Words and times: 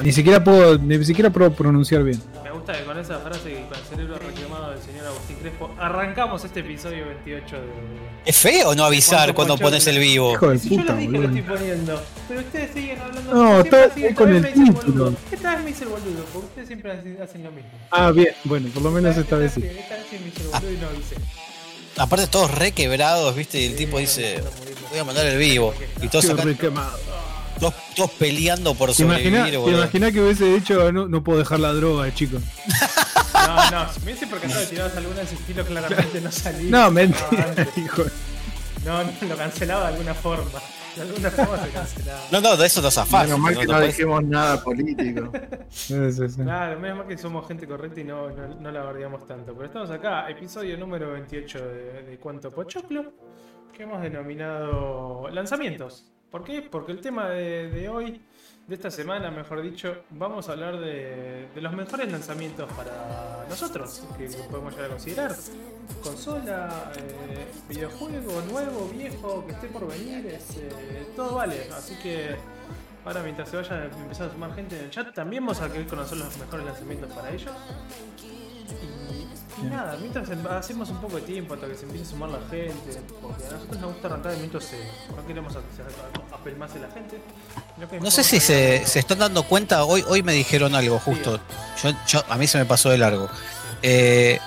Ni 0.00 0.12
siquiera 0.12 0.44
puedo, 0.44 0.78
ni 0.78 1.04
siquiera 1.04 1.28
puedo 1.28 1.52
pronunciar 1.52 2.04
bien. 2.04 2.22
Me 2.44 2.52
gusta 2.52 2.72
que 2.72 2.84
con 2.84 2.96
esa 3.00 3.18
frase 3.18 3.50
y 3.50 3.64
con 3.68 3.76
el 3.76 3.84
cerebro 3.84 4.16
reclamado 4.18 4.70
del 4.70 4.80
señor 4.80 5.06
Agustín 5.08 5.36
Crespo 5.40 5.74
arrancamos 5.76 6.44
este 6.44 6.60
episodio 6.60 7.04
28 7.24 7.56
de. 7.56 7.62
¿Es 8.24 8.36
feo 8.36 8.76
no 8.76 8.84
avisar 8.84 9.34
cuando 9.34 9.58
pones 9.58 9.84
el 9.88 9.98
vivo? 9.98 10.34
Hijo 10.34 10.50
de 10.50 10.58
Si 10.60 10.68
yo 10.70 10.76
puta, 10.82 10.94
les 10.94 11.00
dije 11.00 11.10
que 11.10 11.18
lo 11.18 11.22
boludo. 11.26 11.38
estoy 11.40 11.56
poniendo, 11.56 12.02
pero 12.28 12.40
ustedes 12.42 12.70
siguen 12.74 13.00
hablando. 13.00 13.34
No, 13.34 13.50
siempre 13.62 13.70
todo 13.72 13.90
así, 13.90 14.00
es 14.04 14.10
esta 14.10 14.14
con 14.22 14.28
el 14.36 14.42
me 14.42 14.50
hice 14.50 14.60
título. 14.60 15.04
boludo. 15.04 15.16
Esta 15.32 15.54
vez 15.56 15.64
me 15.64 15.70
hice 15.70 15.82
el 15.82 15.90
boludo, 15.90 16.24
porque 16.32 16.46
ustedes 16.46 16.68
siempre 16.68 16.92
hacen 16.92 17.42
lo 17.42 17.50
mismo. 17.50 17.70
Ah, 17.90 18.10
bien, 18.12 18.28
bueno, 18.44 18.68
por 18.72 18.82
lo 18.84 18.90
menos 18.92 19.16
esta 19.16 19.36
vez 19.36 19.52
sí. 19.52 19.64
Esta 19.64 19.96
vez 19.96 20.06
sí 20.08 20.16
me 20.22 20.28
hice 20.28 20.42
el 20.42 20.46
boludo 20.48 20.72
y 20.72 20.76
no 20.76 20.86
avisé. 20.90 21.16
Aparte 21.96 22.28
todos 22.28 22.54
re 22.54 22.70
quebrados, 22.70 23.34
viste, 23.34 23.60
y 23.60 23.64
el 23.66 23.74
tipo 23.74 23.98
dice, 23.98 24.44
voy 24.90 25.00
a 25.00 25.04
mandar 25.04 25.26
el 25.26 25.38
vivo. 25.38 25.74
Y 26.00 26.06
todos 26.06 26.24
quemado. 26.56 26.96
Todos, 27.58 27.74
todos 27.96 28.10
peleando 28.12 28.74
por 28.74 28.90
¿Te 28.90 28.96
sobrevivir, 29.02 29.50
te 29.50 29.56
boludo. 29.56 29.78
imaginás 29.78 30.12
que 30.12 30.20
hubiese 30.22 30.44
dicho 30.46 30.92
no, 30.92 31.08
no 31.08 31.22
puedo 31.24 31.38
dejar 31.38 31.60
la 31.60 31.72
droga, 31.72 32.12
chico? 32.14 32.38
No, 33.34 33.70
no, 33.70 33.92
si 33.92 34.00
me 34.00 34.06
hubiese 34.06 34.26
percatado 34.26 34.60
de 34.60 34.66
tiradas 34.66 34.96
alguna 34.96 35.16
de 35.16 35.22
ese 35.22 35.34
estilo, 35.36 35.64
claramente 35.64 36.20
no 36.20 36.30
salí. 36.30 36.64
No, 36.70 36.84
Ah, 36.84 36.90
mentira, 36.90 37.54
hijo. 37.76 38.02
No, 38.84 39.04
no, 39.04 39.10
lo 39.28 39.36
cancelaba 39.36 39.82
de 39.82 39.88
alguna 39.94 40.14
forma. 40.14 40.60
De 40.96 41.02
alguna 41.02 41.30
forma 41.30 41.64
se 41.64 41.70
cancelaba. 41.70 42.20
No, 42.30 42.40
no, 42.40 42.56
de 42.56 42.66
eso 42.66 42.82
no 42.82 42.90
zafás. 42.90 43.24
Menos 43.24 43.38
mal 43.38 43.56
que 43.56 43.66
no 43.66 43.72
no 43.74 43.80
dijimos 43.86 44.24
nada 44.24 44.62
político. 44.62 45.30
Sí, 45.70 45.94
sí, 46.12 46.28
sí. 46.28 46.42
Claro, 46.42 46.78
menos 46.80 46.98
mal 46.98 47.06
que 47.06 47.16
somos 47.16 47.46
gente 47.48 47.66
correcta 47.66 48.00
y 48.00 48.04
no, 48.04 48.28
no, 48.30 48.48
no 48.60 48.70
la 48.70 48.82
bardeamos 48.82 49.26
tanto. 49.26 49.52
Pero 49.54 49.66
estamos 49.66 49.90
acá, 49.90 50.28
episodio 50.28 50.76
número 50.76 51.12
28 51.12 51.58
de, 51.58 52.02
de 52.02 52.18
Cuánto 52.18 52.50
Pochoclo, 52.50 53.12
que 53.74 53.84
hemos 53.84 54.02
denominado 54.02 55.28
lanzamientos. 55.30 56.04
¿Por 56.30 56.44
qué? 56.44 56.62
Porque 56.62 56.92
el 56.92 57.00
tema 57.00 57.28
de, 57.30 57.88
hoy, 57.88 58.20
de 58.66 58.74
esta 58.74 58.90
semana, 58.90 59.30
mejor 59.30 59.62
dicho, 59.62 60.04
vamos 60.10 60.48
a 60.48 60.52
hablar 60.52 60.78
de, 60.78 61.48
los 61.56 61.72
mejores 61.72 62.10
lanzamientos 62.12 62.70
para 62.72 63.46
nosotros, 63.48 64.04
que 64.16 64.28
podemos 64.50 64.72
llegar 64.72 64.86
a 64.86 64.94
considerar. 64.94 65.36
Consola, 66.02 66.92
eh, 66.96 67.46
videojuego, 67.68 68.42
nuevo, 68.50 68.88
viejo, 68.88 69.46
que 69.46 69.52
esté 69.52 69.68
por 69.68 69.88
venir, 69.88 70.26
este, 70.26 70.68
todo 71.16 71.36
vale. 71.36 71.68
Así 71.72 71.96
que 72.02 72.36
Ahora 73.04 73.22
mientras 73.22 73.48
se 73.48 73.56
vaya 73.56 73.84
empezando 73.84 74.30
a 74.30 74.34
sumar 74.34 74.54
gente 74.54 74.76
en 74.76 74.84
el 74.84 74.90
chat, 74.90 75.14
también 75.14 75.42
vamos 75.42 75.62
a 75.62 75.72
querer 75.72 75.86
conocer 75.86 76.18
los 76.18 76.36
mejores 76.36 76.66
lanzamientos 76.66 77.10
para 77.10 77.30
ellos. 77.30 77.52
Y 79.62 79.66
nada, 79.66 79.96
mientras 80.00 80.28
em- 80.30 80.46
hacemos 80.46 80.88
un 80.90 81.00
poco 81.00 81.16
de 81.16 81.22
tiempo 81.22 81.54
hasta 81.54 81.66
que 81.66 81.74
se 81.74 81.84
empiece 81.84 82.06
a 82.06 82.10
sumar 82.10 82.30
la 82.30 82.38
gente, 82.50 83.00
porque 83.20 83.44
a 83.46 83.50
nosotros 83.52 83.80
nos 83.80 83.92
gusta 83.92 84.08
arrancar 84.08 84.32
de 84.32 84.38
minuto 84.38 84.58
cero. 84.60 84.82
No 85.16 85.26
queremos 85.26 85.56
a 85.56 85.60
que 85.60 85.76
se 85.76 85.82
a- 85.82 86.34
apelmase 86.36 86.78
la 86.78 86.88
gente. 86.90 87.20
No 88.00 88.10
sé 88.10 88.24
si 88.24 88.40
se, 88.40 88.86
se 88.86 88.98
están 88.98 89.18
dando 89.18 89.42
cuenta, 89.44 89.84
hoy, 89.84 90.04
hoy 90.08 90.22
me 90.22 90.32
dijeron 90.32 90.74
algo 90.74 90.98
justo. 90.98 91.40
Yo, 91.82 91.90
yo- 92.06 92.24
a 92.28 92.36
mí 92.36 92.46
se 92.46 92.58
me 92.58 92.64
pasó 92.64 92.90
de 92.90 92.98
largo. 92.98 93.28
Eh, 93.82 94.38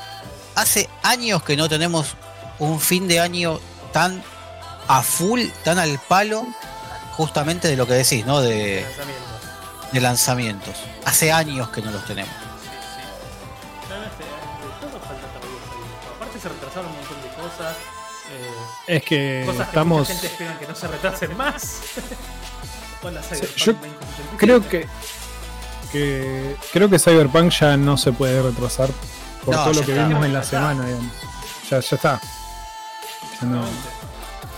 hace 0.56 0.90
años 1.04 1.44
que 1.44 1.56
no 1.56 1.68
tenemos 1.70 2.16
un 2.60 2.80
fin 2.80 3.08
de 3.08 3.20
año 3.20 3.60
tan 3.94 4.22
a 4.88 5.02
full, 5.02 5.42
tan 5.64 5.80
al 5.80 6.00
palo, 6.08 6.46
justamente 7.14 7.68
de 7.68 7.76
lo 7.78 7.88
que 7.88 7.94
decís, 7.94 8.26
¿no? 8.26 8.42
De, 8.42 8.86
de 9.92 10.02
lanzamientos. 10.02 10.76
Hace 11.06 11.32
años 11.32 11.70
que 11.70 11.82
no 11.82 11.92
los 11.92 12.06
tenemos. 12.06 12.34
Se 16.42 16.50
retrasaron 16.50 16.90
un 16.92 16.98
montón 16.98 17.22
de 17.22 17.30
cosas. 17.30 17.76
eh, 18.32 18.96
Es 18.98 19.04
que 19.04 19.44
cosas 19.46 19.62
que 19.64 19.70
estamos. 19.70 20.00
mucha 20.00 20.12
gente 20.14 20.28
espera 20.28 20.60
que 20.60 20.68
no 20.68 20.76
se 20.76 20.88
retrasen 20.88 21.38
más. 21.38 21.82
Hola, 23.04 23.22
Cyberpunk 23.22 23.56
yo 23.58 23.74
2077. 23.74 24.38
Creo 24.38 24.70
que. 24.70 24.88
que 25.92 26.56
creo 26.72 26.90
que 26.90 27.00
Cyberpunk 27.00 27.52
ya 27.52 27.76
no 27.78 27.98
se 27.98 28.12
puede 28.12 28.42
retrasar 28.42 28.90
por 29.46 29.56
No, 29.56 29.64
todo 29.64 29.74
lo 29.74 29.80
ya 29.82 29.86
que 29.86 29.92
está. 29.94 30.08
vimos 30.08 30.26
en 30.26 30.34
la 30.34 30.40
Ya 30.40 30.44
está. 30.46 30.58
semana, 30.58 30.86
digamos. 30.86 31.14
Ya, 31.70 31.80
ya 31.80 31.96
está. 31.96 32.22
Ya 33.42 33.48
no, 33.48 33.64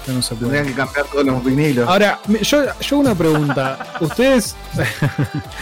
ya 0.07 0.13
no 0.13 0.21
se 0.21 0.35
Tendrían 0.35 0.63
puede. 0.63 0.75
que 0.75 0.81
cambiar 0.81 1.05
todos 1.07 1.25
los 1.25 1.43
vinilos. 1.45 1.87
Ahora, 1.87 2.19
yo, 2.41 2.79
yo 2.81 2.97
una 2.97 3.15
pregunta. 3.15 3.93
Ustedes. 4.01 4.55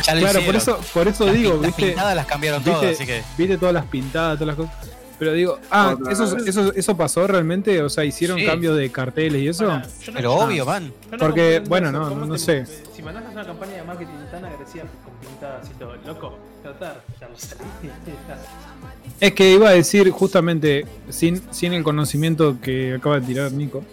Ya 0.04 0.16
lo 0.16 0.22
claro, 0.22 0.40
por 0.44 0.56
hicieron. 0.56 0.56
eso, 0.56 0.80
por 0.94 1.08
eso 1.08 1.26
Las 1.28 1.36
digo, 1.36 1.52
las 1.54 1.62
¿viste? 1.62 1.86
pintadas 1.86 2.16
las 2.16 2.26
cambiaron 2.26 2.64
todas, 2.64 2.82
¿Viste, 2.82 2.96
así 2.96 3.06
que. 3.06 3.24
viste 3.38 3.58
todas 3.60 3.74
las 3.76 3.86
pintadas, 3.86 4.40
todas 4.40 4.58
las 4.58 4.68
cosas. 4.68 4.90
Pero 5.22 5.34
digo, 5.34 5.60
ah, 5.70 5.96
eso, 6.10 6.36
eso, 6.36 6.74
eso 6.74 6.98
pasó 6.98 7.28
realmente, 7.28 7.80
o 7.84 7.90
sea, 7.92 8.04
hicieron 8.04 8.40
Sí. 8.40 8.46
cambios 8.48 8.76
de 8.76 8.90
carteles 8.92 9.40
y 9.44 9.50
eso. 9.50 9.66
No- 9.68 9.80
Pero 10.16 10.34
obvio, 10.34 10.66
no 10.66 11.18
porque, 11.20 11.62
bueno, 11.70 11.92
no, 11.92 12.10
¿Cómo 12.10 12.26
no 12.26 12.34
te- 12.34 12.40
sé. 12.40 12.66
Si 12.96 13.04
manejas 13.04 13.32
una 13.32 13.46
campaña 13.46 13.74
de 13.74 13.84
marketing 13.84 14.14
tan 14.32 14.46
agresiva 14.46 14.86
con 15.06 15.14
pintadas 15.30 15.70
y 15.70 15.74
todo, 15.78 15.94
loco, 16.08 16.40
tratar, 16.64 17.04
ya 17.20 17.28
lo. 17.30 17.36
Es 19.20 19.32
que 19.34 19.52
iba 19.52 19.70
a 19.70 19.74
decir 19.74 20.10
justamente, 20.10 20.88
sin, 21.10 21.40
sin 21.54 21.74
el 21.74 21.84
conocimiento 21.84 22.58
que 22.60 22.96
acaba 22.96 23.20
de 23.20 23.28
tirar 23.28 23.52
Nico, 23.52 23.84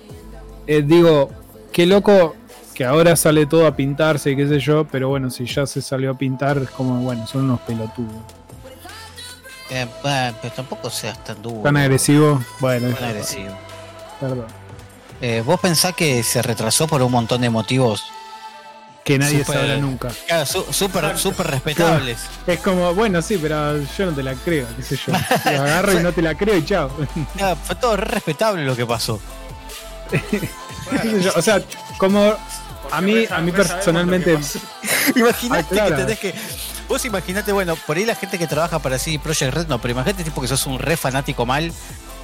eh, 0.67 0.81
digo, 0.81 1.29
qué 1.73 1.85
loco 1.85 2.37
que 2.73 2.87
ahora 2.87 3.17
sale 3.17 3.45
todo 3.45 3.67
a 3.67 3.77
pintarse 3.77 4.31
y 4.31 4.37
qué 4.37 4.49
sé 4.49 4.61
yo, 4.61 4.87
pero 4.91 5.11
bueno, 5.11 5.29
si 5.29 5.45
ya 5.45 5.67
se 5.67 5.83
salió 5.83 6.13
a 6.13 6.17
pintar, 6.17 6.57
es 6.57 6.71
como, 6.71 7.03
bueno, 7.03 7.27
son 7.27 7.45
unos 7.45 7.61
pelotudos. 7.61 8.15
Eh, 9.71 9.87
bueno, 10.03 10.37
pero 10.41 10.55
tampoco 10.55 10.91
seas 10.91 11.23
tan 11.25 11.43
duro. 11.43 11.63
Tan 11.63 11.77
agresivo, 11.77 12.43
bueno, 12.61 12.95
Tan 12.95 13.05
agresivo. 13.11 13.55
perdón. 14.21 14.47
Eh, 15.21 15.43
Vos 15.45 15.59
pensás 15.61 15.95
que 15.95 16.23
se 16.23 16.41
retrasó 16.43 16.87
por 16.87 17.03
un 17.03 17.11
montón 17.13 17.41
de 17.41 17.51
motivos 17.51 18.05
Que 19.05 19.19
nadie 19.19 19.39
Súper- 19.45 19.57
sabrá 19.61 19.77
nunca. 19.79 20.09
Claro, 20.27 20.45
su- 20.47 20.67
súper 20.71 21.17
súper 21.19 21.47
respetables. 21.47 22.19
Es 22.47 22.61
como, 22.61 22.95
bueno, 22.95 23.23
sí, 23.23 23.39
pero 23.41 23.81
yo 23.83 24.07
no 24.07 24.13
te 24.13 24.23
la 24.23 24.35
creo, 24.35 24.67
qué 24.77 24.83
sé 24.83 24.97
yo. 24.97 25.13
Lo 25.51 25.63
agarro 25.63 25.99
y 25.99 26.03
no 26.03 26.13
te 26.13 26.21
la 26.23 26.35
creo 26.35 26.57
y 26.57 26.65
chao. 26.65 26.91
Claro, 27.37 27.57
fue 27.65 27.75
todo 27.77 27.97
re 27.97 28.05
respetable 28.05 28.65
lo 28.65 28.77
que 28.77 28.85
pasó. 28.87 29.19
O 31.37 31.43
sea, 31.43 31.61
como 31.99 32.35
a 32.91 33.01
mí, 33.03 33.27
a 33.31 33.41
mí 33.41 33.53
personalmente, 33.53 34.39
Imagínate 35.15 35.59
Ah, 35.61 35.69
claro. 35.69 35.97
que 35.97 36.03
tenés 36.03 36.19
que. 36.19 36.35
Vos 36.89 37.05
imaginate, 37.05 37.53
bueno, 37.53 37.77
por 37.87 37.97
ahí 37.99 38.07
la 38.07 38.15
gente 38.15 38.39
que 38.39 38.47
trabaja 38.47 38.79
para 38.79 38.99
CD 38.99 39.19
Projekt 39.19 39.53
Red, 39.55 39.67
no, 39.69 39.79
pero 39.81 39.93
imagínate 39.93 40.25
tipo 40.25 40.41
que 40.41 40.49
sos 40.49 40.67
un 40.67 40.79
re 40.79 40.97
fanático 40.97 41.45
mal 41.45 41.71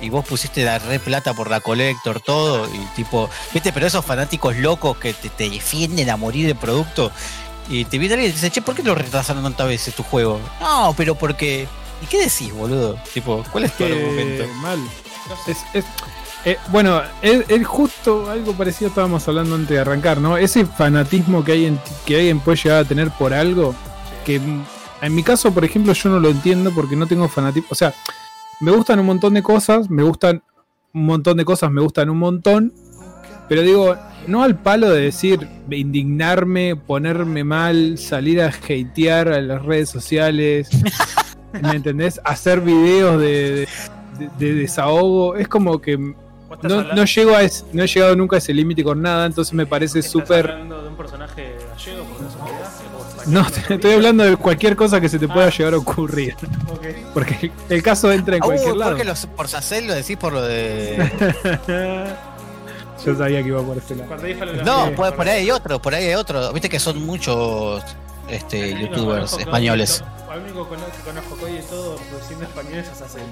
y 0.00 0.08
vos 0.08 0.25
pusiste 0.25 0.64
la 0.64 0.78
re 0.78 0.98
plata 0.98 1.34
por 1.34 1.50
la 1.50 1.60
collector, 1.60 2.20
todo, 2.20 2.66
y 2.75 2.78
tipo, 2.97 3.28
viste, 3.52 3.72
pero 3.72 3.86
esos 3.86 4.04
fanáticos 4.04 4.56
locos 4.56 4.97
que 4.97 5.12
te, 5.12 5.28
te 5.28 5.50
defienden 5.50 6.08
a 6.10 6.16
morir 6.16 6.47
del 6.47 6.56
producto, 6.56 7.12
y 7.69 7.84
te 7.84 7.98
viene 7.98 8.14
alguien 8.14 8.30
y 8.30 8.34
te 8.34 8.41
dice, 8.41 8.50
che, 8.50 8.62
¿por 8.62 8.75
qué 8.75 8.82
lo 8.82 8.94
retrasaron 8.94 9.42
tantas 9.42 9.66
veces 9.69 9.94
tu 9.94 10.02
juego? 10.02 10.41
No, 10.60 10.94
pero 10.96 11.14
porque. 11.14 11.66
¿Y 12.02 12.06
qué 12.06 12.19
decís, 12.19 12.52
boludo? 12.52 12.98
Tipo, 13.14 13.42
¿cuál 13.50 13.64
es 13.64 13.72
tu 13.76 13.84
argumento? 13.84 14.46
mal. 14.56 14.78
Es, 15.46 15.58
es- 15.72 15.84
eh, 16.44 16.58
bueno, 16.69 17.00
es, 17.22 17.44
es 17.48 17.66
justo 17.66 18.31
algo 18.31 18.52
parecido 18.52 18.88
estábamos 18.91 19.26
hablando 19.28 19.54
antes 19.54 19.70
de 19.70 19.78
arrancar, 19.78 20.19
¿no? 20.19 20.36
Ese 20.36 20.66
fanatismo 20.66 21.42
que 21.42 21.52
hay 21.52 21.64
en, 21.66 21.81
que 22.04 22.16
alguien 22.16 22.41
puede 22.41 22.58
llegar 22.58 22.81
a 22.81 22.84
tener 22.84 23.10
por 23.12 23.32
algo, 23.32 23.75
que 24.24 24.36
en 24.36 25.14
mi 25.14 25.22
caso, 25.22 25.52
por 25.52 25.64
ejemplo, 25.64 25.92
yo 25.92 26.08
no 26.10 26.18
lo 26.20 26.30
entiendo 26.30 26.70
porque 26.74 26.96
no 26.96 27.06
tengo 27.06 27.28
fanatismo. 27.28 27.68
O 27.70 27.74
sea, 27.74 27.92
me 28.60 28.70
gustan 28.70 28.98
un 29.00 29.06
montón 29.06 29.34
de 29.34 29.42
cosas, 29.42 29.90
me 29.90 30.02
gustan 30.02 30.42
un 30.94 31.04
montón 31.06 31.36
de 31.36 31.44
cosas, 31.44 31.70
me 31.70 31.80
gustan 31.82 32.08
un 32.08 32.18
montón, 32.18 32.72
pero 33.48 33.62
digo, 33.62 33.96
no 34.26 34.42
al 34.42 34.56
palo 34.58 34.88
de 34.90 35.02
decir, 35.02 35.46
de 35.66 35.76
indignarme, 35.76 36.76
ponerme 36.76 37.44
mal, 37.44 37.98
salir 37.98 38.40
a 38.40 38.46
hatear 38.48 39.28
a 39.28 39.40
las 39.40 39.62
redes 39.62 39.90
sociales, 39.90 40.68
¿me 41.62 41.72
entendés? 41.76 42.20
Hacer 42.24 42.60
videos 42.60 43.20
de, 43.20 43.68
de- 44.18 44.30
de 44.38 44.54
desahogo, 44.54 45.34
es 45.36 45.48
como 45.48 45.80
que 45.80 45.98
no, 45.98 46.14
no 46.94 47.04
llego 47.04 47.34
a 47.34 47.42
ese- 47.42 47.64
no 47.72 47.82
he 47.82 47.86
llegado 47.88 48.14
nunca 48.16 48.36
a 48.36 48.38
ese 48.38 48.54
límite 48.54 48.82
con 48.84 49.02
nada, 49.02 49.26
entonces 49.26 49.52
me 49.52 49.66
parece 49.66 49.98
¿estás 49.98 50.12
súper... 50.12 50.50
hablando 50.52 50.80
de 50.82 50.88
un 50.88 50.96
personaje 50.96 51.56
gallego 51.68 52.06
No, 53.26 53.46
estoy 53.68 53.92
hablando 53.92 54.24
de 54.24 54.36
cualquier 54.36 54.76
cosa 54.76 55.00
que 55.00 55.08
se 55.08 55.19
te 55.19 55.26
pueda 55.28 55.46
Ah. 55.46 55.50
llegar 55.50 55.75
a 55.75 55.78
ocurrir, 55.78 56.37
porque 57.12 57.50
el 57.69 57.82
caso 57.82 58.10
entra 58.12 58.37
en 58.37 58.43
Ah, 58.43 58.46
cualquier 58.46 58.76
lado. 58.76 58.90
¿Por 58.93 58.99
qué 59.00 59.04
los- 59.04 59.26
por 59.26 59.49
Sacel 59.49 59.87
lo 59.87 59.94
decís 59.94 60.16
por 60.16 60.32
lo 60.32 60.43
de.? 60.43 61.10
Yo 63.04 63.14
sabía 63.16 63.43
que 63.43 63.49
iba 63.49 63.62
por 63.62 63.76
ese 63.76 63.94
lado. 63.96 64.16
De 64.16 64.62
No, 64.64 64.90
por, 64.94 65.14
por 65.14 65.28
ahí 65.28 65.40
hay 65.43 65.50
otro, 65.50 65.81
por 65.81 65.94
ahí 65.94 66.06
hay 66.06 66.14
otro. 66.14 66.52
Viste 66.52 66.69
que 66.70 66.81
son 66.81 67.04
muchos 67.04 67.82
este, 68.28 68.72
El 68.72 68.81
youtubers 68.88 69.34
españoles. 69.38 70.02
Al 70.31 70.40
único 70.40 70.69
que 70.69 70.76
conozco 71.04 71.37
Cody 71.37 71.58
y 71.58 71.62
todo 71.62 71.96
produciendo 71.96 72.44
españoles 72.46 72.87
es 72.93 73.00
Acel. 73.02 73.22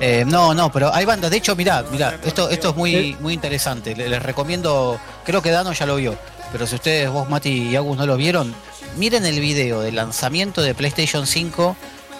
Eh, 0.00 0.24
no, 0.26 0.54
no, 0.54 0.72
pero 0.72 0.92
hay 0.92 1.04
bandas. 1.04 1.30
De 1.30 1.36
hecho, 1.36 1.54
mirá, 1.56 1.84
mirá, 1.92 2.18
esto, 2.24 2.48
esto 2.50 2.70
es 2.70 2.76
muy, 2.76 3.16
muy 3.20 3.32
interesante. 3.34 3.94
Le- 3.94 4.08
Les, 4.08 4.22
recomiendo, 4.22 4.98
creo 5.24 5.40
que 5.42 5.50
Dano 5.50 5.72
ya 5.72 5.86
lo 5.86 5.96
vio, 5.96 6.14
pero 6.52 6.66
si 6.66 6.74
ustedes, 6.76 7.10
vos, 7.10 7.28
Mati 7.28 7.50
y 7.70 7.76
Agus, 7.76 7.96
no 7.96 8.06
lo 8.06 8.16
vieron, 8.16 8.54
miren 8.96 9.24
el 9.26 9.40
video 9.40 9.80
de 9.80 9.92
lanzamiento 9.92 10.62
de 10.62 10.74
PlayStation 10.74 11.26
5 11.26 11.76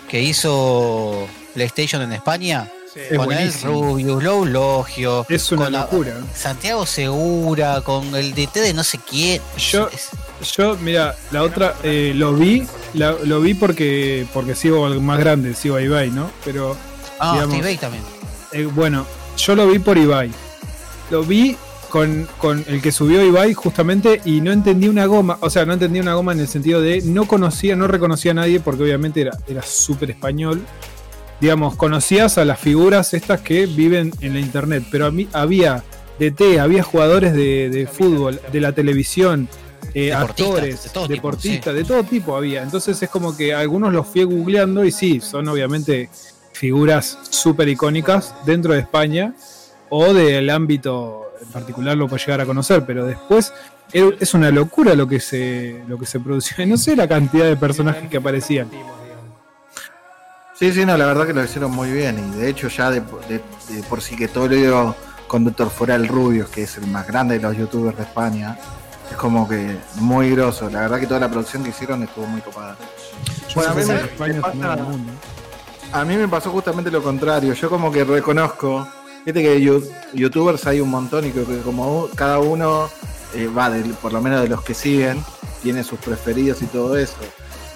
que 0.09 0.23
hizo 0.23 1.27
PlayStation 1.55 2.03
en 2.03 2.13
España. 2.13 2.71
Sí. 2.93 3.17
Con 3.17 3.31
el. 3.33 3.53
Rubius, 3.63 4.23
Low 4.23 4.47
Logio, 4.47 5.27
Es 5.29 5.53
una 5.53 5.65
con 5.65 5.73
la- 5.73 5.81
locura. 5.83 6.15
Santiago 6.35 6.87
Segura, 6.87 7.83
con 7.83 8.15
el 8.17 8.35
DT 8.35 8.61
de 8.61 8.73
no 8.73 8.83
sé 8.83 8.99
quién. 9.09 9.43
Yo- 9.59 9.89
Yo, 10.57 10.77
mira, 10.77 11.15
la 11.33 11.43
otra, 11.43 11.75
eh, 11.83 12.13
lo 12.15 12.33
vi, 12.33 12.65
la- 12.95 13.17
lo 13.25 13.41
vi 13.41 13.55
porque 13.55 14.25
porque 14.33 14.55
sigo 14.55 14.87
al 14.87 15.01
más 15.01 15.19
grande, 15.19 15.53
sigo 15.55 15.77
a 15.77 15.83
Ibai, 15.83 16.11
¿no? 16.13 16.31
Pero, 16.45 16.77
Ah, 17.19 17.33
digamos- 17.35 17.81
también. 17.81 18.05
eh, 18.53 18.65
bueno, 18.65 19.05
yo 19.37 19.55
lo 19.57 19.67
vi 19.67 19.79
por 19.81 19.99
Ibai. 19.99 20.31
Lo 21.11 21.25
vi 21.25 21.57
con, 21.89 22.29
con 22.39 22.65
el 22.69 22.81
que 22.83 22.93
subió 22.93 23.25
Ibai 23.25 23.55
justamente 23.55 24.21
y 24.25 24.41
no 24.41 24.53
entendí 24.53 24.89
una 24.89 25.07
goma, 25.07 25.39
o 25.41 25.51
sea, 25.51 25.65
no 25.65 25.73
entendí 25.73 26.01
una 26.01 26.15
goma 26.15 26.33
en 26.33 26.41
el 26.41 26.49
sentido 26.49 26.81
de 26.81 27.03
no 27.03 27.27
conocía, 27.27 27.77
no 27.77 27.87
reconocía 27.87 28.33
a 28.33 28.35
nadie 28.35 28.61
porque 28.61 28.83
obviamente 28.83 29.21
era, 29.21 29.33
era 29.47 29.63
súper 29.63 30.11
español. 30.11 30.63
Digamos, 31.41 31.77
conocías 31.77 32.37
a 32.37 32.45
las 32.45 32.59
figuras 32.59 33.15
estas 33.15 33.41
que 33.41 33.67
viven 33.67 34.13
en 34.21 34.35
la 34.35 34.41
internet, 34.41 34.85
pero 34.91 35.07
a 35.07 35.11
mí 35.11 35.29
había 35.33 35.85
DT, 36.19 36.59
había 36.59 36.83
jugadores 36.83 37.33
de, 37.33 37.71
de 37.71 37.87
fútbol, 37.87 38.41
de 38.53 38.61
la 38.61 38.73
televisión, 38.73 39.49
eh, 39.95 40.07
Deportistas, 40.07 40.47
actores, 40.47 40.85
de 40.85 40.91
todo 40.91 41.05
tipo, 41.05 41.15
deportistas, 41.15 41.75
de 41.75 41.85
todo 41.85 42.05
tipo 42.05 42.37
había. 42.37 42.63
Entonces 42.63 43.03
es 43.03 43.09
como 43.09 43.37
que 43.37 43.55
algunos 43.55 43.93
los 43.93 44.07
fui 44.07 44.25
googleando 44.25 44.85
y 44.85 44.93
sí, 44.93 45.21
son 45.21 45.49
obviamente 45.49 46.11
figuras 46.53 47.19
súper 47.31 47.69
icónicas 47.69 48.35
dentro 48.45 48.75
de 48.75 48.81
España 48.81 49.35
o 49.89 50.13
del 50.13 50.51
ámbito 50.51 51.28
en 51.41 51.49
particular 51.49 51.97
lo 51.97 52.09
puede 52.09 52.21
llegar 52.25 52.41
a 52.41 52.47
conocer, 52.47 52.85
pero 52.87 53.05
después 53.07 53.53
es 53.93 54.35
una 54.35 54.51
locura 54.51 54.95
lo 54.95 55.07
que 55.09 55.19
se 55.21 55.83
lo 55.89 55.99
que 55.99 56.07
se 56.07 56.21
produció. 56.21 56.57
No 56.67 56.77
sé 56.77 56.95
la 56.97 57.09
cantidad 57.09 57.45
de 57.47 57.57
personajes 57.57 58.09
que 58.09 58.17
aparecían. 58.19 58.69
Sí, 60.55 60.73
sí, 60.73 60.85
no, 60.85 60.97
la 60.97 61.07
verdad 61.07 61.27
que 61.27 61.33
lo 61.33 61.45
hicieron 61.45 61.71
muy 61.71 61.91
bien. 61.93 62.19
Y 62.35 62.37
de 62.39 62.49
hecho, 62.51 62.69
ya 62.69 62.91
de, 62.91 63.01
de- 63.29 63.43
de 63.75 63.83
por 63.89 64.01
sí 64.01 64.17
que 64.17 64.27
todo 64.27 64.47
el 64.47 64.55
hilo 64.55 64.97
conductor 65.29 65.71
fuera 65.71 65.95
el 65.95 66.09
Rubius, 66.09 66.49
que 66.49 66.65
es 66.65 66.77
el 66.79 66.87
más 66.89 67.07
grande 67.07 67.37
de 67.39 67.41
los 67.43 67.57
youtubers 67.57 67.97
de 67.97 68.03
España, 68.03 68.59
es 69.09 69.17
como 69.17 69.49
que 69.49 69.77
muy 69.97 70.31
grosso. 70.31 70.69
La 70.69 70.81
verdad 70.81 70.99
que 70.99 71.07
toda 71.07 71.21
la 71.21 71.29
producción 71.31 71.63
que 71.63 71.71
hicieron 71.71 72.03
estuvo 72.03 72.27
muy 72.27 72.41
copada. 72.41 72.77
Bueno, 73.55 73.71
a 73.71 73.75
mí 73.75 73.85
me- 73.85 73.95
pasa- 74.41 74.75
el 74.75 74.83
mundo. 74.83 75.13
A 75.93 76.05
mí 76.05 76.17
me 76.17 76.27
pasó 76.29 76.51
justamente 76.51 76.91
lo 76.91 77.03
contrario. 77.03 77.55
Yo 77.55 77.71
como 77.71 77.93
que 77.93 78.03
reconozco, 78.05 78.87
viste 79.33 79.43
que 79.43 79.81
youtubers 80.15 80.67
hay 80.67 80.81
un 80.81 80.89
montón 80.91 81.27
y 81.27 81.31
que, 81.31 81.45
que 81.45 81.59
como 81.61 82.09
cada 82.15 82.39
uno 82.39 82.89
eh, 83.35 83.47
va, 83.47 83.69
del- 83.71 83.93
por 83.95 84.13
lo 84.13 84.21
menos 84.23 84.41
de 84.43 84.49
los 84.49 84.63
que 84.63 84.75
siguen, 84.75 85.23
tiene 85.63 85.85
sus 85.85 85.99
preferidos 85.99 86.63
y 86.63 86.67
todo 86.67 86.97
eso. 86.97 87.17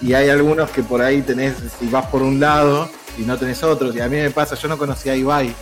Y 0.01 0.13
hay 0.13 0.29
algunos 0.29 0.69
que 0.71 0.81
por 0.83 1.01
ahí 1.01 1.21
tenés, 1.21 1.55
si 1.79 1.87
vas 1.87 2.05
por 2.07 2.21
un 2.23 2.39
lado 2.39 2.89
y 3.17 3.21
no 3.21 3.37
tenés 3.37 3.61
otros. 3.63 3.95
Y 3.95 4.01
a 4.01 4.07
mí 4.09 4.17
me 4.17 4.31
pasa, 4.31 4.55
yo 4.55 4.67
no 4.67 4.77
conocía 4.77 5.13
a 5.13 5.15
Ibai. 5.15 5.53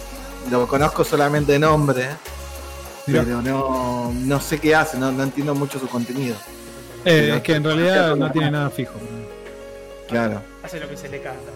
Lo 0.50 0.66
conozco 0.68 1.04
solamente 1.04 1.52
de 1.52 1.60
nombre, 1.60 2.08
pero 3.06 3.42
no, 3.42 4.12
no 4.14 4.40
sé 4.40 4.60
qué 4.60 4.74
hace, 4.74 4.98
no, 4.98 5.12
no 5.12 5.24
entiendo 5.24 5.54
mucho 5.54 5.78
su 5.78 5.88
contenido. 5.88 6.36
Eh, 7.06 7.34
es 7.36 7.42
que 7.44 7.56
en 7.56 7.64
realidad 7.64 8.16
no 8.16 8.32
tiene 8.32 8.52
nada 8.52 8.70
fijo. 8.70 8.94
Claro. 10.08 10.42
Hace 10.64 10.80
lo 10.80 10.88
que 10.90 10.98
se 10.98 11.10
le 11.10 11.22
canta. 11.22 11.52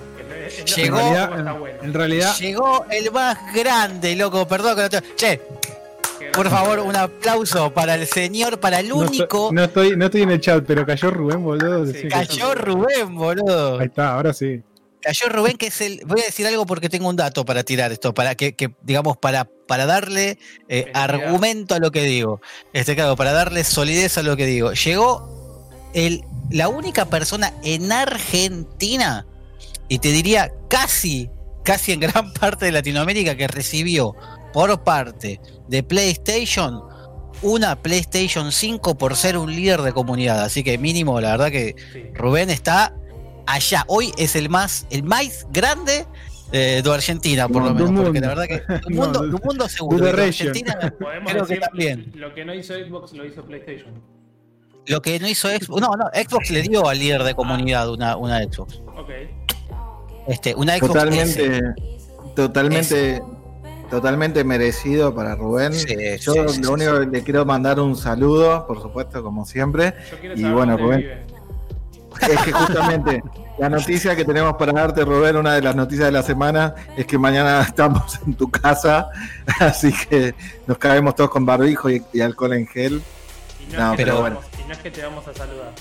Es- 0.48 0.76
Llegó- 0.76 0.98
En 0.98 1.04
realidad, 1.04 1.30
está 1.40 1.52
en- 1.52 1.60
bueno. 1.60 1.78
en 1.84 1.94
realidad 1.94 2.36
Llegó 2.38 2.86
el 2.90 3.12
más 3.12 3.38
grande, 3.54 4.16
loco, 4.16 4.48
perdón 4.48 4.76
que 4.76 4.82
no 4.84 4.90
te... 4.90 5.16
Che, 5.16 5.42
por 6.34 6.50
favor, 6.50 6.80
un 6.80 6.96
aplauso 6.96 7.74
para 7.74 7.96
el 7.96 8.08
señor, 8.08 8.60
para 8.60 8.80
el 8.80 8.90
no 8.90 8.98
único. 8.98 9.24
estoy, 9.50 9.56
no 9.56 9.64
estoy 9.64 9.98
no 9.98 10.06
estoy 10.06 10.22
en 10.24 10.32
el 10.32 10.42
chat, 10.42 10.64
pero 10.66 10.86
cayó 10.86 11.12
Rubén, 11.12 11.44
boludo. 11.44 11.86
Sí, 11.86 11.92
decía 11.94 12.10
que- 12.22 12.28
Cayó 12.28 12.56
Rubén, 12.56 13.16
boludo. 13.16 13.80
Ahí 13.80 13.88
está, 13.88 14.14
ahora 14.16 14.34
sí. 14.34 14.62
Cayó 15.02 15.30
Rubén, 15.30 15.56
que 15.58 15.68
es 15.68 15.82
el. 15.82 16.02
Voy 16.08 16.20
a 16.22 16.26
decir 16.26 16.48
algo 16.48 16.66
porque 16.66 16.90
tengo 16.90 17.08
un 17.08 17.16
dato 17.16 17.46
para 17.46 17.64
tirar 17.64 17.92
esto, 17.92 18.14
para 18.14 18.34
que, 18.34 18.56
que, 18.56 18.72
digamos, 18.82 19.18
para, 19.18 19.46
para 19.68 19.86
darle 19.86 20.40
eh, 20.68 20.90
argumento 20.96 21.76
a 21.76 21.80
lo 21.80 21.92
que 21.92 22.02
digo. 22.04 22.42
Este, 22.74 22.96
claro, 22.96 23.16
para 23.16 23.32
darle 23.32 23.64
solidez 23.64 24.18
a 24.18 24.24
lo 24.24 24.36
que 24.36 24.48
digo. 24.48 24.72
Llegó 24.74 25.70
el, 25.94 26.24
la 26.50 26.70
única 26.70 27.06
persona 27.06 27.54
en 27.64 27.92
Argentina, 27.92 29.28
y 29.90 30.00
te 30.00 30.12
diría 30.12 30.52
casi, 30.70 31.30
casi 31.64 31.92
en 31.94 32.00
gran 32.00 32.34
parte 32.40 32.66
de 32.66 32.72
Latinoamérica, 32.72 33.36
que 33.36 33.48
recibió 33.48 34.16
por 34.54 34.84
parte 34.84 35.40
de 35.68 35.84
PlayStation 35.84 36.82
una 37.42 37.76
PlayStation 37.82 38.52
5 38.52 38.98
por 38.98 39.16
ser 39.16 39.38
un 39.38 39.54
líder 39.54 39.82
de 39.82 39.92
comunidad. 39.92 40.42
Así 40.44 40.64
que 40.64 40.78
mínimo, 40.78 41.20
la 41.20 41.32
verdad 41.32 41.52
que 41.52 41.76
Sí. 41.94 42.04
Rubén 42.14 42.50
está 42.50 42.96
allá. 43.46 43.84
Hoy 43.88 44.12
es 44.18 44.36
el 44.36 44.50
más, 44.50 44.88
el 44.90 45.04
más 45.04 45.46
grande 45.52 46.06
eh, 46.54 46.82
de 46.84 46.94
Argentina, 46.94 47.48
por 47.50 47.62
No, 47.64 47.70
lo 47.70 47.76
menos. 47.76 48.04
Porque 48.06 48.22
la 48.22 48.28
verdad 48.30 48.46
que 48.46 48.54
el 48.74 48.96
No, 48.96 49.04
mundo, 49.04 49.24
el 49.24 49.32
mundo 49.32 49.68
seguro. 49.68 50.06
de. 50.06 50.24
Argentina, 50.24 50.78
Podemos 51.00 51.32
Creo 51.32 51.46
que 51.46 51.54
decir 51.56 51.68
también. 51.68 52.12
lo 52.16 52.34
que 52.34 52.46
no 52.46 52.54
hizo 52.54 52.74
Xbox 52.74 53.12
lo 53.14 53.26
hizo 53.26 53.44
PlayStation. 53.44 54.02
lo 54.88 55.02
que 55.02 55.20
no 55.20 55.28
hizo 55.28 55.50
Xbox. 55.50 55.82
No, 55.82 55.90
no, 55.98 56.06
Xbox 56.14 56.50
le 56.52 56.62
dio 56.62 56.88
al 56.88 56.98
líder 57.00 57.24
de 57.24 57.36
comunidad 57.36 57.90
una, 57.92 58.16
una 58.16 58.42
Xbox. 58.44 58.76
Ok. 58.98 59.10
Este, 60.28 60.56
una 60.56 60.78
Xbox 60.78 60.96
S. 60.96 60.98
Totalmente, 60.98 61.62
totalmente, 62.36 63.24
totalmente 63.90 64.44
merecido 64.44 65.14
para 65.14 65.36
Rubén. 65.36 65.74
Sí, 65.74 65.96
Yo 66.20 66.34
sí, 66.34 66.40
lo 66.40 66.50
sí, 66.50 66.66
único 66.66 67.00
que 67.00 67.06
le 67.08 67.24
quiero 67.24 67.46
mandar 67.46 67.80
un 67.80 67.96
saludo, 67.96 68.66
por 68.68 68.82
supuesto, 68.82 69.24
como 69.24 69.46
siempre. 69.46 69.94
Yo 70.12 70.18
quiero 70.20 70.36
Y 70.36 70.44
bueno, 70.52 70.78
dónde 70.78 70.84
Rubén. 70.84 71.00
vive. 71.00 71.26
Es 72.34 72.40
que 72.44 72.52
justamente 72.54 73.22
la 73.60 73.68
noticia 73.70 74.16
que 74.16 74.24
tenemos 74.24 74.56
para 74.56 74.72
darte, 74.72 75.04
Rubén, 75.04 75.36
una 75.36 75.54
de 75.56 75.62
las 75.62 75.76
noticias 75.76 76.06
de 76.08 76.12
la 76.14 76.24
semana, 76.24 76.74
es 76.96 77.06
que 77.06 77.18
mañana 77.18 77.62
estamos 77.68 78.20
en 78.26 78.34
tu 78.36 78.50
casa, 78.50 79.10
así 79.60 79.92
que 79.94 80.34
nos 80.66 80.78
caemos 80.78 81.14
todos 81.16 81.30
con 81.30 81.46
barbijo 81.46 81.90
y, 81.90 82.02
y 82.14 82.22
alcohol 82.22 82.54
en 82.54 82.68
gel. 82.68 83.02
Y 83.70 83.74
no, 83.74 83.80
No, 83.80 83.92
es 83.94 83.98
que 83.98 84.06
pero 84.06 84.22
bueno. 84.22 84.40
y 84.64 84.68
no 84.68 84.74
es 84.74 84.80
que 84.80 84.92
te 84.92 85.02
vamos 85.04 85.28
a 85.28 85.34
saludar. 85.34 85.72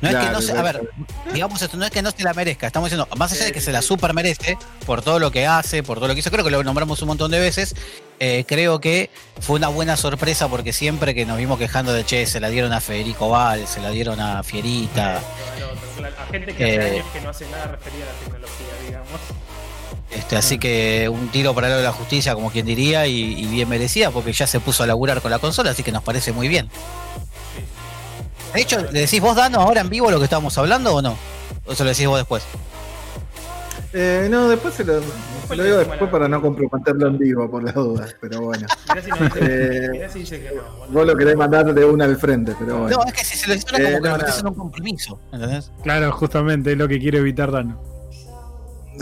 No 0.00 0.08
es 0.08 0.16
que 0.16 0.30
no 0.30 0.40
se, 0.42 0.52
a 0.52 0.62
ver, 0.62 0.90
digamos 1.32 1.60
esto, 1.62 1.76
no 1.76 1.84
es 1.84 1.90
que 1.90 2.02
no 2.02 2.10
se 2.10 2.22
la 2.22 2.34
merezca, 2.34 2.66
estamos 2.66 2.90
diciendo, 2.90 3.08
más 3.16 3.32
allá 3.32 3.46
de 3.46 3.52
que 3.52 3.60
se 3.60 3.72
la 3.72 3.82
super 3.82 4.12
merece 4.14 4.58
por 4.86 5.02
todo 5.02 5.18
lo 5.18 5.30
que 5.30 5.46
hace, 5.46 5.82
por 5.82 5.98
todo 5.98 6.08
lo 6.08 6.14
que 6.14 6.20
hizo, 6.20 6.30
creo 6.30 6.44
que 6.44 6.50
lo 6.50 6.62
nombramos 6.62 7.00
un 7.02 7.08
montón 7.08 7.30
de 7.30 7.38
veces, 7.40 7.74
eh, 8.18 8.44
creo 8.46 8.80
que 8.80 9.10
fue 9.40 9.56
una 9.56 9.68
buena 9.68 9.96
sorpresa 9.96 10.48
porque 10.48 10.72
siempre 10.72 11.14
que 11.14 11.24
nos 11.24 11.38
vimos 11.38 11.58
quejando 11.58 11.92
de, 11.92 12.04
che, 12.04 12.26
se 12.26 12.40
la 12.40 12.50
dieron 12.50 12.72
a 12.72 12.80
Federico 12.80 13.30
Val, 13.30 13.66
se 13.66 13.80
la 13.80 13.90
dieron 13.90 14.20
a 14.20 14.42
Fierita, 14.42 15.16
A 15.16 16.26
gente 16.30 16.54
que 16.54 16.64
hace 16.64 16.74
Eh. 16.74 16.90
años 16.96 17.06
que 17.12 17.20
no 17.22 17.30
hace 17.30 17.46
nada 17.50 17.66
referido 17.68 18.02
a 18.04 18.06
la 18.06 18.18
tecnología, 18.18 18.66
digamos. 18.86 19.20
este, 20.10 20.36
así 20.36 20.58
que 20.58 21.08
un 21.08 21.28
tiro 21.28 21.54
para 21.54 21.68
el 21.68 21.70
lado 21.72 21.82
de 21.82 21.86
la 21.88 21.92
justicia, 21.94 22.34
como 22.34 22.50
quien 22.50 22.66
diría, 22.66 23.06
y, 23.06 23.32
y 23.40 23.46
bien 23.46 23.68
merecida, 23.68 24.10
porque 24.10 24.32
ya 24.32 24.46
se 24.46 24.60
puso 24.60 24.82
a 24.82 24.86
laburar 24.86 25.20
con 25.22 25.30
la 25.30 25.38
consola, 25.38 25.70
así 25.70 25.82
que 25.82 25.92
nos 25.92 26.02
parece 26.02 26.32
muy 26.32 26.48
bien. 26.48 26.68
De 28.54 28.60
hecho, 28.60 28.80
¿le 28.90 29.00
decís 29.00 29.20
vos, 29.20 29.36
Dano, 29.36 29.60
ahora 29.60 29.80
en 29.80 29.88
vivo 29.88 30.10
lo 30.10 30.18
que 30.18 30.24
estábamos 30.24 30.56
hablando 30.58 30.94
o 30.94 31.02
no? 31.02 31.16
¿O 31.66 31.74
se 31.74 31.84
lo 31.84 31.90
decís 31.90 32.06
vos 32.06 32.18
después? 32.18 32.42
Eh, 33.92 34.28
no, 34.30 34.48
después 34.48 34.74
se 34.74 34.84
lo, 34.84 35.00
se 35.48 35.56
lo 35.56 35.64
digo 35.64 35.78
después 35.78 36.10
para 36.10 36.28
no 36.28 36.40
comprometerlo 36.40 37.08
en 37.08 37.18
vivo, 37.18 37.50
por 37.50 37.62
las 37.64 37.74
dudas, 37.74 38.14
pero 38.20 38.40
bueno. 38.42 38.66
Mirá 38.88 39.02
si, 39.02 39.10
no 39.10 39.16
dice, 39.16 39.38
Eh. 39.84 39.88
mirá 39.90 40.08
si 40.08 40.18
dice 40.20 40.40
que 40.40 40.54
no. 40.54 40.62
boludo. 40.62 40.86
Vos 40.92 41.06
lo 41.06 41.16
querés 41.16 41.36
mandar 41.36 41.74
de 41.74 41.84
una 41.84 42.04
al 42.04 42.16
frente, 42.16 42.54
pero 42.58 42.78
bueno. 42.82 42.96
No, 42.98 43.04
es 43.04 43.12
que 43.12 43.24
si 43.24 43.36
se 43.36 43.48
lo 43.48 43.54
decís 43.54 43.66
ahora 43.72 43.84
Eh, 43.88 43.92
como 43.92 44.02
que 44.02 44.08
no, 44.10 44.16
no. 44.18 44.38
en 44.38 44.46
un 44.46 44.54
compromiso, 44.54 45.20
¿entendés? 45.32 45.70
Claro, 45.82 46.12
justamente 46.12 46.72
es 46.72 46.78
lo 46.78 46.86
que 46.86 47.00
quiere 47.00 47.18
evitar 47.18 47.50
Dano. 47.50 47.80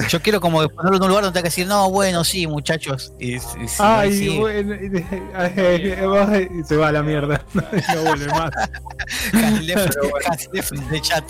Yo 0.08 0.20
quiero 0.22 0.40
como 0.40 0.68
ponerlo 0.68 0.96
en 0.98 1.02
un 1.02 1.08
lugar 1.08 1.24
donde 1.24 1.32
tenga 1.38 1.42
que 1.44 1.48
decir, 1.48 1.66
no, 1.66 1.90
bueno, 1.90 2.22
sí, 2.24 2.46
muchachos. 2.46 3.12
Y, 3.18 3.34
y- 3.34 3.36
y- 3.36 3.40
Ay, 3.78 4.12
sí, 4.12 4.38
bueno, 4.38 4.74
y- 4.74 6.64
se 6.64 6.76
va 6.76 6.88
a 6.88 6.92
la 6.92 7.02
mierda. 7.02 7.42
No 7.94 8.02
vuelve 8.02 8.26
más. 8.28 8.50
de 10.92 11.00
chat. 11.00 11.24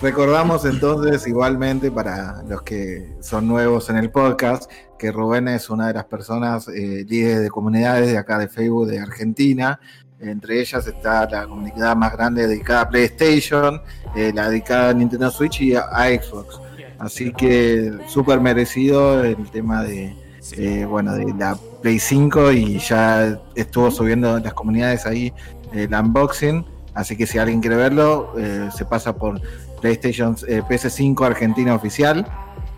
Recordamos 0.00 0.64
entonces 0.64 1.26
igualmente 1.26 1.90
para 1.90 2.42
los 2.42 2.62
que 2.62 3.14
son 3.20 3.48
nuevos 3.48 3.88
en 3.90 3.96
el 3.96 4.10
podcast 4.10 4.70
que 4.98 5.10
Rubén 5.10 5.48
es 5.48 5.70
una 5.70 5.88
de 5.88 5.94
las 5.94 6.04
personas 6.04 6.68
eh, 6.68 7.04
líderes 7.08 7.40
de 7.40 7.48
comunidades 7.50 8.08
de 8.12 8.18
acá 8.18 8.38
de 8.38 8.48
Facebook 8.48 8.88
de 8.88 9.00
Argentina. 9.00 9.80
Entre 10.20 10.60
ellas 10.60 10.86
está 10.86 11.28
la 11.30 11.46
comunidad 11.46 11.94
más 11.96 12.12
grande 12.12 12.46
dedicada 12.46 12.82
a 12.82 12.88
PlayStation, 12.88 13.80
eh, 14.16 14.32
la 14.34 14.48
dedicada 14.50 14.90
a 14.90 14.92
Nintendo 14.94 15.30
Switch 15.30 15.60
y 15.60 15.74
a, 15.76 15.82
a 15.92 16.06
Xbox. 16.08 16.60
Así 16.98 17.32
que 17.32 17.92
súper 18.08 18.40
merecido 18.40 19.22
el 19.24 19.50
tema 19.50 19.82
de, 19.84 20.14
eh, 20.56 20.84
bueno, 20.84 21.14
de 21.14 21.32
la 21.34 21.56
Play 21.82 21.98
5 21.98 22.52
y 22.52 22.78
ya 22.78 23.38
estuvo 23.54 23.90
subiendo 23.90 24.36
en 24.36 24.42
las 24.42 24.54
comunidades 24.54 25.06
ahí 25.06 25.32
eh, 25.72 25.84
el 25.84 25.94
unboxing. 25.94 26.64
Así 26.94 27.16
que 27.16 27.26
si 27.26 27.38
alguien 27.38 27.60
quiere 27.60 27.76
verlo, 27.76 28.32
eh, 28.36 28.68
se 28.76 28.84
pasa 28.84 29.14
por 29.14 29.40
PlayStation 29.80 30.36
eh, 30.48 30.62
PS5 30.68 31.26
Argentina 31.26 31.74
Oficial. 31.74 32.26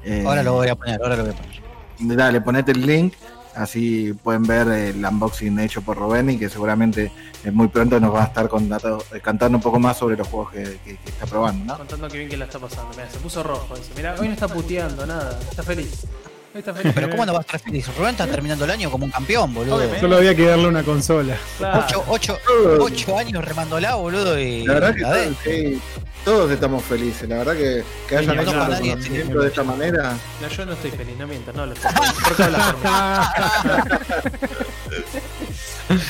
Eh, 0.04 0.24
Ahora 0.26 0.42
lo 0.42 0.52
voy 0.54 0.68
a 0.68 0.74
poner, 0.74 1.00
ahora 1.02 1.16
lo 1.16 1.24
voy 1.24 1.32
a 1.32 1.36
poner. 1.36 2.16
Dale, 2.16 2.40
ponete 2.42 2.72
el 2.72 2.86
link, 2.86 3.14
así 3.60 4.12
pueden 4.22 4.42
ver 4.44 4.68
el 4.68 5.04
unboxing 5.04 5.58
hecho 5.60 5.82
por 5.82 5.96
Rubén 5.96 6.30
y 6.30 6.38
que 6.38 6.48
seguramente 6.48 7.12
eh, 7.44 7.50
muy 7.50 7.68
pronto 7.68 7.98
nos 8.00 8.14
va 8.14 8.22
a 8.22 8.26
estar 8.26 8.48
contando, 8.48 9.02
eh, 9.14 9.20
cantando 9.20 9.58
un 9.58 9.62
poco 9.62 9.78
más 9.78 9.96
sobre 9.98 10.16
los 10.16 10.26
juegos 10.28 10.52
que, 10.52 10.62
que- 10.84 10.96
que 10.96 11.10
está 11.10 11.26
probando, 11.26 11.64
¿no? 11.64 11.78
Contando 11.78 12.08
que 12.08 12.18
bien 12.18 12.30
que 12.30 12.36
la 12.36 12.44
está 12.46 12.58
pasando. 12.58 12.90
Mira, 12.96 13.08
se 13.10 13.18
puso 13.18 13.42
rojo. 13.42 13.76
Dice, 13.76 13.90
mira, 13.96 14.14
hoy 14.18 14.28
no 14.28 14.34
está 14.34 14.48
puteando 14.48 15.06
nada. 15.06 15.38
Está 15.50 15.62
feliz. 15.62 16.04
Está 16.52 16.74
feliz. 16.74 16.92
Pero 16.94 17.08
¿cómo 17.10 17.24
no 17.24 17.32
va 17.32 17.38
a 17.38 17.42
estar 17.42 17.60
feliz? 17.60 17.86
Rubén 17.96 18.10
está 18.10 18.26
terminando 18.26 18.64
el 18.64 18.70
año 18.72 18.90
como 18.90 19.04
un 19.04 19.10
campeón, 19.12 19.54
boludo. 19.54 19.76
Obviamente. 19.76 20.00
Solo 20.00 20.16
había 20.16 20.34
que 20.34 20.46
darle 20.46 20.66
una 20.66 20.82
consola. 20.82 21.36
Claro. 21.58 21.84
Ocho, 21.86 22.04
ocho, 22.08 22.38
ocho 22.80 23.16
años 23.18 23.44
remándola, 23.44 23.94
boludo. 23.94 24.36
Y 24.38 24.64
La 24.64 24.74
verdad 24.74 24.94
que 25.44 25.78
todos, 26.24 26.50
estamos 26.50 26.82
felices. 26.84 27.28
La 27.28 27.38
verdad 27.38 27.54
que, 27.56 27.82
que 28.08 28.16
hayan 28.16 28.36
no 28.36 28.42
hecho 28.42 28.52
reconocimiento 28.52 29.40
de 29.40 29.48
esta 29.48 29.62
manera. 29.64 30.14
No, 30.40 30.48
yo 30.48 30.66
no 30.66 30.72
estoy 30.72 30.90
feliz, 30.90 31.16
no 31.18 31.26
mientas, 31.26 31.54
no 31.54 31.66
lo 31.66 31.72
estoy. 31.72 31.90
¿Por 32.24 32.36
qué 32.36 32.42
hablas 32.44 32.72
por 32.74 32.84
mí? 32.84 32.90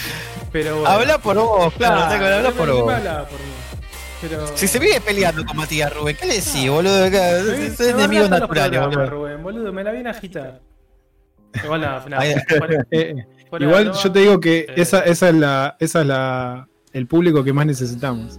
Pero 0.53 0.81
bueno. 0.81 0.89
Habla 0.91 1.19
por 1.19 1.37
vos, 1.37 1.73
claro, 1.75 2.09
tengo 2.09 2.25
que 2.27 2.33
hablar 2.35 2.53
por 2.53 2.69
vos. 2.71 2.83
por 2.83 3.39
mí. 3.41 3.47
Pero. 4.21 4.47
Si 4.57 4.69
se 4.69 4.79
vive 4.79 5.01
peleando 5.01 5.45
con 5.47 5.57
Matías 5.57 5.95
Rubén, 5.95 6.17
¿qué 6.17 6.27
le 6.27 6.35
decís, 6.35 6.69
boludo? 6.69 7.09
Me- 7.11 7.67
Es 7.67 7.81
enemigo 7.81 8.29
natural, 8.29 8.71
boludo. 8.71 9.07
Rubén, 9.07 9.43
boludo, 9.43 9.73
me 9.73 9.83
la 9.85 9.93
viene 9.93 10.09
a 10.11 10.13
agitar. 10.13 10.61
Igual 11.65 11.81
nada, 11.81 12.05
nada, 12.09 12.23
Ahí- 12.23 12.35
fuera- 12.49 12.85
Eh, 12.91 13.15
fuera 13.49 13.65
igual 13.65 13.93
yo 13.93 14.13
te 14.13 14.19
digo 14.21 14.39
que 14.41 14.59
eh, 14.61 14.75
esa, 14.77 15.01
esa 15.01 15.29
es 15.31 15.35
la, 15.35 15.77
esa 15.81 16.01
es 16.03 16.07
la, 16.07 16.69
el 16.93 17.07
público 17.07 17.43
que 17.43 17.53
más 17.53 17.65
necesitamos. 17.67 18.39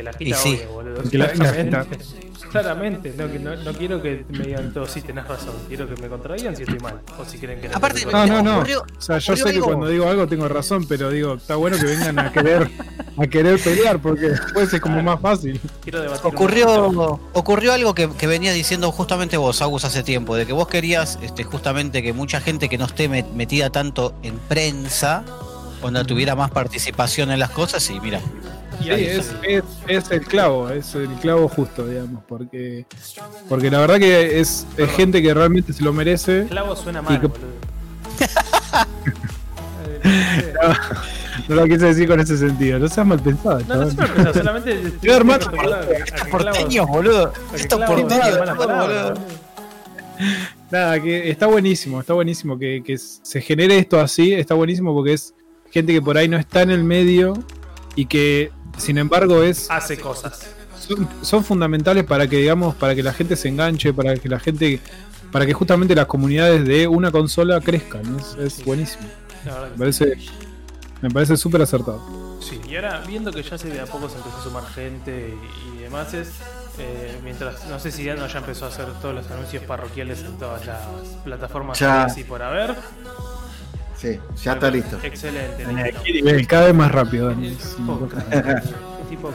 Que 0.00 0.04
la 0.04 0.10
Y 0.18 0.32
agita, 0.32 0.36
sí. 0.38 0.54
obvio, 0.56 0.72
boludo. 0.72 1.10
Que 1.10 1.18
la- 1.18 1.28
Claramente. 1.28 1.98
Claramente, 2.50 3.14
no, 3.16 3.30
que 3.30 3.38
no, 3.38 3.54
no 3.54 3.72
quiero 3.74 4.02
que 4.02 4.24
me 4.30 4.44
digan 4.46 4.72
todos, 4.72 4.90
sí, 4.90 5.02
tenés 5.02 5.26
razón. 5.28 5.54
Quiero 5.68 5.86
que 5.88 6.00
me 6.02 6.08
contradigan 6.08 6.56
si 6.56 6.62
estoy 6.64 6.80
mal. 6.80 7.00
O 7.18 7.24
si 7.24 7.38
creen 7.38 7.60
que 7.60 7.68
no. 7.68 7.76
Aparte, 7.76 8.04
No, 8.06 8.26
no, 8.26 8.42
no. 8.42 8.56
Ocurrió- 8.58 8.82
O 8.98 9.00
sea, 9.00 9.18
yo 9.18 9.36
sé 9.36 9.52
que 9.52 9.60
cuando 9.60 9.86
digo 9.86 10.08
algo 10.08 10.26
tengo 10.26 10.48
razón, 10.48 10.84
pero 10.88 11.10
digo, 11.10 11.34
está 11.34 11.54
bueno 11.56 11.76
que 11.78 11.84
vengan 11.84 12.18
a 12.18 12.32
querer, 12.32 12.68
a 13.16 13.26
querer 13.28 13.60
pelear 13.60 14.00
porque 14.00 14.30
después 14.30 14.72
es 14.72 14.80
como 14.80 15.00
más 15.02 15.20
fácil. 15.20 15.60
Quiero 15.82 16.00
debatir. 16.00 16.26
un 16.26 16.34
Ocurrió, 16.34 17.20
ocurrió 17.34 17.72
algo 17.72 17.94
que, 17.94 18.10
que 18.10 18.26
venías 18.26 18.54
diciendo 18.54 18.90
justamente 18.90 19.36
vos, 19.36 19.62
Agus, 19.62 19.84
hace 19.84 20.02
tiempo, 20.02 20.34
de 20.34 20.44
que 20.44 20.52
vos 20.52 20.66
querías 20.66 21.18
este, 21.22 21.44
justamente 21.44 22.02
que 22.02 22.12
mucha 22.12 22.40
gente 22.40 22.68
que 22.68 22.78
no 22.78 22.86
esté 22.86 23.08
met- 23.08 23.30
metida 23.32 23.70
tanto 23.70 24.14
en 24.24 24.36
prensa, 24.38 25.24
cuando 25.80 26.04
tuviera 26.04 26.34
más 26.34 26.50
participación 26.50 27.30
en 27.30 27.38
las 27.38 27.50
cosas, 27.50 27.88
y 27.90 28.00
mira, 28.00 28.20
Y 28.82 28.90
ahí 28.90 29.04
es, 29.06 29.34
es, 29.42 29.62
es 29.86 30.10
el 30.10 30.20
clavo, 30.22 30.70
es 30.70 30.94
el 30.94 31.08
clavo 31.20 31.48
justo, 31.48 31.86
digamos, 31.86 32.22
porque 32.26 32.86
porque 33.48 33.70
la 33.70 33.80
verdad 33.80 33.98
que 33.98 34.40
es, 34.40 34.66
es 34.76 34.90
gente 34.92 35.20
que 35.22 35.32
realmente 35.34 35.72
se 35.72 35.82
lo 35.82 35.92
merece. 35.92 36.46
Clavo 36.48 36.74
suena 36.76 37.02
mal, 37.02 37.20
que- 37.20 37.26
boludo. 37.26 37.46
No 41.48 41.56
lo 41.56 41.64
quise 41.64 41.86
decir 41.86 42.06
con 42.08 42.20
ese 42.20 42.36
sentido, 42.36 42.78
no 42.78 42.88
seas 42.88 43.06
mal 43.06 43.18
pensado. 43.20 43.60
No, 43.68 43.74
no 43.76 43.90
chaval. 43.90 43.90
se 43.90 43.96
me 43.96 44.06
pensado, 44.08 44.34
solamente. 44.34 44.92
Yo, 45.02 45.16
hermano, 45.16 45.46
Clavo- 45.50 46.30
porteños, 46.30 46.86
boludo, 46.86 47.32
estos 47.54 47.80
porteños, 47.80 48.56
boludo. 48.56 49.14
Nada, 50.70 51.00
que 51.02 51.30
está 51.30 51.46
buenísimo, 51.46 51.98
está 52.00 52.12
buenísimo 52.12 52.58
que, 52.58 52.82
que 52.84 52.96
se 52.98 53.40
genere 53.40 53.78
esto 53.78 53.98
así, 53.98 54.32
está 54.34 54.54
buenísimo 54.54 54.94
porque 54.94 55.14
es 55.14 55.34
gente 55.70 55.92
que 55.92 56.02
por 56.02 56.16
ahí 56.16 56.28
no 56.28 56.36
está 56.36 56.62
en 56.62 56.70
el 56.70 56.84
medio 56.84 57.32
y 57.96 58.06
que 58.06 58.52
sin 58.78 58.98
embargo 58.98 59.42
es 59.42 59.70
Hace 59.70 59.98
cosas. 59.98 60.46
son, 60.78 61.08
son 61.22 61.44
fundamentales 61.44 62.04
para 62.04 62.26
que 62.28 62.36
digamos 62.38 62.74
para 62.74 62.94
que 62.94 63.02
la 63.02 63.12
gente 63.12 63.36
se 63.36 63.48
enganche 63.48 63.92
para 63.92 64.14
que 64.16 64.28
la 64.28 64.38
gente 64.40 64.80
para 65.32 65.46
que 65.46 65.52
justamente 65.52 65.94
las 65.94 66.06
comunidades 66.06 66.64
de 66.66 66.88
una 66.88 67.10
consola 67.10 67.60
crezcan 67.60 68.18
es, 68.18 68.34
es 68.58 68.64
buenísimo 68.64 69.04
La 69.44 69.68
me 69.70 69.76
parece 69.78 70.16
me 71.02 71.10
parece 71.10 71.36
súper 71.36 71.62
acertado 71.62 72.20
Sí, 72.40 72.58
y 72.68 72.74
ahora 72.76 73.02
viendo 73.06 73.30
que 73.30 73.42
ya 73.42 73.58
se 73.58 73.68
de 73.68 73.80
a 73.80 73.84
poco 73.86 74.08
se 74.08 74.16
empezó 74.16 74.38
a 74.38 74.42
sumar 74.42 74.64
gente 74.74 75.34
y, 75.74 75.78
y 75.78 75.82
demás, 75.82 76.14
es, 76.14 76.28
eh, 76.78 77.20
mientras, 77.22 77.66
no 77.68 77.78
sé 77.78 77.92
si 77.92 78.02
ya 78.04 78.14
no 78.14 78.26
ya 78.26 78.38
empezó 78.38 78.64
a 78.64 78.68
hacer 78.68 78.86
todos 79.02 79.14
los 79.14 79.30
anuncios 79.30 79.62
parroquiales 79.64 80.20
en 80.20 80.38
todas 80.38 80.64
las 80.64 80.80
plataformas 81.22 81.78
Ya. 81.78 82.04
así 82.04 82.24
por 82.24 82.40
haber. 82.42 82.74
Sí, 84.00 84.18
ya 84.42 84.52
está 84.54 84.70
listo. 84.70 84.98
Excelente, 85.02 85.66
listo. 85.66 86.28
Eh, 86.28 86.46
cada 86.46 86.66
vez 86.66 86.74
más 86.74 86.90
rápido 86.90 87.28
Dani. 87.28 87.48
Es 87.48 87.76
Tipo 89.08 89.32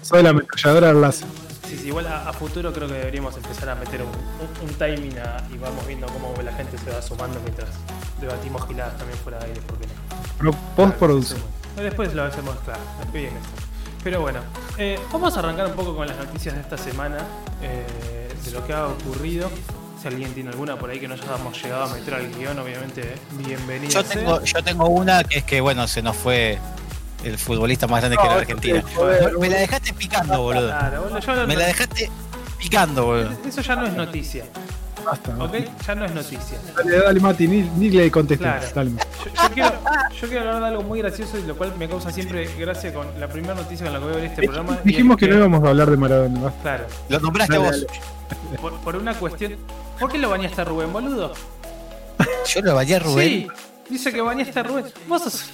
soy 0.00 0.22
la 0.22 0.30
ametralladora 0.30 0.90
al 0.90 1.00
láser 1.00 1.26
sí, 1.68 1.76
sí, 1.76 1.88
igual 1.88 2.06
a, 2.06 2.28
a 2.28 2.32
futuro 2.32 2.72
creo 2.72 2.88
que 2.88 2.94
deberíamos 2.94 3.36
empezar 3.36 3.68
a 3.70 3.74
meter 3.74 4.00
un, 4.02 4.08
un- 4.08 4.68
un 4.68 4.74
timing 4.76 5.18
a- 5.18 5.42
y 5.52 5.58
vamos 5.58 5.86
viendo 5.86 6.06
cómo 6.06 6.34
la 6.42 6.52
gente 6.52 6.78
se 6.78 6.90
va 6.90 7.02
sumando 7.02 7.38
mientras 7.40 7.68
debatimos 8.20 8.66
giladas 8.66 8.96
también 8.96 9.18
fuera 9.18 9.38
de 9.40 9.46
aire, 9.46 9.60
porque 9.66 9.86
no. 9.86 9.92
Pero 10.38 10.52
postproducción 10.76 11.40
Después 11.76 12.14
lo 12.14 12.22
hacemos 12.22 12.56
claro. 12.64 12.80
Pero 14.04 14.20
bueno, 14.20 14.40
eh, 14.78 14.98
vamos 15.12 15.36
a 15.36 15.40
arrancar 15.40 15.66
un 15.66 15.72
poco 15.72 15.96
con 15.96 16.06
las 16.06 16.16
noticias 16.16 16.54
de 16.54 16.60
esta 16.60 16.78
semana, 16.78 17.18
eh, 17.62 18.28
de 18.44 18.50
lo 18.52 18.64
que 18.66 18.72
ha 18.72 18.86
ocurrido. 18.86 19.50
Si 20.04 20.08
alguien 20.08 20.34
tiene 20.34 20.50
alguna 20.50 20.76
por 20.76 20.90
ahí 20.90 21.00
que 21.00 21.08
no 21.08 21.14
hayamos 21.14 21.62
llegado 21.62 21.84
a 21.84 21.88
meter 21.94 22.12
al 22.12 22.28
guion, 22.34 22.58
obviamente, 22.58 23.14
bienvenido. 23.38 23.90
yo 23.90 24.04
tengo, 24.04 24.44
yo 24.44 24.62
tengo 24.62 24.86
una 24.90 25.24
que 25.24 25.38
es 25.38 25.44
que, 25.44 25.62
bueno, 25.62 25.88
se 25.88 26.02
nos 26.02 26.14
fue 26.14 26.58
el 27.24 27.38
futbolista 27.38 27.86
más 27.86 28.00
grande 28.02 28.18
que 28.18 28.26
era 28.26 28.34
Argentina. 28.36 28.82
joder. 28.94 29.38
Me 29.38 29.48
la 29.48 29.56
dejaste 29.60 29.94
picando, 29.94 30.42
boludo. 30.42 30.66
Claro, 30.68 31.02
boludo, 31.04 31.20
yo 31.20 31.34
no- 31.36 31.46
Me 31.46 31.56
la 31.56 31.64
dejaste 31.68 32.10
picando, 32.58 33.06
boludo. 33.06 33.30
Eso 33.48 33.62
ya 33.62 33.76
no 33.76 33.86
es 33.86 33.94
noticia, 33.94 34.44
basta 35.04 35.36
¿ok? 35.38 35.54
Ya 35.86 35.94
no 35.94 36.04
es 36.04 36.14
noticia. 36.14 36.58
dale, 36.76 36.98
dale 36.98 37.20
Mati 37.20 37.46
ni, 37.48 37.62
ni 37.76 37.90
le 37.90 38.10
contestes 38.10 38.46
Claro. 38.46 38.66
dale, 38.74 38.90
Mati. 38.90 39.06
Yo, 39.24 39.30
yo 39.42 39.54
quiero, 39.54 39.70
yo 40.20 40.28
quiero 40.28 40.40
hablar 40.48 40.60
de 40.62 40.66
algo 40.68 40.82
muy 40.82 40.98
gracioso 41.00 41.38
y 41.38 41.42
lo 41.42 41.56
cual 41.56 41.74
me 41.78 41.88
causa 41.88 42.10
siempre 42.10 42.48
gracia 42.58 42.92
con 42.92 43.06
la 43.18 43.28
primera 43.28 43.54
noticia 43.54 43.84
con 43.86 43.92
la 43.94 43.98
que 44.00 44.04
voy 44.06 44.14
a 44.14 44.16
ver 44.16 44.24
este 44.26 44.42
programa. 44.42 44.78
dijimos 44.84 45.16
es 45.16 45.20
que 45.20 45.28
no 45.32 45.38
íbamos 45.38 45.64
a 45.64 45.68
hablar 45.68 45.90
de 45.90 45.96
Maradona. 45.96 46.52
Claro, 46.62 46.84
Lo 47.08 47.20
nombraste 47.20 47.54
Dale, 47.58 47.64
vos. 47.70 47.86
por, 48.60 48.72
por 48.80 48.96
una 48.96 49.14
cuestión. 49.14 49.56
¿Por 49.98 50.10
qué 50.10 50.18
lo 50.18 50.28
bañaste 50.30 50.60
a 50.60 50.64
Rubén, 50.64 50.92
boludo? 50.92 51.32
Yo 52.46 52.60
lo 52.62 52.74
vayé 52.74 52.96
a 52.96 52.98
Rubén. 52.98 53.28
Sí, 53.28 53.48
dice 53.90 54.12
que 54.12 54.20
bañaste 54.20 54.58
a 54.58 54.62
Rubén. 54.62 54.84
Vos 55.08 55.22
sos. 55.22 55.44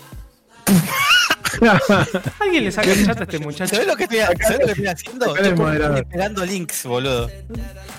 Alguien 2.40 2.64
le 2.64 2.73
saca 2.73 2.92
el 2.92 3.07
chat 3.07 3.21
a 3.21 3.23
este 3.25 3.38
muchacho. 3.38 3.75
¿Sabés 3.75 3.87
lo 3.87 3.97
que 3.97 4.04
estoy, 4.04 4.19
¿sabés 4.19 4.59
lo 4.61 4.66
que 4.66 4.73
estoy 4.73 4.87
haciendo? 4.87 5.37
Estoy 5.37 5.99
esperando 5.99 6.45
links, 6.47 6.85
boludo. 6.85 7.30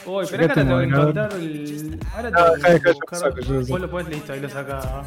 Uy, 0.06 0.26
pero 0.30 0.46
acá 0.46 0.54
te 0.56 0.62
tengo 0.62 0.78
que 0.80 0.84
encontrar 0.86 1.34
el. 1.34 2.00
Ahora 2.16 2.30
No, 2.32 2.38
tengo 2.38 2.56
dejá, 2.58 2.80
que 2.80 2.92
buscar. 2.94 3.34
Vos 3.70 3.80
lo 3.82 3.92
podés, 3.92 4.08
listo, 4.10 4.34
ahí 4.34 4.40
lo 4.40 4.50
saca. 4.50 5.04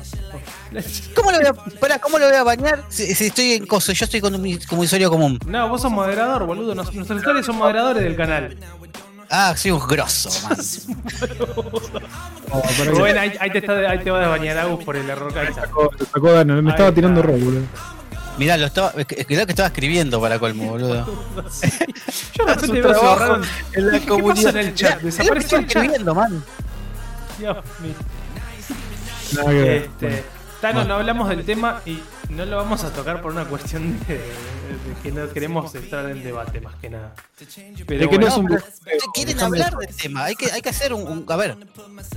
¿Cómo 1.15 1.31
lo 1.33 1.39
voy 1.39 1.47
a, 1.47 1.53
pará, 1.81 1.99
¿cómo 1.99 2.19
lo 2.19 2.27
voy 2.27 2.37
a 2.37 2.43
bañar 2.45 2.85
si, 2.89 3.15
si 3.15 3.27
estoy 3.27 3.53
en 3.53 3.67
coso? 3.67 3.93
Yo 3.93 4.05
estoy 4.05 4.21
con 4.21 4.35
un, 4.35 4.59
como 4.69 4.83
usuario 4.83 5.11
común. 5.11 5.39
No, 5.47 5.69
vos 5.69 5.83
sos 5.83 5.91
moderador, 5.91 6.45
boludo. 6.47 6.75
Nos- 6.75 6.93
Nuestros 6.95 7.21
usuarios 7.21 7.47
son 7.47 7.57
moderadores 7.57 8.03
del 8.03 8.17
canal. 8.17 8.57
Ah, 9.31 9.55
soy 9.57 9.71
un 9.73 9.81
grosso, 9.87 10.29
man. 10.47 10.57
No, 12.49 12.61
pará 12.61 12.69
que- 12.77 12.85
Rubén, 12.85 13.19
ahí, 13.19 13.33
ahí 13.41 13.51
te 13.51 13.59
está, 13.59 13.73
ahí 13.91 13.99
te 13.99 14.11
vas 14.11 14.25
a 14.25 14.29
bañar 14.29 14.59
Agus 14.59 14.85
por 14.85 14.97
el 14.97 15.09
error. 15.09 15.37
Ahí 15.37 15.49
está. 15.49 15.63
sacó, 15.63 15.91
lo 15.99 16.07
sacó 16.07 16.27
me 16.45 16.53
Ahí 16.53 16.59
estaba 16.59 16.73
está. 16.73 16.93
tirando 16.95 17.23
rol, 17.23 17.41
boludo. 17.41 17.63
Mirá, 18.39 18.57
lo 18.57 18.67
estaba, 18.67 18.93
es 18.97 19.07
que, 19.07 19.25
estaba 19.29 19.69
escribiendo 19.69 20.21
para 20.21 20.39
colmo, 20.39 20.71
boludo. 20.71 21.07
Yo 22.35 22.45
de 22.47 22.55
repente 22.55 22.81
veo 22.83 23.01
borraron. 23.03 23.43
en 23.75 23.87
la 23.87 23.93
¿Qué- 23.93 24.01
¿Qué 24.01 24.07
pasó 24.07 24.21
comunidad. 24.21 24.57
en 24.57 24.67
el 24.67 24.75
chat? 24.75 25.01
Desapareció 25.01 25.59
es 25.59 25.65
el 25.65 25.69
chat. 25.69 25.77
escribiendo, 25.83 26.15
man. 26.15 26.45
Dios 27.39 27.57
mío. 27.81 27.95
Ver. 29.47 29.67
Este, 29.85 30.25
Tano, 30.61 30.85
no 30.85 30.95
hablamos 30.95 31.29
del 31.29 31.45
tema 31.45 31.81
y 31.87 31.99
no 32.31 32.45
lo 32.47 32.57
vamos 32.57 32.83
a 32.85 32.91
tocar 32.93 33.21
por 33.23 33.33
una 33.33 33.45
cuestión 33.45 33.99
de, 34.07 34.15
de 34.15 34.23
que 35.03 35.13
no 35.13 35.29
queremos 35.33 35.75
entrar 35.75 36.11
en 36.11 36.23
debate 36.25 36.61
más 36.61 36.75
que 36.77 36.91
nada. 36.91 37.15
Pero 37.87 38.01
De 38.01 38.09
que 38.09 38.19
no 38.19 38.29
bueno, 38.29 38.57
es 38.57 38.65
un- 38.65 39.11
quieren 39.13 39.41
hablar 39.41 39.77
del 39.77 39.95
tema, 39.95 40.25
hay 40.25 40.35
que, 40.35 40.51
hay 40.51 40.61
que 40.63 40.69
hacer 40.71 40.93
un, 40.93 41.03
un- 41.07 41.25
A 41.29 41.37
ver, 41.37 41.57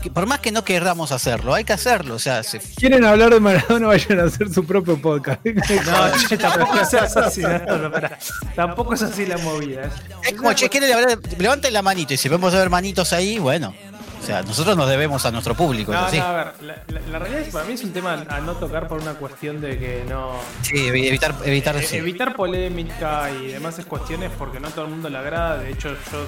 que 0.01 0.09
por 0.09 0.25
más 0.25 0.39
que 0.39 0.51
no 0.51 0.63
querramos 0.63 1.11
hacerlo, 1.11 1.53
hay 1.53 1.63
que 1.63 1.73
hacerlo. 1.73 2.15
O 2.15 2.19
sea, 2.19 2.43
se, 2.43 2.59
¿Quieren 2.59 3.03
hablar 3.05 3.33
de 3.33 3.39
Maradona? 3.39 3.87
Vayan 3.87 4.19
a 4.19 4.23
hacer 4.23 4.51
su 4.53 4.65
propio 4.65 4.99
podcast. 5.01 5.45
No, 5.45 5.53
che, 6.29 6.37
tampoco 6.37 6.79
es 6.79 6.93
así, 6.93 7.41
no, 7.41 7.77
no, 7.77 7.91
pará. 7.91 8.17
Tampoco 8.55 8.93
es 8.93 9.01
así 9.01 9.25
la 9.25 9.37
movida. 9.39 9.85
¿eh? 9.85 9.89
es 10.23 10.33
como, 10.33 10.53
che, 10.53 10.69
¿quieren 10.69 10.91
hablar? 10.93 11.19
de- 11.19 11.37
Levanten 11.37 11.73
la 11.73 11.81
manito 11.81 12.13
y 12.13 12.17
si 12.17 12.29
vemos 12.29 12.53
a 12.53 12.59
ver 12.59 12.69
manitos 12.69 13.13
ahí, 13.13 13.39
bueno. 13.39 13.73
O 14.21 14.25
sea, 14.27 14.41
nosotros 14.43 14.75
nos 14.75 14.89
debemos 14.89 15.25
a 15.25 15.31
nuestro 15.31 15.53
público, 15.55 15.93
No, 15.93 16.01
no, 16.01 16.23
a 16.23 16.33
ver, 16.33 16.53
la, 16.61 16.75
la- 16.87 17.01
la 17.11 17.19
realidad 17.19 17.41
es 17.41 17.47
que 17.47 17.53
para 17.53 17.65
mí 17.65 17.73
es 17.73 17.83
un 17.83 17.93
tema 17.93 18.25
a 18.27 18.39
no 18.41 18.53
tocar 18.55 18.87
por 18.87 19.01
una 19.01 19.13
cuestión 19.13 19.61
de 19.61 19.77
que 19.79 20.05
no. 20.09 20.31
Sí, 20.63 20.87
evitar, 20.87 21.33
evitar, 21.45 21.77
Eh, 21.77 21.83
sí. 21.83 21.97
Evitar 21.97 22.35
polémica 22.35 23.31
y 23.31 23.47
demás 23.53 23.79
cuestiones 23.87 24.31
porque 24.37 24.59
no 24.59 24.69
todo 24.69 24.85
el 24.85 24.91
mundo 24.91 25.09
le 25.09 25.17
agrada. 25.17 25.57
De 25.59 25.71
hecho, 25.71 25.89
yo 25.89 26.25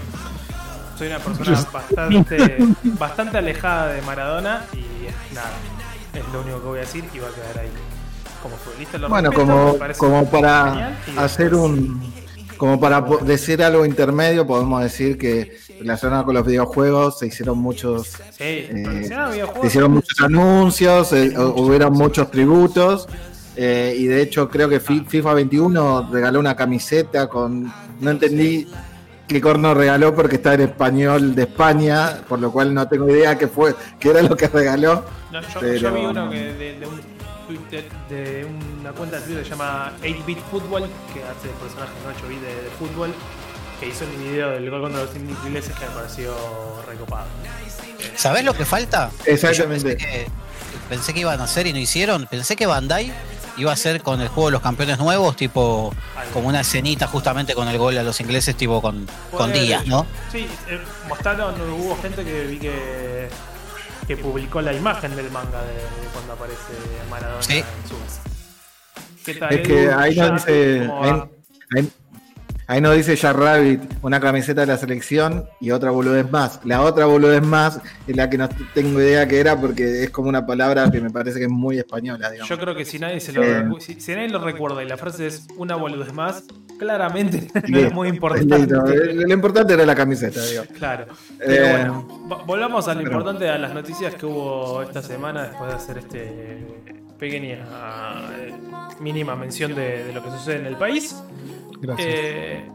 soy 0.98 1.08
una 1.08 1.20
persona 1.20 1.66
bastante, 1.74 2.58
bastante 2.84 3.38
alejada 3.38 3.88
de 3.88 4.02
Maradona 4.04 4.62
y 4.74 5.34
nada, 5.36 5.52
es 6.14 6.24
lo 6.34 6.42
único 6.42 6.60
que 6.62 6.68
voy 6.68 6.78
a 6.78 6.82
decir 6.82 7.04
y 7.14 7.20
va 7.20 7.28
a 7.28 7.32
quedar 7.32 7.60
ahí. 7.66 7.70
Como 8.42 8.56
futbolista 8.56 8.98
lo 8.98 9.10
Bueno, 9.10 9.32
respeto, 9.32 9.52
como, 9.52 9.78
como 9.98 10.30
para 10.30 10.72
genial, 10.72 10.98
hacer 11.26 11.50
después- 11.52 11.72
un. 11.72 12.19
Como 12.60 12.80
para 12.80 13.02
decir 13.24 13.64
algo 13.64 13.86
intermedio, 13.86 14.46
podemos 14.46 14.84
decir 14.84 15.18
que 15.18 15.58
relacionado 15.80 16.26
con 16.26 16.36
los 16.36 16.46
videojuegos 16.46 17.18
se 17.18 17.28
hicieron 17.28 17.58
muchos 17.58 18.08
Sí, 18.38 18.44
eh, 18.44 19.10
se 19.62 19.68
hicieron 19.68 19.92
muchos 19.94 20.20
anuncios, 20.20 21.14
eh, 21.14 21.34
hu- 21.36 21.54
hubieron 21.58 21.94
muchos 21.94 22.30
tributos. 22.30 23.08
eh, 23.56 23.96
y 23.98 24.06
de 24.08 24.22
hecho 24.22 24.50
creo 24.50 24.68
que 24.70 24.80
Fi- 24.80 25.06
FIFA 25.08 25.34
21 25.36 26.10
regaló 26.12 26.40
una 26.40 26.56
camiseta 26.56 27.28
con. 27.28 27.72
No 28.02 28.12
entendí 28.12 28.68
qué 29.28 29.40
corno 29.42 29.74
regaló 29.74 30.14
porque 30.14 30.36
está 30.36 30.54
en 30.54 30.62
español 30.62 31.36
de 31.36 31.44
España, 31.44 32.22
por 32.28 32.40
lo 32.40 32.52
cual 32.52 32.74
no 32.74 32.88
tengo 32.88 33.10
idea 33.10 33.38
qué 33.38 33.48
fue, 33.48 33.74
qué 34.00 34.10
era 34.12 34.22
lo 34.22 34.36
que 34.36 34.48
regaló. 34.48 35.04
No, 35.32 35.42
yo, 35.42 35.48
Pero- 35.62 35.76
yo 35.78 35.94
vi 35.94 36.06
uno 36.06 36.30
que 36.30 36.38
de, 36.54 36.80
de 36.80 36.88
un 36.88 37.00
Twitter, 37.50 37.84
de 38.10 38.46
una 38.80 38.92
cuenta 38.92 39.18
de 39.18 39.24
Twitter 39.24 39.44
que 39.44 39.50
se 39.50 39.56
llama 39.56 39.92
8-Bit 40.04 40.38
Football, 40.52 40.88
que 41.14 41.24
hace 41.24 41.48
personajes 41.60 41.96
en 42.06 42.30
8-bit 42.30 42.42
de, 42.42 42.64
de 42.64 42.70
fútbol, 42.78 43.14
que 43.80 43.88
hizo 43.88 44.06
un 44.06 44.24
video 44.24 44.52
del 44.52 44.70
gol 44.70 44.82
contra 44.82 45.04
los 45.04 45.16
ingleses 45.16 45.76
que 45.76 45.86
me 45.86 45.92
pareció 45.92 46.36
recopado. 46.88 47.26
¿Sabés 48.16 48.44
lo 48.44 48.54
que 48.54 48.66
falta? 48.66 49.10
Exactamente. 49.26 49.96
Pensé 49.96 49.98
que, 49.98 50.28
pensé 50.90 51.14
que 51.14 51.20
iban 51.22 51.42
a 51.42 51.46
hacer 51.46 51.66
y 51.66 51.74
no 51.74 51.80
hicieron. 51.80 52.28
Pensé 52.28 52.56
que 52.56 52.68
Bandai 52.68 53.12
iba 53.58 53.72
a 53.72 53.74
hacer 53.74 54.04
con 54.04 54.22
el 54.22 54.28
juego 54.28 54.50
de 54.50 54.52
los 54.54 54.62
campeones 54.62 55.00
nuevos, 55.00 55.36
tipo 55.36 55.92
como 56.34 56.50
una 56.50 56.62
escenita 56.62 57.08
justamente 57.08 57.56
con 57.56 57.68
el 57.68 57.78
gol 57.80 57.98
a 57.98 58.04
los 58.04 58.20
ingleses, 58.22 58.56
tipo 58.56 58.80
con, 58.80 59.08
con 59.32 59.52
Díaz, 59.52 59.88
¿no? 59.88 60.06
Sí, 60.32 60.48
eh, 60.68 60.80
mostraron, 61.08 61.60
hubo 61.72 62.00
gente 62.00 62.24
que 62.24 62.44
vi 62.46 62.60
que, 62.60 63.28
que 64.10 64.18
publicó 64.18 64.60
la 64.60 64.74
imagen 64.74 65.16
del 65.16 65.30
manga 65.30 65.62
de, 65.62 65.74
de 65.76 66.08
cuando 66.12 66.34
aparece 66.34 66.74
Maradona 67.12 67.44
Sí. 67.44 67.60
en 67.60 67.88
su 67.88 69.24
¿Qué 69.24 69.36
tal? 69.36 69.54
Es 69.54 69.68
que 69.68 69.92
ahí 69.92 70.16
no 70.16 70.32
dice. 70.34 70.90
¿Cómo 72.70 72.76
Ahí, 72.76 72.76
va? 72.76 72.76
ahí- 72.76 72.76
ahí 72.76 72.82
no 72.82 72.92
dice 72.92 73.16
ya 73.16 73.34
Rabbit, 73.34 73.82
una 74.02 74.20
camiseta 74.20 74.62
de 74.62 74.68
la 74.68 74.78
selección 74.78 75.46
y 75.60 75.72
otra 75.72 75.92
boludez 75.92 76.30
más. 76.32 76.60
La 76.64 76.82
otra 76.82 77.06
boludez 77.06 77.42
más 77.42 77.80
es 78.08 78.16
la 78.16 78.30
que 78.30 78.38
no 78.38 78.48
tengo 78.74 79.00
idea 79.02 79.28
que 79.28 79.40
era 79.40 79.60
porque 79.60 80.04
es 80.04 80.10
como 80.12 80.30
una 80.30 80.46
palabra 80.46 80.90
que 80.92 81.02
me 81.02 81.10
parece 81.10 81.40
que 81.40 81.46
es 81.46 81.52
muy 81.52 81.78
española, 81.80 82.30
digamos. 82.30 82.50
Yo 82.50 82.60
creo 82.60 82.76
que 82.76 82.86
si 82.86 83.00
nadie 83.00 83.20
se 83.20 83.34
lo 83.34 83.44
Eh. 83.44 83.66
si, 83.80 84.00
si 84.00 84.12
nadie 84.14 84.30
lo 84.30 84.40
recuerda 84.44 84.84
y 84.84 84.88
la 84.88 84.98
frase 84.98 85.28
es 85.28 85.48
una 85.58 85.76
boludez 85.76 86.14
más, 86.14 86.44
claramente 86.78 87.48
no 87.68 87.80
es 87.80 87.94
muy 87.94 88.08
importante. 88.10 88.58
listo. 88.60 88.84
Lo 88.86 89.34
importante 89.34 89.74
era 89.74 89.86
la 89.86 89.96
camiseta, 89.96 90.42
digo. 90.46 90.64
Claro. 90.78 91.06
Pero 91.38 91.54
Eh, 91.66 91.72
bueno, 91.72 92.08
vo- 92.28 92.46
volvamos 92.46 92.88
a 92.88 92.94
lo 92.94 93.00
pero- 93.02 93.12
importante, 93.12 93.50
a 93.50 93.58
las 93.58 93.74
noticias 93.74 94.16
que 94.16 94.26
hubo 94.26 94.82
esta 94.84 95.02
semana 95.02 95.44
después 95.44 95.70
de 95.72 95.76
hacer 95.76 95.98
este 95.98 96.66
pequeña 97.20 97.56
eh, 98.38 98.54
mínima 99.02 99.36
mención 99.36 99.76
de, 99.76 100.06
de 100.06 100.14
lo 100.14 100.24
que 100.24 100.32
sucede 100.32 100.58
en 100.60 100.66
el 100.68 100.78
país. 100.78 101.16
Gracias. 101.82 102.08
Eh, 102.10 102.72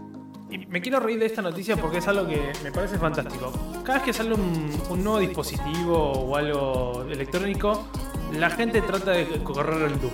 y 0.50 0.58
me 0.66 0.80
quiero 0.80 1.00
reír 1.00 1.18
de 1.18 1.26
esta 1.26 1.42
noticia 1.42 1.76
porque 1.76 1.98
es 1.98 2.08
algo 2.08 2.26
que 2.26 2.52
me 2.62 2.70
parece 2.70 2.98
fantástico. 2.98 3.52
Cada 3.82 3.98
vez 3.98 4.04
que 4.04 4.12
sale 4.12 4.34
un, 4.34 4.70
un 4.88 5.04
nuevo 5.04 5.18
dispositivo 5.18 6.12
o 6.12 6.36
algo 6.36 7.04
electrónico, 7.10 7.86
la 8.32 8.50
gente 8.50 8.80
trata 8.82 9.12
de 9.12 9.26
correr 9.42 9.82
el 9.82 10.00
Doom. 10.00 10.12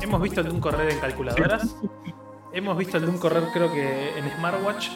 Hemos 0.00 0.22
visto 0.22 0.40
el 0.40 0.48
Doom 0.48 0.60
correr 0.60 0.90
en 0.90 0.98
calculadoras. 0.98 1.76
Hemos 2.52 2.76
visto 2.76 2.96
el 2.96 3.06
Doom 3.06 3.18
correr 3.18 3.44
creo 3.52 3.72
que 3.72 4.18
en 4.18 4.30
smartwatch. 4.36 4.88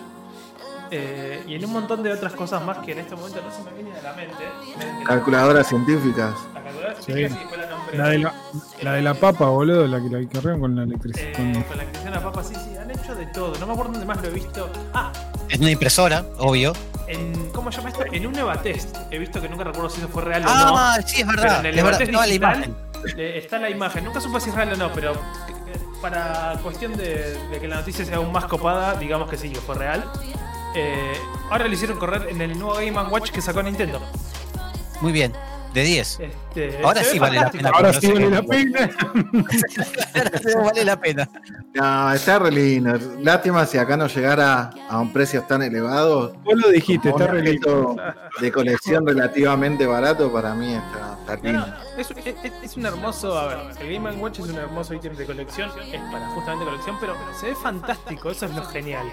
Eh, 0.96 1.44
y 1.46 1.54
en 1.54 1.64
un 1.64 1.72
montón 1.72 2.02
de 2.02 2.12
otras 2.12 2.32
cosas 2.32 2.62
más 2.64 2.78
que 2.78 2.92
en 2.92 2.98
este 3.00 3.14
momento 3.16 3.40
no 3.42 3.50
se 3.54 3.62
me 3.62 3.72
vienen 3.72 3.94
a 3.98 4.02
la 4.02 4.12
mente. 4.14 4.34
Calculadoras 5.06 5.66
científicas. 5.68 6.34
La 6.54 6.62
calculadora 6.62 6.96
Sí. 7.00 7.12
científica, 7.12 7.48
fuera 7.48 7.70
nombre- 7.70 7.98
La 7.98 8.08
de 8.08 8.18
la, 8.18 8.34
la 8.82 8.92
de 8.94 9.02
la 9.02 9.14
papa, 9.14 9.46
boludo, 9.46 9.86
la 9.86 9.98
que 10.00 10.08
la 10.08 10.28
corrieron 10.28 10.60
con 10.60 10.76
la 10.76 10.82
electricidad. 10.84 11.28
eh, 11.28 11.64
con- 11.68 11.76
la 11.78 11.84
que 11.92 12.10
la 12.10 12.22
papa, 12.22 12.42
sí, 12.44 12.54
sí, 12.54 12.76
han 12.76 12.90
hecho 12.90 13.14
de 13.14 13.26
todo. 13.26 13.58
No 13.58 13.66
me 13.66 13.72
acuerdo 13.72 13.92
dónde 13.92 14.06
más 14.06 14.22
lo 14.22 14.28
he 14.28 14.32
visto. 14.32 14.70
Ah, 14.94 15.12
Es 15.48 15.58
una 15.60 15.70
impresora, 15.70 16.24
obvio. 16.38 16.72
en, 17.06 17.50
¿cómo 17.50 17.70
se 17.70 17.78
llama 17.78 17.90
esto? 17.90 18.04
En 18.10 18.26
un 18.26 18.36
Eva 18.38 18.56
Test. 18.62 18.96
He 19.10 19.18
visto 19.18 19.40
que 19.40 19.48
nunca 19.48 19.64
recuerdo 19.64 19.90
si 19.90 19.98
eso 20.00 20.08
fue 20.08 20.22
real 20.22 20.44
o 20.44 20.48
Ah, 20.48 20.98
sí, 21.04 21.20
es 21.20 21.26
no. 21.26 21.32
Pero 21.32 21.42
verdad. 21.42 21.60
en 21.60 21.66
el 21.66 21.78
Es 21.78 21.84
verdad. 21.84 22.02
Estaba 22.02 22.26
la 22.26 22.34
imagen. 22.34 22.76
eh, 23.18 23.32
está 23.42 23.58
la 23.58 23.68
imagen. 23.70 24.04
Nunca 24.04 24.20
supe 24.20 24.40
si 24.40 24.48
es 24.50 24.54
real 24.56 24.72
o 24.72 24.76
no, 24.76 24.92
pero 24.92 25.12
para 26.00 26.58
cuestión 26.62 26.96
de, 26.96 27.38
de 27.50 27.60
que 27.60 27.66
la 27.68 27.76
noticia 27.76 28.04
sea 28.04 28.16
aún 28.16 28.30
más 28.32 28.44
copada, 28.46 28.94
digamos 28.94 29.28
que 29.28 29.36
sí, 29.36 29.50
que 29.50 29.60
fue 29.60 29.74
real. 29.74 30.04
Eh, 30.74 31.12
ahora 31.50 31.68
lo 31.68 31.74
hicieron 31.74 31.98
correr 31.98 32.28
en 32.30 32.40
el 32.40 32.58
nuevo 32.58 32.74
Game 32.74 32.92
Watch 33.10 33.30
que 33.30 33.40
sacó 33.40 33.62
Nintendo. 33.62 34.00
Muy 35.00 35.12
bien. 35.12 35.32
De 35.72 35.82
10. 35.82 36.20
Este, 36.20 36.78
Ahora 36.84 37.02
sí 37.02 37.18
vale 37.18 37.40
la 37.40 37.50
pena. 37.50 37.70
Ahora 37.74 37.92
sí 37.92 38.12
vale 38.12 38.30
la 38.30 38.42
pena. 38.42 38.90
vale 40.64 40.84
la 40.84 41.00
pena. 41.00 41.28
No, 41.74 42.12
está 42.12 42.38
re 42.38 42.52
lindo. 42.52 42.92
Lástima 43.20 43.66
si 43.66 43.78
acá 43.78 43.96
no 43.96 44.06
llegara 44.06 44.70
a 44.88 45.00
un 45.00 45.12
precio 45.12 45.42
tan 45.42 45.62
elevado. 45.62 46.32
Vos 46.44 46.54
lo 46.56 46.68
dijiste, 46.70 47.08
está 47.08 47.26
re 47.26 47.42
lindo. 47.42 47.96
de 48.40 48.52
colección 48.52 49.04
relativamente 49.04 49.84
barato, 49.86 50.32
para 50.32 50.54
mí 50.54 50.74
está, 50.74 51.16
está 51.20 51.36
lindo. 51.44 51.66
no, 51.66 52.00
es, 52.00 52.10
es- 52.24 52.52
es 52.62 52.76
un 52.76 52.86
hermoso. 52.86 53.36
A 53.36 53.46
ver, 53.48 53.58
el 53.80 53.92
Game 53.94 54.12
Watch 54.12 54.38
es 54.38 54.46
un 54.46 54.54
hermoso 54.56 54.94
ítem 54.94 55.16
de 55.16 55.26
colección. 55.26 55.70
Es 55.92 56.00
para 56.12 56.28
justamente 56.28 56.64
colección, 56.66 56.96
pero 57.00 57.14
se 57.40 57.46
ve 57.46 57.54
fantástico. 57.56 58.30
Eso 58.30 58.46
es 58.46 58.54
lo 58.54 58.64
genial. 58.66 59.06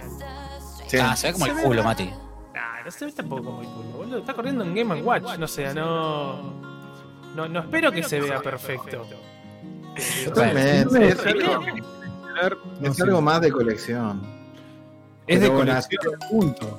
Sí. 0.91 0.97
Ah, 0.97 1.15
se 1.15 1.27
ve 1.27 1.33
como 1.33 1.45
el 1.45 1.53
culo, 1.53 1.83
Mati. 1.85 2.09
Ah, 2.53 2.81
no 2.83 2.91
se 2.91 3.05
ve 3.05 3.13
tampoco 3.13 3.43
como 3.45 3.61
el 3.61 3.67
culo, 3.67 3.89
boludo. 3.97 4.17
Está 4.17 4.33
corriendo 4.33 4.65
en 4.65 4.75
Game 4.75 5.01
Watch. 5.01 5.37
No 5.37 5.47
sé, 5.47 5.73
no. 5.73 6.41
No, 7.33 7.47
no 7.47 7.61
espero 7.61 7.93
que 7.93 8.03
se 8.03 8.19
vea 8.19 8.41
perfecto. 8.41 9.07
Totalmente. 10.25 11.07
Es, 11.07 11.19
algo, 12.99 13.17
es 13.17 13.23
más 13.23 13.39
de 13.39 13.51
colección. 13.53 14.21
Es 15.27 15.39
de 15.39 15.49
colección, 15.49 16.19
punto. 16.29 16.77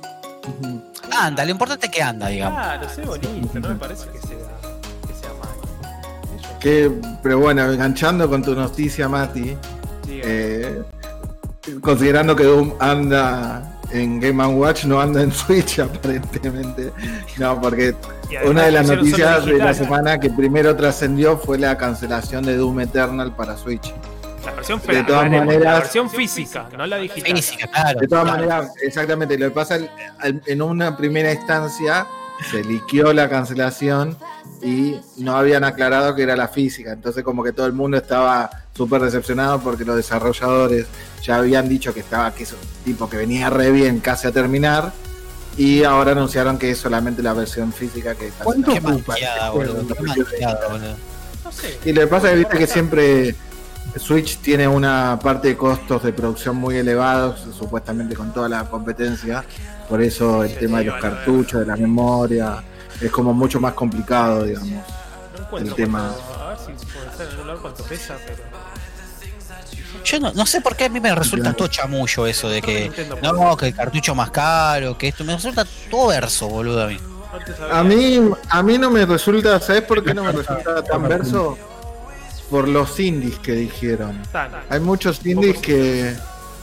Anda, 1.11 1.43
lo 1.43 1.51
importante 1.51 1.87
es 1.87 1.91
que 1.91 2.03
anda, 2.03 2.27
digamos. 2.27 2.59
Claro, 2.59 2.89
se 2.89 3.01
ve 3.01 3.07
bonito, 3.07 3.59
no 3.59 3.69
me 3.69 3.75
parece 3.75 4.09
que 4.09 4.19
sea, 4.19 4.37
que 5.07 5.13
sea 5.15 5.29
malo. 5.39 6.59
Que, 6.59 6.91
pero 7.23 7.39
bueno, 7.39 7.63
enganchando 7.63 8.29
con 8.29 8.43
tu 8.43 8.53
noticia, 8.53 9.09
Mati, 9.09 9.57
eh, 10.07 10.83
considerando 11.81 12.35
que 12.35 12.43
Doom 12.43 12.73
anda 12.79 13.72
en 13.93 14.19
Game 14.19 14.45
Watch, 14.45 14.85
no 14.85 14.99
anda 14.99 15.21
en 15.21 15.31
Switch 15.43 15.79
aparentemente. 15.79 16.91
No, 17.37 17.59
porque 17.61 17.95
una 18.45 18.63
de 18.63 18.71
las 18.71 18.87
noticias 18.87 19.45
de 19.45 19.57
la 19.57 19.73
semana 19.73 20.19
que 20.19 20.29
primero 20.29 20.75
trascendió 20.75 21.37
fue 21.37 21.57
la 21.57 21.77
cancelación 21.77 22.43
de 22.43 22.57
Doom 22.57 22.81
Eternal 22.81 23.35
para 23.35 23.55
Switch. 23.57 23.93
La 24.45 24.51
versión, 24.51 24.81
de 24.85 25.03
todas 25.03 25.31
la 25.31 25.37
maneras- 25.39 25.79
versión 25.79 26.09
física, 26.09 26.67
no 26.77 26.85
la 26.85 26.97
digital. 26.97 27.31
Física, 27.35 27.67
claro. 27.67 27.99
De 28.01 28.07
todas 28.07 28.23
claro. 28.25 28.37
maneras, 28.39 28.73
exactamente, 28.81 29.37
lo 29.37 29.45
que 29.47 29.51
pasa 29.51 29.75
al- 29.75 29.91
al- 30.19 30.41
en 30.45 30.61
una 30.61 30.97
primera 30.97 31.31
instancia 31.31 32.05
se 32.51 32.61
liqueó 32.63 33.13
la 33.13 33.29
cancelación 33.29 34.17
y 34.61 34.99
no 35.17 35.37
habían 35.37 35.63
aclarado 35.63 36.13
que 36.15 36.23
era 36.23 36.35
la 36.35 36.49
física. 36.49 36.91
Entonces 36.91 37.23
como 37.23 37.41
que 37.41 37.53
todo 37.53 37.67
el 37.67 37.73
mundo 37.73 37.95
estaba 37.95 38.49
súper 38.75 39.01
decepcionado 39.01 39.59
porque 39.61 39.85
los 39.85 39.95
desarrolladores 39.95 40.87
ya 41.21 41.37
habían 41.37 41.69
dicho 41.69 41.93
que 41.93 41.99
estaba, 41.99 42.33
que 42.33 42.43
es 42.43 42.53
un 42.53 42.59
tipo 42.83 43.09
que 43.09 43.17
venía 43.17 43.49
re 43.49 43.71
bien 43.71 43.99
casi 43.99 44.27
a 44.27 44.31
terminar. 44.31 44.91
Y 45.55 45.83
ahora 45.83 46.13
anunciaron 46.13 46.57
que 46.57 46.71
es 46.71 46.79
solamente 46.79 47.21
la 47.21 47.33
versión 47.33 47.71
física 47.71 48.15
que 48.15 48.29
está. 48.29 48.43
¿Cuánto 48.43 48.71
Qué 48.71 48.79
ocupa? 48.79 49.13
manqueada, 49.13 49.49
boludo. 49.51 49.87
Qué 49.87 50.03
manqueada, 50.03 50.67
boludo. 50.67 50.95
No 51.45 51.51
sé. 51.51 51.79
Y 51.85 51.93
lo 51.93 52.01
que 52.01 52.07
pasa 52.07 52.27
es 52.27 52.33
que 52.33 52.39
viste 52.39 52.57
que 52.57 52.67
siempre 52.67 53.35
Switch 53.97 54.39
tiene 54.39 54.67
una 54.67 55.19
parte 55.21 55.49
de 55.49 55.57
costos 55.57 56.01
de 56.01 56.11
producción 56.11 56.55
muy 56.55 56.77
elevados, 56.77 57.45
supuestamente 57.55 58.15
con 58.15 58.33
toda 58.33 58.49
la 58.49 58.63
competencia. 58.65 59.43
Por 59.87 60.01
eso 60.01 60.43
el 60.43 60.57
tema 60.57 60.79
de 60.79 60.85
los 60.85 60.99
cartuchos, 60.99 61.59
de 61.59 61.67
la 61.67 61.75
memoria, 61.75 62.63
es 62.99 63.11
como 63.11 63.33
mucho 63.33 63.59
más 63.59 63.73
complicado, 63.73 64.45
digamos. 64.45 64.69
No 64.69 65.45
encuentro 65.45 65.75
el 65.75 65.75
tema. 65.75 66.15
a 66.39 66.47
ver 66.49 66.57
si 66.57 66.85
puede 66.85 67.29
algún 67.29 67.45
lugar 67.45 67.61
cuánto 67.61 67.83
pesa, 67.83 68.17
pero. 68.25 68.62
Yo 70.03 70.19
no, 70.19 70.33
no 70.33 70.45
sé 70.45 70.61
por 70.61 70.75
qué 70.75 70.85
a 70.85 70.89
mí 70.89 70.99
me 70.99 71.13
resulta 71.15 71.53
todo 71.53 71.67
chamullo 71.67 72.27
eso 72.27 72.49
de 72.49 72.61
que 72.61 72.91
no, 73.21 73.55
que 73.55 73.67
el 73.67 73.75
cartucho 73.75 74.13
más 74.13 74.31
caro, 74.31 74.97
que 74.97 75.07
esto 75.07 75.23
me 75.23 75.33
resulta 75.33 75.65
todo 75.89 76.07
verso, 76.07 76.47
boludo 76.47 76.83
a 76.83 76.87
mí. 76.87 76.97
A 77.71 77.83
mí, 77.83 78.19
a 78.49 78.63
mí 78.63 78.77
no 78.77 78.91
me 78.91 79.05
resulta, 79.05 79.59
¿sabes 79.59 79.81
por 79.83 80.03
qué 80.03 80.13
no 80.13 80.23
me 80.23 80.31
resulta 80.31 80.83
tan 80.83 81.07
verso? 81.07 81.57
Por 82.49 82.67
los 82.67 82.99
indies 82.99 83.39
que 83.39 83.53
dijeron. 83.53 84.21
Hay 84.69 84.79
muchos 84.79 85.25
indies 85.25 85.57
que, 85.57 86.13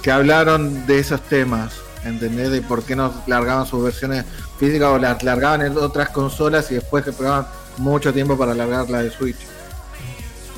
que 0.03 0.11
hablaron 0.11 0.87
de 0.87 1.01
esos 1.01 1.21
temas, 1.23 1.73
¿entendés? 2.05 2.51
De 2.51 2.63
por 2.63 2.85
qué 2.85 2.95
no 2.95 3.13
largaban 3.27 3.67
sus 3.67 3.83
versiones 3.83 4.25
físicas 4.59 4.89
o 4.91 4.99
las 4.99 5.23
largaban 5.23 5.63
en 5.63 5.77
otras 5.77 6.11
consolas 6.11 6.71
y 6.71 6.75
después 6.75 7.05
que 7.05 7.13
pegaban 7.13 7.47
mucho 7.79 8.13
tiempo 8.13 8.37
para 8.37 8.55
largar 8.55 8.89
la 8.91 9.03
de 9.03 9.11
Switch. 9.11 9.39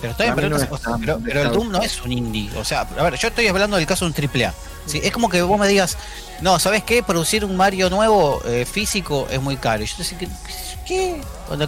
Pero, 0.02 0.10
está 0.10 0.24
bien, 0.24 0.34
pero, 0.34 0.48
no 0.50 0.58
no- 0.58 0.62
es 0.64 0.70
o 0.70 0.76
sea, 0.76 0.90
tan 0.92 1.00
pero- 1.00 1.20
pero 1.24 1.42
el. 1.42 1.52
Doom 1.52 1.70
no 1.70 1.80
es 1.80 2.02
un 2.02 2.12
indie. 2.12 2.50
O 2.58 2.64
sea, 2.64 2.80
a 2.82 3.02
ver, 3.04 3.14
yo 3.16 3.28
estoy 3.28 3.46
hablando 3.46 3.76
del 3.78 3.86
caso 3.86 4.04
de 4.04 4.10
un 4.10 4.14
AAA. 4.14 4.52
¿sí? 4.84 5.00
Es 5.02 5.12
como 5.12 5.28
que 5.30 5.40
vos 5.42 5.58
me 5.58 5.66
digas, 5.68 5.96
no, 6.42 6.58
¿sabes 6.58 6.82
qué? 6.82 7.02
Producir 7.04 7.44
un 7.44 7.56
Mario 7.56 7.88
nuevo 7.88 8.42
eh, 8.44 8.66
físico 8.70 9.26
es 9.30 9.40
muy 9.40 9.56
caro. 9.56 9.82
Y 9.82 9.86
yo 9.86 9.96
te 9.96 10.02
decía, 10.02 10.28
¿qué? 10.86 11.20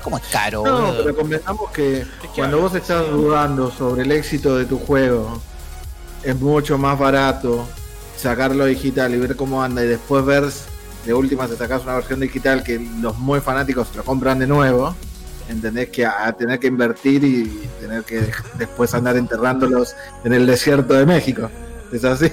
¿Cómo 0.02 0.16
es 0.18 0.24
caro, 0.32 0.64
No, 0.64 0.72
boludo? 0.86 1.02
pero 1.04 1.16
convengamos 1.16 1.70
que 1.70 2.04
cuando 2.34 2.58
vos 2.60 2.74
estás 2.74 3.08
dudando 3.10 3.70
sobre 3.70 4.02
el 4.02 4.10
éxito 4.12 4.56
de 4.56 4.64
tu 4.64 4.78
juego, 4.78 5.40
es 6.24 6.34
mucho 6.40 6.76
más 6.78 6.98
barato 6.98 7.66
sacarlo 8.16 8.64
digital 8.64 9.14
y 9.14 9.18
ver 9.18 9.36
cómo 9.36 9.62
anda 9.62 9.84
y 9.84 9.86
después 9.86 10.24
ver 10.24 10.44
de 11.04 11.12
última 11.14 11.46
si 11.46 11.54
sacas 11.56 11.82
una 11.82 11.94
versión 11.96 12.18
digital 12.18 12.62
que 12.64 12.78
los 13.00 13.16
muy 13.18 13.40
fanáticos 13.40 13.88
lo 13.94 14.02
compran 14.04 14.38
de 14.38 14.46
nuevo. 14.46 14.96
¿Entendés? 15.48 15.90
Que 15.90 16.06
a, 16.06 16.26
a 16.26 16.32
tener 16.32 16.58
que 16.58 16.66
invertir 16.68 17.22
y 17.24 17.68
tener 17.80 18.02
que 18.04 18.30
después 18.58 18.94
andar 18.94 19.16
enterrándolos 19.16 19.94
en 20.24 20.32
el 20.32 20.46
desierto 20.46 20.94
de 20.94 21.04
México. 21.06 21.50
¿Es 21.92 22.04
así? 22.04 22.32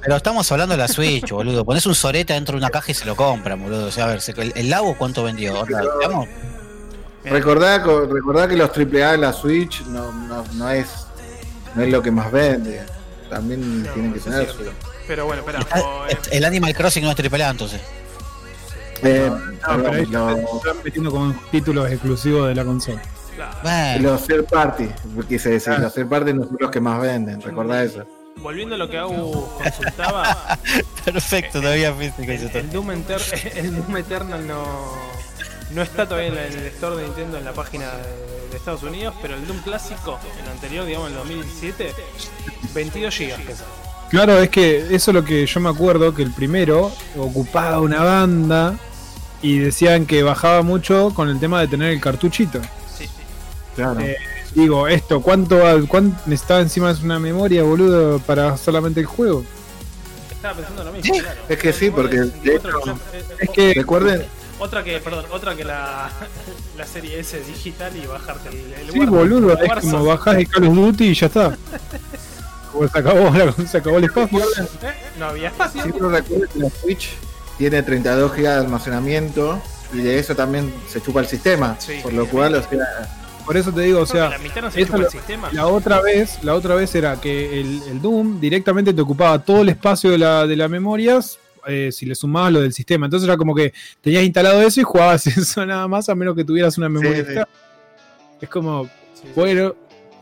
Pero 0.00 0.16
estamos 0.16 0.50
hablando 0.52 0.72
de 0.74 0.78
la 0.78 0.88
Switch, 0.88 1.30
boludo. 1.30 1.64
Pones 1.64 1.84
un 1.86 1.94
soreta 1.94 2.34
dentro 2.34 2.52
de 2.54 2.58
una 2.58 2.70
caja 2.70 2.90
y 2.90 2.94
se 2.94 3.04
lo 3.04 3.14
compran, 3.16 3.60
boludo. 3.62 3.86
O 3.86 3.90
sea, 3.90 4.04
a 4.04 4.08
ver, 4.08 4.20
el, 4.36 4.52
el 4.56 4.70
Lago 4.70 4.96
cuánto 4.96 5.22
vendió. 5.24 5.64
Digamos, 5.66 6.28
Recordá, 7.24 7.82
co- 7.82 8.06
recordá 8.06 8.48
que 8.48 8.56
los 8.56 8.70
AAA 8.70 9.12
de 9.12 9.18
la 9.18 9.32
Switch 9.32 9.82
no, 9.86 10.12
no, 10.12 10.44
no 10.54 10.70
es 10.70 10.86
no 11.74 11.82
es 11.82 11.90
lo 11.90 12.00
que 12.02 12.10
más 12.10 12.30
vende. 12.32 12.80
También 13.28 13.82
No, 13.82 13.92
tienen 13.92 14.14
que 14.14 14.20
tener 14.20 14.48
su. 14.48 14.58
Pero 15.06 15.26
bueno, 15.26 15.42
espera. 15.46 15.60
o, 15.84 16.06
eh, 16.06 16.16
el 16.30 16.44
Animal 16.44 16.74
Crossing 16.74 17.04
no 17.04 17.10
es 17.10 17.16
AAA 17.32 17.50
entonces. 17.50 17.80
Eh, 19.02 19.30
pero 19.66 19.92
ahí 19.92 20.06
perdón, 20.06 20.36
se 20.50 20.56
están 20.56 20.76
metiendo 20.84 21.10
con 21.10 21.40
títulos 21.50 21.90
exclusivos 21.90 22.48
de 22.48 22.54
la 22.54 22.64
consola. 22.64 23.02
claro. 23.34 23.56
Bueno, 23.62 24.10
los, 24.12 24.26
third 24.26 24.44
party, 24.46 24.88
quise 25.28 25.50
decir, 25.50 25.72
Ah. 25.74 25.78
los 25.78 25.94
third 25.94 26.08
party 26.08 26.32
no 26.32 26.44
son 26.46 26.56
los 26.58 26.70
que 26.70 26.80
más 26.80 27.00
venden, 27.00 27.40
recordá 27.40 27.82
eso. 27.84 28.04
Volviendo 28.36 28.76
a 28.76 28.78
lo 28.78 28.88
que 28.88 28.96
Agu 28.98 29.48
consultaba, 29.62 30.58
perfecto, 31.04 31.60
todavía 31.60 31.92
fuiste 31.92 32.22
con 32.24 32.30
el, 32.30 32.56
el 32.56 32.70
Doom 32.70 32.90
el 33.56 33.76
Doom 33.76 33.96
Eternal 33.96 34.46
no, 34.46 34.64
no 35.72 35.82
está 35.82 36.06
todavía 36.06 36.28
en, 36.28 36.34
la- 36.36 36.46
en 36.46 36.52
el 36.52 36.66
store 36.66 36.96
de 36.96 37.02
Nintendo 37.04 37.38
en 37.38 37.44
la 37.44 37.52
página 37.52 37.86
de, 37.90 38.48
de 38.50 38.56
Estados 38.56 38.82
Unidos, 38.84 39.14
pero 39.20 39.34
el 39.34 39.44
Doom 39.46 39.58
clásico, 39.62 40.18
el 40.42 40.48
anterior, 40.50 40.86
digamos, 40.86 41.08
el 41.10 41.16
2017, 41.16 41.92
22 42.74 43.18
GB. 43.18 43.54
Claro, 44.10 44.38
es 44.40 44.48
que 44.48 44.78
eso 44.94 45.10
es 45.10 45.14
lo 45.14 45.24
que 45.24 45.44
yo 45.44 45.60
me 45.60 45.68
acuerdo, 45.68 46.14
que 46.14 46.22
el 46.22 46.30
primero 46.32 46.90
ocupaba 47.16 47.80
una 47.80 48.02
banda 48.02 48.74
y 49.42 49.58
decían 49.58 50.06
que 50.06 50.22
bajaba 50.22 50.62
mucho 50.62 51.12
con 51.14 51.28
el 51.28 51.38
tema 51.40 51.60
de 51.60 51.68
tener 51.68 51.92
el 51.92 52.00
cartuchito. 52.00 52.60
Sí, 52.96 53.04
sí. 53.04 53.10
Claro. 53.76 54.00
Eh, 54.00 54.16
Digo, 54.54 54.88
esto, 54.88 55.20
¿cuánto, 55.20 55.60
cuánto 55.88 56.18
necesitaba 56.26 56.60
encima 56.60 56.92
de 56.92 57.04
una 57.04 57.18
memoria, 57.18 57.62
boludo, 57.62 58.18
para 58.20 58.56
solamente 58.56 58.98
el 59.00 59.06
juego? 59.06 59.44
Estaba 60.32 60.54
pensando 60.54 60.84
lo 60.84 60.92
mismo, 60.92 61.14
Sí, 61.14 61.20
claro. 61.20 61.40
es 61.48 61.58
que 61.58 61.72
sí, 61.72 61.90
porque, 61.90 62.16
de 62.16 62.30
64 62.30 62.70
hecho, 62.80 62.90
eh, 63.12 63.18
eh, 63.18 63.34
Es 63.40 63.50
que 63.50 63.74
Recuerden, 63.74 64.24
Otra 64.58 64.82
que, 64.82 64.98
perdón, 65.00 65.26
otra 65.30 65.54
que 65.54 65.64
la, 65.64 66.10
la 66.78 66.86
serie 66.86 67.20
S 67.20 67.38
digital 67.44 67.94
y 67.94 68.06
bajarte 68.06 68.48
el, 68.48 68.56
el 68.72 68.90
Sí, 68.90 68.98
Warzone. 68.98 69.06
boludo, 69.18 69.52
es 69.52 69.68
Warzone. 69.68 69.92
como 69.92 70.04
bajás 70.06 70.36
de 70.36 70.46
Call 70.46 70.66
of 70.68 70.74
Duty 70.74 71.04
y 71.04 71.14
ya 71.14 71.26
está. 71.26 71.56
Como 72.72 72.86
se 72.88 72.98
acabó, 72.98 73.30
la- 73.30 73.52
se 73.66 73.78
acabó 73.78 73.98
el 73.98 74.04
espacio. 74.04 74.38
¿Eh? 74.40 74.94
No 75.18 75.26
había 75.26 75.48
espacio. 75.48 75.82
siempre 75.82 76.08
recuerden 76.08 76.48
que 76.52 76.58
la 76.58 76.70
Switch 76.70 77.10
tiene 77.58 77.82
32 77.82 78.32
GB 78.32 78.42
de 78.42 78.48
almacenamiento 78.48 79.60
y 79.92 79.98
de 79.98 80.18
eso 80.18 80.34
también 80.34 80.72
se 80.88 81.00
chupa 81.02 81.20
el 81.20 81.26
sistema. 81.26 81.76
Sí. 81.78 81.98
por 82.02 82.12
lo 82.12 82.26
cual, 82.26 82.54
o 82.54 82.62
sea, 82.62 83.08
Por 83.44 83.56
eso 83.56 83.72
te 83.72 83.80
digo, 83.82 84.00
o 84.00 84.06
sea, 84.06 84.28
la 84.30 84.38
mitad 84.38 84.60
no 84.62 84.70
se 84.70 84.80
eso 84.80 84.86
chupa 84.86 84.98
el 84.98 85.04
lo- 85.04 85.10
sistema. 85.10 85.48
la 85.52 85.66
otra 85.66 86.00
vez, 86.00 86.38
la 86.44 86.54
otra 86.54 86.74
vez 86.74 86.94
era 86.94 87.20
que 87.20 87.60
el, 87.60 87.82
el 87.90 88.00
Doom 88.02 88.40
directamente 88.40 88.92
te 88.92 89.00
ocupaba 89.00 89.38
todo 89.42 89.62
el 89.62 89.70
espacio 89.70 90.10
de 90.10 90.18
la, 90.18 90.46
de 90.46 90.56
las 90.56 90.68
memorias. 90.70 91.38
eh, 91.66 91.90
si 91.92 92.06
le 92.06 92.14
sumabas 92.14 92.52
lo 92.52 92.60
del 92.60 92.72
sistema, 92.72 93.06
entonces 93.06 93.26
era 93.28 93.36
como 93.36 93.54
que 93.54 93.72
tenías 94.00 94.22
instalado 94.24 94.62
eso 94.62 94.80
y 94.80 94.84
jugabas 94.84 95.26
eso 95.36 95.64
nada 95.66 95.86
más, 95.88 96.08
a 96.08 96.14
menos 96.14 96.34
que 96.36 96.44
tuvieras 96.44 96.78
una 96.78 96.88
memoria 96.88 97.24
sí. 97.24 97.34
Es 98.40 98.48
como, 98.48 98.84
Sí, 98.84 98.90
sí, 99.24 99.28
bueno, 99.34 99.74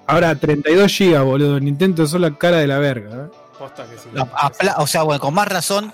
ahora 0.06 0.34
32 0.34 0.90
GB, 0.98 1.22
boludo. 1.22 1.60
Nintendo 1.60 2.04
es 2.04 2.12
la 2.14 2.34
cara 2.38 2.56
de 2.58 2.66
la 2.66 2.78
verga. 2.78 3.26
¿eh? 3.26 3.36
posta 3.58 3.84
que 3.84 3.96
sí. 3.98 4.08
A- 4.16 4.80
o 4.82 4.86
sea, 4.86 5.02
bueno, 5.02 5.20
con 5.20 5.34
más 5.34 5.48
razón. 5.48 5.92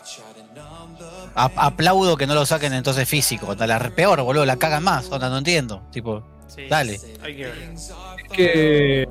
A- 1.35 1.51
aplaudo 1.66 2.16
que 2.16 2.27
no 2.27 2.35
lo 2.35 2.45
saquen 2.47 2.73
entonces 2.73 3.09
físico. 3.09 3.47
Onda, 3.47 3.66
La 3.66 3.79
peor, 3.90 4.23
boludo, 4.23 4.45
la 4.45 4.57
cagan 4.57 4.83
más. 4.85 5.11
Onda, 5.11 5.29
no 5.29 5.38
entiendo. 5.38 5.83
Tipo, 5.90 6.23
Sí, 6.49 6.62
dale. 6.68 6.95
Es 6.95 8.29
que, 8.31 9.09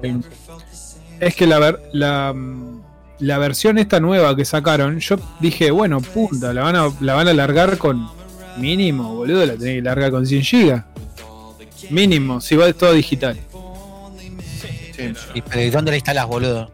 es 1.19 1.35
que 1.35 1.47
la, 1.47 1.57
ver- 1.59 1.81
la, 1.91 2.33
mm, 2.33 2.81
la 3.19 3.37
versión 3.39 3.79
esta 3.79 3.99
nueva 3.99 4.35
que 4.35 4.45
sacaron, 4.45 4.99
yo 4.99 5.15
dije, 5.39 5.71
bueno, 5.71 6.01
punta, 6.01 6.53
la 6.53 6.61
van 6.61 6.75
a, 6.75 6.89
la 6.99 7.13
van 7.15 7.27
a 7.27 7.33
largar 7.33 7.77
con 7.79 8.07
mínimo, 8.57 9.15
boludo, 9.15 9.43
la 9.45 9.53
tenés 9.53 9.75
que 9.77 9.81
largar 9.81 10.11
con 10.11 10.25
100 10.27 10.41
GB. 10.43 10.83
Mínimo, 11.89 12.41
si 12.41 12.55
va 12.55 12.71
todo 12.73 12.93
digital. 12.93 13.39
sí. 14.95 15.13
¿y 15.33 15.41
pero 15.41 15.61
¿y 15.61 15.69
dónde 15.71 15.89
la 15.91 15.97
instalás, 15.97 16.27
boludo? 16.27 16.69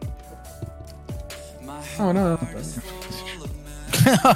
No, 1.98 2.12
no, 2.12 2.28
no. 2.30 2.38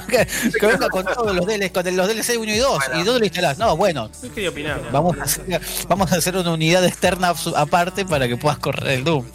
Que, 0.07 0.27
que 0.59 0.65
venga 0.67 0.89
con 0.89 1.05
todos 1.05 1.35
los 1.35 1.45
DLC, 1.45 1.71
con 1.71 1.95
los 1.95 2.07
DLC 2.07 2.37
1 2.39 2.51
y 2.53 2.57
2. 2.57 2.83
¿Y 2.95 3.03
dónde 3.03 3.19
lo 3.19 3.25
instalás? 3.25 3.57
No, 3.57 3.75
bueno, 3.77 4.09
No 4.21 4.33
quería 4.33 4.49
opinar. 4.49 4.81
vamos 4.91 5.17
a 5.19 5.23
hacer, 5.23 5.61
vamos 5.87 6.11
a 6.11 6.15
hacer 6.17 6.35
una 6.37 6.51
unidad 6.51 6.83
externa 6.85 7.33
aparte 7.55 8.05
para 8.05 8.27
que 8.27 8.37
puedas 8.37 8.57
correr 8.59 8.89
el 8.99 9.03
Doom. 9.03 9.25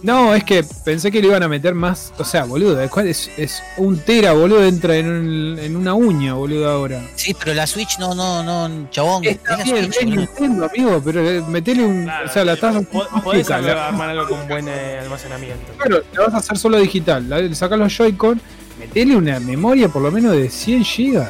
No, 0.00 0.32
es 0.32 0.44
que 0.44 0.64
pensé 0.84 1.10
que 1.10 1.20
le 1.20 1.26
iban 1.26 1.42
a 1.42 1.48
meter 1.48 1.74
más. 1.74 2.12
O 2.18 2.24
sea, 2.24 2.44
boludo, 2.44 2.88
¿cuál 2.88 3.08
es, 3.08 3.28
es 3.36 3.60
un 3.78 3.98
tera, 3.98 4.30
boludo, 4.32 4.62
entra 4.64 4.94
en, 4.94 5.10
un- 5.10 5.58
en 5.58 5.74
una 5.74 5.92
uña, 5.94 6.34
boludo, 6.34 6.70
ahora. 6.70 7.02
Sí, 7.16 7.34
pero 7.36 7.52
la 7.52 7.66
Switch 7.66 7.98
no, 7.98 8.14
no, 8.14 8.44
no, 8.44 8.88
chabón. 8.92 9.24
Está 9.24 9.56
es 9.56 9.64
bien, 9.64 9.92
Switch, 9.92 9.96
es. 9.98 10.06
Nintendo, 10.06 10.66
amigo, 10.72 11.02
pero 11.04 11.28
eh, 11.28 11.42
metele 11.48 11.84
un. 11.84 12.04
Claro, 12.04 12.28
o 12.28 12.32
sea, 12.32 12.44
la 12.44 12.52
estás 12.52 12.86
po- 12.86 13.08
Podés 13.24 13.50
armar 13.50 14.10
algo 14.10 14.28
con 14.28 14.46
buen 14.46 14.68
eh, 14.68 15.00
almacenamiento. 15.02 15.72
Claro, 15.78 16.04
la 16.14 16.26
vas 16.26 16.34
a 16.34 16.36
hacer 16.38 16.56
solo 16.58 16.78
digital. 16.78 17.28
La- 17.28 17.40
Le 17.40 17.52
sacas 17.56 17.76
los 17.76 17.92
Joy-Con, 17.92 18.40
metele 18.78 19.16
una 19.16 19.40
memoria 19.40 19.88
por 19.88 20.02
lo 20.02 20.10
menos 20.10 20.32
de 20.32 20.48
100 20.50 20.82
GB. 20.84 21.28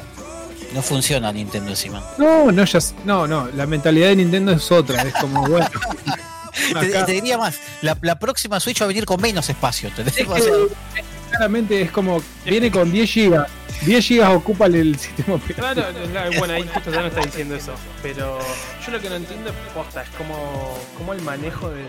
No 0.75 0.83
funciona 0.83 1.33
Nintendo 1.33 1.71
encima. 1.71 2.03
No, 2.19 2.53
no, 2.53 2.65
ya, 2.65 2.79
no, 3.05 3.27
no, 3.27 3.49
la 3.55 3.67
mentalidad 3.67 4.09
de 4.09 4.17
Nintendo 4.17 4.53
es 4.53 4.71
otra. 4.71 5.03
Es 5.03 5.15
como, 5.15 5.47
bueno. 5.49 5.67
Te, 6.81 6.89
te 7.05 7.13
diría 7.13 7.39
más, 7.39 7.61
la, 7.83 7.97
la 8.03 8.19
próxima 8.19 8.59
Switch 8.59 8.81
va 8.81 8.85
a 8.85 8.89
venir 8.89 9.05
con 9.07 9.21
menos 9.21 9.49
espacio, 9.49 9.91
es 9.97 10.13
que, 10.17 10.27
claramente 11.31 11.81
es 11.83 11.91
como, 11.93 12.21
viene 12.45 12.69
con 12.71 12.91
10 12.91 13.15
GB. 13.15 13.47
10 13.83 14.09
GB 14.09 14.35
ocupa 14.35 14.67
el 14.67 14.99
sistema 14.99 15.35
operativo. 15.37 15.87
Claro, 16.11 16.31
bueno, 16.39 16.55
ahí 16.55 16.69
justo 16.75 16.91
ya 16.91 17.01
no 17.03 17.07
está 17.07 17.21
diciendo 17.21 17.55
eso. 17.55 17.73
Pero 18.03 18.39
yo 18.85 18.91
lo 18.93 19.01
que 19.01 19.09
no 19.09 19.15
entiendo 19.17 19.51
es 19.51 19.57
posta, 19.73 20.03
es 20.03 20.09
como, 20.11 20.77
como 20.97 21.13
el 21.13 21.23
manejo 21.23 21.71
de, 21.71 21.77
de- 21.77 21.89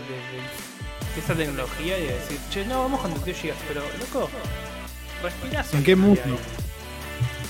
esta 1.18 1.34
tecnología 1.34 1.98
y 1.98 2.04
de 2.04 2.14
decir, 2.14 2.38
che, 2.52 2.64
no, 2.66 2.84
vamos 2.84 3.02
con 3.02 3.12
32 3.16 3.42
GB, 3.42 3.54
pero 3.68 3.82
loco, 4.00 4.30
respirás. 5.22 5.74
¿En 5.74 5.84
qué 5.84 5.96
mundo? 5.96 6.22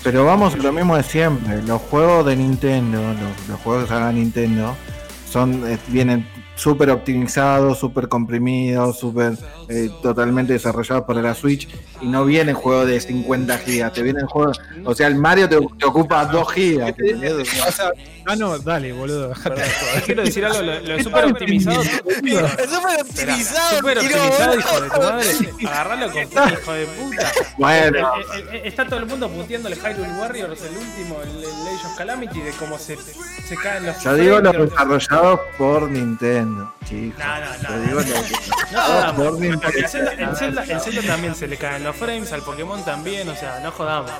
Pero 0.02 0.24
vamos 0.24 0.54
a 0.54 0.56
lo 0.56 0.72
mismo 0.72 0.96
de 0.96 1.02
siempre. 1.02 1.62
Los 1.62 1.80
juegos 1.82 2.26
de 2.26 2.36
Nintendo, 2.36 3.00
los, 3.00 3.48
los 3.48 3.60
juegos 3.60 3.88
que 3.88 3.94
haga 3.94 4.12
Nintendo, 4.12 4.74
son 5.30 5.70
eh, 5.70 5.78
vienen 5.88 6.26
súper 6.60 6.90
optimizados, 6.90 7.78
súper 7.78 8.08
comprimidos, 8.08 8.98
súper 8.98 9.32
eh, 9.68 9.88
totalmente 10.02 10.52
desarrollados 10.52 11.04
para 11.06 11.22
la 11.22 11.34
Switch 11.34 11.68
y 12.02 12.06
no 12.06 12.26
vienen 12.26 12.54
juegos 12.54 12.86
de 12.86 13.00
50 13.00 13.58
gigas, 13.58 13.92
te 13.94 14.02
vienen 14.02 14.26
juegos, 14.26 14.60
o 14.84 14.94
sea, 14.94 15.06
el 15.06 15.14
Mario 15.14 15.48
te, 15.48 15.56
te 15.78 15.86
ocupa 15.86 16.26
2 16.26 16.52
gigas. 16.52 16.94
O 17.66 17.72
sea, 17.72 17.92
ah, 18.30 18.36
no, 18.36 18.58
dale, 18.58 18.92
boludo. 18.92 19.32
Quiero 20.06 20.22
decir 20.22 20.44
algo, 20.44 20.62
lo, 20.62 20.80
lo 20.80 20.96
de 20.96 21.02
super 21.02 21.24
optimizado. 21.26 21.82
es 21.82 21.90
súper 21.90 22.10
Espera, 22.60 23.02
optimizado, 23.02 23.76
super 23.76 23.98
optimizado, 23.98 24.58
hijo 24.58 24.80
de 24.80 24.90
tu 24.90 25.00
madre. 25.00 25.26
Agarralo 25.66 26.12
con 26.12 26.22
hijo 26.52 26.72
de 26.72 26.86
puta. 26.86 27.32
Bueno, 27.58 28.12
El- 28.16 28.40
el- 28.40 28.48
el- 28.56 28.66
está 28.66 28.84
todo 28.86 28.98
el 28.98 29.06
mundo 29.06 29.28
puteando 29.28 29.68
el 29.68 29.74
Hyrule 29.76 30.12
Warriors, 30.18 30.60
el 30.62 30.76
último, 30.76 31.20
el, 31.22 31.44
el 31.44 31.44
Age 31.76 31.86
of 31.86 31.96
Calamity, 31.96 32.40
de 32.40 32.50
cómo 32.52 32.78
se, 32.78 32.96
se 32.96 33.56
caen 33.62 33.86
los. 33.86 34.02
yo 34.02 34.14
digo 34.14 34.38
los 34.40 34.56
desarrollados 34.70 35.40
por 35.58 35.90
Nintendo, 35.90 36.72
chicos. 36.88 37.18
No, 37.18 37.40
no, 37.40 37.46
no. 37.62 37.68
Yo 37.68 37.80
digo 37.86 38.00
los 38.74 39.12
por 39.14 39.38
Nintendo. 39.40 39.88
Zelda, 39.88 40.12
el, 40.12 40.36
Zelda, 40.36 40.64
el 40.64 40.80
Zelda 40.80 41.02
también 41.02 41.34
se 41.34 41.46
le 41.48 41.56
caen 41.56 41.84
los 41.84 41.96
frames, 41.96 42.32
al 42.32 42.42
Pokémon 42.42 42.84
también, 42.84 43.28
o 43.28 43.34
sea, 43.34 43.60
no 43.60 43.70
jodamos. 43.72 44.10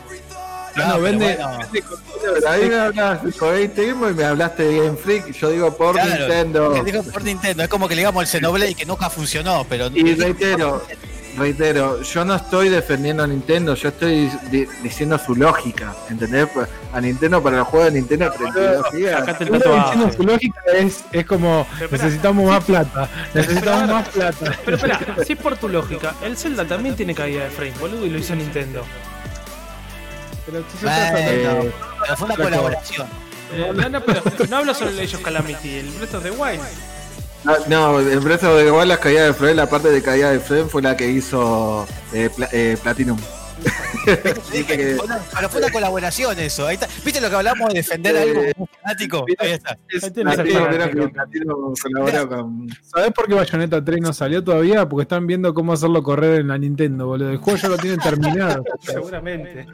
No, 0.76 1.00
vende, 1.00 1.36
bueno. 1.36 1.58
vende 1.58 1.82
con- 1.82 1.98
me 3.24 3.32
por 3.32 3.54
mismo 3.58 4.08
y 4.08 4.14
me 4.14 4.24
hablaste 4.24 4.62
de 4.64 4.76
Game 4.86 4.96
Freak, 4.96 5.32
yo 5.32 5.50
digo 5.50 5.76
por 5.76 5.94
Claro, 5.94 6.10
Nintendo. 6.18 6.82
digo 6.84 7.02
por 7.02 7.22
Nintendo. 7.24 7.62
Es 7.62 7.68
como 7.68 7.88
que 7.88 7.94
le 7.94 8.00
digamos 8.02 8.22
el 8.22 8.28
Xenoblade 8.28 8.74
que 8.74 8.84
nunca 8.86 9.08
funcionó, 9.10 9.64
pero. 9.68 9.88
Y 9.94 10.14
reitero, 10.14 10.84
reitero, 11.36 12.02
yo 12.02 12.24
no 12.24 12.34
estoy 12.34 12.68
defendiendo 12.68 13.22
a 13.22 13.26
Nintendo, 13.26 13.74
yo 13.74 13.88
estoy 13.88 14.30
di- 14.50 14.66
diciendo 14.82 15.18
su 15.18 15.34
lógica, 15.34 15.94
¿entendés? 16.10 16.48
Pues, 16.52 16.68
A 16.92 17.00
Nintendo 17.00 17.40
para 17.40 17.58
los 17.58 17.68
juegos 17.68 17.92
de 17.92 18.00
Nintendo 18.00 18.32
32 18.32 18.86
gigas. 18.90 19.22
Acá 19.22 19.38
te 19.38 19.44
el 19.44 19.50
Uno 19.50 19.58
diciendo 19.60 19.86
tatuaje. 19.92 20.16
su 20.16 20.22
lógica 20.24 20.60
es, 20.76 21.04
es 21.12 21.24
como 21.24 21.64
Pero 21.78 21.84
espera. 21.84 22.04
necesitamos 22.04 22.50
más 22.50 22.64
plata, 22.64 23.08
necesitamos 23.32 23.88
más 23.88 24.08
plata. 24.08 24.58
Pero 24.64 24.76
espera, 24.76 24.98
si 25.24 25.32
es 25.34 25.38
por 25.38 25.56
tu 25.56 25.68
lógica, 25.68 26.14
el 26.22 26.36
Zelda 26.36 26.64
también 26.64 26.96
tiene 26.96 27.14
caída 27.14 27.44
de 27.44 27.50
frames, 27.50 27.78
boludo, 27.78 28.04
y 28.06 28.10
lo 28.10 28.18
hizo 28.18 28.34
Nintendo. 28.34 28.84
Pero 30.50 31.62
Eh, 31.62 31.70
fue 32.16 32.26
una 32.26 32.34
Flaco. 32.34 32.42
colaboración. 32.42 33.06
Eh, 33.52 33.72
no, 33.74 33.88
no, 33.88 34.00
pero 34.04 34.22
no 34.48 34.56
hablo 34.56 34.74
solo 34.74 34.92
de 34.92 35.04
of 35.04 35.22
Calamity, 35.22 35.78
el 35.78 35.90
Breath 35.90 36.14
of 36.14 36.22
the 36.22 36.30
Wild. 36.30 36.60
No, 37.42 37.56
no, 37.68 38.00
el 38.00 38.20
Breath 38.20 38.44
of 38.44 38.58
the 38.58 38.70
Wild, 38.70 38.86
la 38.88 38.98
caída 38.98 39.24
de 39.24 39.32
frame, 39.34 39.54
la 39.54 39.66
parte 39.68 39.90
de 39.90 40.02
caída 40.02 40.30
de 40.30 40.40
frame 40.40 40.64
fue 40.66 40.82
la 40.82 40.96
que 40.96 41.08
hizo 41.10 41.86
eh, 42.12 42.28
Pla- 42.34 42.48
eh, 42.52 42.76
Platinum. 42.82 43.18
Dije 44.52 44.64
que- 44.76 44.98
Pero 45.34 45.48
fue 45.50 45.60
una 45.60 45.70
colaboración 45.70 46.38
eso. 46.38 46.66
Ahí 46.66 46.74
está. 46.74 46.88
¿Viste 47.04 47.20
lo 47.20 47.28
que 47.28 47.36
hablamos 47.36 47.68
de 47.68 47.74
defender 47.74 48.16
Eh, 48.16 48.22
algo 48.22 48.42
como 48.54 48.68
fanático? 48.82 49.26
Ahí 49.38 49.50
está. 49.52 49.76
¿Sabés 52.92 53.12
por 53.14 53.26
qué 53.26 53.34
Bayonetta 53.34 53.84
3 53.84 54.00
no 54.00 54.12
salió 54.12 54.42
todavía? 54.42 54.88
Porque 54.88 55.02
están 55.02 55.26
viendo 55.26 55.52
cómo 55.54 55.72
hacerlo 55.72 56.02
correr 56.02 56.40
en 56.40 56.48
la 56.48 56.58
Nintendo, 56.58 57.06
boludo. 57.06 57.30
El 57.30 57.36
juego 57.38 57.58
ya 57.58 57.68
lo 57.68 57.76
tienen 57.78 58.00
terminado. 58.00 58.64
Seguramente. 58.80 59.66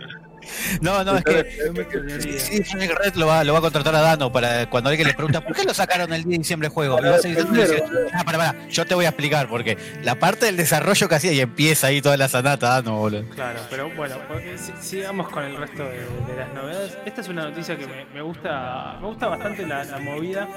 No, 0.80 1.04
no, 1.04 1.16
es 1.16 1.24
que. 1.24 2.38
Sí, 2.38 2.61
Project 2.62 2.98
Red 2.98 3.14
lo 3.14 3.26
va, 3.26 3.44
lo 3.44 3.52
va 3.52 3.59
a 3.59 3.62
contratar 3.62 3.94
a 3.94 4.00
Dano 4.00 4.32
para 4.32 4.68
cuando 4.68 4.90
alguien 4.90 5.09
le 5.09 5.14
pregunta 5.14 5.40
¿por 5.40 5.54
qué 5.54 5.64
lo 5.64 5.74
sacaron 5.74 6.12
el 6.12 6.24
10 6.24 6.26
de 6.26 6.38
diciembre 6.38 6.68
el 6.68 6.72
juego? 6.72 6.98
Y 7.00 7.04
va 7.04 7.16
a 7.16 7.18
seguir 7.18 7.46
diciendo, 7.46 7.85
ah, 8.12 8.24
para, 8.24 8.38
para, 8.38 8.68
yo 8.68 8.85
te 8.87 8.94
voy 8.94 9.04
a 9.04 9.09
explicar 9.09 9.48
porque 9.48 9.76
la 10.02 10.16
parte 10.16 10.46
del 10.46 10.56
desarrollo 10.56 11.09
que 11.09 11.14
hacía 11.14 11.32
y 11.32 11.40
empieza 11.40 11.88
ahí 11.88 12.00
toda 12.00 12.16
la 12.16 12.28
sanata 12.28 12.68
Dano, 12.68 12.98
boludo. 12.98 13.28
Claro, 13.30 13.61
pero 13.70 13.90
bueno, 13.94 14.16
sigamos 14.80 15.28
con 15.28 15.44
el 15.44 15.56
resto 15.56 15.85
de, 15.85 15.98
de 15.98 16.37
las 16.38 16.52
novedades. 16.54 16.98
Esta 17.04 17.20
es 17.20 17.28
una 17.28 17.44
noticia 17.44 17.76
que 17.76 17.87
me, 17.87 18.04
me 18.06 18.22
gusta 18.22 18.98
me 19.00 19.06
gusta 19.06 19.26
bastante 19.28 19.66
la, 19.66 19.85
la 19.85 19.98
movida 19.98 20.48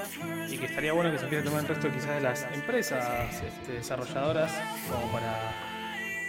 y 0.48 0.56
que 0.56 0.66
estaría 0.66 0.92
bueno 0.92 1.10
que 1.10 1.18
se 1.18 1.24
empiece 1.24 1.42
a 1.42 1.44
tomar 1.44 1.62
el 1.62 1.68
resto 1.68 1.90
quizás 1.90 2.14
de 2.14 2.20
las 2.20 2.46
empresas 2.52 3.04
este, 3.42 3.72
desarrolladoras 3.72 4.52
como 4.90 5.12
para 5.12 5.69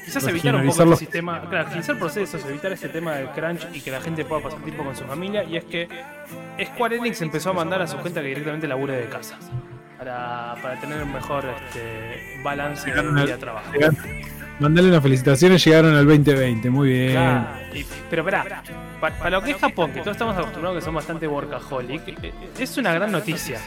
quizás 0.06 0.26
evitar 0.28 0.56
un 0.56 0.66
poco 0.68 0.84
el 0.84 0.98
sistema, 0.98 1.42
claro, 1.50 1.68
agilizar 1.68 1.98
procesos, 1.98 2.44
evitar 2.46 2.72
ese 2.72 2.90
tema 2.90 3.16
del 3.16 3.30
crunch 3.30 3.68
y 3.74 3.82
que 3.82 3.92
la 3.92 4.02
gente 4.02 4.26
pueda 4.26 4.42
pasar 4.44 4.60
tiempo 4.62 4.84
con 4.84 4.96
su 4.96 5.04
familia 5.06 5.44
y 5.44 5.58
es 5.58 5.66
que 5.66 5.88
Square 6.66 6.98
Enix 6.98 7.22
empezó 7.22 7.52
a 7.52 7.54
mandar 7.54 7.82
a 7.82 7.88
su 7.88 7.98
gente 8.00 8.20
a 8.20 8.22
que 8.24 8.30
directamente 8.30 8.68
labure 8.68 8.96
de 8.98 9.08
casa 9.10 9.38
para, 9.98 10.56
para 10.62 10.80
tener 10.80 11.02
un 11.04 11.14
mejor 11.14 11.46
este, 11.46 12.42
balance 12.44 12.86
de 12.86 12.92
Llegaron 12.92 13.18
al- 13.18 13.26
vida-trabajo. 13.26 13.72
Llegaron- 13.74 13.98
Mandale 14.60 14.90
unas 14.90 15.02
felicitaciones, 15.02 15.66
llegaron 15.66 15.96
al 15.96 16.06
2020, 16.06 16.70
muy 16.70 16.90
bien. 16.90 17.12
Claro. 17.14 17.48
Y- 17.74 17.84
pero 18.12 18.22
espera, 18.22 18.62
para, 19.00 19.18
para 19.18 19.30
lo 19.32 19.42
que 19.42 19.52
es 19.52 19.58
Japón, 19.58 19.92
que 19.92 20.02
todos 20.02 20.12
estamos 20.14 20.38
acostumbrados 20.38 20.78
que 20.80 20.86
son 20.86 20.94
bastante 20.94 21.28
workaholic, 21.28 22.08
eh, 22.24 22.32
es 22.60 22.78
una 22.78 22.94
gran 22.94 23.12
noticia. 23.12 23.58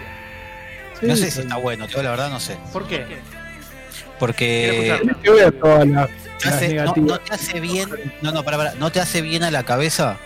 Sí, 1.00 1.06
No 1.06 1.16
sé 1.16 1.30
si 1.32 1.40
está 1.40 1.56
bueno, 1.56 1.86
yo 1.88 2.00
la 2.02 2.10
verdad 2.10 2.30
no 2.30 2.38
sé. 2.38 2.56
¿Por 2.72 2.86
qué? 2.86 3.04
Porque 4.18 4.96
te 6.40 6.48
hace- 6.48 6.74
no, 6.74 7.18
te 7.18 7.32
hace 7.34 7.60
bien, 7.60 7.88
no, 8.22 8.32
no, 8.32 8.42
para, 8.44 8.56
para, 8.56 8.74
no 8.74 8.90
te 8.92 9.00
hace 9.00 9.22
bien 9.22 9.42
a 9.42 9.50
la 9.50 9.64
cabeza 9.64 10.16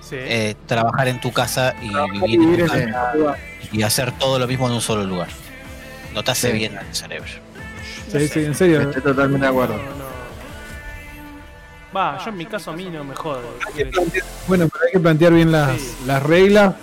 Sí. 0.00 0.16
eh, 0.18 0.54
trabajar 0.66 1.08
en 1.08 1.20
tu 1.20 1.32
casa 1.32 1.74
y 1.82 1.88
vivir 2.26 2.60
en 2.60 2.66
tu 2.66 2.66
casa 2.66 3.36
y 3.72 3.82
hacer 3.82 4.12
todo 4.12 4.38
lo 4.38 4.46
mismo 4.46 4.66
en 4.68 4.74
un 4.74 4.80
solo 4.80 5.04
lugar. 5.04 5.28
No 6.14 6.24
te 6.24 6.30
hace 6.30 6.50
Sí. 6.50 6.56
bien 6.58 6.76
al 6.78 6.94
cerebro. 6.94 7.30
Sí, 8.10 8.26
sí, 8.28 8.44
en 8.44 8.54
serio. 8.54 8.80
Estoy 8.82 9.02
totalmente 9.02 9.44
de 9.44 9.50
acuerdo. 9.50 9.76
no. 9.76 10.08
Va, 11.96 12.18
yo 12.22 12.30
en 12.30 12.36
mi 12.36 12.46
caso 12.46 12.70
a 12.70 12.76
mí 12.76 12.84
no 12.90 13.02
me 13.04 13.14
jode. 13.14 13.42
Bueno, 14.46 14.68
pero 14.68 14.84
hay 14.86 14.92
que 14.92 15.00
plantear 15.00 15.32
bien 15.32 15.50
las, 15.52 15.78
Sí. 15.80 15.96
las 16.06 16.22
reglas 16.22 16.74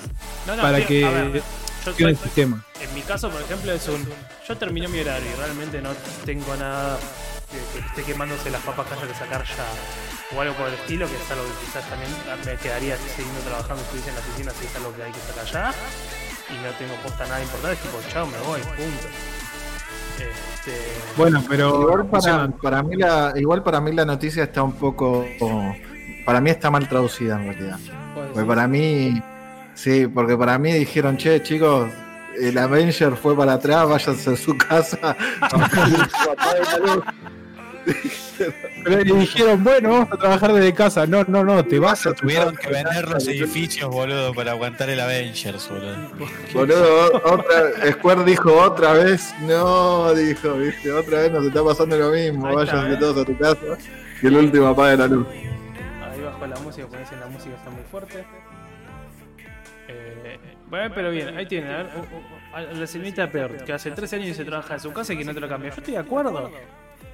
No, 0.48 0.56
no, 0.56 0.62
para 0.64 0.86
que 0.86 1.04
ver, 1.08 1.34
yo 1.34 1.42
funcione 1.84 2.12
el 2.12 2.18
soy- 2.18 2.24
sistema. 2.26 2.66
en 2.82 2.94
mi 2.96 3.02
caso, 3.02 3.30
por 3.30 3.42
ejemplo, 3.42 3.72
es 3.72 3.88
un. 3.88 4.08
Yo 4.48 4.56
terminé 4.58 4.88
mi 4.88 5.00
horario 5.00 5.28
y 5.32 5.36
realmente 5.40 5.82
no 5.82 5.90
tengo 6.26 6.56
nada 6.56 6.98
que, 7.50 7.58
que 7.80 7.86
esté 7.88 8.04
quemándose 8.04 8.52
las 8.52 8.62
papas 8.62 8.88
que 8.88 8.94
haya 8.94 9.08
que 9.08 9.14
sacar 9.16 9.44
ya. 9.44 10.36
O 10.38 10.42
algo 10.42 10.54
por 10.56 10.68
el 10.68 10.76
estilo, 10.76 11.08
que 11.08 11.16
es 11.16 11.32
algo 11.32 11.44
que 11.46 11.66
quizás 11.66 11.90
también 11.90 12.12
me 12.46 12.56
quedaría 12.58 12.98
siguiendo 12.98 13.42
trabajando, 13.42 13.82
estuviese 13.82 14.10
en 14.10 14.16
la 14.16 14.22
oficina, 14.22 14.52
si 14.52 14.66
es 14.68 14.76
algo 14.76 14.94
que 14.96 15.04
hay 15.04 15.12
que 15.12 15.20
sacar 15.20 15.46
ya. 15.46 15.74
Y 16.54 16.54
no 16.64 16.70
tengo 16.78 16.94
posta 17.02 17.24
nada 17.26 17.42
importante, 17.42 17.74
es 17.76 17.82
tipo, 17.82 17.98
chao, 18.12 18.28
me 18.28 18.38
voy, 18.40 18.62
punto. 18.62 19.08
Este, 20.20 20.78
Bueno, 21.18 21.44
pero 21.50 21.82
Igual 21.82 22.08
para, 22.08 22.48
para 22.50 22.84
mí 22.84 22.96
la, 22.98 23.34
igual 23.36 23.64
para 23.64 23.82
mí 23.82 23.92
la 23.94 24.06
noticia 24.06 24.44
está 24.44 24.62
un 24.64 24.74
poco. 24.74 25.26
Para 26.26 26.40
mí 26.42 26.50
está 26.52 26.70
mal 26.70 26.88
traducida 26.88 27.36
en 27.36 27.48
realidad. 27.48 27.80
¿puedo 28.14 28.28
Porque 28.28 28.40
decir? 28.42 28.48
para 28.48 28.68
mí. 28.68 29.22
Sí, 29.74 30.08
porque 30.08 30.38
para 30.38 30.58
mí 30.58 30.72
dijeron, 30.72 31.18
che, 31.18 31.42
chicos, 31.44 31.90
el 32.40 32.58
Avenger 32.58 33.16
fue 33.16 33.36
para 33.36 33.54
atrás, 33.54 33.88
váyanse 33.88 34.34
a 34.34 34.36
su 34.36 34.58
casa. 34.58 35.16
Pero 38.84 39.04
le 39.04 39.14
dijeron, 39.20 39.64
bueno, 39.64 39.90
vamos 39.90 40.12
a 40.12 40.18
trabajar 40.18 40.54
desde 40.54 40.74
casa. 40.74 41.06
No, 41.06 41.24
no, 41.28 41.44
no, 41.44 41.64
te 41.66 41.80
vas 41.80 42.06
a 42.06 42.14
tu 42.14 42.22
Tuvieron 42.22 42.56
que 42.56 42.70
vender 42.70 43.08
los 43.08 43.28
edificios, 43.28 43.90
boludo, 43.90 44.34
para 44.34 44.52
aguantar 44.52 44.90
el 44.90 45.00
Avengers, 45.00 45.70
boludo. 45.70 45.96
Boludo, 46.54 47.22
otra, 47.24 47.92
Square 47.92 48.24
dijo 48.24 48.54
otra 48.54 48.94
vez, 48.94 49.34
no, 49.42 50.14
dijo, 50.14 50.54
viste, 50.56 50.92
otra 50.92 51.22
vez 51.22 51.32
nos 51.32 51.46
está 51.46 51.64
pasando 51.64 51.98
lo 51.98 52.12
mismo, 52.12 52.54
váyanse 52.54 52.94
¿eh? 52.94 52.98
todos 52.98 53.18
a 53.24 53.26
tu 53.26 53.38
casa. 53.38 53.78
Y 54.22 54.28
el 54.28 54.38
último 54.38 54.68
apague 54.68 54.98
la 54.98 55.08
luz. 55.08 55.28
Ahí 55.28 56.22
bajo 56.22 56.46
la 56.46 56.60
música, 56.60 56.88
porque 56.88 57.04
dicen 57.04 57.20
la 57.20 57.28
música 57.28 57.56
está 57.56 57.70
muy 57.70 57.84
fuerte. 57.90 58.26
Bueno, 60.70 60.92
pero 60.96 61.12
bien, 61.12 61.36
ahí 61.38 61.46
tienen, 61.46 61.70
a 61.72 62.62
la 62.62 62.88
señorita 62.88 63.30
Peart, 63.32 63.62
que 63.64 63.74
hace 63.74 63.92
13 63.92 64.16
años 64.18 64.30
y 64.30 64.34
se 64.34 64.46
trabaja 64.46 64.74
en 64.76 64.80
su 64.80 64.92
casa 64.94 65.14
y 65.14 65.18
que 65.18 65.26
no 65.26 65.34
te 65.34 65.40
lo 65.40 65.48
cambia. 65.48 65.70
Yo 65.70 65.76
estoy 65.78 65.94
de 65.94 66.00
acuerdo. 66.00 66.52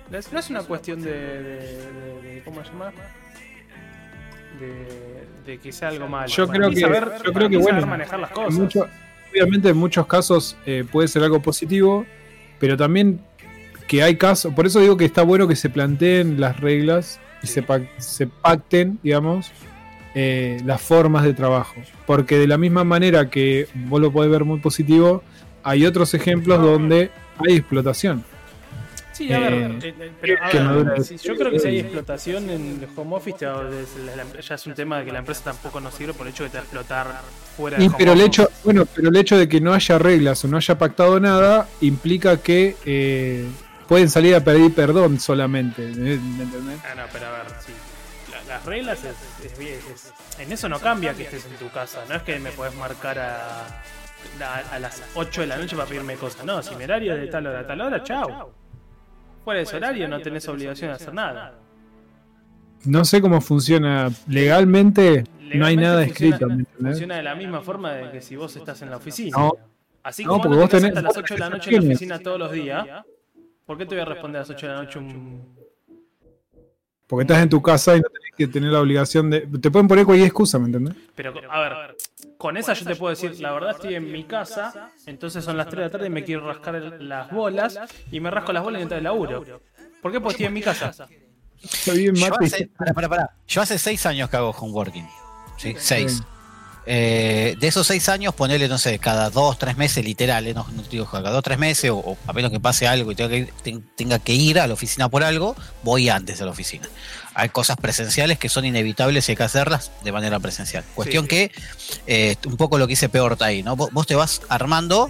No 0.10 0.18
es, 0.40 0.50
una 0.50 0.62
cuestión 0.64 1.02
de, 1.02 1.12
de, 1.12 1.42
de- 1.42 2.22
de- 2.36 2.42
¿Cómo 2.44 2.64
se 2.64 2.70
llama? 2.72 2.92
De, 4.60 5.26
de 5.52 5.58
que 5.60 5.72
sea 5.72 5.88
algo 5.90 6.08
malo. 6.08 6.28
Yo 6.28 6.48
creo 6.48 6.70
que- 6.70 6.80
saber- 6.82 7.12
yo 7.26 7.34
creo 7.34 7.50
que, 7.50 7.58
bueno, 7.58 7.86
manejar 7.88 8.20
las 8.20 8.30
En 8.32 8.36
cosas. 8.36 8.54
mucho- 8.54 8.88
obviamente 9.32 9.70
en 9.70 9.78
muchos 9.78 10.06
casos 10.08 10.58
eh, 10.66 10.84
puede 10.92 11.08
ser 11.08 11.24
algo 11.24 11.42
positivo, 11.42 12.06
pero 12.60 12.76
también 12.78 13.22
que 13.88 14.04
hay 14.04 14.16
casos, 14.18 14.54
por 14.54 14.66
eso 14.66 14.80
digo 14.80 14.98
que 14.98 15.06
está 15.06 15.24
bueno 15.24 15.48
que 15.48 15.56
se 15.56 15.70
planteen 15.70 16.40
las 16.40 16.60
reglas 16.60 17.20
y 17.42 17.48
se, 17.48 17.66
pac- 17.66 17.88
se 17.98 18.28
pacten, 18.28 19.00
digamos, 19.04 19.52
eh, 20.16 20.62
las 20.66 20.82
formas 20.82 21.24
de 21.24 21.34
trabajo. 21.34 21.76
Porque 22.06 22.38
de 22.38 22.48
la 22.48 22.58
misma 22.58 22.84
manera 22.84 23.30
que 23.30 23.68
vos 23.74 24.02
lo 24.02 24.12
podés 24.12 24.30
ver 24.32 24.44
muy 24.46 24.60
positivo, 24.60 25.24
hay 25.64 25.86
otros 25.86 26.14
ejemplos 26.14 26.62
donde 26.62 27.12
hay 27.40 27.56
explotación. 27.58 28.24
Sí, 29.14 29.32
a 29.32 29.40
ver, 29.40 29.54
Eh, 29.54 29.80
eh, 29.84 29.94
eh, 30.00 30.12
pero, 30.20 30.44
a 30.44 30.50
que 30.50 30.58
ver, 30.58 30.66
no 30.68 30.76
dura- 30.78 31.04
si- 31.04 31.18
yo 31.18 31.36
creo 31.38 31.52
que 31.52 31.60
si 31.60 31.68
hay 31.68 31.80
explotación 31.80 32.50
en 32.50 32.80
el 32.82 32.88
home 32.96 33.16
office, 33.18 33.38
ya 33.40 34.56
es 34.56 34.66
un 34.68 34.74
tema 34.74 35.00
de 35.00 35.06
que 35.06 35.12
la 35.12 35.20
empresa 35.20 35.44
tampoco 35.46 35.80
nos 35.80 35.94
sirve 35.94 36.14
por 36.14 36.26
el 36.26 36.34
hecho 36.34 36.44
de 36.44 36.50
te 36.50 36.58
va 36.58 36.62
a 36.62 36.64
explotar 36.64 37.08
fuera 37.56 37.78
Y 37.78 37.82
del 37.82 37.88
home 37.90 37.98
pero 38.00 38.14
el 38.14 38.22
hecho, 38.22 38.50
bueno, 38.64 38.86
pero 38.96 39.10
el 39.10 39.16
hecho 39.18 39.38
de 39.38 39.48
que 39.48 39.62
no 39.62 39.74
haya 39.74 39.98
reglas 40.00 40.44
o 40.44 40.48
no 40.48 40.58
haya 40.58 40.78
pactado 40.78 41.20
nada 41.20 41.68
implica 41.82 42.38
que 42.38 42.76
eh, 42.86 43.46
pueden 43.88 44.10
salir 44.10 44.34
a 44.34 44.44
pedir 44.44 44.74
perdón 44.74 45.20
solamente. 45.20 45.84
¿me 45.84 46.14
entendés? 46.14 46.80
Ah, 46.84 46.96
no, 46.96 47.04
pero 47.12 47.28
a 47.28 47.32
ver, 47.32 47.42
sí. 47.64 47.74
La- 48.32 48.56
las 48.56 48.66
reglas 48.66 49.00
es, 49.04 49.14
es- 49.48 50.14
en 50.40 50.52
eso 50.52 50.70
no 50.70 50.80
cambia 50.80 51.14
que 51.14 51.24
estés 51.24 51.46
en 51.46 51.56
tu 51.58 51.70
casa. 51.70 52.04
No 52.10 52.16
es 52.16 52.24
que 52.24 52.40
me 52.40 52.52
podés 52.52 52.76
marcar 52.76 53.20
a, 53.20 53.66
a, 54.42 54.56
a 54.76 54.80
las 54.80 55.02
8 55.16 55.42
de 55.42 55.48
la 55.48 55.58
noche 55.58 55.76
para 55.76 55.88
pedirme 55.88 56.16
cosas. 56.16 56.46
No, 56.46 56.62
si 56.62 56.76
mi 56.76 56.84
horario 56.84 57.14
es 57.16 57.22
de 57.22 57.28
tal 57.28 57.48
hora 57.48 57.60
a 57.62 57.68
tal 57.68 57.82
hora, 57.82 58.04
chao. 58.04 58.54
Fuera 59.44 59.58
de 59.60 59.64
ese 59.64 59.78
horario 59.78 60.08
no 60.08 60.20
tenés 60.22 60.48
obligación 60.48 60.90
de 60.92 60.96
hacer 60.96 61.14
nada. 61.14 61.56
No 62.86 63.06
sé 63.06 63.22
cómo 63.22 63.42
funciona 63.42 64.10
legalmente, 64.28 65.24
no 65.56 65.66
hay 65.66 65.76
nada 65.78 66.04
funciona- 66.06 66.36
escrito. 66.36 66.48
¿me? 66.80 66.90
Funciona 66.90 67.16
de 67.18 67.24
la 67.24 67.36
misma 67.36 67.62
forma 67.62 67.94
de 67.94 68.12
que 68.12 68.22
si 68.22 68.36
vos 68.36 68.56
estás 68.56 68.82
en 68.82 68.90
la 68.90 68.98
oficina. 68.98 69.38
No. 69.38 69.52
Así 70.04 70.24
No, 70.24 70.32
como 70.32 70.42
porque 70.44 70.56
no 70.56 70.62
vos 70.62 70.70
te 70.72 70.78
quedás 70.78 70.82
tenés- 70.84 70.98
hasta 70.98 71.02
las 71.02 71.14
vos 71.16 71.24
8 71.24 71.34
de 71.36 71.40
la 71.40 71.50
noche 71.52 71.70
en 71.70 71.76
la 71.76 71.90
oficina 71.90 72.20
todos 72.20 72.40
los 72.40 72.52
días, 72.52 72.88
¿por 73.68 73.78
qué 73.78 73.86
te 73.86 73.94
voy 73.96 74.02
a 74.02 74.06
responder 74.06 74.38
a 74.38 74.42
las 74.42 74.50
8 74.50 74.68
de 74.68 74.74
la 74.74 74.82
noche 74.82 74.98
un, 75.00 75.56
Porque 77.06 77.22
estás 77.24 77.44
en 77.44 77.50
tu 77.50 77.62
casa 77.62 77.96
y 77.96 78.00
no 78.02 78.08
tenés 78.10 78.21
que 78.38 78.48
tener 78.48 78.72
la 78.72 78.80
obligación 78.82 79.30
de. 79.30 79.42
Te 79.42 79.72
pueden 79.72 79.88
poner 79.88 80.06
cualquier 80.06 80.28
excusa, 80.28 80.60
¿me 80.60 80.66
entendés? 80.66 80.96
Pero, 81.16 81.34
a 81.50 81.60
ver, 81.62 81.98
con 82.38 82.58
esa 82.58 82.74
yo 82.74 82.86
te 82.86 82.96
puedo 82.96 83.12
decir, 83.12 83.40
la 83.40 83.52
verdad 83.52 83.72
estoy 83.72 83.96
en 83.96 84.12
mi 84.12 84.24
casa, 84.24 84.92
entonces 85.06 85.44
son 85.44 85.58
las 85.58 85.68
3 85.68 85.78
de 85.78 85.84
la 85.86 85.92
tarde 85.92 86.08
y 86.08 86.10
me 86.10 86.24
quiero 86.24 86.48
rascar 86.48 86.76
las 86.76 87.32
bolas, 87.32 87.78
y 88.12 88.20
me 88.20 88.32
rasco 88.32 88.54
las 88.54 88.64
bolas 88.64 88.80
y 88.80 88.84
entro 88.84 88.98
al 88.98 89.04
laburo. 89.04 89.44
¿Por 90.02 90.12
qué? 90.12 90.20
Porque 90.20 90.34
estoy 90.34 90.46
en 90.48 90.54
mi 90.54 90.62
casa. 90.62 90.92
Está 91.62 91.94
bien, 91.94 92.16
Yo 92.16 92.34
hace, 92.34 92.70
pará, 92.76 92.94
pará, 92.94 93.10
pará. 93.10 93.30
Yo 93.48 93.62
hace 93.62 93.78
seis 93.78 94.06
años 94.08 94.30
que 94.30 94.38
hago 94.38 94.50
homeworking. 94.50 95.08
¿sí? 95.58 95.76
Seis. 95.78 96.24
Eh, 96.88 97.56
de 97.60 97.68
esos 97.68 97.86
seis 97.86 98.10
años, 98.10 98.34
ponerle, 98.34 98.68
no 98.68 98.80
sé, 98.80 98.98
cada 98.98 99.30
dos, 99.30 99.60
tres 99.60 99.78
meses, 99.78 100.04
literal, 100.04 100.48
eh, 100.48 100.54
no, 100.56 100.66
no 100.74 100.82
te 100.82 100.90
digo 100.90 101.06
cada 101.06 101.30
dos, 101.30 101.44
tres 101.44 101.60
meses, 101.60 101.92
o, 101.92 101.98
o 101.98 102.18
a 102.26 102.34
menos 102.34 102.50
que 102.50 102.60
pase 102.60 102.88
algo 102.88 103.12
y 103.12 103.16
tenga 103.16 103.30
que, 103.30 103.38
ir, 103.38 103.54
tenga 103.96 104.18
que 104.18 104.34
ir 104.34 104.60
a 104.60 104.66
la 104.66 104.74
oficina 104.74 105.08
por 105.08 105.24
algo, 105.24 105.56
voy 105.84 106.10
antes 106.10 106.42
a 106.42 106.46
la 106.46 106.52
oficina. 106.52 106.88
Hay 107.34 107.50
cosas 107.50 107.78
presenciales 107.78 108.38
que 108.38 108.50
son 108.50 108.66
inevitables 108.66 109.28
y 109.28 109.32
hay 109.32 109.36
que 109.36 109.44
hacerlas 109.44 109.92
de 110.04 110.12
manera 110.12 110.40
presencial. 110.40 110.84
Cuestión 110.96 111.26
sí. 111.26 111.30
que, 111.30 111.52
eh, 112.08 112.36
un 112.46 112.58
poco 112.58 112.78
lo 112.78 112.88
que 112.88 112.94
hice 112.94 113.10
peor 113.10 113.38
ahí, 113.40 113.64
¿no? 113.64 113.76
Vos, 113.76 113.90
vos 113.92 114.06
te 114.06 114.16
vas 114.16 114.42
armando 114.50 115.10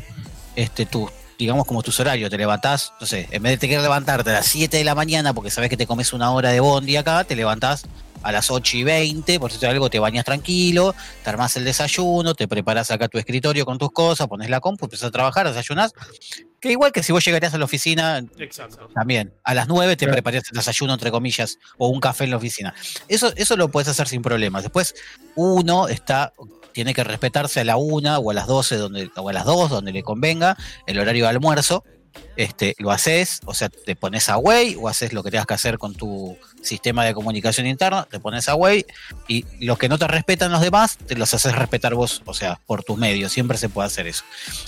este, 0.56 0.86
tu, 0.86 1.10
digamos, 1.40 1.66
como 1.66 1.82
tus 1.82 2.00
horarios, 2.00 2.30
te 2.30 2.38
levantás, 2.38 2.94
no 3.00 3.08
sé, 3.08 3.28
en 3.32 3.42
vez 3.42 3.54
de 3.54 3.58
tener 3.58 3.78
que 3.78 3.82
levantarte 3.82 4.30
a 4.30 4.34
las 4.34 4.46
7 4.46 4.78
de 4.78 4.84
la 4.84 4.94
mañana 4.96 5.34
porque 5.34 5.50
sabes 5.50 5.70
que 5.70 5.78
te 5.78 5.88
comes 5.88 6.14
una 6.14 6.32
hora 6.32 6.52
de 6.52 6.60
bondi 6.60 6.98
acá, 6.98 7.24
te 7.24 7.36
levantás 7.36 7.84
a 8.24 8.32
las 8.32 8.52
8 8.52 8.78
y 8.78 8.84
20, 8.84 9.40
por 9.40 9.52
si 9.52 9.66
algo 9.66 9.90
te 9.90 10.00
bañas 10.00 10.26
tranquilo, 10.26 10.94
te 11.24 11.30
armás 11.30 11.56
el 11.58 11.64
desayuno, 11.66 12.34
te 12.36 12.48
preparas 12.48 12.92
acá 12.92 13.08
tu 13.08 13.18
escritorio 13.18 13.66
con 13.66 13.78
tus 13.78 13.92
cosas, 13.92 14.28
pones 14.28 14.50
la 14.50 14.60
compu, 14.60 14.86
empiezas 14.86 15.08
a 15.10 15.12
trabajar, 15.12 15.48
desayunás. 15.48 15.92
Que 16.60 16.72
igual 16.72 16.92
que 16.92 17.02
si 17.02 17.12
vos 17.12 17.26
llegarías 17.26 17.54
a 17.54 17.58
la 17.58 17.66
oficina, 17.66 18.24
Exacto. 18.38 18.88
también, 18.94 19.34
a 19.44 19.54
las 19.56 19.68
9 19.68 19.96
te 19.96 20.06
Claro. 20.06 20.14
preparas 20.14 20.44
el 20.52 20.58
desayuno, 20.58 20.94
entre 20.94 21.10
comillas, 21.10 21.58
o 21.78 21.88
un 21.88 22.00
café 22.00 22.26
en 22.26 22.32
la 22.32 22.38
oficina. 22.38 22.74
Eso, 23.08 23.34
eso 23.36 23.58
lo 23.58 23.70
puedes 23.70 23.88
hacer 23.88 24.08
sin 24.08 24.22
problemas. 24.22 24.62
Después, 24.64 24.94
uno 25.36 25.88
está, 25.88 26.34
tiene 26.72 26.94
que 26.94 27.04
respetarse 27.04 27.62
a 27.62 27.64
la 27.64 27.78
1 27.78 28.18
o 28.20 28.32
a 28.32 28.34
las 28.36 28.46
12 28.48 28.76
donde, 28.78 29.10
o 29.16 29.30
a 29.30 29.34
las 29.34 29.46
2, 29.46 29.70
donde 29.72 29.92
le 29.92 30.04
convenga, 30.04 30.56
el 30.86 31.00
horario 31.00 31.24
de 31.26 31.30
almuerzo. 31.32 31.84
Este, 32.36 32.76
lo 32.80 32.92
haces, 32.92 33.42
o 33.46 33.54
sea, 33.54 33.70
te 33.70 33.96
pones 33.96 34.30
a 34.30 34.38
Way 34.38 34.78
o 34.80 34.88
haces 34.88 35.14
lo 35.14 35.22
que 35.22 35.32
tengas 35.32 35.46
que 35.46 35.54
hacer 35.54 35.78
con 35.78 35.94
tu 35.94 36.38
sistema 36.62 37.06
de 37.06 37.14
comunicación 37.14 37.68
interna, 37.68 38.08
te 38.10 38.20
pones 38.20 38.48
a 38.50 38.56
Way 38.56 38.86
y 39.28 39.46
los 39.66 39.78
que 39.78 39.90
no 39.90 39.98
te 39.98 40.08
respetan 40.08 40.52
los 40.52 40.62
demás, 40.62 40.98
te 40.98 41.16
los 41.16 41.34
haces 41.34 41.56
respetar 41.56 41.94
vos, 41.94 42.22
o 42.26 42.34
sea, 42.34 42.60
por 42.66 42.84
tus 42.84 42.98
medios, 42.98 43.32
siempre 43.32 43.58
se 43.58 43.70
puede 43.70 43.88
hacer 43.88 44.08
eso. 44.08 44.24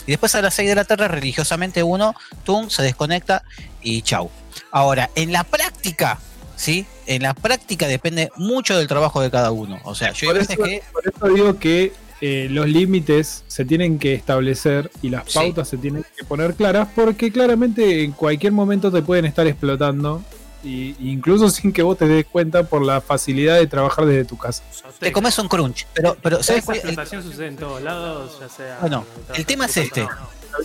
Y 0.05 0.11
después 0.11 0.35
a 0.35 0.41
las 0.41 0.53
6 0.53 0.69
de 0.69 0.75
la 0.75 0.83
tarde, 0.83 1.07
religiosamente 1.07 1.83
uno, 1.83 2.15
tum, 2.43 2.69
se 2.69 2.83
desconecta 2.83 3.43
y 3.81 4.01
chau. 4.01 4.29
Ahora, 4.71 5.09
en 5.15 5.31
la 5.31 5.43
práctica, 5.43 6.19
¿sí? 6.55 6.85
En 7.05 7.23
la 7.23 7.33
práctica 7.33 7.87
depende 7.87 8.29
mucho 8.35 8.77
del 8.77 8.87
trabajo 8.87 9.21
de 9.21 9.31
cada 9.31 9.51
uno. 9.51 9.79
O 9.83 9.95
sea, 9.95 10.11
yo 10.11 10.27
Por 10.27 10.35
veces 10.35 10.51
eso, 10.51 10.63
que. 10.63 10.83
por 10.91 11.03
eso 11.07 11.27
digo 11.33 11.59
que 11.59 11.93
eh, 12.25 12.47
los 12.49 12.69
límites 12.69 13.43
se 13.47 13.65
tienen 13.65 13.99
que 13.99 14.13
establecer 14.13 14.89
y 15.01 15.09
las 15.09 15.23
Sí. 15.29 15.39
pautas 15.39 15.67
se 15.67 15.75
tienen 15.77 16.05
que 16.15 16.23
poner 16.23 16.53
claras 16.55 16.87
porque 16.95 17.33
claramente 17.33 18.01
en 18.05 18.13
cualquier 18.13 18.53
momento 18.53 18.89
te 18.89 19.01
pueden 19.01 19.25
estar 19.25 19.45
explotando 19.45 20.23
y, 20.63 20.95
incluso 21.01 21.49
sin 21.49 21.73
que 21.73 21.83
vos 21.83 21.97
te 21.97 22.07
des 22.07 22.25
cuenta 22.25 22.63
por 22.63 22.81
la 22.81 23.01
facilidad 23.01 23.57
de 23.57 23.67
trabajar 23.67 24.05
desde 24.05 24.23
tu 24.23 24.37
casa. 24.37 24.63
Te 24.99 25.11
comes 25.11 25.37
un 25.37 25.49
crunch, 25.49 25.85
pero, 25.93 26.15
pero 26.21 26.41
¿sabes 26.41 26.63
Esa 26.63 26.71
es 26.71 26.83
el- 26.85 26.89
explotación 26.91 27.23
sucede 27.23 27.47
en 27.47 27.57
todos 27.57 27.81
lados, 27.81 28.37
ya 28.39 28.47
sea. 28.47 28.77
Bueno, 28.79 29.05
el 29.35 29.45
tema 29.45 29.65
es 29.65 29.75
este. 29.75 30.07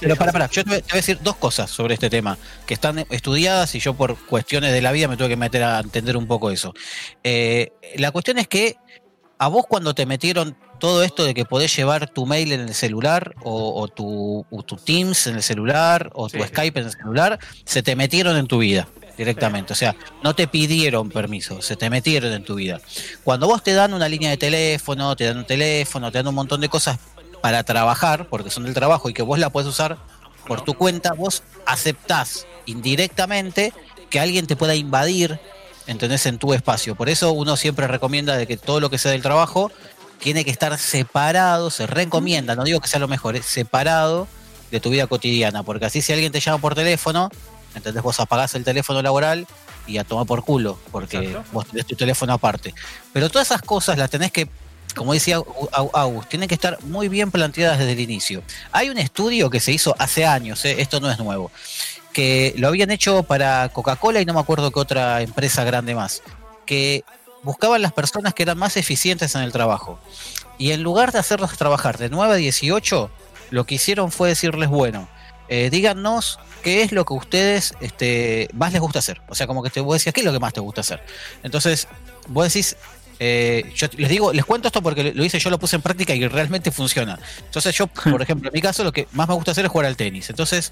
Pero 0.00 0.14
para, 0.14 0.30
para, 0.30 0.48
yo 0.50 0.62
te 0.62 0.70
voy, 0.70 0.78
te 0.78 0.84
voy 0.84 0.92
a 0.92 0.96
decir 0.96 1.18
dos 1.22 1.34
cosas 1.36 1.70
sobre 1.70 1.94
este 1.94 2.08
tema 2.08 2.38
que 2.66 2.74
están 2.74 3.00
estudiadas 3.10 3.74
y 3.74 3.80
yo 3.80 3.94
por 3.94 4.16
cuestiones 4.26 4.72
de 4.72 4.80
la 4.80 4.92
vida 4.92 5.08
me 5.08 5.16
tuve 5.16 5.30
que 5.30 5.36
meter 5.36 5.64
a 5.64 5.80
entender 5.80 6.16
un 6.16 6.28
poco 6.28 6.50
eso. 6.52 6.72
Eh, 7.24 7.72
la 7.96 8.12
cuestión 8.12 8.38
es 8.38 8.46
que 8.46 8.76
a 9.38 9.48
vos 9.48 9.64
cuando 9.66 9.94
te 9.94 10.04
metieron 10.06 10.56
todo 10.78 11.02
esto 11.02 11.24
de 11.24 11.34
que 11.34 11.44
podés 11.44 11.74
llevar 11.76 12.08
tu 12.08 12.26
mail 12.26 12.52
en 12.52 12.60
el 12.60 12.74
celular 12.74 13.34
o, 13.42 13.80
o 13.80 13.88
tu, 13.88 14.46
o 14.50 14.62
tu 14.62 14.76
Teams 14.76 15.26
en 15.26 15.36
el 15.36 15.42
celular 15.42 16.10
o 16.14 16.28
tu 16.28 16.38
Sí. 16.38 16.44
Skype 16.48 16.80
en 16.80 16.86
el 16.86 16.92
celular, 16.92 17.38
se 17.64 17.82
te 17.82 17.96
metieron 17.96 18.36
en 18.36 18.46
tu 18.46 18.58
vida 18.58 18.88
directamente. 19.16 19.72
O 19.72 19.76
sea, 19.76 19.96
no 20.22 20.34
te 20.34 20.46
pidieron 20.46 21.10
permiso, 21.10 21.60
se 21.60 21.76
te 21.76 21.90
metieron 21.90 22.32
en 22.32 22.44
tu 22.44 22.54
vida. 22.54 22.80
Cuando 23.24 23.46
vos 23.46 23.62
te 23.62 23.74
dan 23.74 23.92
una 23.92 24.08
línea 24.08 24.30
de 24.30 24.36
teléfono, 24.36 25.16
te 25.16 25.24
dan 25.24 25.38
un 25.38 25.44
teléfono, 25.44 26.10
te 26.10 26.18
dan 26.18 26.28
un 26.28 26.34
montón 26.34 26.60
de 26.60 26.68
cosas 26.68 26.98
para 27.42 27.64
trabajar, 27.64 28.28
porque 28.28 28.50
son 28.50 28.64
del 28.64 28.74
trabajo 28.74 29.10
y 29.10 29.14
que 29.14 29.22
vos 29.22 29.38
la 29.38 29.50
puedes 29.50 29.68
usar 29.68 29.98
por 30.46 30.62
tu 30.62 30.74
cuenta, 30.74 31.12
vos 31.12 31.42
aceptás 31.66 32.46
indirectamente 32.66 33.72
que 34.08 34.20
alguien 34.20 34.46
te 34.46 34.56
pueda 34.56 34.74
invadir, 34.74 35.38
¿entendés? 35.86 36.24
En 36.26 36.38
tu 36.38 36.54
espacio. 36.54 36.94
Por 36.94 37.08
eso 37.08 37.32
uno 37.32 37.56
siempre 37.56 37.86
recomienda 37.86 38.36
de 38.36 38.46
que 38.46 38.56
todo 38.56 38.80
lo 38.80 38.88
que 38.88 38.98
sea 38.98 39.12
del 39.12 39.22
trabajo 39.22 39.70
tiene 40.18 40.44
que 40.44 40.50
estar 40.50 40.76
separado, 40.78 41.70
se 41.70 41.86
recomienda, 41.86 42.54
no 42.54 42.64
digo 42.64 42.80
que 42.80 42.88
sea 42.88 43.00
lo 43.00 43.08
mejor, 43.08 43.36
es 43.36 43.46
separado 43.46 44.28
de 44.70 44.80
tu 44.80 44.90
vida 44.90 45.06
cotidiana, 45.06 45.62
porque 45.62 45.86
así 45.86 46.02
si 46.02 46.12
alguien 46.12 46.32
te 46.32 46.40
llama 46.40 46.58
por 46.58 46.74
teléfono, 46.74 47.30
¿entendés? 47.74 48.02
Vos 48.02 48.20
apagás 48.20 48.54
el 48.54 48.64
teléfono 48.64 49.00
laboral 49.02 49.46
y 49.86 49.98
a 49.98 50.04
tomar 50.04 50.26
por 50.26 50.44
culo, 50.44 50.78
porque 50.92 51.18
Exacto. 51.18 51.44
vos 51.52 51.66
tenés 51.66 51.86
tu 51.86 51.96
teléfono 51.96 52.32
aparte. 52.34 52.74
Pero 53.12 53.30
todas 53.30 53.48
esas 53.48 53.62
cosas 53.62 53.96
las 53.96 54.10
tenés 54.10 54.30
que, 54.30 54.48
como 54.94 55.14
decía 55.14 55.40
August, 55.72 56.28
tienen 56.28 56.48
que 56.48 56.54
estar 56.54 56.78
muy 56.84 57.08
bien 57.08 57.30
planteadas 57.30 57.78
desde 57.78 57.92
el 57.92 58.00
inicio. 58.00 58.42
Hay 58.72 58.90
un 58.90 58.98
estudio 58.98 59.48
que 59.48 59.60
se 59.60 59.72
hizo 59.72 59.94
hace 59.98 60.26
años, 60.26 60.64
¿eh? 60.64 60.76
esto 60.80 61.00
no 61.00 61.10
es 61.10 61.18
nuevo, 61.18 61.50
que 62.12 62.54
lo 62.58 62.68
habían 62.68 62.90
hecho 62.90 63.22
para 63.22 63.68
Coca-Cola 63.70 64.20
y 64.20 64.26
no 64.26 64.34
me 64.34 64.40
acuerdo 64.40 64.70
qué 64.70 64.80
otra 64.80 65.22
empresa 65.22 65.64
grande 65.64 65.94
más, 65.94 66.22
que 66.66 67.04
buscaban 67.48 67.80
las 67.80 67.94
personas 67.94 68.34
que 68.34 68.42
eran 68.42 68.58
más 68.58 68.76
eficientes 68.76 69.34
en 69.34 69.40
el 69.40 69.52
trabajo. 69.52 69.98
Y 70.58 70.72
en 70.72 70.82
lugar 70.82 71.12
de 71.12 71.18
hacerlos 71.18 71.56
trabajar 71.56 71.96
de 71.96 72.10
9 72.10 72.34
a 72.34 72.36
18, 72.36 73.10
lo 73.52 73.64
que 73.64 73.76
hicieron 73.76 74.12
fue 74.12 74.28
decirles, 74.28 74.68
bueno, 74.68 75.08
eh, 75.48 75.70
díganos 75.70 76.38
qué 76.62 76.82
es 76.82 76.92
lo 76.92 77.06
que 77.06 77.14
a 77.14 77.16
ustedes 77.16 77.72
este, 77.80 78.50
más 78.52 78.74
les 78.74 78.82
gusta 78.82 78.98
hacer. 78.98 79.22
O 79.30 79.34
sea, 79.34 79.46
como 79.46 79.62
que 79.62 79.70
te, 79.70 79.80
vos 79.80 79.94
decías, 79.94 80.12
¿qué 80.12 80.20
es 80.20 80.26
lo 80.26 80.32
que 80.34 80.40
más 80.40 80.52
te 80.52 80.60
gusta 80.60 80.82
hacer? 80.82 81.02
Entonces, 81.42 81.88
vos 82.26 82.52
decís, 82.52 82.76
eh, 83.18 83.72
yo 83.74 83.86
les 83.96 84.10
digo, 84.10 84.30
les 84.30 84.44
cuento 84.44 84.68
esto 84.68 84.82
porque 84.82 85.14
lo 85.14 85.24
hice, 85.24 85.38
yo 85.38 85.48
lo 85.48 85.58
puse 85.58 85.76
en 85.76 85.80
práctica 85.80 86.14
y 86.14 86.28
realmente 86.28 86.70
funciona. 86.70 87.18
Entonces 87.46 87.74
yo, 87.74 87.86
por 88.12 88.20
ejemplo, 88.20 88.50
en 88.50 88.52
mi 88.52 88.60
caso, 88.60 88.84
lo 88.84 88.92
que 88.92 89.08
más 89.12 89.26
me 89.26 89.32
gusta 89.32 89.52
hacer 89.52 89.64
es 89.64 89.70
jugar 89.70 89.86
al 89.86 89.96
tenis. 89.96 90.28
Entonces, 90.28 90.70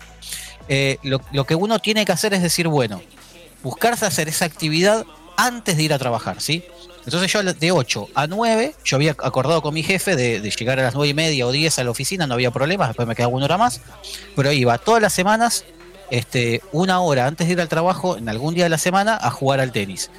eh, 0.68 0.98
lo, 1.02 1.22
lo 1.32 1.46
que 1.46 1.54
uno 1.54 1.78
tiene 1.78 2.04
que 2.04 2.12
hacer 2.12 2.34
es 2.34 2.42
decir, 2.42 2.68
bueno, 2.68 3.00
buscarse 3.62 4.04
hacer 4.04 4.28
esa 4.28 4.44
actividad 4.44 5.06
antes 5.36 5.76
de 5.76 5.82
ir 5.82 5.92
a 5.92 5.98
trabajar, 5.98 6.40
¿sí? 6.40 6.64
Entonces 7.04 7.32
yo 7.32 7.42
de 7.42 7.72
8 7.72 8.08
a 8.14 8.26
9, 8.26 8.74
yo 8.84 8.96
había 8.96 9.12
acordado 9.12 9.62
con 9.62 9.72
mi 9.72 9.84
jefe 9.84 10.16
de, 10.16 10.40
llegar 10.40 10.80
a 10.80 10.82
las 10.82 10.94
9 10.94 11.08
y 11.08 11.14
media 11.14 11.46
o 11.46 11.52
10 11.52 11.78
a 11.78 11.84
la 11.84 11.90
oficina, 11.90 12.26
no 12.26 12.34
había 12.34 12.50
problemas, 12.50 12.88
después 12.88 13.06
me 13.06 13.14
quedaba 13.14 13.32
una 13.32 13.44
hora 13.44 13.58
más, 13.58 13.80
pero 14.34 14.50
iba 14.50 14.76
todas 14.78 15.00
las 15.00 15.12
semanas, 15.12 15.64
este, 16.10 16.62
una 16.72 17.00
hora 17.00 17.26
antes 17.26 17.46
de 17.46 17.52
ir 17.52 17.60
al 17.60 17.68
trabajo, 17.68 18.16
en 18.16 18.28
algún 18.28 18.54
día 18.54 18.64
de 18.64 18.70
la 18.70 18.78
semana, 18.78 19.16
a 19.20 19.30
jugar 19.30 19.60
al 19.60 19.70
tenis. 19.70 20.10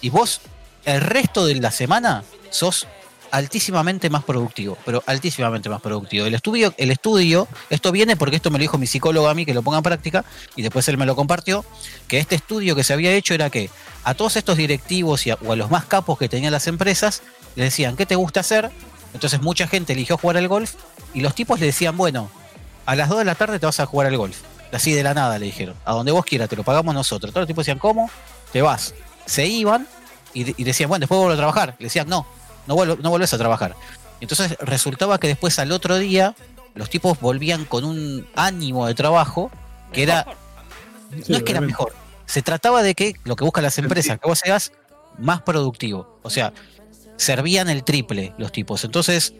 Y 0.00 0.10
vos, 0.10 0.40
el 0.84 1.00
resto 1.00 1.46
de 1.46 1.54
la 1.54 1.70
semana, 1.70 2.24
sos 2.50 2.88
altísimamente 3.30 4.10
más 4.10 4.24
productivo, 4.24 4.78
pero 4.84 5.02
altísimamente 5.06 5.68
más 5.68 5.80
productivo. 5.80 6.26
El 6.26 6.34
estudio, 6.34 6.74
el 6.76 6.90
estudio, 6.90 7.48
esto 7.70 7.92
viene 7.92 8.16
porque 8.16 8.36
esto 8.36 8.50
me 8.50 8.58
lo 8.58 8.62
dijo 8.62 8.78
mi 8.78 8.86
psicólogo 8.86 9.28
a 9.28 9.34
mí 9.34 9.44
que 9.44 9.54
lo 9.54 9.62
ponga 9.62 9.78
en 9.78 9.82
práctica 9.82 10.24
y 10.56 10.62
después 10.62 10.88
él 10.88 10.96
me 10.96 11.06
lo 11.06 11.16
compartió, 11.16 11.64
que 12.06 12.18
este 12.18 12.34
estudio 12.34 12.74
que 12.74 12.84
se 12.84 12.92
había 12.92 13.12
hecho 13.12 13.34
era 13.34 13.50
que 13.50 13.70
a 14.04 14.14
todos 14.14 14.36
estos 14.36 14.56
directivos 14.56 15.26
y 15.26 15.30
a, 15.30 15.38
o 15.44 15.52
a 15.52 15.56
los 15.56 15.70
más 15.70 15.84
capos 15.84 16.18
que 16.18 16.28
tenían 16.28 16.52
las 16.52 16.66
empresas 16.66 17.22
le 17.56 17.64
decían, 17.64 17.96
¿qué 17.96 18.06
te 18.06 18.14
gusta 18.14 18.40
hacer? 18.40 18.70
Entonces 19.14 19.40
mucha 19.40 19.66
gente 19.66 19.92
eligió 19.92 20.16
jugar 20.16 20.36
al 20.36 20.48
golf 20.48 20.74
y 21.14 21.20
los 21.20 21.34
tipos 21.34 21.60
le 21.60 21.66
decían, 21.66 21.96
bueno, 21.96 22.30
a 22.86 22.94
las 22.96 23.08
2 23.08 23.18
de 23.18 23.24
la 23.24 23.34
tarde 23.34 23.58
te 23.58 23.66
vas 23.66 23.80
a 23.80 23.86
jugar 23.86 24.06
al 24.06 24.16
golf. 24.16 24.38
Así 24.72 24.92
de 24.92 25.02
la 25.02 25.14
nada 25.14 25.38
le 25.38 25.46
dijeron, 25.46 25.74
a 25.84 25.92
donde 25.92 26.12
vos 26.12 26.24
quieras, 26.24 26.48
te 26.48 26.56
lo 26.56 26.62
pagamos 26.62 26.94
nosotros. 26.94 27.32
Todos 27.32 27.42
los 27.42 27.48
tipos 27.48 27.64
decían, 27.64 27.78
¿cómo? 27.78 28.10
Te 28.52 28.60
vas. 28.60 28.94
Se 29.24 29.46
iban 29.46 29.86
y, 30.34 30.60
y 30.60 30.64
decían, 30.64 30.88
bueno, 30.88 31.00
después 31.02 31.18
vuelvo 31.18 31.32
a 31.32 31.36
trabajar. 31.36 31.74
Le 31.78 31.86
decían, 31.86 32.08
no, 32.08 32.26
no, 32.68 32.74
vuelvo, 32.74 32.96
no 33.02 33.10
volvés 33.10 33.32
a 33.34 33.38
trabajar. 33.38 33.74
Entonces 34.20 34.56
resultaba 34.60 35.18
que 35.18 35.26
después 35.26 35.58
al 35.58 35.72
otro 35.72 35.98
día 35.98 36.36
los 36.74 36.90
tipos 36.90 37.18
volvían 37.20 37.64
con 37.64 37.84
un 37.84 38.28
ánimo 38.36 38.86
de 38.86 38.94
trabajo 38.94 39.50
que 39.92 40.02
era, 40.04 40.26
Sí, 41.10 41.32
no 41.32 41.38
es 41.38 41.42
que 41.42 41.52
era 41.52 41.60
mejor, 41.60 41.94
se 42.26 42.42
trataba 42.42 42.82
de 42.82 42.94
que 42.94 43.14
lo 43.24 43.34
que 43.34 43.44
buscan 43.44 43.64
las 43.64 43.78
empresas, 43.78 44.20
que 44.20 44.28
vos 44.28 44.38
seas 44.38 44.72
más 45.18 45.42
productivo. 45.42 46.18
O 46.22 46.30
sea, 46.30 46.52
servían 47.16 47.68
el 47.70 47.82
triple 47.84 48.34
los 48.38 48.52
tipos. 48.52 48.84
Entonces, 48.84 49.32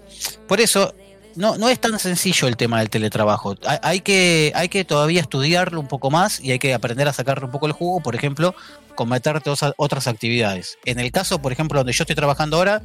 por 0.46 0.60
eso 0.60 0.94
no, 1.36 1.56
no 1.58 1.68
es 1.68 1.78
tan 1.80 1.98
sencillo 1.98 2.48
el 2.48 2.56
tema 2.56 2.78
del 2.78 2.90
teletrabajo. 2.90 3.54
Hay, 3.66 3.78
hay 3.82 4.00
que, 4.00 4.52
hay 4.54 4.68
que 4.68 4.84
todavía 4.84 5.20
estudiarlo 5.20 5.78
un 5.78 5.86
poco 5.86 6.10
más 6.10 6.40
y 6.40 6.52
hay 6.52 6.58
que 6.58 6.74
aprender 6.74 7.06
a 7.08 7.12
sacarle 7.12 7.44
un 7.44 7.52
poco 7.52 7.66
el 7.66 7.72
jugo, 7.72 8.00
por 8.00 8.14
ejemplo, 8.14 8.54
con 8.94 9.08
meterte 9.08 9.50
otras 9.76 10.08
actividades. 10.08 10.78
En 10.84 10.98
el 10.98 11.12
caso, 11.12 11.40
por 11.40 11.52
ejemplo, 11.52 11.78
donde 11.78 11.92
yo 11.92 12.02
estoy 12.02 12.16
trabajando 12.16 12.56
ahora, 12.56 12.82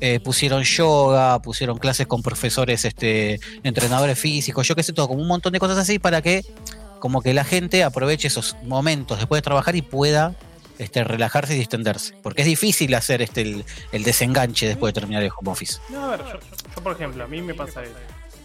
eh, 0.00 0.20
pusieron 0.20 0.62
yoga, 0.62 1.40
pusieron 1.42 1.78
clases 1.78 2.06
con 2.06 2.22
profesores, 2.22 2.84
este, 2.84 3.38
entrenadores 3.62 4.18
físicos, 4.18 4.66
yo 4.66 4.74
qué 4.74 4.82
sé, 4.82 4.92
todo, 4.92 5.08
como 5.08 5.20
un 5.20 5.28
montón 5.28 5.52
de 5.52 5.58
cosas 5.58 5.78
así 5.78 5.98
para 5.98 6.22
que 6.22 6.42
como 7.00 7.22
que 7.22 7.34
la 7.34 7.44
gente 7.44 7.82
aproveche 7.82 8.28
esos 8.28 8.56
momentos 8.62 9.18
después 9.18 9.38
de 9.38 9.42
trabajar 9.42 9.74
y 9.74 9.82
pueda 9.82 10.34
este, 10.78 11.04
relajarse 11.04 11.54
y 11.54 11.58
distenderse. 11.58 12.14
Porque 12.22 12.42
es 12.42 12.46
difícil 12.46 12.94
hacer 12.94 13.22
este, 13.22 13.42
el, 13.92 14.02
desenganche 14.04 14.66
después 14.66 14.94
de 14.94 15.00
terminar 15.00 15.22
el 15.22 15.30
home 15.36 15.50
office. 15.50 15.80
No, 15.88 16.04
a 16.04 16.16
ver, 16.16 16.20
yo, 16.24 16.38
yo, 16.74 16.82
por 16.82 16.92
ejemplo, 16.92 17.24
a 17.24 17.26
mí 17.26 17.42
me 17.42 17.54
pasa 17.54 17.82
que 17.82 17.90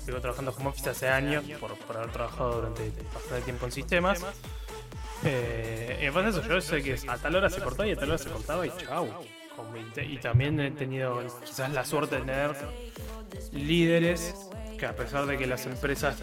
sigo 0.06 0.20
trabajando 0.20 0.54
home 0.58 0.70
office 0.70 0.90
hace 0.90 1.08
años 1.08 1.44
por, 1.60 1.98
haber 1.98 2.12
trabajado 2.12 2.56
durante 2.56 2.92
bastante 3.14 3.42
tiempo 3.44 3.66
en 3.66 3.72
sistemas. 3.72 4.22
Eh, 5.24 6.00
y 6.02 6.06
me 6.06 6.12
pasa 6.12 6.30
eso, 6.30 6.48
yo 6.48 6.62
sé 6.62 6.84
que 6.84 7.00
a 7.08 7.18
tal 7.18 7.36
hora 7.36 7.50
se 7.50 7.62
cortaba 7.62 7.88
y 7.88 7.92
a 7.94 7.96
tal 7.96 8.10
hora 8.10 8.18
se 8.18 8.30
cortaba 8.30 8.68
y 8.68 8.72
chau. 8.86 9.08
Y, 9.96 10.18
también 10.18 10.60
he 10.60 10.72
tenido 10.72 11.22
quizás 11.44 11.72
la 11.72 11.86
suerte 11.86 12.16
de 12.16 12.22
tener 12.22 12.56
líderes 13.54 14.36
que 14.78 14.86
a 14.86 14.96
pesar 14.96 15.26
de 15.26 15.38
que 15.38 15.48
las 15.48 15.66
empresas 15.66 16.18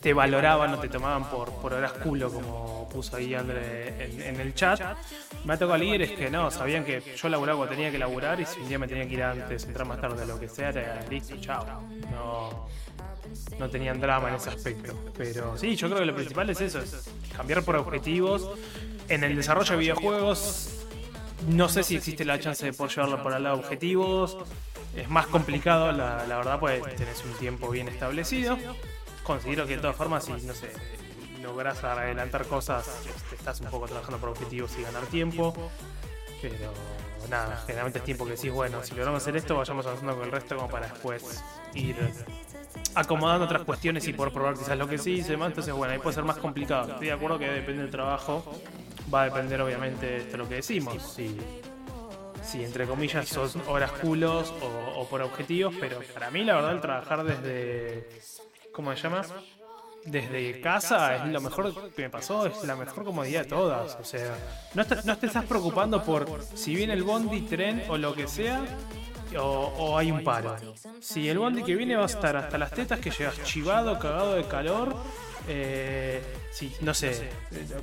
te, 0.00 0.12
valoraban 0.12 0.74
o 0.74 0.78
te 0.78 0.88
tomaban 0.88 1.30
por, 1.30 1.52
por 1.60 1.74
horas 1.74 1.92
culo, 1.92 2.32
como 2.32 2.88
puso 2.88 3.16
ahí 3.16 3.34
André 3.34 4.04
en, 4.04 4.22
en 4.22 4.40
el 4.40 4.54
chat. 4.54 4.80
Me 5.44 5.54
ha 5.54 5.58
tocado 5.58 5.78
líderes 5.78 6.10
que 6.12 6.30
no, 6.30 6.50
sabían 6.50 6.84
que 6.84 7.00
yo 7.16 7.28
laburaba 7.28 7.58
cuando 7.58 7.74
tenía 7.74 7.90
que 7.90 7.98
laburar 7.98 8.40
y 8.40 8.46
si 8.46 8.60
un 8.60 8.68
día 8.68 8.78
me 8.78 8.88
tenía 8.88 9.06
que 9.06 9.14
ir 9.14 9.22
antes, 9.22 9.64
entrar 9.64 9.86
más 9.86 10.00
tarde, 10.00 10.26
lo 10.26 10.38
que 10.38 10.48
sea, 10.48 10.70
era 10.70 11.04
listo, 11.08 11.36
chao. 11.40 11.64
No, 12.10 12.68
no 13.58 13.70
tenían 13.70 14.00
drama 14.00 14.28
en 14.28 14.34
ese 14.36 14.50
aspecto. 14.50 14.94
Pero 15.16 15.56
sí, 15.56 15.76
yo 15.76 15.88
creo 15.88 16.00
que 16.00 16.06
lo 16.06 16.14
principal 16.14 16.50
es 16.50 16.60
eso, 16.60 16.80
es 16.80 17.08
cambiar 17.36 17.62
por 17.62 17.76
objetivos. 17.76 18.50
En 19.08 19.24
el 19.24 19.36
desarrollo 19.36 19.72
de 19.72 19.78
videojuegos 19.78 20.81
No 21.48 21.68
sé 21.68 21.82
si 21.82 21.96
existe 21.96 22.24
la 22.24 22.38
chance 22.38 22.64
de 22.64 22.72
poder 22.72 22.94
llevarlo 22.94 23.22
por 23.22 23.32
al 23.34 23.42
lado 23.42 23.56
objetivos. 23.56 24.38
Es 24.96 25.08
más 25.08 25.26
complicado, 25.26 25.90
la, 25.92 26.26
la 26.26 26.36
verdad, 26.36 26.60
pues 26.60 26.82
tenés 26.96 27.24
un 27.24 27.32
tiempo 27.34 27.70
bien 27.70 27.88
establecido. 27.88 28.58
Considero 29.24 29.66
que 29.66 29.76
de 29.76 29.82
todas 29.82 29.96
formas, 29.96 30.24
si 30.24 30.32
no 30.32 30.54
sé, 30.54 30.72
logras 31.42 31.82
adelantar 31.84 32.46
cosas, 32.46 32.88
este, 33.06 33.36
estás 33.36 33.60
un 33.60 33.68
poco 33.68 33.86
trabajando 33.86 34.18
por 34.18 34.30
objetivos 34.30 34.72
y 34.78 34.82
ganar 34.82 35.04
tiempo. 35.06 35.54
Pero 36.40 36.72
nada, 37.30 37.62
generalmente 37.66 38.00
es 38.00 38.04
tiempo 38.04 38.24
que 38.24 38.32
decís, 38.32 38.52
bueno, 38.52 38.82
si 38.82 38.94
logramos 38.94 39.22
hacer 39.22 39.36
esto, 39.36 39.56
vayamos 39.56 39.86
avanzando 39.86 40.16
con 40.16 40.24
el 40.24 40.32
resto 40.32 40.56
como 40.56 40.68
para 40.68 40.88
después 40.88 41.42
ir 41.74 41.96
acomodando 42.94 43.44
otras 43.44 43.62
cuestiones 43.62 44.06
y 44.08 44.12
poder 44.12 44.32
probar 44.32 44.54
quizás 44.54 44.76
lo 44.76 44.88
que 44.88 44.98
sí 44.98 45.14
y 45.14 45.22
demás. 45.22 45.48
Entonces, 45.48 45.74
bueno, 45.74 45.92
ahí 45.92 45.98
puede 45.98 46.14
ser 46.14 46.24
más 46.24 46.38
complicado. 46.38 46.92
Estoy 46.92 47.08
de 47.08 47.12
acuerdo 47.12 47.38
que 47.38 47.48
depende 47.48 47.82
del 47.82 47.90
trabajo. 47.90 48.60
Va 49.12 49.22
a 49.22 49.24
depender, 49.26 49.60
obviamente, 49.60 50.24
de 50.24 50.36
lo 50.36 50.48
que 50.48 50.56
decimos. 50.56 50.96
Si, 52.42 52.64
entre 52.64 52.86
comillas 52.86 53.28
son 53.28 53.50
horas 53.68 53.92
culos 53.92 54.52
o, 54.96 55.06
por 55.08 55.22
objetivos, 55.22 55.74
pero 55.80 56.00
para 56.12 56.30
mí, 56.30 56.44
la 56.44 56.56
verdad, 56.56 56.72
el 56.72 56.80
trabajar 56.80 57.24
desde. 57.24 58.08
¿Cómo 58.72 58.94
se 58.94 59.02
llama? 59.02 59.22
desde 60.04 60.60
casa 60.60 61.14
es 61.14 61.30
lo 61.30 61.40
mejor 61.40 61.92
que 61.92 62.02
me 62.02 62.10
pasó, 62.10 62.46
es 62.46 62.64
la 62.64 62.74
mejor 62.74 63.04
comodidad 63.04 63.42
de 63.42 63.48
todas. 63.48 63.96
O 64.00 64.04
sea, 64.04 64.34
no 64.74 64.84
no 65.04 65.18
te 65.18 65.26
estás 65.26 65.44
preocupando 65.44 66.02
por 66.02 66.42
si 66.54 66.74
viene 66.74 66.94
el 66.94 67.04
bondi, 67.04 67.42
tren 67.42 67.84
o 67.88 67.96
lo 67.96 68.14
que 68.14 68.26
sea, 68.26 68.64
o 69.38 69.96
hay 69.96 70.10
un 70.10 70.24
paro. 70.24 70.56
Si 71.00 71.28
el 71.28 71.38
bondi 71.38 71.62
que 71.62 71.74
viene 71.74 71.96
va 71.96 72.02
a 72.02 72.06
estar 72.06 72.36
hasta 72.36 72.58
las 72.58 72.70
tetas 72.72 73.00
que 73.00 73.10
llegas 73.10 73.42
chivado, 73.44 73.98
cagado 73.98 74.34
de 74.34 74.44
calor. 74.44 74.94
Eh, 75.48 76.22
si, 76.50 76.74
no 76.82 76.94
sé, 76.94 77.28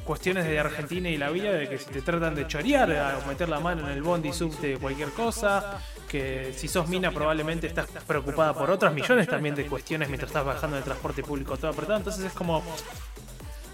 cuestiones 0.05 0.45
de 0.45 0.59
Argentina 0.59 1.09
y 1.09 1.17
la 1.17 1.29
vida, 1.29 1.51
de 1.51 1.67
que 1.67 1.77
si 1.77 1.85
te 1.85 2.01
tratan 2.01 2.35
de 2.35 2.47
chorear 2.47 3.19
o 3.21 3.27
meter 3.27 3.49
la 3.49 3.59
mano 3.59 3.85
en 3.85 3.93
el 3.93 4.01
bondi, 4.01 4.31
subte 4.31 4.77
cualquier 4.77 5.09
cosa, 5.09 5.81
que 6.07 6.53
si 6.55 6.67
sos 6.67 6.87
mina 6.87 7.11
probablemente 7.11 7.67
estás 7.67 7.87
preocupada 8.07 8.53
por 8.53 8.69
otras 8.69 8.93
millones 8.93 9.27
también 9.27 9.55
de 9.55 9.65
cuestiones 9.65 10.07
mientras 10.07 10.29
estás 10.29 10.45
bajando 10.45 10.77
en 10.77 10.79
el 10.79 10.85
transporte 10.85 11.23
público 11.23 11.57
todo 11.57 11.71
apretado, 11.71 11.97
entonces 11.97 12.25
es 12.25 12.33
como... 12.33 12.63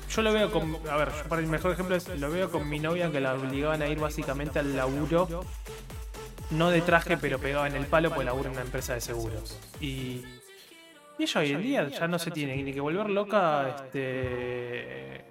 Yo 0.09 0.21
lo 0.21 0.31
veo 0.31 0.51
con... 0.51 0.77
A 0.89 0.95
ver, 0.95 1.09
para 1.27 1.41
el 1.41 1.47
mejor 1.47 1.71
ejemplo 1.71 1.95
es, 1.95 2.07
lo 2.07 2.31
veo 2.31 2.49
con 2.49 2.69
mi 2.69 2.79
novia 2.79 3.11
que 3.11 3.19
la 3.19 3.33
obligaban 3.33 3.81
a 3.81 3.87
ir 3.87 3.99
básicamente 3.99 4.59
al 4.59 4.75
laburo, 4.75 5.43
no 6.51 6.69
de 6.69 6.81
traje, 6.81 7.17
pero 7.17 7.37
pegaba 7.37 7.67
en 7.67 7.75
el 7.75 7.85
palo, 7.85 8.13
pues 8.13 8.25
labura 8.25 8.49
en 8.49 8.55
una 8.55 8.63
empresa 8.63 8.93
de 8.93 9.01
seguros. 9.01 9.59
Y... 9.79 10.23
Y 11.17 11.23
ella 11.23 11.41
hoy 11.41 11.51
en 11.51 11.61
día 11.61 11.87
ya 11.87 12.07
no 12.07 12.19
se 12.19 12.31
tiene 12.31 12.61
ni 12.61 12.73
que 12.73 12.81
volver 12.81 13.09
loca 13.09 13.75
este, 13.75 15.23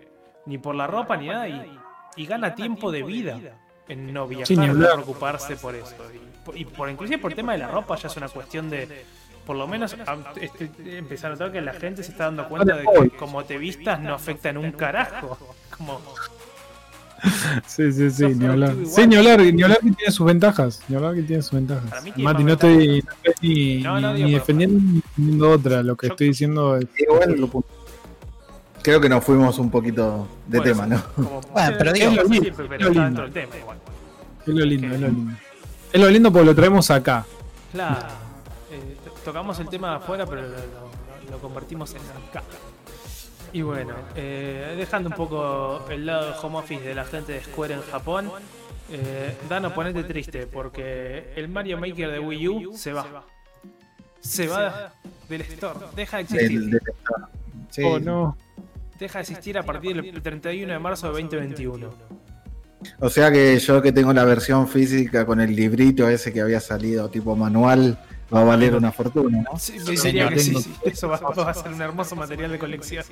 ni 0.47 0.59
por 0.59 0.74
la 0.74 0.87
ropa 0.87 1.16
ni 1.16 1.28
nada 1.28 1.49
y, 1.49 1.78
y 2.16 2.26
gana 2.26 2.55
tiempo 2.55 2.91
de 2.91 3.03
vida 3.03 3.39
en 3.87 4.12
no 4.12 4.26
viajar, 4.26 4.47
Sí, 4.47 4.57
no 4.57 4.72
preocuparse 4.72 5.57
por 5.57 5.74
eso. 5.74 5.95
Y, 6.55 6.62
y 6.62 6.64
por 6.64 6.89
inclusive 6.89 7.18
por 7.18 7.32
el 7.32 7.37
tema 7.37 7.53
de 7.53 7.59
la 7.59 7.68
ropa 7.68 7.97
ya 7.97 8.09
es 8.09 8.16
una 8.16 8.28
cuestión 8.28 8.70
de 8.70 9.05
por 9.47 9.57
lo 9.57 9.66
menos 9.66 9.95
este, 10.41 10.70
empezar 10.97 11.30
a 11.30 11.35
notar 11.35 11.53
que 11.53 11.61
la 11.61 11.74
gente 11.74 12.03
se 12.03 12.12
está 12.12 12.24
dando 12.24 12.49
cuenta 12.49 12.76
de 12.76 12.85
que 12.85 13.11
como 13.11 13.45
te 13.45 13.59
vistas 13.59 14.01
no 14.01 14.14
afecta 14.14 14.49
en 14.49 14.59
un 14.59 14.72
carajo. 14.72 15.39
Como 15.76 16.01
Sí, 17.66 17.91
sí, 17.93 18.11
sí, 18.11 18.27
ni 18.27 18.47
hablar. 18.47 18.75
Sí, 18.87 19.07
ni 19.07 19.16
hablar, 19.16 19.41
ni 19.41 19.62
hablar 19.62 19.79
que 19.81 19.91
tiene 19.93 20.12
sus 20.12 20.27
ventajas. 20.27 20.81
Ni 20.89 20.97
hablar 20.97 21.14
que 21.14 21.22
tiene 21.22 21.43
sus 21.43 21.53
ventajas. 21.53 21.91
Mati, 22.16 22.45
no 22.45 22.53
estoy, 22.53 23.05
ni, 23.41 23.83
No, 23.83 24.01
no, 24.01 24.12
ni- 24.12 24.16
digo, 24.16 24.27
ni 24.29 24.33
pero- 24.35 24.39
defendiendo 24.41 24.81
ni 24.81 25.01
defendiendo 25.01 25.51
otra. 25.51 25.83
Lo 25.83 25.97
que 25.97 26.07
Yo- 26.09 26.12
estoy 26.12 26.29
diciendo 26.29 26.77
es. 26.77 26.87
Igual, 26.99 27.51
creo 28.83 29.01
que 29.01 29.09
nos 29.09 29.25
fuimos 29.25 29.59
un 29.59 29.70
poquito 29.70 30.29
de 30.47 30.59
bueno, 30.59 30.72
tema, 30.72 30.87
¿no? 30.87 31.03
como- 31.14 31.41
Bueno, 31.53 31.77
pero 31.79 31.93
digo- 31.93 32.11
es 32.11 32.16
lo 32.16 32.25
lindo, 32.25 32.51
pero 32.57 32.64
es 32.64 32.70
lo 32.70 32.75
está 32.75 32.89
lindo. 32.89 33.03
dentro 33.05 33.22
del 33.25 33.33
tema 33.33 33.57
igual. 33.57 33.79
Es 34.47 34.55
lo 34.55 34.64
lindo, 34.64 34.87
es 34.95 35.01
lo 35.01 35.09
lindo. 35.09 35.33
Es 35.93 36.01
lo 36.01 36.11
lindo 36.11 36.33
porque 36.33 36.47
lo 36.47 36.55
traemos 36.55 36.91
acá. 36.91 37.25
Claro. 37.72 38.07
Eh, 38.70 38.97
to- 39.05 39.11
tocamos 39.25 39.59
el 39.61 39.68
tema 39.68 39.91
de 39.91 39.97
afuera, 39.97 40.27
pero 40.27 40.43
lo, 40.43 40.49
lo- 40.49 41.31
lo 41.31 41.39
convertimos 41.39 41.91
en 41.95 42.01
acá. 42.29 42.43
Y 43.55 43.63
bueno, 43.63 43.95
eh, 44.17 44.75
dejando 44.77 45.11
un 45.11 45.15
poco 45.15 45.87
el 45.89 46.07
lado 46.07 46.33
de 46.33 46.39
home 46.43 46.59
office 46.59 46.83
de 46.83 46.93
la 46.93 47.05
gente 47.05 47.35
de 47.35 47.41
Square 47.41 47.75
en 47.75 47.83
Japón, 47.83 48.29
eh, 48.91 49.37
Dano, 49.49 49.73
ponete 49.73 50.03
triste 50.03 50.49
porque 50.49 51.33
el 51.37 51.49
Mario 51.49 51.79
Maker 51.79 52.11
de 52.11 52.19
Wii 52.19 52.49
U 52.49 52.77
se 52.77 52.93
va. 52.93 53.25
Se 54.19 54.49
va 54.49 54.93
del 55.29 55.43
store, 55.43 55.79
deja 55.95 56.17
de 56.17 56.23
existir. 56.25 56.81
Sí. 57.71 57.83
Oh, 57.85 58.01
no. 58.01 58.37
Deja 58.99 59.19
de 59.19 59.23
existir 59.23 59.57
a 59.57 59.63
partir 59.63 60.03
del 60.03 60.21
31 60.21 60.73
de 60.73 60.79
marzo 60.81 61.13
de 61.13 61.23
2021. 61.23 61.91
O 62.99 63.09
sea 63.09 63.31
que 63.31 63.57
yo 63.61 63.81
que 63.81 63.93
tengo 63.93 64.13
la 64.13 64.25
versión 64.25 64.67
física 64.67 65.25
con 65.25 65.41
el 65.41 65.55
librito 65.55 66.09
ese 66.09 66.33
que 66.33 66.41
había 66.41 66.59
salido 66.59 67.09
tipo 67.09 67.37
manual, 67.37 68.01
va 68.33 68.41
a 68.41 68.45
valer 68.45 68.75
una 68.75 68.93
fortuna, 68.93 69.43
¿no? 69.43 69.59
Sí, 69.59 69.79
Sí, 69.79 70.12
que 70.12 70.39
sí. 70.39 70.75
Eso 70.85 71.09
va, 71.09 71.18
va 71.18 71.51
a 71.51 71.55
ser 71.55 71.72
un 71.72 71.81
hermoso 71.81 72.16
material 72.16 72.53
de 72.53 72.59
colección. 72.59 73.05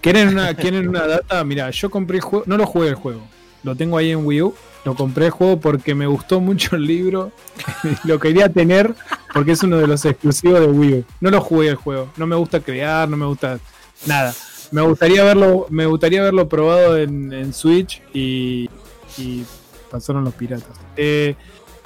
¿Quieren 0.00 0.28
una, 0.28 0.54
¿Quieren 0.54 0.88
una 0.88 1.06
data? 1.06 1.44
Mira, 1.44 1.70
yo 1.70 1.90
compré 1.90 2.18
el 2.18 2.22
juego. 2.22 2.44
No 2.46 2.56
lo 2.56 2.66
jugué 2.66 2.88
el 2.88 2.94
juego. 2.94 3.20
Lo 3.64 3.74
tengo 3.74 3.98
ahí 3.98 4.10
en 4.10 4.24
Wii 4.24 4.42
U. 4.42 4.54
Lo 4.84 4.94
compré 4.94 5.26
el 5.26 5.30
juego 5.32 5.58
porque 5.60 5.94
me 5.94 6.06
gustó 6.06 6.40
mucho 6.40 6.76
el 6.76 6.86
libro. 6.86 7.32
lo 8.04 8.18
quería 8.18 8.48
tener 8.48 8.94
porque 9.34 9.52
es 9.52 9.62
uno 9.62 9.76
de 9.76 9.86
los 9.86 10.04
exclusivos 10.04 10.60
de 10.60 10.66
Wii 10.66 10.94
U. 10.94 11.04
No 11.20 11.30
lo 11.30 11.40
jugué 11.40 11.68
el 11.68 11.74
juego. 11.74 12.10
No 12.16 12.26
me 12.26 12.36
gusta 12.36 12.60
crear, 12.60 13.08
no 13.08 13.16
me 13.16 13.26
gusta 13.26 13.58
nada. 14.06 14.34
Me 14.70 14.82
gustaría 14.82 15.24
verlo, 15.24 15.66
me 15.70 15.86
gustaría 15.86 16.22
verlo 16.22 16.48
probado 16.48 16.96
en, 16.98 17.32
en 17.32 17.52
Switch 17.52 18.02
y, 18.12 18.68
y 19.16 19.44
pasaron 19.90 20.24
los 20.24 20.34
piratas. 20.34 20.76
Eh, 20.96 21.34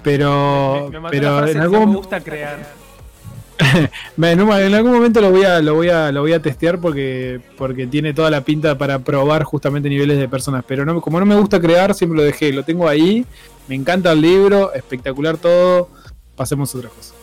pero 0.03 0.89
me, 0.91 1.01
me 1.01 1.11
pero 1.11 1.47
en 1.47 1.57
no 1.59 1.63
algún 1.63 1.91
me 1.91 1.97
gusta 1.97 2.21
crear. 2.21 2.83
en, 4.23 4.41
un- 4.41 4.53
en 4.53 4.75
algún 4.75 4.93
momento 4.93 5.21
lo 5.21 5.31
voy 5.31 5.45
a 5.45 5.61
lo 5.61 5.75
voy 5.75 5.89
a 5.89 6.11
lo 6.11 6.23
voy 6.23 6.33
a 6.33 6.41
testear 6.43 6.79
porque 6.79 7.41
porque 7.57 7.87
tiene 7.87 8.13
toda 8.15 8.31
la 8.31 8.41
pinta 8.41 8.77
para 8.77 8.99
probar 9.01 9.45
justamente 9.45 9.89
niveles 9.89 10.19
de 10.19 10.29
personas 10.29 10.65
pero 10.67 10.85
no 10.85 11.01
como 11.01 11.21
no 11.21 11.27
me 11.27 11.37
gusta 11.37 11.61
crear 11.61 11.95
siempre 11.95 12.17
lo 12.17 12.25
dejé 12.25 12.53
lo 12.53 12.65
tengo 12.65 12.89
ahí 12.89 13.25
me 13.69 13.75
encanta 13.77 14.11
el 14.13 14.21
libro 14.23 14.73
espectacular 14.73 15.37
todo 15.37 15.89
pasemos 16.35 16.75
a 16.75 16.79
otra 16.79 16.91
cosa 16.91 17.15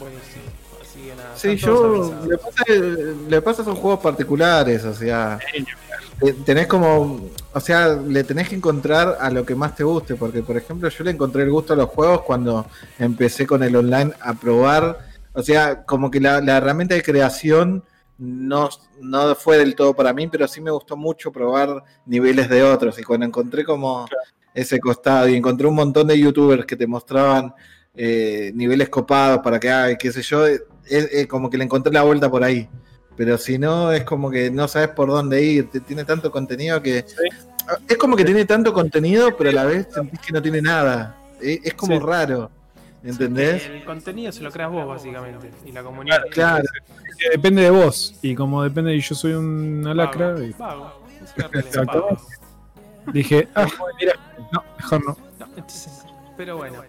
Buenísimo. 0.00 0.42
Así 0.80 1.00
que 1.00 1.14
nada. 1.14 1.36
Sí, 1.36 1.56
yo. 1.56 2.14
Le 2.28 2.38
pasa, 2.38 2.64
le 3.28 3.42
pasa 3.42 3.62
son 3.64 3.76
juegos 3.76 4.00
particulares, 4.00 4.84
o 4.84 4.92
sea. 4.94 5.38
Tenés 6.44 6.66
como. 6.66 7.20
O 7.52 7.60
sea, 7.60 7.94
le 7.94 8.24
tenés 8.24 8.48
que 8.48 8.56
encontrar 8.56 9.16
a 9.20 9.30
lo 9.30 9.44
que 9.44 9.54
más 9.54 9.74
te 9.74 9.84
guste. 9.84 10.14
Porque, 10.14 10.42
por 10.42 10.56
ejemplo, 10.56 10.88
yo 10.88 11.04
le 11.04 11.10
encontré 11.10 11.42
el 11.42 11.50
gusto 11.50 11.72
a 11.72 11.76
los 11.76 11.88
juegos 11.88 12.22
cuando 12.22 12.66
empecé 12.98 13.46
con 13.46 13.62
el 13.62 13.74
online 13.76 14.12
a 14.20 14.34
probar. 14.34 14.98
O 15.32 15.42
sea, 15.42 15.84
como 15.84 16.10
que 16.10 16.20
la, 16.20 16.40
la 16.40 16.58
herramienta 16.58 16.94
de 16.94 17.02
creación 17.02 17.84
no, 18.18 18.68
no 19.00 19.34
fue 19.34 19.58
del 19.58 19.74
todo 19.74 19.94
para 19.94 20.12
mí, 20.12 20.28
pero 20.28 20.46
sí 20.46 20.60
me 20.60 20.70
gustó 20.70 20.96
mucho 20.96 21.32
probar 21.32 21.82
niveles 22.06 22.48
de 22.48 22.62
otros. 22.62 22.98
Y 22.98 23.02
cuando 23.02 23.26
encontré 23.26 23.64
como 23.64 24.06
ese 24.54 24.78
costado 24.78 25.28
y 25.28 25.34
encontré 25.34 25.66
un 25.66 25.74
montón 25.74 26.06
de 26.06 26.18
youtubers 26.18 26.66
que 26.66 26.76
te 26.76 26.86
mostraban 26.86 27.54
eh, 27.94 28.52
niveles 28.54 28.88
copados 28.88 29.40
para 29.42 29.58
que 29.58 29.70
haga, 29.70 29.96
qué 29.96 30.12
sé 30.12 30.22
yo, 30.22 30.46
es, 30.46 30.62
es 30.86 31.26
como 31.26 31.50
que 31.50 31.58
le 31.58 31.64
encontré 31.64 31.92
la 31.92 32.02
vuelta 32.02 32.30
por 32.30 32.44
ahí. 32.44 32.68
Pero 33.16 33.36
si 33.38 33.58
no, 33.58 33.92
es 33.92 34.04
como 34.04 34.30
que 34.30 34.50
no 34.50 34.66
sabes 34.68 34.88
por 34.88 35.08
dónde 35.08 35.42
ir. 35.42 35.70
te- 35.70 35.80
Tiene 35.80 36.04
tanto 36.04 36.30
contenido 36.30 36.80
que. 36.82 37.04
Es 37.88 37.96
como 37.96 38.16
que 38.16 38.24
tiene 38.24 38.44
tanto 38.44 38.72
contenido, 38.72 39.36
pero 39.36 39.50
a 39.50 39.52
la 39.52 39.64
vez 39.64 39.86
sentís 39.92 40.18
que 40.20 40.32
no 40.32 40.42
tiene 40.42 40.60
nada. 40.62 41.16
Es, 41.40 41.60
es 41.64 41.74
como 41.74 41.94
Sí. 41.98 42.04
raro. 42.04 42.50
¿Entendés? 43.04 43.66
El 43.66 43.84
contenido 43.84 44.30
se 44.32 44.42
lo 44.42 44.50
creas 44.52 44.70
vos, 44.70 44.86
básicamente. 44.86 45.50
Y 45.66 45.72
la 45.72 45.82
comunidad. 45.82 46.22
Claro. 46.30 46.64
Que 47.18 47.30
depende 47.30 47.62
de 47.62 47.70
vos 47.70 48.14
y 48.22 48.34
como 48.34 48.62
depende 48.62 48.94
y 48.94 49.00
yo 49.00 49.14
soy 49.14 49.32
una 49.34 49.92
lacra 49.94 50.34
y 50.42 50.52
Vago. 50.52 50.92
Una 51.36 51.48
realidad, 51.48 51.66
Exacto. 51.66 52.02
vago. 52.02 52.20
dije 53.12 53.48
ah 53.54 53.66
mira 54.00 54.12
no 54.52 54.62
mejor 54.76 55.04
no 55.06 55.16
No, 55.40 55.46
entonces, 55.56 56.04
pero 56.36 56.56
bueno. 56.56 56.82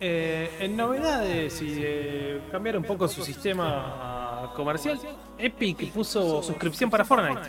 Eh, 0.00 0.50
en 0.60 0.76
novedades 0.76 1.60
y 1.60 1.74
de 1.74 2.40
cambiar 2.52 2.76
un 2.76 2.84
poco 2.84 3.08
su 3.08 3.22
sistema 3.24 4.52
comercial, 4.54 4.98
Epic 5.36 5.90
puso 5.92 6.42
suscripción 6.42 6.88
para 6.88 7.04
Fortnite. 7.04 7.40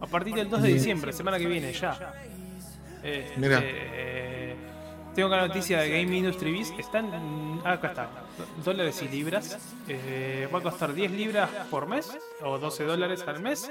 A 0.00 0.06
partir 0.06 0.34
del 0.34 0.48
2 0.50 0.62
de 0.62 0.68
diciembre, 0.74 1.12
semana 1.12 1.38
que 1.38 1.46
viene, 1.46 1.72
ya. 1.72 2.12
Este, 3.02 3.32
Mira. 3.36 3.60
eh, 3.62 4.54
tengo 5.14 5.28
la 5.30 5.46
noticia 5.48 5.80
de 5.80 5.88
Game 6.02 6.16
Industry 6.16 6.52
Biz. 6.52 6.72
Están. 6.78 7.60
ah, 7.64 7.72
acá 7.72 7.88
está. 7.88 8.08
Dólares 8.64 9.02
y 9.02 9.08
libras. 9.08 9.58
Eh, 9.88 10.48
va 10.52 10.58
a 10.58 10.62
costar 10.62 10.92
10 10.92 11.10
libras 11.12 11.48
por 11.70 11.86
mes. 11.86 12.16
O 12.42 12.58
12 12.58 12.84
dólares 12.84 13.24
al 13.26 13.40
mes. 13.40 13.70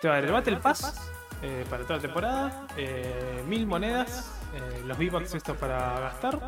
Te 0.00 0.08
va 0.08 0.14
a 0.14 0.16
dar 0.18 0.26
el 0.26 0.32
Battle 0.32 0.56
Pass. 0.58 1.10
eh, 1.42 1.64
para 1.68 1.82
toda 1.84 1.96
la 1.96 2.02
temporada. 2.02 2.66
eh, 2.76 3.42
mil 3.48 3.66
monedas. 3.66 4.30
eh, 4.54 4.82
los 4.86 4.96
V-Bucks 4.98 5.34
estos 5.34 5.56
para 5.56 5.98
gastar. 6.00 6.38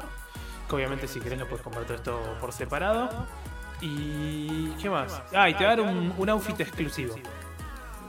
Que 0.69 0.75
obviamente 0.77 1.07
si 1.09 1.21
querés 1.21 1.39
lo 1.39 1.47
puedes 1.49 1.63
comprar 1.63 1.85
todo 1.85 1.95
esto 1.97 2.37
por 2.41 2.53
separado. 2.53 3.09
Y. 3.81 4.71
¿Qué 4.81 4.89
más? 4.91 5.23
Ah, 5.35 5.49
y 5.51 5.55
te 5.55 5.65
va 5.65 5.73
a 5.73 5.77
dar 5.77 5.87
un, 5.87 6.13
un 6.17 6.29
outfit 6.31 6.59
exclusivo. 6.61 7.15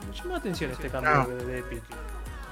Me 0.10 0.16
llamó 0.16 0.32
la 0.32 0.38
atención 0.38 0.72
este 0.72 0.90
cambio 0.90 1.12
Ah. 1.12 1.26
de, 1.28 1.46
de 1.46 1.60
Epic. 1.60 1.84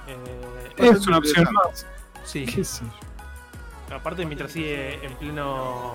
Eh, 0.08 0.74
es 0.78 1.08
una 1.08 1.18
opción 1.18 1.48
más 1.54 1.88
Sí. 2.24 2.46
¿Qué 2.46 2.64
sé 2.64 2.84
yo? 2.86 3.96
Aparte, 3.96 4.26
mientras 4.26 4.52
sigue 4.52 5.04
en 5.06 5.16
pleno. 5.16 5.94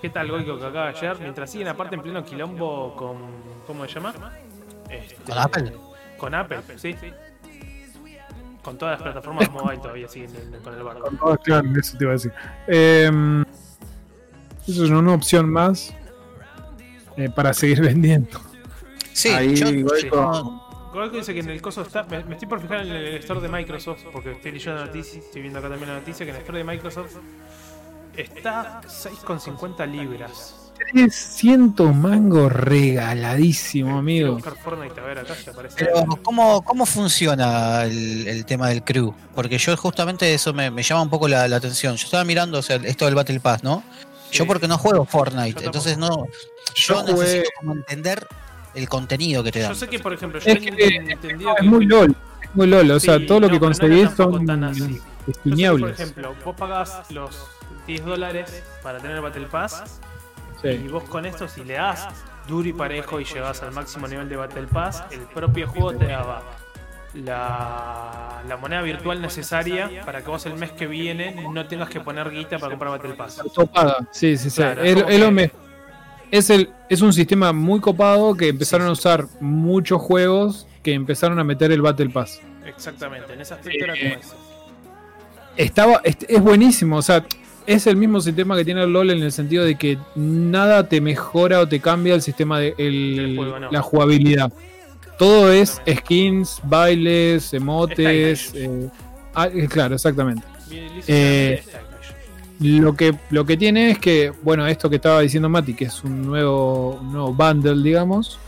¿Qué 0.00 0.10
tal 0.10 0.30
Goico 0.30 0.58
que 0.58 0.66
acaba 0.66 0.88
ayer? 0.88 1.18
Mientras 1.20 1.50
siguen 1.50 1.68
aparte 1.68 1.94
en 1.96 2.02
pleno 2.02 2.24
quilombo 2.24 2.94
con. 2.94 3.16
¿Cómo 3.66 3.84
se 3.86 3.94
llama? 3.94 4.14
Este, 4.90 5.16
¿Con 5.24 5.38
Apple? 5.38 5.72
Con 6.18 6.34
Apple, 6.34 6.62
sí. 6.76 6.94
Con 8.64 8.78
todas 8.78 8.94
las 8.98 9.02
plataformas 9.02 9.50
mobile 9.52 9.78
todavía 9.78 10.08
siguen 10.08 10.30
en- 10.36 10.60
con 10.62 10.74
el 10.74 10.82
barco. 10.82 11.02
Con 11.02 11.18
todas, 11.18 11.38
claro, 11.44 11.68
eso 11.78 11.96
te 11.98 12.04
iba 12.04 12.12
a 12.12 12.14
decir. 12.14 12.32
Eh, 12.66 13.44
eso 14.66 14.84
es 14.84 14.90
una 14.90 15.12
opción 15.14 15.50
más 15.50 15.94
eh, 17.16 17.28
para 17.30 17.52
seguir 17.52 17.80
vendiendo. 17.82 18.40
Sí, 19.12 19.28
Ahí, 19.28 19.54
yo, 19.54 19.66
Goico 20.92 21.16
dice 21.16 21.34
que 21.34 21.40
en 21.40 21.50
el 21.50 21.60
coso 21.60 21.82
está. 21.82 22.04
Me, 22.04 22.24
me 22.24 22.34
estoy 22.34 22.48
por 22.48 22.60
fijar 22.60 22.80
en 22.86 22.92
el 22.92 23.14
store 23.16 23.40
de 23.40 23.48
Microsoft, 23.48 24.04
porque 24.12 24.32
estoy 24.32 24.52
leyendo 24.52 24.80
la 24.80 24.86
noticia, 24.86 25.18
estoy 25.20 25.42
viendo 25.42 25.58
acá 25.58 25.68
también 25.68 25.88
la 25.90 25.98
noticia, 25.98 26.24
que 26.24 26.30
en 26.30 26.36
el 26.36 26.42
store 26.42 26.58
de 26.58 26.64
Microsoft 26.64 27.16
está 28.16 28.80
6,50 28.82 29.86
libras. 29.90 30.63
300 30.92 31.94
mangos 31.94 32.52
regaladísimo, 32.52 33.98
amigo. 33.98 34.34
buscar 34.34 34.56
Fortnite 34.56 35.00
a 35.00 35.04
ver 35.04 35.18
acá 35.18 35.34
si 35.34 35.50
aparece. 35.50 35.76
Pero, 35.78 36.04
¿cómo, 36.22 36.62
¿cómo 36.62 36.86
funciona 36.86 37.84
el, 37.84 38.26
el 38.26 38.44
tema 38.44 38.68
del 38.68 38.82
crew? 38.82 39.14
Porque 39.34 39.58
yo 39.58 39.76
justamente 39.76 40.32
eso 40.34 40.52
me, 40.52 40.70
me 40.70 40.82
llama 40.82 41.02
un 41.02 41.10
poco 41.10 41.28
la, 41.28 41.46
la 41.48 41.56
atención. 41.56 41.96
Yo 41.96 42.04
estaba 42.04 42.24
mirando 42.24 42.58
o 42.58 42.62
sea, 42.62 42.76
esto 42.76 43.04
del 43.06 43.14
Battle 43.14 43.40
Pass, 43.40 43.62
¿no? 43.62 43.82
Yo 44.32 44.44
Sí. 44.44 44.48
porque 44.48 44.66
no 44.68 44.78
juego 44.78 45.04
Yo 45.04 45.10
Fortnite, 45.10 45.64
entonces 45.64 45.96
no. 45.96 46.08
Yo 46.74 46.94
Yo 46.94 47.02
jugué- 47.02 47.14
necesito 47.24 47.50
como 47.60 47.72
entender 47.74 48.26
el 48.74 48.88
contenido 48.88 49.44
que 49.44 49.52
te 49.52 49.60
dan. 49.60 49.72
Yo 49.72 49.78
sé 49.78 49.86
que, 49.88 49.98
por 50.00 50.12
ejemplo, 50.12 50.40
yo 50.40 50.50
Es 50.52 50.58
que 50.58 50.68
entendido 50.68 51.50
es 51.54 51.60
que. 51.60 51.66
muy 51.66 51.86
LOL. 51.86 52.16
Es 52.42 52.54
muy 52.54 52.66
LOL. 52.66 52.90
O 52.90 53.00
sea, 53.00 53.18
Sí, 53.18 53.26
todo 53.26 53.40
lo 53.40 53.48
que 53.48 53.54
no, 53.54 53.60
no 53.60 53.66
era 53.66 53.78
conseguís 53.78 54.04
tampoco 54.08 54.32
son 54.38 54.46
tan 54.46 54.64
así. 54.64 55.00
Yo 55.44 55.74
que, 55.74 55.80
por 55.80 55.90
ejemplo, 55.90 56.34
vos 56.44 56.56
pagás 56.56 57.10
los 57.10 57.30
10 57.86 58.04
dólares 58.04 58.62
para 58.82 58.98
tener 58.98 59.16
el 59.16 59.22
Battle 59.22 59.46
Pass 59.46 59.84
y 60.72 60.88
vos 60.88 61.04
con 61.04 61.26
esto, 61.26 61.46
si 61.48 61.62
le 61.64 61.74
das 61.74 62.08
duro 62.48 62.68
y 62.68 62.72
parejo 62.72 63.20
y 63.20 63.24
llegas 63.24 63.62
al 63.62 63.72
máximo 63.72 64.06
nivel 64.08 64.28
de 64.28 64.36
Battle 64.36 64.66
Pass, 64.66 65.04
el 65.10 65.20
propio 65.20 65.66
juego 65.68 65.92
te 65.94 66.06
daba 66.06 66.42
la, 67.14 68.42
la 68.48 68.56
moneda 68.56 68.82
virtual 68.82 69.20
necesaria 69.22 69.88
para 70.04 70.22
que 70.22 70.28
vos 70.30 70.44
el 70.46 70.54
mes 70.54 70.72
que 70.72 70.86
viene 70.86 71.46
no 71.52 71.66
tengas 71.66 71.88
que 71.88 72.00
poner 72.00 72.30
guita 72.30 72.58
para 72.58 72.70
comprar 72.70 72.92
Battle 72.92 73.14
Pass. 73.14 73.38
Autopaga. 73.40 73.98
Sí, 74.10 74.36
sí, 74.36 74.50
sí. 74.50 74.56
Claro, 74.56 74.82
es, 74.82 74.94
como 74.94 75.08
es 75.08 75.20
lo 75.20 75.26
que- 75.26 75.32
me- 75.32 75.50
es 76.30 76.50
el, 76.50 76.70
es 76.88 77.00
un 77.00 77.12
sistema 77.12 77.52
muy 77.52 77.80
copado 77.80 78.34
que 78.34 78.48
empezaron 78.48 78.88
a 78.88 78.90
usar 78.90 79.26
muchos 79.40 80.00
juegos 80.02 80.66
que 80.82 80.92
empezaron 80.92 81.38
a 81.38 81.44
meter 81.44 81.70
el 81.72 81.80
Battle 81.80 82.10
Pass. 82.10 82.40
Exactamente, 82.66 83.32
en 83.32 83.40
aspecto 83.40 83.84
era 83.84 83.94
Eh, 83.94 83.98
como 84.10 84.20
eso. 84.20 84.36
Estaba, 85.56 86.00
es, 86.02 86.16
es 86.28 86.40
buenísimo, 86.42 86.96
o 86.96 87.02
sea, 87.02 87.24
es 87.66 87.86
el 87.86 87.96
mismo 87.96 88.20
sistema 88.20 88.56
que 88.56 88.64
tiene 88.64 88.82
el 88.82 88.92
LOL 88.92 89.10
en 89.10 89.22
el 89.22 89.32
sentido 89.32 89.64
de 89.64 89.76
que 89.76 89.98
nada 90.14 90.88
te 90.88 91.00
mejora 91.00 91.60
o 91.60 91.68
te 91.68 91.80
cambia 91.80 92.14
el 92.14 92.22
sistema 92.22 92.58
de 92.58 92.74
el- 92.78 93.16
Del 93.16 93.36
juego, 93.36 93.58
no. 93.60 93.70
la 93.70 93.82
jugabilidad. 93.82 94.52
Todo 95.18 95.52
es 95.52 95.80
skins, 95.88 96.60
bailes, 96.64 97.54
emotes. 97.54 98.52
Eh, 98.54 98.88
ah, 99.34 99.48
eh, 99.48 99.68
claro, 99.68 99.94
exactamente. 99.94 100.44
Eh. 101.06 101.62
Lo 102.60 102.94
que, 102.94 103.14
lo 103.30 103.44
que 103.44 103.56
tiene 103.56 103.90
es 103.90 103.98
que, 103.98 104.32
bueno, 104.42 104.66
esto 104.66 104.88
que 104.88 104.96
estaba 104.96 105.20
diciendo 105.20 105.48
Mati, 105.48 105.74
que 105.74 105.86
es 105.86 106.04
un 106.04 106.22
nuevo, 106.24 106.98
un 107.00 107.12
nuevo 107.12 107.34
bundle, 107.34 107.82
digamos, 107.82 108.38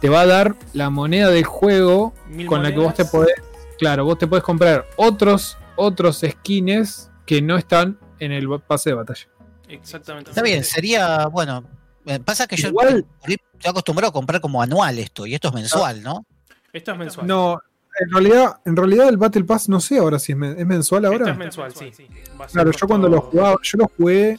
te 0.00 0.08
va 0.10 0.20
a 0.20 0.26
dar 0.26 0.54
la 0.74 0.90
moneda 0.90 1.30
del 1.30 1.44
juego 1.44 2.12
con 2.46 2.62
la 2.62 2.70
que 2.72 2.78
vos 2.78 2.94
te 2.94 3.04
podés, 3.06 3.34
claro, 3.78 4.04
vos 4.04 4.18
te 4.18 4.26
podés 4.26 4.44
comprar 4.44 4.84
otros, 4.96 5.56
otros 5.76 6.22
skins 6.28 7.10
que 7.24 7.40
no 7.40 7.56
están 7.56 7.96
en 8.24 8.32
el 8.32 8.48
pase 8.66 8.90
de 8.90 8.94
batalla. 8.96 9.26
Exactamente. 9.68 10.30
Está 10.30 10.42
bien, 10.42 10.62
sería, 10.64 11.26
bueno, 11.26 11.64
eh, 12.06 12.20
pasa 12.20 12.46
que 12.46 12.56
yo 12.56 12.68
Igual- 12.68 13.04
estoy 13.26 13.38
acostumbrado 13.70 14.10
a 14.10 14.12
comprar 14.12 14.40
como 14.40 14.60
anual 14.62 14.98
esto, 14.98 15.26
y 15.26 15.34
esto 15.34 15.48
es 15.48 15.54
mensual, 15.54 16.02
¿no? 16.02 16.26
Esto 16.72 16.92
es 16.92 16.98
mensual. 16.98 17.26
No, 17.26 17.60
en 17.98 18.10
realidad, 18.10 18.56
en 18.64 18.76
realidad 18.76 19.08
el 19.08 19.16
Battle 19.16 19.44
Pass 19.44 19.68
no 19.68 19.80
sé 19.80 19.98
ahora 19.98 20.18
si 20.18 20.32
es, 20.32 20.38
men- 20.38 20.58
es 20.58 20.66
mensual 20.66 21.04
Esto 21.04 21.16
ahora. 21.16 21.32
es 21.32 21.38
mensual, 21.38 21.72
sí. 21.74 21.92
Claro, 22.52 22.70
yo 22.72 22.86
cuando 22.88 23.08
lo 23.08 23.20
jugaba, 23.20 23.56
yo 23.62 23.78
lo 23.78 23.90
jugué. 23.96 24.38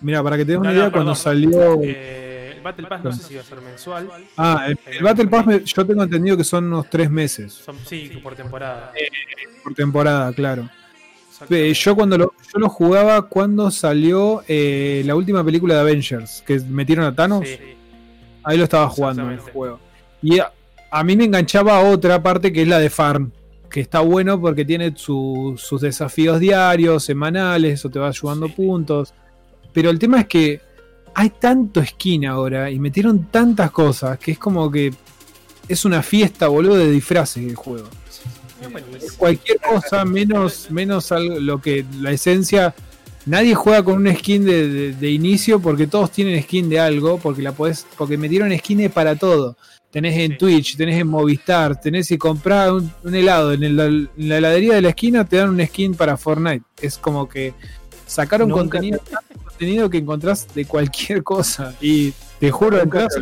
Mira, 0.00 0.22
para 0.22 0.36
que 0.36 0.44
te 0.44 0.52
des 0.52 0.60
una 0.60 0.70
no, 0.70 0.74
idea, 0.74 0.84
perdón. 0.86 1.04
cuando 1.04 1.14
salió. 1.14 1.80
Eh, 1.82 2.54
el 2.56 2.62
Battle 2.62 2.86
Pass 2.88 3.04
no 3.04 3.12
sé 3.12 3.22
si 3.22 3.34
va 3.36 3.40
a 3.42 3.44
ser 3.44 3.60
mensual. 3.60 4.08
Ah, 4.36 4.64
el, 4.66 4.78
el 4.86 5.02
Battle 5.02 5.26
Pass 5.28 5.46
me- 5.46 5.64
yo 5.64 5.86
tengo 5.86 6.02
entendido 6.02 6.36
que 6.36 6.44
son 6.44 6.64
unos 6.64 6.88
tres 6.90 7.10
meses 7.10 7.52
Son, 7.52 7.76
sí, 7.86 8.08
por 8.22 8.34
temporada. 8.34 8.92
por 9.62 9.74
temporada, 9.74 10.32
claro. 10.32 10.68
Eh, 11.50 11.72
yo 11.74 11.94
cuando 11.96 12.16
lo, 12.18 12.32
yo 12.52 12.58
lo 12.58 12.68
jugaba 12.68 13.22
cuando 13.22 13.70
salió 13.70 14.42
eh, 14.48 15.02
la 15.04 15.14
última 15.16 15.44
película 15.44 15.74
de 15.74 15.80
Avengers, 15.80 16.42
que 16.46 16.60
metieron 16.60 17.04
a 17.04 17.14
Thanos, 17.14 17.46
Sí. 17.46 17.56
ahí 18.44 18.56
lo 18.58 18.64
estaba 18.64 18.88
jugando 18.88 19.22
en 19.24 19.30
el 19.32 19.38
juego. 19.40 19.78
Y 20.22 20.38
a, 20.38 20.52
a 20.90 21.02
mí 21.04 21.16
me 21.16 21.24
enganchaba 21.24 21.80
otra 21.80 22.22
parte 22.22 22.52
que 22.52 22.62
es 22.62 22.68
la 22.68 22.78
de 22.78 22.88
Farm, 22.90 23.32
que 23.70 23.80
está 23.80 24.00
bueno 24.00 24.40
porque 24.40 24.64
tiene 24.64 24.92
su- 24.96 25.54
sus 25.58 25.80
desafíos 25.80 26.38
diarios, 26.38 27.02
semanales, 27.04 27.74
eso 27.74 27.90
te 27.90 27.98
va 27.98 28.08
ayudando 28.08 28.46
Sí. 28.46 28.52
puntos. 28.52 29.12
Pero 29.72 29.90
el 29.90 29.98
tema 29.98 30.20
es 30.20 30.26
que 30.28 30.60
hay 31.14 31.30
tanto 31.30 31.84
skin 31.84 32.26
ahora 32.26 32.70
y 32.70 32.78
metieron 32.78 33.24
tantas 33.30 33.70
cosas 33.72 34.18
que 34.18 34.32
es 34.32 34.38
como 34.38 34.70
que 34.70 34.92
es 35.68 35.84
una 35.84 36.02
fiesta, 36.02 36.46
boludo, 36.48 36.76
de 36.76 36.90
disfraces 36.90 37.44
el 37.44 37.56
juego. 37.56 37.88
Cualquier 39.16 39.58
cosa 39.60 40.04
menos 40.04 40.70
menos 40.70 41.12
algo- 41.12 41.38
lo 41.40 41.60
que 41.60 41.84
la 42.00 42.10
esencia. 42.12 42.74
Nadie 43.26 43.54
juega 43.54 43.82
con 43.82 44.06
un 44.06 44.14
skin 44.14 44.44
de, 44.44 44.68
de- 44.68 44.92
de 44.92 45.10
inicio 45.10 45.58
porque 45.60 45.86
todos 45.86 46.10
tienen 46.10 46.42
skin 46.42 46.68
de 46.68 46.78
algo 46.78 47.18
porque 47.18 47.40
la 47.40 47.52
podés 47.52 47.86
porque 47.96 48.18
metieron 48.18 48.56
skins 48.56 48.92
para 48.92 49.16
todo. 49.16 49.56
Tenés 49.90 50.18
en 50.18 50.32
Sí. 50.32 50.38
Twitch 50.38 50.76
tenés 50.76 51.00
en 51.00 51.06
Movistar 51.06 51.80
tenés 51.80 52.08
si 52.08 52.18
comprar 52.18 52.72
un, 52.72 52.92
un 53.02 53.14
helado 53.14 53.52
en, 53.54 53.62
el- 53.64 54.08
en 54.18 54.28
la 54.28 54.38
heladería 54.38 54.74
de 54.74 54.82
la 54.82 54.88
esquina 54.90 55.24
te 55.24 55.36
dan 55.36 55.50
un 55.50 55.64
skin 55.66 55.94
para 55.94 56.16
Fortnite. 56.18 56.64
Es 56.82 56.98
como 56.98 57.26
que 57.28 57.54
sacaron 58.06 58.48
Nunca 58.50 58.60
contenido 58.62 58.98
tanto 58.98 59.42
contenido 59.44 59.88
que 59.88 59.98
encontrás 59.98 60.46
de 60.54 60.64
cualquier 60.66 61.22
cosa. 61.22 61.74
Y 61.80 62.12
te 62.40 62.50
juro 62.50 62.76
Nunca 62.84 63.06
te 63.08 63.20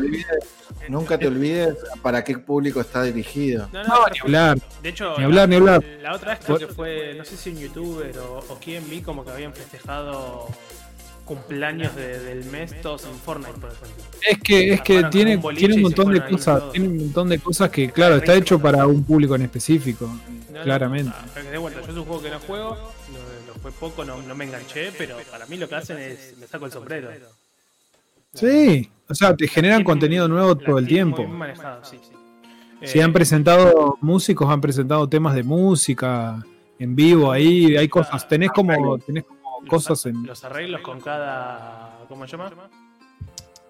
nunca 0.88 1.18
te 1.18 1.26
olvides 1.26 1.74
para 2.02 2.22
qué 2.24 2.38
público 2.38 2.80
está 2.80 3.02
dirigido. 3.02 3.68
No, 3.72 3.82
no, 3.82 3.88
no, 3.88 4.06
ni 4.12 4.18
hablar 4.20 4.58
De 4.82 4.88
hecho, 4.88 5.16
Ni 5.18 5.24
hablar, 5.24 5.40
la, 5.40 5.46
ni 5.48 5.56
hablar. 5.56 5.84
la 6.02 6.14
otra 6.14 6.30
vez 6.34 6.44
creo 6.44 6.58
que 6.58 6.66
fue, 6.68 7.14
no 7.16 7.24
sé 7.24 7.36
si 7.36 7.50
un 7.50 7.58
youtuber 7.58 8.18
o, 8.18 8.38
o 8.48 8.58
quién 8.62 8.88
vi 8.88 9.00
como 9.02 9.24
que 9.24 9.30
habían 9.30 9.52
festejado 9.54 10.48
cumpleaños 11.24 11.94
de- 11.94 12.18
del 12.18 12.44
mes 12.46 12.80
todos 12.82 13.04
en 13.04 13.14
Fortnite, 13.14 13.52
por 13.60 13.70
ejemplo. 13.70 14.04
Es 14.28 14.38
que, 14.40 14.72
es 14.74 14.80
que 14.82 15.04
tiene, 15.04 15.36
un 15.36 15.54
tiene 15.54 15.74
un 15.74 15.82
montón 15.82 16.12
de 16.12 16.24
cosas, 16.28 16.72
tiene 16.72 16.88
un 16.88 16.96
montón 16.98 17.28
de 17.28 17.38
cosas 17.38 17.70
que, 17.70 17.90
claro, 17.90 18.16
está 18.16 18.34
hecho 18.34 18.58
para 18.58 18.86
un 18.86 19.04
público 19.04 19.34
en 19.36 19.42
específico, 19.42 20.06
No, 20.50 20.58
no, 20.58 20.62
claramente. 20.64 21.12
ah, 21.14 21.40
de 21.40 21.58
vuelta, 21.58 21.80
yo 21.80 21.86
es 21.92 21.96
un 21.96 22.04
juego 22.04 22.22
que 22.22 22.30
no 22.30 22.40
juego, 22.40 22.74
lo, 22.76 23.52
lo 23.54 23.60
fue 23.60 23.70
poco, 23.70 24.04
no, 24.04 24.20
no 24.20 24.34
me 24.34 24.44
enganché, 24.46 24.90
pero 24.98 25.16
para 25.30 25.46
mí 25.46 25.56
lo 25.56 25.68
que 25.68 25.74
hacen 25.76 25.98
es, 25.98 26.36
me 26.38 26.46
saco 26.48 26.66
el 26.66 26.72
sombrero. 26.72 27.10
Sí, 28.34 28.90
o 29.12 29.14
sea, 29.14 29.36
te 29.36 29.46
generan 29.46 29.84
contenido 29.84 30.26
nuevo 30.28 30.54
la 30.54 30.66
todo 30.66 30.78
el 30.78 30.86
tiempo. 30.86 31.22
Muy 31.24 31.36
manejado, 31.36 31.84
sí, 31.84 31.98
sí. 32.02 32.12
Si 32.84 32.98
Eh, 32.98 33.02
han 33.02 33.12
presentado 33.12 33.96
músicos, 34.00 34.50
han 34.50 34.60
presentado 34.60 35.08
temas 35.08 35.34
de 35.34 35.44
música 35.44 36.44
en 36.78 36.96
vivo, 36.96 37.30
ahí 37.30 37.76
hay 37.76 37.88
cosas, 37.88 38.26
tenés 38.26 38.50
como, 38.50 38.98
tenés 38.98 39.22
como 39.24 39.64
cosas 39.68 40.04
en... 40.06 40.26
los 40.26 40.42
arreglos 40.44 40.80
con 40.80 41.00
cada. 41.00 42.00
¿Cómo 42.08 42.26
se 42.26 42.32
llama? 42.36 42.50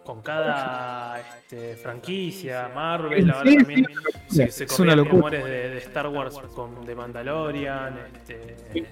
Con 0.04 0.22
cada 0.22 1.20
este, 1.20 1.76
franquicia, 1.76 2.70
Marvel, 2.74 3.30
ahora 3.30 3.50
Sí, 3.50 3.56
también 3.58 3.86
sí, 4.28 4.36
se, 4.36 4.44
es 4.44 4.54
se 4.54 4.82
una 4.82 4.96
locura. 4.96 5.14
rumores 5.14 5.44
de, 5.44 5.68
de 5.70 5.78
Star 5.78 6.08
Wars 6.08 6.34
con 6.56 6.84
de 6.84 6.94
Mandalorian. 6.94 7.98
Este, 8.16 8.86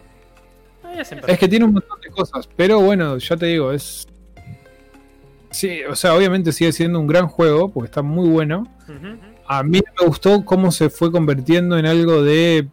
hacen 1.01 1.21
Es 1.27 1.39
que 1.39 1.49
tiene 1.49 1.65
un 1.65 1.73
montón 1.73 2.01
de 2.01 2.11
cosas, 2.11 2.49
pero 2.57 2.81
bueno, 2.81 3.17
ya 3.19 3.37
te 3.37 3.47
digo, 3.47 3.73
es... 3.73 4.07
Sí, 5.51 5.81
o 5.89 5.97
sea, 5.97 6.15
obviamente 6.15 6.53
sigue 6.53 6.73
siendo 6.73 7.01
un 7.01 7.07
gran 7.07 7.27
juego, 7.27 7.71
porque 7.73 7.87
está 7.87 8.03
muy 8.03 8.29
bueno. 8.29 8.67
Ujú. 8.89 9.19
A 9.47 9.63
mí 9.63 9.81
me 10.01 10.07
gustó 10.07 10.45
cómo 10.45 10.71
se 10.71 10.91
fue 10.91 11.11
convirtiendo 11.11 11.77
en 11.79 11.87
algo 11.87 12.23
de 12.23 12.69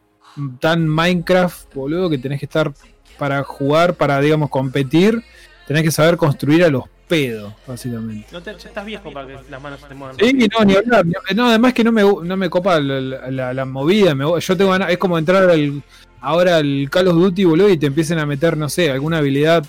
tan 0.60 0.88
Minecraft, 0.88 1.74
boludo, 1.74 2.10
que 2.10 2.20
tenés 2.20 2.40
que 2.40 2.46
estar 2.46 2.72
para 3.18 3.44
jugar, 3.44 3.96
para, 3.96 4.20
digamos, 4.22 4.52
competir, 4.52 5.24
tenés 5.68 5.82
que 5.82 5.90
saber 5.92 6.18
construir 6.18 6.64
a 6.64 6.70
los 6.70 6.84
pedos, 7.08 7.52
básicamente. 7.66 8.28
No 8.32 8.44
te, 8.44 8.52
ya 8.52 8.58
estás 8.70 8.86
viejo 8.86 9.12
para 9.12 9.26
que 9.28 9.40
las 9.50 9.60
manos 9.62 9.80
se 9.80 9.88
te 9.88 9.96
muevan. 9.96 10.16
Sí, 10.20 10.34
no, 10.56 10.66
ni 10.66 10.76
hablar. 10.76 11.04
No, 11.36 11.48
además 11.48 11.74
que 11.74 11.84
no 11.84 11.92
me, 11.92 12.04
no 12.04 12.38
me 12.38 12.50
copa 12.50 12.80
la, 12.80 13.00
la- 13.02 13.32
la- 13.32 13.54
la 13.54 13.66
movida. 13.66 14.14
me 14.14 14.26
yo 14.40 14.58
tengo 14.58 14.70
ganas- 14.72 14.92
es 14.92 14.98
como 15.00 15.18
entrar 15.18 15.50
al, 15.50 15.82
ahora 16.22 16.58
al 16.58 16.88
Call 16.92 17.08
of 17.08 17.16
Duty, 17.16 17.46
boludo, 17.46 17.70
y 17.70 17.78
te 17.78 17.88
empiecen 17.88 18.20
a 18.20 18.26
meter, 18.28 18.56
no 18.56 18.70
sé, 18.70 18.92
alguna 18.92 19.18
habilidad 19.18 19.66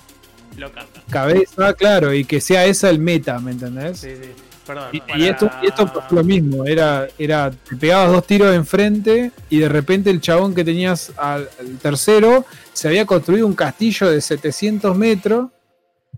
Loca. 0.59 0.85
cabeza, 1.11 1.73
claro, 1.75 2.13
y 2.13 2.25
que 2.25 2.41
sea 2.41 2.65
esa 2.67 2.91
el 2.91 2.99
meta, 2.99 3.39
¿me 3.39 3.53
entendés? 3.53 3.99
Sí, 4.01 4.11
sí. 4.21 4.31
Perdón. 4.67 4.89
Y, 4.93 5.01
para- 5.01 5.19
y 5.19 5.25
esto, 5.29 5.51
y 5.63 5.67
esto 5.67 5.87
pasó 5.93 6.15
lo 6.15 6.23
mismo, 6.25 6.67
era, 6.67 7.09
era, 7.19 7.51
te 7.51 7.75
pegabas 7.77 8.13
dos 8.13 8.27
tiros 8.27 8.51
de 8.51 8.57
enfrente 8.57 9.31
y 9.49 9.59
de 9.61 9.69
repente 9.71 10.11
el 10.11 10.21
chabón 10.21 10.55
que 10.55 10.63
tenías 10.65 11.11
al, 11.17 11.49
al 11.59 11.79
tercero 11.79 12.45
se 12.75 12.89
había 12.89 13.07
construido 13.07 13.47
un 13.47 13.55
castillo 13.55 14.11
de 14.11 14.21
700 14.21 14.95
metros. 14.97 15.49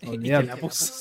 Y 0.00 0.06
te 0.06 0.08
Olvidate. 0.16 0.46
la 0.46 0.56
puso. 0.56 0.92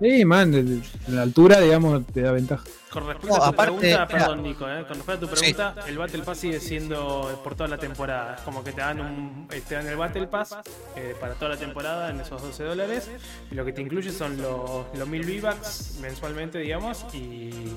Sí, 0.00 0.24
man, 0.24 0.52
el- 0.54 0.82
la 1.08 1.22
altura, 1.22 1.60
digamos, 1.60 2.04
te 2.12 2.22
da 2.22 2.32
ventaja. 2.32 2.64
Con 2.92 3.06
respecto 3.06 3.28
No, 3.28 3.42
a 3.42 3.46
tu 3.48 3.54
aparte, 3.54 3.72
pregunta, 3.78 3.86
mira. 3.86 4.06
perdón 4.08 4.42
Nico, 4.42 4.68
eh, 4.68 4.84
con 4.86 4.96
respecto 4.98 5.12
a 5.12 5.18
tu 5.30 5.36
Sí. 5.36 5.54
pregunta, 5.54 5.74
el 5.88 5.96
Battle 5.98 6.22
Pass 6.22 6.38
sigue 6.38 6.60
siendo 6.60 7.40
por 7.42 7.54
toda 7.54 7.68
la 7.68 7.78
temporada. 7.78 8.34
Es 8.34 8.42
como 8.42 8.62
que 8.62 8.72
te 8.72 8.80
dan, 8.82 9.00
un, 9.00 9.48
te 9.48 9.74
dan 9.74 9.86
el 9.86 9.96
Battle 9.96 10.26
Pass 10.26 10.56
eh, 10.94 11.16
para 11.18 11.32
toda 11.34 11.52
la 11.52 11.56
temporada 11.56 12.10
en 12.10 12.20
esos 12.20 12.42
12 12.42 12.64
dólares. 12.64 13.10
Y 13.50 13.54
lo 13.54 13.64
que 13.64 13.72
te 13.72 13.80
incluye 13.80 14.10
son 14.12 14.36
los, 14.42 14.86
los 14.94 15.08
1000 15.08 15.24
V-Bucks 15.24 15.98
mensualmente, 16.02 16.58
digamos, 16.58 17.06
y, 17.14 17.74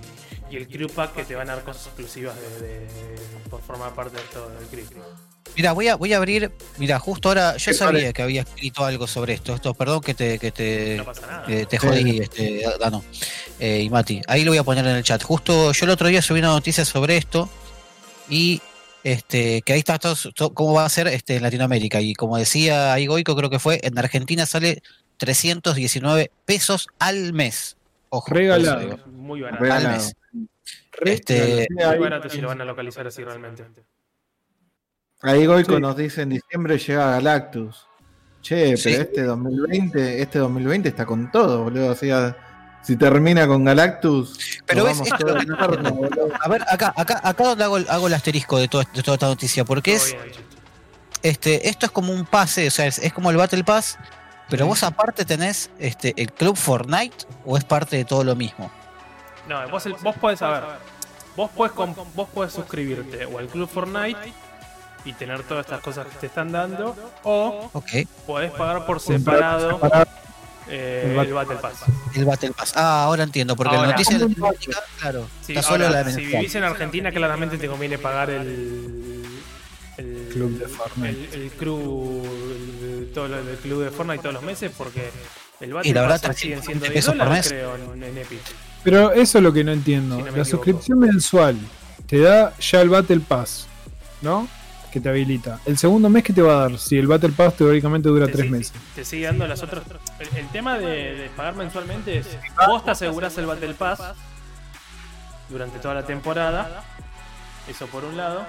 y 0.52 0.58
el 0.58 0.68
Crew 0.68 0.90
Pack 0.90 1.16
que 1.16 1.24
te 1.26 1.36
van 1.36 1.50
a 1.50 1.56
dar 1.56 1.64
cosas 1.66 1.88
exclusivas 1.88 2.36
de, 2.40 2.60
de- 2.68 2.88
por 3.50 3.62
formar 3.62 3.94
parte 3.96 4.18
de 4.18 4.24
todo 4.34 4.52
el 4.60 4.66
Crew. 4.68 4.86
Mira, 5.56 5.72
voy 5.72 5.88
a, 5.88 5.96
voy 5.96 6.12
a 6.12 6.18
abrir. 6.18 6.52
Mira, 6.78 7.00
justo 7.00 7.30
ahora 7.30 7.56
yo 7.56 7.72
¿Qué 7.72 7.74
sabía 7.78 8.12
que 8.12 8.22
había 8.22 8.42
escrito 8.42 8.84
algo 8.84 9.08
sobre 9.08 9.34
esto. 9.34 9.56
Esto, 9.56 9.74
perdón 9.74 10.02
que 10.02 10.14
te, 10.14 10.38
que 10.38 10.52
te, 10.52 10.96
No 10.98 11.06
pasa 11.06 11.28
nada. 11.28 11.46
eh, 11.48 11.66
te 11.66 11.78
jodí, 11.78 12.20
este, 12.20 12.64
Dano 12.80 13.04
eh, 13.60 13.82
y 13.82 13.90
Mati. 13.90 14.22
Ahí 14.28 14.44
lo 14.44 14.52
voy 14.52 14.58
a 14.58 14.64
poner 14.64 14.86
en 14.86 14.96
el 14.98 15.04
chat. 15.04 15.24
Justo 15.24 15.72
yo 15.72 15.86
el 15.86 15.92
otro 15.92 16.08
día 16.10 16.22
subí 16.22 16.40
una 16.40 16.50
noticia 16.50 16.84
sobre 16.84 17.16
esto 17.16 17.48
y 18.28 18.62
este, 19.04 19.62
que 19.62 19.74
ahí 19.74 19.80
está 19.80 19.98
todo, 19.98 20.16
todo- 20.34 20.54
cómo 20.54 20.74
va 20.74 20.84
a 20.86 20.90
ser 20.90 21.08
este, 21.08 21.38
en 21.38 21.44
Latinoamérica. 21.44 22.02
Y 22.02 22.16
como 22.16 22.38
decía 22.38 22.92
ahí 22.92 23.06
Goico, 23.08 23.36
creo 23.36 23.50
que 23.50 23.60
fue, 23.60 23.80
en 23.84 23.98
Argentina 23.98 24.46
sale 24.46 24.82
319 25.18 26.32
pesos 26.46 26.88
al 27.00 27.32
mes. 27.34 27.78
Ojo, 28.10 28.34
Regalado. 28.34 28.98
Muy 29.08 29.42
barato. 29.42 29.64
Re- 29.64 29.72
al 29.72 29.82
Regalado. 29.84 30.12
Este, 31.02 31.68
Muy 31.72 31.98
barato 32.00 32.30
si 32.30 32.40
lo 32.42 32.48
van 32.50 32.62
a 32.62 32.66
localizar 32.66 33.06
así 33.08 33.24
realmente. 33.24 33.66
Ahí 35.22 35.46
Goico 35.46 35.76
Sí. 35.76 35.82
nos 35.82 35.98
dice 35.98 36.22
en 36.22 36.30
diciembre 36.30 36.78
llega 36.78 37.12
Galactus. 37.12 37.88
Che, 38.42 38.78
Sí. 38.78 38.90
pero 38.92 39.02
este 39.04 39.24
2020, 39.24 40.22
este 40.22 40.40
2020 40.40 40.90
está 40.90 41.06
con 41.06 41.32
todo, 41.32 41.64
boludo. 41.64 41.92
O 41.92 41.96
sea, 41.96 42.38
si 42.84 42.96
termina 42.96 43.48
con 43.48 43.64
Galactus, 43.66 44.38
Pero 44.68 44.84
ves, 44.84 45.00
vamos 45.00 45.08
esto. 45.12 46.34
A 46.42 46.48
ver, 46.48 46.62
acá, 46.70 46.94
acá, 46.96 47.20
acá 47.24 47.44
donde 47.44 47.64
hago, 47.64 47.78
el- 47.78 47.90
hago 47.90 48.08
el 48.08 48.14
asterisco 48.14 48.60
de, 48.60 48.68
todo- 48.68 48.84
de 48.94 49.02
toda 49.02 49.16
esta 49.16 49.28
noticia, 49.28 49.66
porque 49.66 49.96
Todo 49.98 50.06
es, 50.06 50.16
este, 51.24 51.68
esto 51.70 51.88
es 51.88 51.92
como 51.92 52.14
un 52.14 52.26
pase, 52.26 52.68
o 52.68 52.72
sea, 52.72 52.86
es, 52.86 53.00
es 53.00 53.12
como 53.12 53.32
el 53.32 53.38
Battle 53.38 53.64
Pass, 53.64 53.98
pero 54.50 54.66
vos 54.68 54.84
aparte 54.84 55.26
tenés 55.26 55.70
este, 55.80 56.14
el 56.18 56.32
Club 56.32 56.56
Fortnite 56.56 57.26
o 57.46 57.58
es 57.58 57.64
parte 57.64 57.98
de 57.98 58.06
todo 58.06 58.24
lo 58.24 58.36
mismo. 58.36 58.72
No, 59.48 59.68
vos, 59.70 59.86
el- 59.86 59.94
vos 60.02 60.16
podés 60.16 60.40
saber. 60.40 60.64
Vos 61.36 61.52
podés, 61.52 61.74
com- 61.74 61.94
vos 62.16 62.30
podés 62.30 62.54
suscribirte 62.54 63.26
o 63.26 63.38
al 63.40 63.48
Club 63.48 63.70
Fortnite 63.70 64.18
y 65.04 65.14
tener 65.14 65.44
todas 65.44 65.66
estas 65.66 65.82
cosas 65.82 66.08
que 66.08 66.16
te 66.18 66.26
están 66.28 66.52
dando, 66.52 66.96
o 67.24 67.70
Ok, 67.74 67.90
podés 68.26 68.52
pagar 68.52 68.86
por 68.88 69.00
separado 69.00 69.80
eh, 70.68 71.16
El 71.28 71.34
Battle 71.34 71.58
Pass. 71.58 71.74
el 72.16 72.26
Battle 72.26 72.52
Pass. 72.54 72.74
Ah, 72.76 73.04
ahora 73.04 73.22
entiendo, 73.24 73.56
porque 73.56 73.76
Ahora. 73.76 73.90
la 73.90 73.94
noticia 73.94 74.18
de 74.18 74.28
Latinoamérica, 74.28 74.80
claro, 75.00 75.28
Sí, 75.42 75.52
está 75.54 75.62
solo 75.62 75.86
ahora, 75.86 76.04
la 76.04 76.10
si 76.10 76.16
mensual. 76.22 76.40
vivís 76.42 76.56
en 76.56 76.64
Argentina, 76.64 77.12
claramente 77.12 77.58
te 77.60 77.68
conviene 77.68 77.98
pagar 78.00 78.32
el. 78.32 79.35
El 80.36 80.42
Club 80.42 80.60
de 80.60 80.68
Fortnite. 80.68 81.30
El, 81.36 81.42
el 81.44 81.52
crew, 81.52 82.24
el- 82.26 83.12
todo 83.14 83.28
lo 83.30 83.44
del 83.44 83.58
club 83.58 83.84
de 83.84 83.92
Fortnite 83.92 84.22
todos 84.22 84.34
los 84.36 84.44
meses, 84.44 84.72
porque 84.78 85.10
el 85.62 85.74
Battle 85.74 85.90
Y 85.90 85.94
la 85.94 86.02
verdad, 86.02 86.22
Pass 86.22 86.36
siguen 86.38 86.62
siendo 86.62 86.86
320 86.86 86.90
10 86.90 86.94
pesos 86.94 87.16
por 87.16 87.26
dólares, 87.28 87.52
mes. 87.52 87.54
creo, 87.54 87.94
en, 87.94 88.04
en 88.04 88.18
Epic. 88.18 88.40
Pero 88.84 89.12
eso 89.14 89.38
es 89.38 89.44
lo 89.44 89.54
que 89.54 89.64
no 89.64 89.72
entiendo. 89.72 90.16
Si 90.18 90.24
no 90.24 90.32
me 90.32 90.38
la 90.38 90.44
equivoco. 90.44 90.50
suscripción 90.58 91.00
mensual 91.00 91.58
te 92.08 92.20
da 92.20 92.54
ya 92.60 92.82
el 92.82 92.90
Battle 92.90 93.20
Pass, 93.22 93.66
¿no? 94.22 94.48
Que 94.92 95.00
te 95.02 95.10
habilita. 95.10 95.60
El 95.66 95.78
segundo 95.78 96.10
mes 96.10 96.24
que 96.24 96.34
te 96.34 96.42
va 96.42 96.54
a 96.66 96.70
dar, 96.70 96.78
si 96.80 96.98
el 96.98 97.08
Battle 97.08 97.32
Pass 97.32 97.56
teóricamente 97.58 98.10
dura 98.10 98.26
Te 98.28 98.34
tres 98.34 98.46
sigue- 98.46 98.58
meses. 98.58 98.74
Te 98.96 99.04
sigue 99.06 99.26
dando 99.26 99.48
las 99.48 99.64
otras. 99.64 99.84
El, 100.20 100.28
el 100.38 100.48
tema 100.50 100.78
de, 100.78 101.16
de 101.16 101.30
pagar 101.36 101.56
mensualmente 101.56 102.18
es: 102.20 102.28
vos 102.68 102.84
te 102.86 102.92
asegurás 102.92 103.38
el 103.38 103.46
Battle 103.46 103.74
Pass 103.74 104.02
durante 105.50 105.80
toda 105.80 105.94
la 105.96 106.06
temporada. 106.06 106.84
Eso 107.68 107.88
por 107.88 108.04
un 108.06 108.16
lado. 108.18 108.46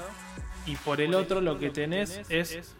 Y 0.67 0.77
por 0.77 1.01
el 1.01 1.15
otro, 1.15 1.41
lo 1.41 1.59
que 1.59 1.71
tenés 1.71 2.21
es 2.29 2.75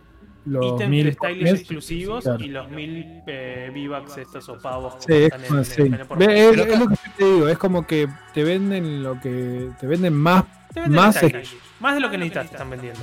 Los 0.45 0.65
ítems 0.75 0.91
mil 0.91 1.13
stylish 1.13 1.49
exclusivos 1.49 2.25
claro. 2.25 2.45
y 2.45 2.49
los 2.49 2.69
mil 2.71 3.23
eh, 3.27 3.71
V-Bucks 3.73 4.19
estos 4.19 4.49
o 4.49 4.59
pavos 4.61 4.95
Sí, 5.01 5.07
que 5.07 5.27
es, 5.27 5.33
están 5.33 5.41
en- 5.43 5.47
como- 5.49 5.59
en- 5.61 5.65
sí. 5.65 5.83
en 5.83 5.95
es, 6.31 6.57
lo 6.79 6.89
que 6.89 6.97
te 7.17 7.25
digo, 7.25 7.49
es 7.49 7.59
como 7.59 7.87
que 7.87 8.09
te 8.35 8.45
venden 8.45 9.03
lo 9.03 9.21
que 9.21 9.71
te 9.81 9.87
venden 9.87 10.15
más, 10.15 10.45
Te 10.73 10.81
venden 10.81 11.01
más 11.01 11.17
stylish. 11.17 11.57
Más 11.81 11.95
de 11.95 12.01
lo 12.01 12.11
que 12.11 12.19
necesitas 12.19 12.47
te 12.49 12.53
están 12.55 12.71
vendiendo. 12.71 13.01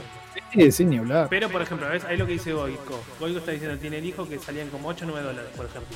sí, 0.53 0.71
sin 0.71 0.89
ni 0.89 0.97
hablar. 0.97 1.27
Pero, 1.29 1.49
por 1.49 1.61
ejemplo, 1.61 1.88
¿ves? 1.89 2.03
ahí 2.05 2.17
lo 2.17 2.25
que 2.25 2.34
dice 2.34 2.53
Goico. 2.53 3.01
Goico 3.19 3.39
está 3.39 3.51
diciendo 3.51 3.77
tiene 3.77 3.97
el 3.99 4.05
hijo 4.05 4.27
que 4.27 4.39
salían 4.39 4.69
como 4.69 4.88
8 4.89 5.05
o 5.05 5.09
9 5.09 5.25
dólares, 5.27 5.51
por 5.55 5.65
ejemplo. 5.65 5.95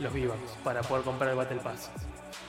Los 0.00 0.12
V-Bucks 0.12 0.58
para 0.64 0.82
poder 0.82 1.04
comprar 1.04 1.30
el 1.30 1.36
Battle 1.36 1.58
Pass. 1.62 1.90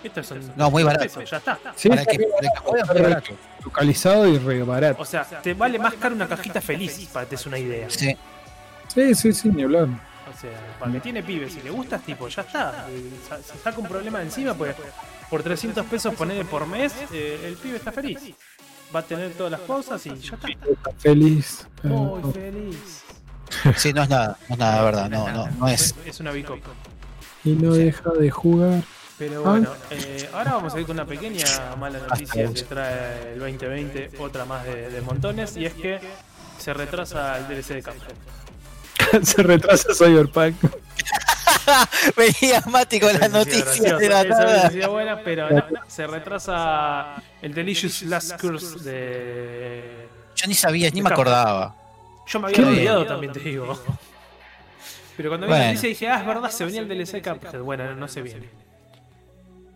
Estos 0.04 0.28
son. 0.28 0.40
No, 0.56 0.70
muy 0.72 0.84
barato. 0.84 1.04
pesos, 1.06 1.30
ya 1.30 1.38
está. 1.38 1.58
Sí, 1.76 1.90
para 1.90 2.02
está 2.02 2.12
que, 2.12 2.18
bien 2.20 2.30
para 2.32 2.50
que 2.52 2.60
jueguen 2.60 2.86
muy 2.88 3.02
barato. 3.02 3.34
localizado 3.64 4.28
y 4.28 4.38
re 4.38 4.64
barato. 4.64 5.02
O 5.02 5.06
sea, 5.06 5.24
te 5.24 5.54
vale 5.54 5.80
más 5.80 5.94
caro 5.96 6.16
una 6.16 6.28
cajita 6.28 6.62
feliz, 6.62 7.08
para 7.12 7.26
que 7.26 7.32
te 7.32 7.36
des 7.36 7.46
una 7.46 7.58
idea. 7.58 7.90
Sí. 7.90 8.16
Sí, 8.94 9.16
sí, 9.16 9.34
sí, 9.34 9.50
ni 9.50 9.64
hablar. 9.64 9.88
O 9.88 10.38
sea, 10.40 10.52
para 10.80 10.92
que 10.92 11.00
tiene 11.02 11.22
pibes, 11.24 11.54
si 11.54 11.62
le 11.62 11.70
gustas, 11.72 12.02
tipo, 12.04 12.28
ya 12.28 12.42
está. 12.42 12.88
Eh, 12.90 13.10
Se 13.44 13.58
saca 13.60 13.80
un 13.80 13.88
problema 13.88 14.20
de 14.20 14.26
encima, 14.26 14.54
pues 14.54 14.76
por 15.30 15.42
300 15.44 15.86
pesos 15.88 16.14
ponerle 16.16 16.46
por 16.46 16.66
mes, 16.68 16.94
eh, 17.12 17.42
el 17.46 17.56
pibe 17.56 17.78
está 17.78 17.92
feliz. 17.92 18.20
Va 18.96 19.00
a 19.00 19.04
tener 19.04 19.32
todas 19.34 19.52
las 19.52 19.62
cosas 19.62 20.06
y 20.06 20.10
ya 20.16 20.36
está. 20.36 20.48
Está 20.48 20.92
feliz. 20.98 21.68
Muy 21.84 22.32
feliz. 22.32 23.04
Sí, 23.78 23.94
no 23.94 24.04
es 24.04 24.10
nada, 24.10 24.38
no 24.50 24.56
es 24.56 24.60
nada, 24.60 24.78
de 24.80 24.86
verdad, 24.86 25.10
no, 25.10 25.32
no, 25.32 25.48
no 25.48 25.68
es. 25.68 25.94
Es 26.06 26.20
una 26.20 26.32
bicoca. 26.32 26.70
y 27.44 27.52
no 27.52 27.74
deja 27.74 28.10
de 28.12 28.30
jugar. 28.32 28.82
Pero 29.18 29.44
bueno, 29.44 29.70
eh, 29.92 30.30
ahora 30.34 30.56
vamos 30.56 30.74
a 30.76 30.80
ir 30.80 30.86
con 30.86 30.98
una 30.98 31.06
pequeña 31.06 31.76
mala 31.78 32.00
noticia 32.00 32.52
que 32.52 32.62
trae 32.64 33.34
el 33.34 33.40
2020, 33.40 34.12
otra 34.20 34.44
más 34.44 34.66
de, 34.66 34.90
de 34.90 35.02
montones, 35.02 35.56
y 35.56 35.66
es 35.66 35.74
que 35.74 36.00
se 36.58 36.74
retrasa 36.74 37.38
el 37.38 37.48
DLC 37.48 37.76
de 37.76 37.84
Cuphead. 37.84 38.16
Se 39.24 39.44
retrasa 39.44 39.94
Cyberpunk. 39.94 40.56
Veía 42.18 42.62
Mati 42.68 43.00
con 43.00 43.14
la 43.14 43.26
Esa 43.26 43.42
hubiese 43.42 43.74
sido 43.74 43.92
noticia 43.92 43.98
de 43.98 44.10
la 44.10 44.70
sido 44.70 44.92
buena, 44.92 45.22
pero 45.24 45.50
no, 45.50 45.58
no, 45.58 45.80
se 45.88 46.08
retrasa 46.08 47.22
el 47.42 47.54
Delicious 47.54 48.04
Last 48.04 48.40
Curse 48.40 48.80
de... 48.80 50.08
Yo 50.36 50.48
ni 50.48 50.54
sabía, 50.54 50.90
ni 50.92 51.02
me 51.02 51.10
acordaba. 51.10 51.76
Yo 52.28 52.40
me 52.40 52.48
había 52.48 52.68
olvidado 52.68 53.06
también, 53.06 53.34
te 53.34 53.40
digo. 53.40 53.80
Pero 55.18 55.30
cuando 55.30 55.48
vi 55.48 55.54
la 55.54 55.68
noticia 55.68 55.90
dije, 55.90 56.10
ah, 56.10 56.20
es 56.20 56.26
verdad, 56.26 56.50
se 56.50 56.66
venía 56.66 56.82
el 56.82 56.90
DLC 56.90 57.14
de 57.14 57.22
Cuphead. 57.22 57.62
Bueno, 57.62 57.96
no 57.96 58.08
se 58.08 58.22
viene. 58.22 58.65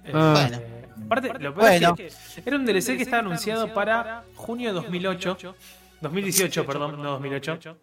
Eh, 0.09 0.13
Ah. 0.15 0.33
Bueno. 0.49 0.79
Aparte, 1.05 1.27
lo 1.39 1.53
peor 1.53 1.55
Bueno. 1.55 1.95
es 1.97 2.15
que 2.35 2.41
era 2.49 2.57
un 2.57 2.65
DLC 2.65 2.97
que 2.97 3.03
estaba 3.03 3.19
anunciado 3.19 3.73
para 3.73 4.23
junio 4.35 4.69
de 4.69 4.73
2008. 4.75 5.55
2018, 6.01 6.65
perdón, 6.65 7.01
no 7.01 7.11
2008. 7.11 7.77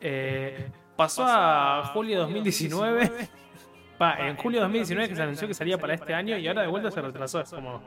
Eh, 0.00 0.68
pasó 0.96 1.24
a 1.26 1.90
julio 1.92 2.14
de 2.16 2.20
2019. 2.22 3.10
Va, 4.00 4.14
en 4.28 4.36
julio 4.36 4.60
de 4.60 4.64
2019 4.64 5.08
que 5.08 5.16
se 5.16 5.22
anunció 5.22 5.48
que 5.48 5.54
salía 5.54 5.78
para 5.78 5.94
este 5.94 6.14
año 6.14 6.36
y 6.38 6.46
ahora 6.48 6.62
de 6.62 6.68
vuelta 6.68 6.90
se 6.90 7.00
retrasó. 7.02 7.40
Es 7.40 7.50
como. 7.50 7.82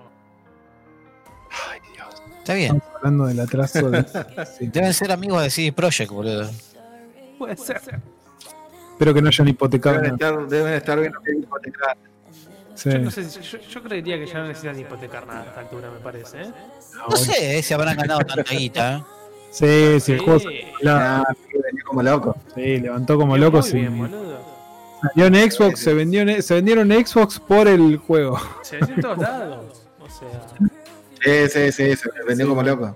Está 2.39 2.53
bien. 2.53 2.75
Estamos 2.77 2.95
hablando 2.97 3.25
del 3.27 3.39
atraso. 3.39 3.89
de- 3.91 4.03
sí. 4.57 4.67
Deben 4.67 4.93
ser 4.93 5.11
amigos 5.11 5.41
de 5.43 5.49
CD 5.49 5.71
Projekt, 5.73 6.11
boludo. 6.11 6.49
Puede 7.37 7.55
ser. 7.57 7.81
Espero 8.91 9.13
que 9.13 9.21
no 9.21 9.29
hayan 9.29 9.47
hipotecado 9.47 9.95
Deben 10.01 10.13
estar, 10.13 10.47
deben 10.47 10.73
estar 10.73 10.99
bien 10.99 11.13
hipotecadas. 11.43 11.97
Sí. 12.81 12.89
Yo, 12.91 12.99
no 12.99 13.11
sé 13.11 13.23
yo, 13.41 13.57
yo 13.57 13.83
creería 13.83 14.17
que 14.17 14.25
ya 14.25 14.35
no 14.39 14.47
necesitan 14.47 14.79
hipotecar 14.79 15.27
nada 15.27 15.41
a 15.41 15.45
esta 15.47 15.59
altura, 15.59 15.89
me 15.91 15.99
parece. 15.99 16.41
¿eh? 16.43 16.51
No 17.09 17.15
sé 17.17 17.61
si 17.61 17.73
habrán 17.73 17.97
ganado 17.97 18.21
tanta 18.21 18.53
guita. 18.55 18.97
¿eh? 18.97 19.03
Sí, 19.51 19.99
sí, 19.99 20.11
el 20.13 20.19
juego 20.19 20.39
Sí. 20.39 20.61
la- 20.81 21.17
Ah, 21.19 21.23
sí, 21.33 21.57
venía 21.61 21.83
como 21.85 22.03
loco. 22.03 22.37
sí, 22.55 22.79
levantó 22.79 23.17
como 23.17 23.35
loco. 23.37 23.61
sí. 23.61 23.85
Salió 25.01 25.25
en 25.27 25.51
Xbox, 25.51 25.79
se, 25.79 25.93
vendió 25.93 26.21
en- 26.21 26.41
se 26.43 26.53
vendieron 26.53 26.89
Xbox 26.91 27.39
por 27.39 27.67
el 27.67 27.97
juego. 27.97 28.39
Se 28.61 28.77
vendió 28.77 28.95
en 28.95 29.01
todos 29.01 29.17
lados. 29.17 29.81
O 29.99 30.07
sea. 30.09 31.47
Sí, 31.49 31.49
sí, 31.49 31.71
sí, 31.71 31.95
se 31.97 32.09
vendió 32.27 32.47
como 32.47 32.63
loco. 32.63 32.95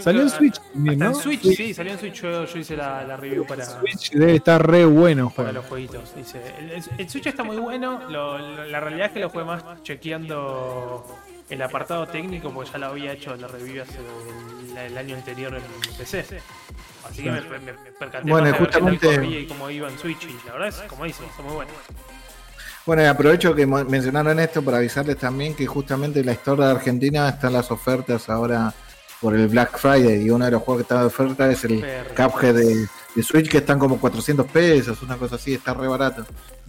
Salió 0.00 0.22
en 0.22 0.30
Switch 0.30 0.60
también, 0.72 1.02
Hasta 1.02 1.12
¿no? 1.12 1.16
en 1.18 1.22
Switch, 1.22 1.56
sí, 1.56 1.74
salió 1.74 1.92
en 1.92 1.98
Switch. 1.98 2.14
Yo, 2.22 2.44
yo 2.46 2.58
hice 2.58 2.76
la, 2.76 3.04
la 3.04 3.16
review 3.16 3.46
para, 3.46 3.64
Switch 3.64 4.10
debe 4.12 4.36
estar 4.36 4.66
re 4.66 4.84
bueno 4.84 5.28
para 5.30 5.48
juego. 5.48 5.52
los 5.52 5.64
jueguitos. 5.66 6.14
Dice, 6.16 6.40
el, 6.98 7.08
Switch 7.10 7.26
está 7.26 7.42
muy 7.44 7.56
bueno. 7.56 8.00
lo- 8.08 8.38
lo- 8.38 8.64
la 8.66 8.80
realidad 8.80 9.06
es 9.08 9.12
que 9.12 9.20
lo 9.20 9.28
jugué 9.30 9.44
más 9.44 9.62
chequeando 9.82 11.04
el 11.50 11.60
apartado 11.62 12.06
técnico, 12.06 12.50
porque 12.50 12.70
ya 12.72 12.78
lo 12.78 12.86
había 12.86 13.12
hecho 13.12 13.34
la 13.36 13.48
review 13.48 13.82
hace 13.82 13.98
el, 13.98 14.76
el 14.78 14.98
año 14.98 15.16
anterior 15.16 15.54
en 15.54 15.62
PC. 15.98 16.24
Así 17.08 17.22
que 17.22 17.30
me, 17.30 17.40
me- 17.40 17.58
me 17.58 17.72
percaté 17.98 18.30
Bueno, 18.30 18.50
más 18.50 18.58
de 18.58 18.64
justamente- 18.66 19.26
y 19.26 19.46
cómo 19.46 19.68
iba 19.70 19.88
en 19.88 19.98
Switch. 19.98 20.22
Y 20.24 20.46
la 20.46 20.52
verdad 20.54 20.68
es, 20.68 20.76
como 20.88 21.04
dice, 21.04 21.24
está 21.26 21.42
muy 21.42 21.54
bueno. 21.54 21.70
Bueno, 22.84 23.02
y 23.02 23.04
aprovecho 23.06 23.54
que 23.54 23.64
mencionaron 23.66 24.40
esto 24.40 24.60
para 24.62 24.78
avisarles 24.78 25.16
también 25.16 25.54
que 25.54 25.66
justamente 25.66 26.24
la 26.24 26.32
historia 26.32 26.66
de 26.66 26.72
Argentina 26.72 27.28
está 27.28 27.46
en 27.46 27.52
las 27.52 27.70
ofertas 27.70 28.28
ahora 28.28 28.74
por 29.22 29.34
el 29.34 29.46
Black 29.48 29.78
Friday 29.78 30.26
y 30.26 30.30
uno 30.30 30.44
de 30.44 30.50
los 30.50 30.62
juegos 30.62 30.80
que 30.80 30.82
está 30.82 31.00
de 31.00 31.06
oferta 31.06 31.50
es 31.50 31.64
el. 31.64 31.80
Cuphead 32.16 32.54
de, 32.54 32.86
de 33.14 33.22
Switch 33.22 33.48
que 33.48 33.58
están 33.58 33.78
como 33.78 33.98
400 33.98 34.44
pesos, 34.48 35.00
una 35.02 35.16
cosa 35.16 35.36
así, 35.36 35.54
está 35.54 35.72
re 35.72 35.86
barato. 35.88 36.26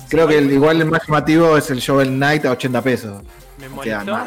Creo 0.08 0.28
que 0.28 0.38
el, 0.38 0.52
igual 0.52 0.80
el 0.80 0.90
más 0.90 1.02
llamativo 1.08 1.58
es 1.58 1.70
el 1.72 1.80
Shovel 1.80 2.10
Knight 2.10 2.46
a 2.46 2.52
80 2.52 2.82
pesos. 2.82 3.24
Me 3.60 3.68
molestó. 3.68 4.18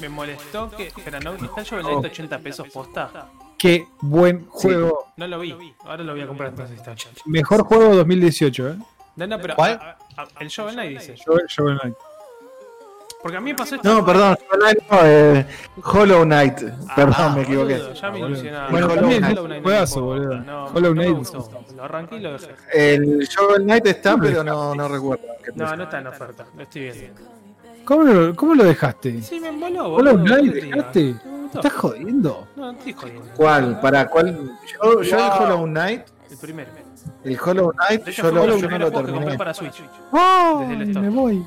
Me 0.00 0.08
molestó 0.08 0.70
que. 0.70 0.88
Espera, 0.88 1.18
¿no 1.20 1.32
está 1.34 1.60
el 1.62 1.66
Shovel 1.66 1.84
Knight 1.86 2.04
80 2.04 2.38
pesos 2.40 2.68
posta? 2.68 3.10
Qué 3.58 3.86
buen 4.00 4.46
juego. 4.48 5.12
No 5.16 5.26
lo 5.26 5.38
vi. 5.40 5.56
Ahora 5.84 6.02
lo 6.04 6.12
voy 6.12 6.22
a 6.22 6.26
comprar 6.26 6.50
entonces. 6.50 6.76
Está 6.76 6.90
80. 6.92 7.22
Mejor 7.26 7.62
juego 7.64 7.94
2018, 7.96 8.68
¿eh? 8.70 8.76
No, 9.16 9.26
no, 9.26 9.38
pero. 9.40 9.54
¿Cuál? 9.54 9.72
a- 9.72 9.96
a- 10.22 10.28
el 10.40 10.48
Shovel 10.48 10.74
Knight 10.74 10.98
dice. 10.98 11.14
Shovel- 11.16 11.46
Shovel 11.48 11.78
Knight. 11.78 11.94
Porque 13.22 13.36
a 13.36 13.40
mí 13.40 13.52
me 13.52 13.56
pasó 13.56 13.76
esto. 13.76 13.88
No, 13.88 14.04
perdón, 14.04 14.36
no, 14.90 14.98
eh, 15.04 15.46
Hollow 15.84 16.22
Knight, 16.24 16.54
perdón, 16.96 17.14
Ah, 17.18 17.32
me 17.36 17.42
equivoqué. 17.42 17.74
boludo, 17.78 17.92
ya 17.94 18.10
me 18.10 18.18
Boludo. 18.18 18.28
ilusionaba. 18.30 18.70
Bueno, 18.70 18.86
Hollow 18.88 19.06
Knight 19.18 19.62
juegazo, 19.62 20.02
boludo. 20.02 20.34
No, 20.40 20.64
Hollow 20.66 20.92
Knight. 20.92 21.26
Lo 21.76 21.84
arranqué 21.84 22.16
y 22.16 22.20
lo 22.20 22.32
dejé. 22.32 22.54
El 22.72 23.18
Shovel 23.28 23.62
Knight 23.62 23.86
está, 23.86 24.16
pero 24.16 24.42
no, 24.42 24.74
no 24.74 24.88
recuerdo. 24.88 25.24
No, 25.54 25.76
no 25.76 25.82
está 25.84 25.98
en 26.00 26.06
oferta. 26.08 26.46
Lo 26.56 26.62
estoy 26.62 26.82
viendo. 26.82 27.22
¿Cómo 27.84 28.02
lo, 28.04 28.34
cómo 28.36 28.54
lo 28.54 28.64
dejaste? 28.64 29.22
Sí, 29.22 29.40
me 29.40 29.50
moló, 29.52 29.94
Hollow. 29.94 30.16
Knight, 30.18 30.52
dejaste. 30.54 31.00
Me 31.02 31.12
¿Me 31.32 31.42
gustó. 31.42 31.58
estás 31.58 31.72
jodiendo? 31.72 32.48
No, 32.56 32.72
no 32.72 32.78
estoy 32.78 32.92
jodiendo. 32.92 33.24
¿Cuál? 33.36 33.80
¿Para 33.80 34.08
cuál? 34.08 34.52
Yo, 34.82 35.02
yo 35.02 35.16
el 35.18 35.42
Hollow 35.42 35.64
Knight, 35.66 36.02
El 36.30 36.36
primero. 36.38 36.70
el 37.24 37.38
Hollow 37.44 37.72
Knight, 37.72 38.06
yo 38.08 38.30
lo, 38.30 38.56
yo 38.56 38.68
no 38.68 38.78
lo 38.78 38.90
terminé. 38.92 39.36
para 39.36 39.52
Switch. 39.54 39.82
¡Ay, 40.12 40.58
Desde 40.68 40.74
el 40.74 40.88
store. 40.90 41.08
me 41.08 41.14
voy! 41.14 41.46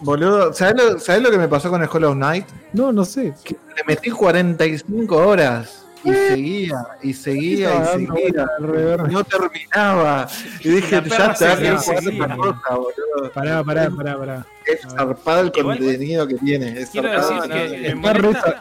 Boludo, 0.00 0.52
¿sabés 0.52 0.74
lo, 0.82 0.98
sabés 0.98 1.22
lo 1.22 1.30
que 1.30 1.38
me 1.38 1.48
pasó 1.48 1.70
con 1.70 1.82
el 1.82 1.88
Hollow 1.90 2.12
Knight? 2.14 2.46
No, 2.72 2.92
no 2.92 3.04
sé. 3.04 3.34
Que 3.44 3.54
le 3.76 3.84
metí 3.86 4.10
45 4.10 5.16
horas 5.16 5.86
y 6.02 6.12
seguía, 6.12 6.76
y 7.02 7.12
seguía, 7.12 7.82
y 7.98 8.06
seguía. 8.06 8.46
alrededor. 8.58 9.12
No 9.12 9.22
terminaba. 9.24 10.28
Y 10.60 10.68
dije, 10.70 10.90
ya 10.90 10.98
está, 11.32 11.34
seguía, 11.34 11.76
que 11.76 11.78
jugar 11.78 12.04
otra 12.08 12.36
cosa, 12.36 12.74
boludo. 12.76 13.32
Pará, 13.34 13.62
pará, 13.64 13.90
pará, 13.90 14.18
pará. 14.18 14.46
Es 14.66 14.80
zarpado 14.82 15.40
el 15.40 15.52
Igual- 15.54 15.78
contenido 15.78 16.26
que 16.26 16.34
tiene. 16.36 16.80
Es 16.80 16.90
Quiero 16.90 17.08
zarpado. 17.08 17.48
decir 17.48 17.50
que 17.50 17.78
me 17.78 17.88
Está 17.88 18.12
re, 18.14 18.22
molesta. 18.22 18.60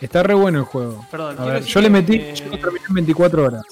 está 0.00 0.22
re 0.22 0.34
bueno 0.34 0.58
el 0.60 0.64
juego. 0.64 1.04
Perdón, 1.10 1.36
A 1.40 1.44
ver, 1.46 1.62
yo 1.64 1.80
le 1.80 1.90
metí, 1.90 2.16
eh, 2.16 2.34
yo 2.34 2.44
lo 2.46 2.58
terminé 2.58 2.84
en 2.88 2.94
24 2.94 3.44
horas. 3.44 3.62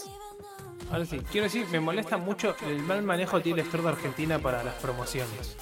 Ahora 0.91 1.07
sí, 1.07 1.21
quiero 1.31 1.45
decir, 1.45 1.67
me 1.73 1.81
molesta 1.81 2.19
mucho 2.19 2.55
el 2.69 2.79
mal 2.83 3.03
manejo 3.03 3.39
que 3.39 3.45
tiene 3.45 3.61
el 3.61 3.67
store 3.67 3.83
de 3.85 3.89
Argentina 3.91 4.39
para 4.39 4.63
las 4.63 4.75
promociones. 4.75 5.57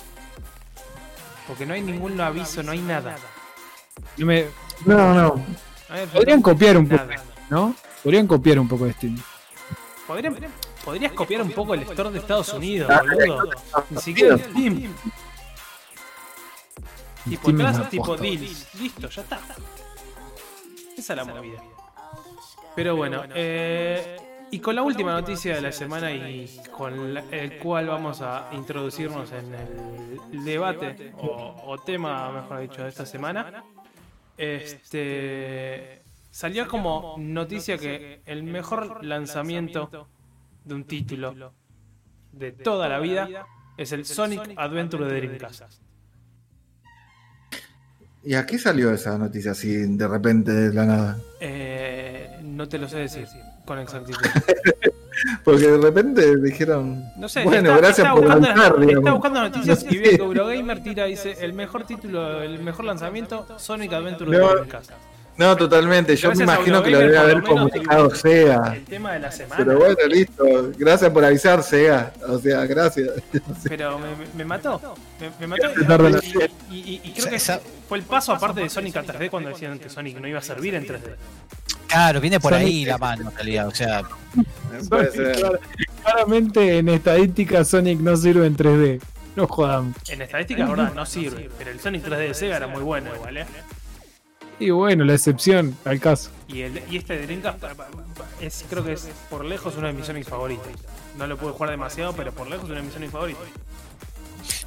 Porque 1.47 1.67
no 1.67 1.75
hay 1.75 1.83
ningún 1.83 2.21
aviso, 2.21 2.63
no 2.63 2.73
hay 2.73 2.81
nada. 2.81 3.17
No 4.17 4.27
me- 4.27 4.47
No, 4.87 5.15
no. 5.15 5.45
Podrían 6.13 6.39
no- 6.39 6.43
copiar 6.45 6.77
un 6.79 6.89
poco, 6.89 7.05
nada. 7.05 7.23
¿no? 7.51 7.75
Podrían 8.03 8.27
copiar 8.27 8.59
un 8.61 8.69
poco 8.69 8.85
de 8.87 8.93
Steam. 8.93 9.19
Podrían- 10.07 10.37
Podrías 10.85 11.13
copiar 11.13 11.43
un 11.43 11.51
poco 11.53 11.75
el 11.75 11.83
store 11.83 12.11
de 12.11 12.19
Estados 12.21 12.53
Unidos, 12.55 12.91
Ah, 12.91 13.03
boludo. 13.03 13.51
Ni 13.91 14.01
siquiera 14.01 14.35
el 14.35 14.41
Steam. 14.41 14.95
Tipo, 17.29 17.49
una 17.51 17.89
tipo 17.91 18.17
deals. 18.17 18.75
Listo, 18.81 19.09
ya 19.11 19.23
está. 19.23 19.41
Esa 20.97 21.13
es 21.13 21.17
la 21.17 21.25
movida. 21.25 21.63
Pero 22.75 22.97
bueno, 22.97 23.23
eh, 23.35 24.17
y 24.53 24.59
con 24.59 24.75
la 24.75 24.83
última 24.83 25.13
noticia 25.13 25.55
de 25.55 25.61
la 25.61 25.73
semana 25.73 26.11
y 26.13 26.61
con 26.73 27.15
la- 27.15 27.25
el 27.31 27.59
cual 27.59 27.87
vamos 27.89 28.21
a 28.21 28.49
introducirnos 28.53 29.31
en 29.33 29.55
el 29.55 30.45
debate 30.45 31.13
o, 31.19 31.63
o 31.67 31.79
tema, 31.79 32.31
mejor 32.33 32.61
dicho, 32.61 32.83
de 32.83 32.89
esta 32.89 33.07
semana. 33.07 33.65
Este 34.37 36.03
salió 36.31 36.67
como 36.69 37.17
noticia 37.19 37.77
que 37.79 38.23
el 38.27 38.43
mejor 38.43 39.05
lanzamiento 39.05 40.09
de 40.65 40.75
un 40.75 40.85
título 40.85 41.53
de 42.33 42.53
toda 42.53 42.89
la 42.89 42.99
vida 43.01 43.29
es 43.77 43.93
el 43.93 44.05
Sonic 44.05 44.53
Adventure 44.57 45.07
de 45.07 45.21
Dreamcast. 45.21 45.81
¿Y 48.23 48.35
a 48.35 48.45
qué 48.45 48.59
salió 48.59 48.93
esa 48.93 49.17
noticia 49.17 49.53
así 49.53 49.69
de 49.97 50.07
repente 50.09 50.53
de 50.53 50.75
la 50.75 50.85
nada? 50.85 51.19
Eh, 51.41 52.39
no 52.43 52.69
te 52.69 52.79
lo 52.79 52.89
sé 52.89 52.99
decir 52.99 53.27
con 53.71 53.79
exactitud. 53.79 54.19
Porque 55.45 55.69
de 55.69 55.79
repente 55.79 56.37
dijeron. 56.39 57.05
No 57.17 57.29
sé, 57.29 57.45
bueno, 57.45 57.69
está- 57.71 57.77
gracias 57.77 57.99
está 57.99 58.11
por 58.15 58.23
buscando, 58.23 58.49
lanzar, 58.49 58.83
está 58.91 59.13
buscando 59.13 59.41
noticias 59.49 59.85
No 59.85 59.93
y 59.93 59.99
ve 59.99 60.09
que 60.11 60.15
Eurogamer 60.17 60.83
tira 60.83 61.05
dice 61.05 61.37
el 61.41 61.53
mejor 61.53 61.85
título, 61.85 62.43
el 62.43 62.59
mejor 62.59 62.85
lanzamiento, 62.87 63.47
Sonic 63.59 63.93
Adventure 63.93 64.37
No. 64.37 64.49
Dreamcast. 64.49 64.91
No, 65.37 65.57
totalmente. 65.57 66.17
Yo 66.17 66.29
Gracias 66.31 66.47
me 66.49 66.53
imagino 66.53 66.83
que 66.83 66.91
lo 66.91 66.99
debe 66.99 67.17
haber 67.17 67.43
comunicado 67.43 68.13
SEGA. 68.15 68.75
El 68.75 68.85
tema 68.85 69.13
de 69.13 69.21
la 69.21 69.31
semana. 69.31 69.65
Pero 69.65 69.79
bueno, 69.79 69.97
listo. 70.09 70.45
Gracias 70.77 71.11
por 71.13 71.25
avisar, 71.25 71.63
SEGA. 71.63 72.13
O 72.29 72.39
sea, 72.41 72.67
gracias. 72.67 73.09
Pero 73.69 73.99
me, 74.37 74.45
mató. 74.45 74.81
Me, 75.21 75.31
me 75.41 75.47
mató. 75.47 75.69
Y, 76.71 76.77
y- 76.77 76.79
y- 76.79 77.01
y 77.05 77.13
creo 77.13 77.31
que 77.31 77.39
fue 77.89 77.99
el 77.99 78.05
paso 78.05 78.33
aparte 78.33 78.61
de 78.61 78.69
Sonic 78.69 78.97
a 78.97 79.05
3D 79.05 79.31
cuando 79.31 79.49
decían 79.51 79.79
que 79.79 79.89
Sonic 79.89 80.19
no 80.21 80.27
iba 80.29 80.41
a 80.41 80.43
servir 80.43 80.75
en 80.75 80.85
3D. 80.87 81.15
Claro, 81.91 82.21
viene 82.21 82.39
por 82.41 82.53
Sonic- 82.53 82.67
ahí 82.67 82.85
la 82.85 82.99
mano 82.99 83.29
en 83.31 83.35
realidad. 83.37 83.67
O 83.69 83.75
sea. 83.75 84.03
Clar- 84.89 85.61
Claramente 86.03 86.79
en 86.79 86.89
estadística 86.89 87.65
Sonic 87.65 88.01
no 88.01 88.17
sirve 88.17 88.47
en 88.47 88.57
3D. 88.57 89.01
No 89.37 89.47
jodamos. 89.47 89.97
En 90.09 90.23
estadística, 90.23 90.65
la 90.65 90.71
verdad, 90.71 90.95
no 90.95 91.05
sirve. 91.07 91.51
Pero 91.59 91.71
el 91.71 91.81
Sonic 91.81 92.05
3D 92.05 92.19
de 92.29 92.35
Sega 92.35 92.57
era 92.57 92.67
muy 92.67 92.83
bueno 92.83 93.15
igual, 93.15 93.37
¿eh? 93.39 93.47
Y 94.59 94.71
bueno, 94.71 95.05
la 95.05 95.15
excepción 95.15 95.77
al 95.85 96.01
caso. 96.01 96.31
Y, 96.49 96.63
el, 96.63 96.83
y 96.91 96.97
este 96.99 97.17
de 97.19 97.27
Dreamcast 97.27 97.59
es, 98.41 98.65
creo 98.69 98.85
que 98.85 98.93
es 98.93 99.09
por 99.31 99.45
lejos 99.45 99.75
uno 99.77 99.87
de 99.87 99.93
mis 99.95 100.07
Sonic 100.07 100.27
favoritos. 100.29 100.67
No 101.17 101.27
lo 101.27 101.37
pude 101.39 101.53
jugar 101.53 101.71
demasiado, 101.71 102.13
pero 102.13 102.33
por 102.33 102.49
lejos 102.51 102.67
uno 102.67 102.75
de 102.77 102.83
mis 102.83 102.93
Sonic 102.93 103.11
favoritos. 103.11 103.43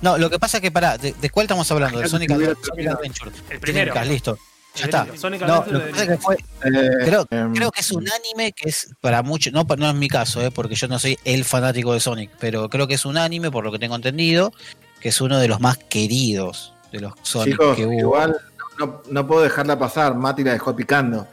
no, 0.02 0.18
lo 0.18 0.30
que 0.30 0.40
pasa 0.40 0.58
es 0.58 0.62
que 0.62 0.72
pará, 0.72 0.98
¿de, 0.98 1.14
de 1.14 1.30
cuál 1.30 1.46
estamos 1.46 1.70
hablando? 1.72 2.00
¿De 2.00 2.08
Sonic 2.10 2.32
Adventure? 2.32 3.32
El 3.50 3.60
primero. 3.60 3.92
Dreamcast, 3.94 4.10
listo. 4.12 4.40
Ya 4.76 4.86
está. 4.86 5.06
No, 5.46 5.64
lo 5.68 5.86
que 5.86 5.92
pasa 5.92 6.04
es 6.04 6.10
que 6.10 6.18
fue, 6.18 6.36
Eh, 6.36 6.90
creo, 7.06 7.28
em, 7.30 7.54
creo 7.54 7.72
que 7.72 7.82
es 7.82 7.92
un 7.92 8.06
anime 8.10 8.54
que 8.54 8.70
es 8.70 8.90
para 9.02 9.22
muchos, 9.22 9.54
no, 9.54 9.64
no 9.64 9.90
es 9.90 9.96
mi 9.96 10.08
caso, 10.08 10.42
eh, 10.42 10.50
porque 10.50 10.76
yo 10.76 10.88
no 10.88 10.98
soy 10.98 11.18
el 11.26 11.46
fanático 11.46 11.94
de 11.94 12.00
Sonic, 12.00 12.32
pero 12.40 12.70
creo 12.70 12.88
que 12.88 12.96
es 12.96 13.06
un 13.06 13.18
anime, 13.18 13.52
por 13.52 13.64
lo 13.64 13.72
que 13.72 13.78
tengo 13.78 13.96
entendido, 13.96 14.52
que 15.00 15.10
es 15.10 15.22
uno 15.22 15.38
de 15.38 15.48
los 15.48 15.60
más 15.60 15.78
queridos 15.78 16.74
de 16.92 17.02
los 17.02 17.14
Sonic 17.22 17.54
Chicos, 17.54 17.76
que 17.76 17.86
hubo. 17.86 18.00
igual 18.00 18.36
no, 18.80 19.04
no 19.10 19.28
puedo 19.28 19.42
dejarla 19.44 19.78
pasar. 19.78 20.16
Mati 20.16 20.44
la 20.44 20.54
dejó 20.54 20.76
picando. 20.76 21.28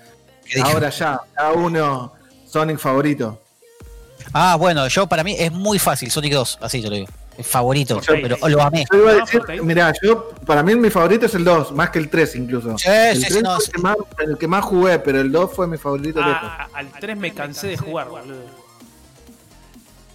Ahora 0.63 0.91
ya, 0.91 1.21
cada 1.35 1.53
uno 1.53 2.13
Sonic 2.47 2.79
favorito. 2.79 3.41
Ah, 4.33 4.57
bueno, 4.57 4.87
yo 4.89 5.07
para 5.07 5.25
mí 5.25 5.35
es 5.39 5.51
muy 5.51 5.79
fácil, 5.79 6.11
Sonic 6.11 6.33
2, 6.35 6.59
así 6.61 6.83
te 6.83 6.91
lo 6.91 6.97
digo. 6.97 7.09
Favorito, 7.43 8.01
Yo- 8.01 8.13
pero 8.23 8.37
lo 8.49 8.63
amé. 8.63 8.85
Yo 8.93 8.99
iba 8.99 9.11
a 9.13 9.15
decir, 9.17 9.43
mirá, 9.63 9.93
yo, 10.03 10.31
para 10.47 10.63
mí 10.63 10.75
mi 10.77 10.91
favorito 10.91 11.27
es 11.27 11.35
el 11.35 11.45
2, 11.45 11.73
más 11.73 11.91
que 11.91 11.99
el 11.99 12.09
3 12.09 12.37
incluso. 12.37 12.77
Sí, 12.79 12.89
el 12.89 13.17
sí, 13.17 13.23
3 13.23 13.35
sí, 13.35 13.41
no, 13.43 13.55
fue 13.57 13.65
sí. 13.65 13.71
el, 13.71 13.73
que 13.73 13.83
más, 13.83 13.97
el 14.19 14.39
que 14.39 14.49
más 14.49 14.65
jugué, 14.65 14.99
pero 14.99 15.21
el 15.21 15.31
2 15.33 15.53
fue 15.53 15.67
mi 15.67 15.77
favorito. 15.79 16.21
Ah, 16.23 16.69
al 16.73 16.89
3 16.91 17.17
me 17.17 17.33
cansé 17.33 17.69
de 17.69 17.77
jugar, 17.77 18.09
boludo. 18.09 18.43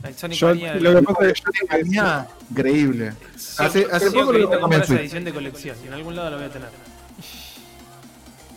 El 0.04 0.16
Sonic 0.16 0.38
Yo, 0.38 0.48
Mania- 0.50 0.76
lo 0.76 0.96
que 1.00 1.02
pasa 1.02 1.26
es 1.28 1.34
que 1.34 1.42
Sonic 1.42 1.72
Mania, 1.72 2.28
increíble. 2.52 3.14
hace 3.58 3.86
siempre 3.86 4.10
poco 4.12 4.34
lo 4.34 4.72
esa 4.72 4.86
Switch. 4.86 5.00
edición 5.00 5.24
de 5.24 5.34
colección 5.34 5.78
y 5.84 5.88
en 5.88 5.94
algún 5.94 6.16
lado 6.16 6.30
lo 6.32 6.38
voy 6.38 6.46
a 6.46 6.50
tener. 6.50 6.70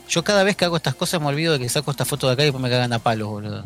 Yo 0.09 0.25
cada 0.25 0.43
vez 0.43 0.57
que 0.57 0.65
hago 0.65 0.77
estas 0.77 0.95
cosas 0.95 1.21
me 1.21 1.27
olvido 1.27 1.53
de 1.53 1.59
que 1.59 1.69
saco 1.69 1.91
esta 1.91 2.05
foto 2.07 2.27
de 2.29 2.33
acá 2.33 2.43
y 2.43 2.47
después 2.47 2.63
me 2.63 2.71
cagan 2.71 2.93
a 2.95 2.99
palos, 2.99 3.29
boludo. 3.29 3.65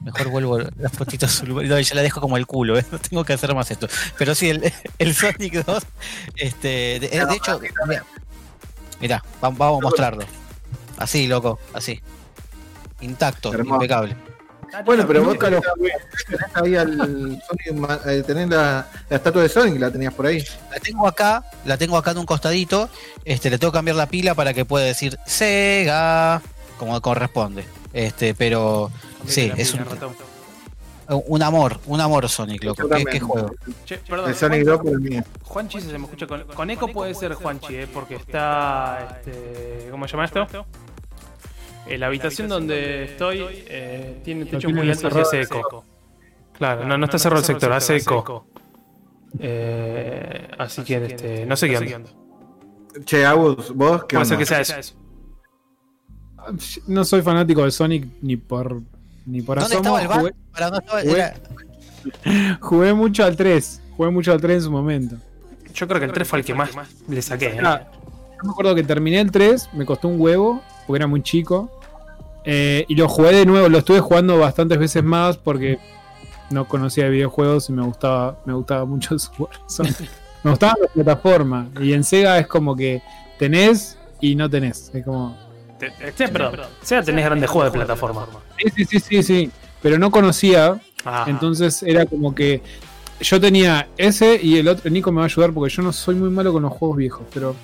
Mejor 0.00 0.28
vuelvo 0.28 0.58
las 0.78 0.92
fotitos 0.92 1.30
a 1.30 1.32
su 1.40 1.46
lugar. 1.46 1.66
No, 1.66 1.80
ya 1.80 1.94
la 1.96 2.02
dejo 2.02 2.20
como 2.20 2.36
el 2.36 2.46
culo, 2.46 2.78
¿eh? 2.78 2.84
no 2.92 2.98
tengo 2.98 3.24
que 3.24 3.32
hacer 3.32 3.52
más 3.54 3.70
esto. 3.70 3.88
Pero 4.16 4.34
sí, 4.36 4.50
el, 4.50 4.72
el 4.98 5.14
Sonic 5.14 5.64
2, 5.64 5.82
este, 6.36 6.68
de, 7.00 7.08
de 7.08 7.34
hecho, 7.34 7.60
mirá, 7.88 8.04
mirá, 9.00 9.24
va- 9.42 9.50
vamos 9.50 9.80
a 9.80 9.82
mostrarlo. 9.82 10.24
Así, 10.98 11.26
loco, 11.26 11.58
así. 11.74 12.00
Intacto, 13.00 13.52
Hermoso. 13.52 13.74
impecable. 13.74 14.16
Bueno, 14.84 15.06
pero 15.06 15.24
vos 15.24 15.38
tenés, 15.38 15.60
tenés 16.26 16.46
ahí 16.54 16.76
al 16.76 16.96
Sonic, 17.46 18.06
eh, 18.06 18.22
tenés 18.26 18.48
la, 18.48 18.86
la 19.08 19.16
estatua 19.16 19.42
de 19.42 19.48
Sonic, 19.48 19.80
la 19.80 19.90
tenías 19.90 20.12
por 20.14 20.26
ahí. 20.26 20.44
La 20.70 20.78
tengo 20.78 21.06
acá, 21.06 21.44
la 21.64 21.76
tengo 21.76 21.96
acá 21.96 22.10
en 22.12 22.18
un 22.18 22.26
costadito. 22.26 22.88
Este, 23.24 23.50
le 23.50 23.58
tengo 23.58 23.72
que 23.72 23.78
cambiar 23.78 23.96
la 23.96 24.06
pila 24.06 24.34
para 24.34 24.52
que 24.54 24.64
pueda 24.64 24.84
decir 24.84 25.18
Sega, 25.26 26.42
como 26.78 27.00
corresponde. 27.00 27.64
Este, 27.92 28.34
pero 28.34 28.90
sí, 29.26 29.50
es 29.56 29.74
un, 29.74 29.84
un 31.08 31.42
amor, 31.42 31.80
un 31.86 32.00
amor 32.00 32.28
Sonic, 32.28 32.64
loco. 32.64 32.88
¿Qué, 32.88 33.04
qué 33.04 33.20
juego? 33.20 33.54
Che, 33.84 33.98
perdón, 33.98 34.30
El 34.30 34.36
Sonic 34.36 34.64
2 34.64 34.78
por 34.78 34.92
el 34.92 35.00
mío. 35.00 35.24
Juanchi 35.42 35.80
se 35.80 35.98
me 35.98 36.04
escucha 36.04 36.26
con, 36.26 36.44
con 36.44 36.70
eco 36.70 36.88
puede 36.88 37.14
ser 37.14 37.34
Juanchi, 37.34 37.76
eh, 37.76 37.88
porque 37.92 38.16
está 38.16 39.18
este, 39.24 39.88
¿cómo 39.90 40.06
se 40.06 40.12
llama 40.12 40.24
esto? 40.26 40.46
Eh, 41.88 41.98
la 41.98 42.06
habitación 42.06 42.48
donde 42.48 43.04
estoy 43.04 43.46
eh, 43.68 44.20
tiene 44.24 44.44
techo 44.46 44.68
muy 44.70 44.90
alto 44.90 45.08
y 45.16 45.20
hace 45.20 45.40
eco. 45.42 45.84
Claro, 46.54 46.84
no, 46.86 46.96
no 46.98 47.04
está 47.04 47.18
cerrado 47.18 47.40
el 47.40 47.46
sector, 47.46 47.72
hace 47.72 47.96
eco. 47.96 48.46
Eh, 49.38 50.48
así 50.58 50.82
que 50.82 51.04
este, 51.04 51.46
no 51.46 51.56
sé 51.56 51.68
qué 51.68 51.76
onda. 51.78 52.10
Che, 53.04 53.26
Agus, 53.26 53.74
vos 53.74 54.04
qué 54.04 54.16
Puede 54.16 54.26
ser 54.26 54.38
que 54.38 54.46
sea 54.46 54.60
eso. 54.60 54.94
No 56.86 57.04
soy 57.04 57.22
fanático 57.22 57.64
de 57.64 57.70
Sonic 57.70 58.06
ni 58.22 58.36
por 58.36 58.80
ni 59.26 59.42
por 59.42 59.58
¿Dónde 59.58 59.74
asomo. 59.76 59.98
estaba 59.98 60.02
el 60.02 60.08
bar? 60.08 60.18
Jugué, 60.20 60.34
Para, 60.52 60.70
¿dónde 60.70 60.84
estaba? 60.84 61.00
jugué- 61.02 61.14
Era- 61.14 62.58
jugué 62.60 62.94
mucho 62.94 63.24
al 63.24 63.36
3. 63.36 63.82
Jugué 63.96 64.10
mucho 64.10 64.32
al 64.32 64.40
3 64.40 64.56
en 64.56 64.62
su 64.62 64.70
momento. 64.70 65.16
Yo 65.74 65.86
creo 65.88 65.98
que 66.00 66.06
el 66.06 66.12
3 66.12 66.28
fue 66.28 66.38
el 66.38 66.44
que 66.44 66.54
más 66.54 66.70
le 67.08 67.20
saqué. 67.20 67.46
¿eh? 67.48 67.58
Ah, 67.62 67.82
yo 67.92 68.44
me 68.44 68.50
acuerdo 68.50 68.74
que 68.74 68.82
terminé 68.84 69.20
el 69.20 69.30
3, 69.30 69.68
me 69.74 69.84
costó 69.84 70.08
un 70.08 70.20
huevo, 70.20 70.62
porque 70.86 70.98
era 70.98 71.06
muy 71.08 71.22
chico. 71.22 71.75
Eh, 72.48 72.84
y 72.88 72.94
lo 72.94 73.08
jugué 73.08 73.32
de 73.32 73.44
nuevo, 73.44 73.68
lo 73.68 73.78
estuve 73.78 73.98
jugando 74.00 74.38
bastantes 74.38 74.78
veces 74.78 75.02
más 75.02 75.36
porque 75.36 75.78
no 76.50 76.66
conocía 76.68 77.04
de 77.04 77.10
videojuegos 77.10 77.68
y 77.68 77.72
me 77.72 77.82
gustaba, 77.82 78.38
me 78.46 78.52
gustaba 78.54 78.84
mucho 78.84 79.18
su 79.18 79.48
Sonic. 79.66 79.96
Me 80.44 80.50
gustaba 80.52 80.74
la 80.80 80.86
plataforma. 80.88 81.66
Y 81.80 81.92
en 81.92 82.04
Sega 82.04 82.38
es 82.38 82.46
como 82.46 82.76
que 82.76 83.02
tenés 83.36 83.98
y 84.20 84.36
no 84.36 84.48
tenés. 84.48 84.92
Es 84.94 85.04
como. 85.04 85.36
Te- 85.78 85.90
te- 86.12 86.28
perdón. 86.28 86.60
Sega 86.82 87.02
tenés 87.02 87.24
grandes 87.24 87.50
juegos 87.50 87.72
de 87.72 87.78
plataforma. 87.78 88.26
Sí, 88.58 88.70
sí, 88.76 88.84
sí, 88.84 89.00
sí, 89.00 89.22
sí. 89.24 89.50
Pero 89.82 89.98
no 89.98 90.10
conocía. 90.12 90.80
Ah, 91.04 91.24
Entonces 91.26 91.82
era 91.82 92.06
como 92.06 92.32
que. 92.32 92.62
Yo 93.20 93.40
tenía 93.40 93.88
ese 93.96 94.38
y 94.40 94.58
el 94.58 94.68
otro. 94.68 94.88
Nico 94.88 95.10
me 95.10 95.16
va 95.18 95.22
a 95.24 95.26
ayudar 95.26 95.52
porque 95.52 95.74
yo 95.74 95.82
no 95.82 95.92
soy 95.92 96.14
muy 96.14 96.30
malo 96.30 96.52
con 96.52 96.62
los 96.62 96.72
juegos 96.72 96.96
viejos. 96.96 97.22
Pero. 97.34 97.56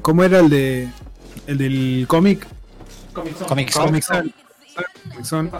¿Cómo 0.00 0.22
era 0.22 0.38
el 0.38 0.48
de. 0.48 0.88
El 1.48 1.58
del 1.58 2.04
cómic? 2.06 2.46
Comic 3.12 3.36
Zone. 3.36 3.48
Comic 3.48 3.70
Zone. 3.70 3.90
Comic 5.10 5.24
Zone. 5.24 5.50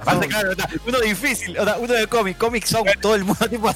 Aparte, 0.00 0.28
claro, 0.28 0.50
uno 0.86 1.00
difícil, 1.00 1.58
o 1.58 1.64
sea, 1.64 1.76
uno 1.78 1.92
de 1.92 2.06
cómic, 2.06 2.36
Comic 2.36 2.64
Zone, 2.64 2.92
todo 3.00 3.14
el 3.14 3.24
mundo 3.24 3.46
tipo. 3.50 3.68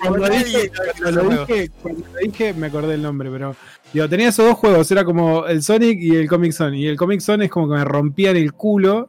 Cuando 0.00 0.28
dije, 0.28 0.70
cuando 1.00 1.22
dije, 1.28 1.70
cuando 1.82 2.06
lo 2.06 2.18
dije 2.20 2.54
me 2.54 2.66
acordé 2.68 2.94
el 2.94 3.02
nombre, 3.02 3.30
pero 3.30 3.54
digo, 3.92 4.08
tenía 4.08 4.28
esos 4.28 4.46
dos 4.46 4.56
juegos, 4.56 4.90
era 4.90 5.04
como 5.04 5.46
el 5.46 5.62
Sonic 5.62 5.98
y 6.00 6.16
el 6.16 6.28
Comic 6.28 6.52
Zone. 6.52 6.78
Y 6.78 6.86
el 6.86 6.96
Comic 6.96 7.20
Zone 7.20 7.44
es 7.46 7.50
como 7.50 7.68
que 7.68 7.74
me 7.74 7.84
rompían 7.84 8.36
el 8.36 8.52
culo. 8.52 9.06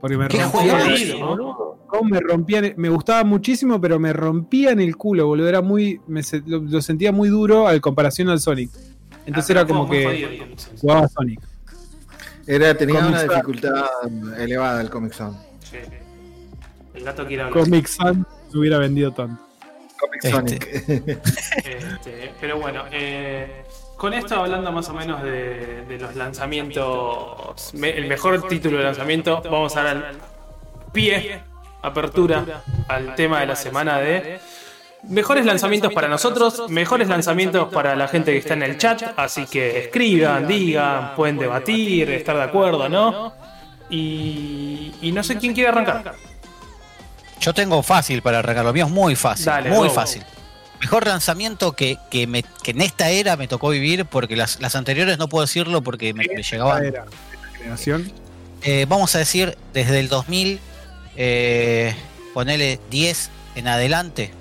Porque 0.00 0.18
me 0.18 0.28
¿Qué 0.28 0.42
rompían. 0.42 0.92
es? 0.92 1.14
cómo 1.86 2.10
me 2.10 2.20
rompían, 2.20 2.74
me 2.76 2.90
gustaba 2.90 3.24
muchísimo, 3.24 3.80
pero 3.80 3.98
me 3.98 4.12
rompían 4.12 4.78
el 4.80 4.96
culo, 4.96 5.26
boludo. 5.26 5.48
Era 5.48 5.62
muy. 5.62 6.00
me 6.06 6.20
lo, 6.44 6.58
lo 6.58 6.82
sentía 6.82 7.12
muy 7.12 7.28
duro 7.30 7.66
al 7.66 7.80
comparación 7.80 8.28
al 8.28 8.40
Sonic. 8.40 8.70
Entonces 9.24 9.50
era 9.50 9.66
como 9.66 9.88
que 9.88 10.54
jugaba 10.80 11.06
a 11.06 11.08
Sonic. 11.08 11.40
Era, 12.46 12.74
tenía 12.76 13.00
Comic 13.00 13.10
una 13.10 13.22
dificultad 13.22 13.84
elevada 14.38 14.80
el 14.80 14.90
Comic 14.90 15.12
Zone. 15.12 15.36
El 16.94 17.04
gato 17.04 17.26
quiere 17.26 17.42
hablar. 17.44 17.62
Comic 17.64 17.86
Zone 17.88 18.24
se 18.50 18.58
hubiera 18.58 18.78
vendido 18.78 19.12
tanto. 19.12 19.42
Comic 19.98 20.24
Este. 20.24 20.30
Sonic. 20.30 21.22
Este, 21.66 22.32
pero 22.40 22.58
bueno, 22.58 22.84
eh, 22.92 23.64
con 23.96 24.12
esto 24.14 24.36
hablando 24.36 24.70
más 24.72 24.88
o 24.88 24.94
menos 24.94 25.22
de, 25.22 25.84
de 25.86 25.98
los 25.98 26.14
lanzamientos, 26.16 27.72
me- 27.74 27.96
el 27.96 28.06
mejor 28.06 28.46
título 28.48 28.78
de 28.78 28.84
lanzamiento, 28.84 29.42
vamos 29.42 29.76
a 29.76 29.82
dar 29.82 29.96
al 29.96 30.16
pie, 30.92 31.40
apertura 31.82 32.62
al 32.88 33.14
tema 33.14 33.40
de 33.40 33.46
la 33.46 33.56
semana 33.56 33.98
de 33.98 34.38
mejores 35.08 35.44
lanzamientos 35.44 35.92
para 35.92 36.08
nosotros, 36.08 36.64
mejores 36.68 37.08
lanzamientos 37.08 37.72
para 37.72 37.94
la 37.96 38.08
gente 38.08 38.32
que 38.32 38.38
está 38.38 38.54
en 38.54 38.62
el 38.62 38.76
chat, 38.78 39.02
así 39.16 39.46
que 39.46 39.78
escriban, 39.78 40.46
digan, 40.46 41.14
pueden 41.14 41.38
debatir, 41.38 42.10
estar 42.10 42.36
de 42.36 42.42
acuerdo, 42.42 42.88
¿no? 42.88 43.32
Y, 43.88 44.92
y 45.00 45.12
no 45.12 45.22
sé 45.22 45.36
quién 45.36 45.54
quiere 45.54 45.68
arrancar. 45.70 46.14
Yo 47.40 47.54
tengo 47.54 47.82
fácil 47.82 48.22
para 48.22 48.38
arrancar, 48.40 48.64
lo 48.64 48.72
mío 48.72 48.86
es 48.86 48.90
muy 48.90 49.14
fácil, 49.14 49.46
Dale, 49.46 49.70
muy 49.70 49.88
go. 49.88 49.94
fácil. 49.94 50.24
Mejor 50.80 51.06
lanzamiento 51.06 51.72
que, 51.72 51.96
que, 52.10 52.26
me- 52.26 52.42
que 52.62 52.72
en 52.72 52.80
esta 52.82 53.08
era 53.10 53.36
me 53.36 53.48
tocó 53.48 53.70
vivir, 53.70 54.04
porque 54.04 54.36
las, 54.36 54.60
las 54.60 54.74
anteriores 54.76 55.18
no 55.18 55.28
puedo 55.28 55.44
decirlo 55.46 55.82
porque 55.82 56.12
me, 56.12 56.24
me 56.34 56.42
llegaban. 56.42 56.84
Era 56.84 57.04
esta 57.04 57.56
generación. 57.58 58.12
Eh, 58.62 58.84
vamos 58.88 59.14
a 59.14 59.18
decir, 59.18 59.56
desde 59.72 60.00
el 60.00 60.08
2000, 60.08 60.58
eh, 61.16 61.94
ponele 62.34 62.80
10 62.90 63.30
en 63.54 63.68
adelante, 63.68 64.32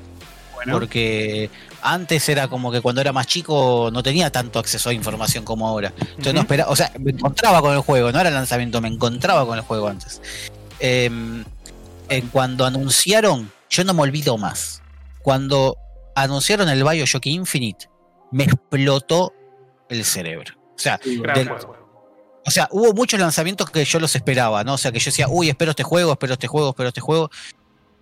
Bueno, 0.66 0.80
porque 0.80 1.50
antes 1.82 2.28
era 2.30 2.48
como 2.48 2.72
que 2.72 2.82
cuando 2.82 3.02
era 3.02 3.14
más 3.14 3.28
chico 3.28 3.90
no 3.92 4.02
tenía 4.04 4.32
tanto 4.32 4.60
acceso 4.60 4.90
a 4.90 4.94
información 4.94 5.44
como 5.46 5.68
ahora. 5.68 5.94
Entonces 6.00 6.34
no 6.34 6.42
esperaba, 6.42 6.72
o 6.72 6.76
sea, 6.76 6.92
me 7.00 7.12
encontraba 7.12 7.62
con 7.62 7.74
el 7.74 7.80
juego, 7.80 8.12
no 8.12 8.20
era 8.20 8.30
lanzamiento, 8.32 8.82
me 8.82 8.88
encontraba 8.88 9.46
con 9.46 9.58
el 9.58 9.64
juego 9.64 9.88
antes. 9.88 10.22
Eh, 10.80 11.10
eh, 12.10 12.24
cuando 12.32 12.66
anunciaron, 12.66 13.52
yo 13.70 13.84
no 13.84 13.94
me 13.94 14.02
olvido 14.02 14.38
más. 14.38 14.82
Cuando 15.22 15.78
anunciaron 16.16 16.70
el 16.70 16.84
Bioshock 16.84 17.26
Infinite, 17.28 17.90
me 18.32 18.44
explotó 18.46 19.34
el 19.90 20.04
cerebro. 20.06 20.54
O 20.76 20.80
sea, 20.80 21.00
Del- 21.36 21.50
o 22.48 22.52
sea, 22.52 22.68
hubo 22.72 22.94
muchos 22.94 23.20
lanzamientos 23.20 23.72
que 23.72 23.84
yo 23.86 24.00
los 24.00 24.16
esperaba, 24.16 24.64
¿no? 24.64 24.74
O 24.76 24.78
sea, 24.78 24.92
que 24.92 25.00
yo 25.00 25.06
decía, 25.06 25.28
uy, 25.28 25.50
espero 25.50 25.72
este 25.72 25.82
juego, 25.84 26.12
espero 26.12 26.34
este 26.34 26.46
juego, 26.48 26.70
espero 26.70 26.90
este 26.90 27.02
juego. 27.02 27.32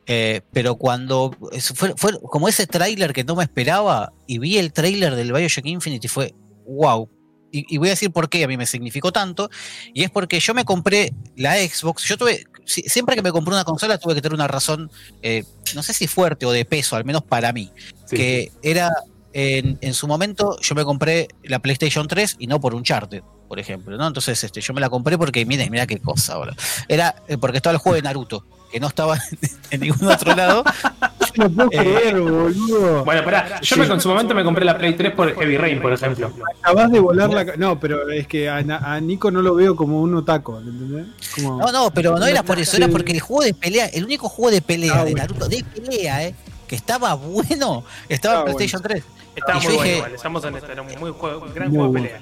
Eh, 0.06 0.42
pero 0.52 0.76
cuando 0.76 1.36
fue, 1.76 1.94
fue 1.96 2.20
como 2.22 2.50
ese 2.50 2.68
tráiler 2.68 3.14
que 3.14 3.24
no 3.24 3.36
me 3.36 3.44
esperaba 3.44 4.12
y 4.28 4.38
vi 4.38 4.58
el 4.58 4.74
tráiler 4.74 5.16
del 5.16 5.32
Bioshock 5.32 5.66
Infinite 5.66 6.08
y 6.08 6.10
fue, 6.10 6.34
wow. 6.68 7.10
Y, 7.52 7.66
y 7.74 7.78
voy 7.78 7.90
a 7.90 7.92
decir 7.92 8.12
por 8.12 8.30
qué 8.30 8.44
a 8.44 8.48
mí 8.48 8.58
me 8.58 8.66
significó 8.66 9.12
tanto. 9.12 9.50
Y 9.94 10.04
es 10.04 10.10
porque 10.10 10.40
yo 10.40 10.54
me 10.54 10.66
compré 10.66 11.14
la 11.38 11.56
Xbox. 11.56 12.04
Yo 12.04 12.18
tuve, 12.18 12.46
si- 12.66 12.82
siempre 12.84 13.16
que 13.16 13.22
me 13.22 13.32
compré 13.32 13.54
una 13.54 13.64
consola 13.64 13.98
tuve 14.00 14.16
que 14.16 14.22
tener 14.22 14.34
una 14.34 14.48
razón, 14.48 14.90
eh, 15.22 15.44
no 15.76 15.84
sé 15.84 15.94
si 15.94 16.08
fuerte 16.08 16.46
o 16.48 16.52
de 16.52 16.66
peso, 16.66 16.96
al 16.96 17.06
menos 17.06 17.24
para 17.24 17.54
mí 17.54 17.72
Sí. 18.06 18.16
que 18.18 18.52
era 18.64 18.90
en, 19.34 19.78
en 19.82 19.94
su 19.94 20.08
momento 20.08 20.58
yo 20.62 20.76
me 20.76 20.84
compré 20.84 21.28
la 21.44 21.60
PlayStation 21.60 22.08
3 22.08 22.36
y 22.40 22.48
no 22.48 22.60
por 22.60 22.76
un 22.76 22.84
charter, 22.84 23.24
por 23.48 23.60
ejemplo, 23.60 23.98
¿no? 23.98 24.06
Entonces 24.08 24.44
este, 24.44 24.60
yo 24.62 24.74
me 24.74 24.82
la 24.82 24.90
compré 24.90 25.18
porque, 25.18 25.46
mira, 25.46 25.66
mira 25.70 25.88
qué 25.88 26.00
cosa 26.00 26.34
ahora. 26.34 26.56
Era 26.88 27.16
eh, 27.28 27.38
porque 27.38 27.58
estaba 27.58 27.72
el 27.74 27.78
juego 27.80 27.96
de 27.96 28.02
Naruto, 28.02 28.46
que 28.74 28.80
no 28.80 28.88
estaba 28.88 29.18
en 29.72 29.80
ningún 29.80 30.08
otro 30.08 30.36
lado. 30.36 30.64
no 31.38 31.50
puedo 31.50 31.70
Eh, 31.72 31.78
creer, 31.78 32.20
boludo. 32.20 33.06
Bueno, 33.06 33.24
pará, 33.24 33.62
yo 33.62 33.78
me, 33.78 33.86
en 33.86 34.02
su 34.02 34.10
momento 34.10 34.34
me 34.34 34.44
compré 34.44 34.66
la 34.66 34.76
Play 34.78 34.96
3 34.96 35.12
por 35.14 35.34
Heavy 35.36 35.58
Rain, 35.58 35.80
por 35.80 35.94
ejemplo. 35.94 36.34
Acabas 36.62 36.92
de 36.92 37.00
volar 37.00 37.30
la. 37.30 37.44
No, 37.56 37.80
pero 37.80 38.10
es 38.10 38.28
que 38.28 38.50
a, 38.50 39.00
Nico 39.00 39.30
no 39.30 39.44
lo 39.44 39.54
veo 39.54 39.76
como 39.76 40.02
un 40.02 40.16
otaco, 40.16 40.58
¿entendés? 40.60 41.06
Como... 41.36 41.60
No, 41.60 41.72
no, 41.72 41.92
pero 41.92 42.18
no 42.18 42.26
era 42.26 42.42
por 42.42 42.58
eso, 42.60 42.76
era 42.78 42.88
porque 42.88 43.12
el 43.12 43.20
juego 43.20 43.44
de 43.44 43.54
pelea, 43.54 43.86
el 43.86 44.04
único 44.06 44.28
juego 44.28 44.50
de 44.52 44.62
pelea 44.62 44.94
Ah, 45.02 45.06
de 45.06 45.12
bueno. 45.12 45.18
Naruto, 45.18 45.48
de 45.48 45.64
pelea, 45.64 46.24
eh, 46.26 46.36
que 46.68 46.76
estaba 46.76 47.14
bueno, 47.14 47.84
estaba 48.10 48.36
en 48.36 48.42
Ah, 48.42 48.46
PlayStation 48.46 48.82
3. 48.82 49.04
Estaba 49.36 49.60
Y 49.60 49.64
muy 49.64 49.68
bueno 49.68 49.84
dije- 49.84 49.96
igual, 49.98 50.16
estamos 50.16 50.44
en 50.46 50.56
este, 50.56 50.72
era 50.72 50.82
un 50.82 50.88
muy 51.00 51.12
juego, 51.12 51.46
gran 51.54 51.70
Muy 51.70 51.78
juego 51.78 51.94
de 51.94 52.02
pelea. 52.02 52.20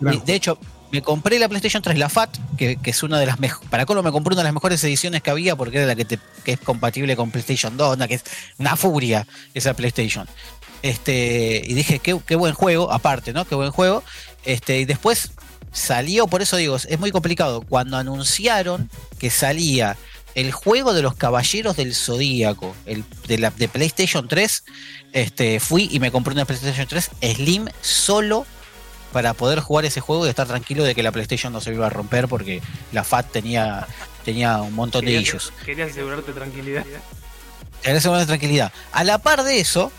Gran 0.00 0.14
Y, 0.14 0.18
de 0.20 0.34
hecho, 0.34 0.58
me 0.90 1.02
compré 1.02 1.38
la 1.38 1.48
PlayStation 1.48 1.82
3, 1.82 1.98
la 1.98 2.08
FAT, 2.08 2.36
que, 2.56 2.78
es 2.82 3.02
una 3.02 3.18
de 3.18 3.26
las 3.26 3.38
mejores. 3.38 3.68
Para 3.68 3.86
Colo 3.86 4.02
me 4.02 4.10
compré 4.10 4.34
una 4.34 4.42
de 4.42 4.48
las 4.48 4.54
mejores 4.54 4.82
ediciones 4.84 5.22
que 5.22 5.30
había 5.30 5.56
porque 5.56 5.78
era 5.78 5.86
la 5.86 5.96
que, 5.96 6.18
es 6.46 6.60
compatible 6.60 7.16
con 7.16 7.30
PlayStation 7.30 7.76
2, 7.76 7.96
una 7.96 8.08
que 8.08 8.14
es 8.14 8.24
una 8.58 8.76
furia 8.76 9.26
esa 9.54 9.74
PlayStation. 9.74 10.26
Este, 10.82 11.62
y 11.66 11.74
dije, 11.74 11.98
qué, 11.98 12.18
qué 12.24 12.36
buen 12.36 12.54
juego, 12.54 12.92
aparte, 12.92 13.32
¿no? 13.32 13.44
Qué 13.44 13.54
buen 13.54 13.70
juego. 13.70 14.02
Este, 14.44 14.78
y 14.78 14.84
después 14.84 15.32
salió, 15.72 16.26
por 16.26 16.42
eso 16.42 16.56
digo, 16.56 16.76
es 16.76 16.98
muy 16.98 17.10
complicado. 17.10 17.62
Cuando 17.62 17.96
anunciaron 17.96 18.90
que 19.18 19.30
salía 19.30 19.96
el 20.34 20.52
juego 20.52 20.94
de 20.94 21.02
los 21.02 21.14
Caballeros 21.14 21.76
del 21.76 21.94
Zodíaco, 21.94 22.74
el 22.86 23.04
de, 23.26 23.38
la, 23.38 23.50
de 23.50 23.68
PlayStation 23.68 24.28
3, 24.28 24.64
este, 25.12 25.60
fui 25.60 25.88
y 25.90 26.00
me 26.00 26.10
compré 26.10 26.32
una 26.32 26.44
PlayStation 26.44 26.86
3 26.86 27.10
Slim 27.34 27.66
solo 27.80 28.46
para 29.12 29.34
poder 29.34 29.60
jugar 29.60 29.84
ese 29.84 30.00
juego 30.00 30.26
y 30.26 30.28
estar 30.28 30.46
tranquilo 30.46 30.84
de 30.84 30.94
que 30.94 31.02
la 31.02 31.12
PlayStation 31.12 31.52
no 31.52 31.60
se 31.60 31.72
iba 31.72 31.86
a 31.86 31.90
romper 31.90 32.28
porque 32.28 32.60
la 32.92 33.04
FAT 33.04 33.30
tenía, 33.32 33.86
tenía 34.24 34.58
un 34.62 34.74
montón 34.74 35.04
de 35.04 35.12
Querías, 35.12 35.28
issues. 35.34 35.52
querías 35.64 35.90
asegurarte 35.90 36.32
tranquilidad. 36.32 36.84
Momento 37.84 38.16
de 38.18 38.26
tranquilidad. 38.26 38.72
A 38.92 39.04
la 39.04 39.18
par 39.18 39.44
de 39.44 39.60
eso, 39.60 39.92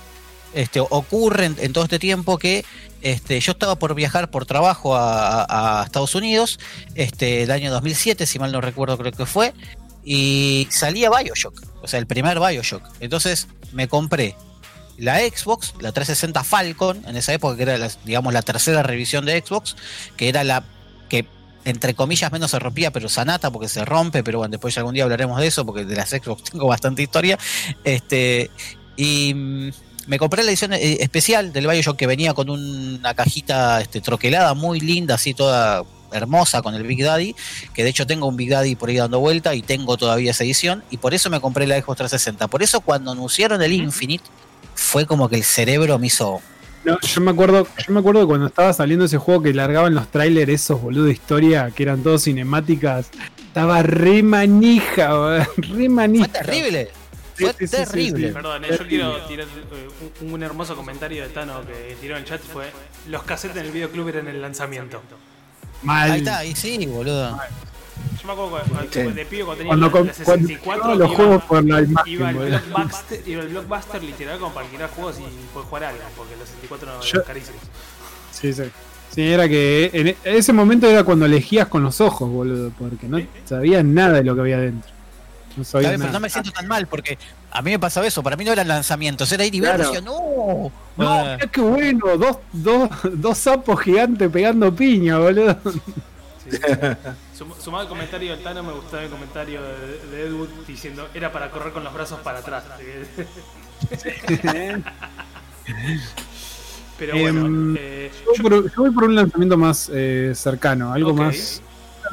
este, 0.54 0.80
ocurre 0.80 1.46
en, 1.46 1.56
en 1.60 1.74
todo 1.74 1.84
este 1.86 1.98
tiempo 2.00 2.38
que 2.38 2.66
este, 3.02 3.40
yo 3.40 3.54
estaba 3.54 3.76
por 3.78 3.96
viajar 3.96 4.30
por 4.30 4.46
trabajo 4.46 4.96
a, 4.96 5.44
a- 5.44 5.82
a 5.82 5.86
Estados 5.86 6.14
Unidos, 6.16 6.60
este, 6.96 7.44
el 7.44 7.52
año 7.52 7.72
2007, 7.72 8.26
si 8.26 8.38
mal 8.40 8.52
no 8.52 8.60
recuerdo 8.62 8.98
creo 8.98 9.12
que 9.14 9.26
fue, 9.26 9.54
y 10.04 10.68
salía 10.70 11.10
Bioshock, 11.10 11.62
o 11.82 11.88
sea, 11.88 12.00
el 12.00 12.08
primer 12.08 12.40
Bioshock. 12.40 12.84
Entonces 13.00 13.48
me 13.72 13.88
compré 13.88 14.36
la 15.00 15.20
Xbox, 15.20 15.74
la 15.80 15.92
360 15.92 16.44
Falcon, 16.44 17.04
en 17.08 17.16
esa 17.16 17.34
época 17.34 17.56
que 17.56 17.64
era, 17.64 17.78
la, 17.78 17.90
digamos, 18.06 18.34
la 18.34 18.42
tercera 18.42 18.84
revisión 18.84 19.26
de 19.26 19.40
Xbox, 19.40 19.76
que 20.18 20.30
era 20.30 20.44
la 20.44 20.64
que 21.08 21.26
entre 21.66 21.94
comillas 21.94 22.32
menos 22.32 22.52
se 22.52 22.60
rompía, 22.60 22.92
pero 22.92 23.10
sanata 23.10 23.52
porque 23.52 23.68
se 23.68 23.86
rompe, 23.86 24.24
pero 24.24 24.40
bueno, 24.40 24.52
después 24.52 24.78
algún 24.78 24.94
día 24.94 25.04
hablaremos 25.04 25.40
de 25.40 25.48
eso, 25.48 25.66
porque 25.66 25.86
de 25.86 25.96
las 25.96 26.10
Xbox 26.10 26.44
tengo 26.52 26.68
bastante 26.68 27.02
historia. 27.02 27.38
Este, 27.84 28.52
y 28.96 29.34
mm, 29.34 29.70
me 30.08 30.20
compré 30.20 30.44
la 30.44 30.50
edición 30.50 30.74
eh, 30.74 30.98
especial 31.02 31.54
del 31.54 31.68
Bioshock 31.68 31.98
que 31.98 32.08
venía 32.08 32.34
con 32.34 32.50
una 32.50 33.14
cajita 33.14 33.82
este, 33.82 34.02
troquelada 34.02 34.54
muy 34.54 34.80
linda, 34.80 35.16
así 35.16 35.34
toda 35.34 35.84
hermosa 36.12 36.64
con 36.64 36.74
el 36.74 36.84
Big 36.84 37.04
Daddy, 37.04 37.36
que 37.74 37.84
de 37.84 37.90
hecho 37.90 38.08
tengo 38.08 38.26
un 38.28 38.36
Big 38.36 38.50
Daddy 38.50 38.76
por 38.76 38.90
ahí 38.90 38.98
dando 38.98 39.20
vuelta 39.20 39.54
y 39.54 39.62
tengo 39.62 39.96
todavía 39.96 40.32
esa 40.32 40.44
edición, 40.44 40.84
y 40.90 40.98
por 40.98 41.14
eso 41.14 41.30
me 41.30 41.40
compré 41.40 41.68
la 41.68 41.76
Xbox 41.76 41.98
360. 41.98 42.48
Por 42.48 42.64
eso 42.64 42.82
cuando 42.82 43.12
anunciaron 43.12 43.62
el 43.62 43.74
Infinite, 43.74 44.26
fue 44.80 45.06
como 45.06 45.30
que 45.30 45.36
el 45.36 45.44
cerebro 45.44 46.00
me 46.00 46.08
hizo. 46.08 46.42
No, 46.86 46.98
yo 47.02 47.22
me 47.22 47.32
acuerdo, 47.32 47.68
yo 47.86 47.94
me 47.94 48.00
acuerdo 48.00 48.26
cuando 48.26 48.48
estaba 48.48 48.72
saliendo 48.72 49.06
ese 49.06 49.18
juego 49.18 49.44
que 49.44 49.54
largaban 49.54 49.94
los 49.94 50.10
trailers 50.10 50.50
esos 50.50 50.82
boludo 50.82 51.06
de 51.06 51.12
historia, 51.12 51.70
que 51.76 51.84
eran 51.84 52.02
todos 52.02 52.24
cinemáticas. 52.24 53.10
Estaba 53.38 53.84
re 53.84 54.24
manija, 54.24 55.46
re 55.58 55.90
manija. 55.90 56.26
Fue 56.30 56.40
terrible. 56.40 56.90
Sí, 57.36 57.44
Fue 57.44 57.54
sí, 57.54 57.56
sí, 57.60 57.68
sí, 57.68 57.76
terrible. 57.76 58.28
sí. 58.28 58.34
Perdón, 58.34 58.64
eh, 58.66 58.68
yo 58.72 58.88
quiero 58.88 59.18
tirar 59.28 59.48
eh, 59.48 59.88
un, 60.22 60.34
un 60.34 60.44
hermoso 60.44 60.76
comentario 60.76 61.24
de 61.24 61.30
Tano 61.30 61.62
que 61.66 61.96
tiró 62.00 62.16
en 62.16 62.24
el 62.24 62.28
chat. 62.28 62.42
Fue: 62.42 62.72
Los 63.08 63.24
cassettes 63.24 63.58
en 63.58 63.66
el 63.66 63.72
videoclub 63.72 64.08
eran 64.08 64.28
el 64.30 64.42
lanzamiento. 64.42 65.02
Mal. 65.84 66.12
Ahí 66.12 66.20
está, 66.20 66.38
ahí 66.40 66.56
sí, 66.56 66.86
boludo. 66.86 67.38
Yo 68.22 68.28
me 68.28 68.34
acuerdo 68.34 68.50
cuando, 68.50 68.92
Sí. 68.92 69.00
de 69.00 69.06
cuando 69.46 69.56
tenía 69.56 69.68
Cuando, 69.68 69.86
la, 69.86 69.92
con- 69.92 70.08
la 70.08 70.14
cuando 70.26 70.48
64. 70.48 70.96
los 70.96 71.08
iba- 71.08 71.16
juegos 71.16 71.44
por 71.44 71.66
la 71.66 71.82
imagen, 71.82 72.14
Iba 72.14 72.30
al, 72.30 72.36
blockbuster, 72.36 73.24
iba 73.28 73.42
al 73.42 73.48
blockbuster 73.50 74.04
literal 74.04 74.40
como 74.40 74.54
para 74.54 74.66
alquilar 74.66 74.90
juegos 74.90 75.16
y 75.20 75.54
poder 75.54 75.68
jugar 75.70 75.84
algo, 75.86 76.02
porque 76.18 76.36
los 76.38 76.48
64 76.50 76.88
no 76.88 77.04
eran 77.04 77.24
carísimos. 77.26 77.62
Sí, 78.32 78.54
sí. 78.54 78.64
Sí, 79.12 79.22
era 79.24 79.48
que 79.50 79.90
en 79.94 80.16
ese 80.36 80.54
momento 80.54 80.88
era 80.88 81.04
cuando 81.04 81.26
elegías 81.26 81.68
con 81.68 81.82
los 81.84 82.00
ojos, 82.00 82.30
boludo, 82.30 82.72
porque 82.78 83.08
no 83.08 83.20
sabías 83.46 83.84
nada 83.84 84.14
de 84.18 84.24
lo 84.24 84.36
que 84.36 84.42
había 84.42 84.58
adentro. 84.58 84.92
No 85.58 85.64
Está 85.64 85.72
sabías 85.72 85.92
bien, 85.92 86.00
pero 86.02 86.10
nada. 86.10 86.20
no 86.20 86.24
me 86.24 86.30
siento 86.30 86.52
tan 86.52 86.68
mal 86.68 86.86
porque 86.88 87.18
a 87.52 87.62
mí 87.64 87.72
me 87.72 87.80
pasaba 87.80 88.06
eso. 88.06 88.22
Para 88.22 88.36
mí 88.38 88.46
no 88.46 88.52
eran 88.52 88.68
lanzamientos, 88.68 89.32
era 89.32 89.44
ir 89.44 89.56
y 89.56 89.60
ver. 89.62 89.76
Claro. 89.76 89.84
decía, 89.92 90.02
no, 90.02 90.72
No, 90.96 91.12
Ah. 91.12 91.36
mirá 91.38 91.48
qué 91.52 91.62
bueno, 91.62 92.18
dos, 92.18 92.38
dos, 92.54 92.90
dos 93.14 93.38
sapos 93.38 93.80
gigantes 93.82 94.30
pegando 94.30 94.74
piña, 94.76 95.18
boludo. 95.18 95.58
Sí. 96.52 96.58
Sum- 97.38 97.54
Sumado 97.60 97.84
el 97.84 97.90
comentario 97.90 98.32
del 98.36 98.44
Tano, 98.44 98.64
me 98.64 98.74
gustaba 98.74 99.04
el 99.04 99.10
comentario 99.10 99.62
de, 99.62 100.08
de 100.18 100.28
Edward 100.28 100.50
diciendo 100.68 101.08
era 101.14 101.32
para 101.32 101.50
correr 101.52 101.74
con 101.74 101.84
los 101.84 101.94
brazos 101.94 102.20
para 102.20 102.40
atrás. 102.40 102.64
Pero 106.98 107.18
bueno, 107.18 107.46
Em, 107.46 107.76
eh, 107.80 108.12
Yo, 108.38 108.44
por- 108.44 108.64
yo 108.66 108.72
voy 108.82 108.92
por 108.92 109.04
un 109.06 109.16
lanzamiento 109.16 109.58
más 109.58 109.90
eh, 109.94 110.34
cercano, 110.36 110.92
algo 110.92 111.14
más. 111.14 111.62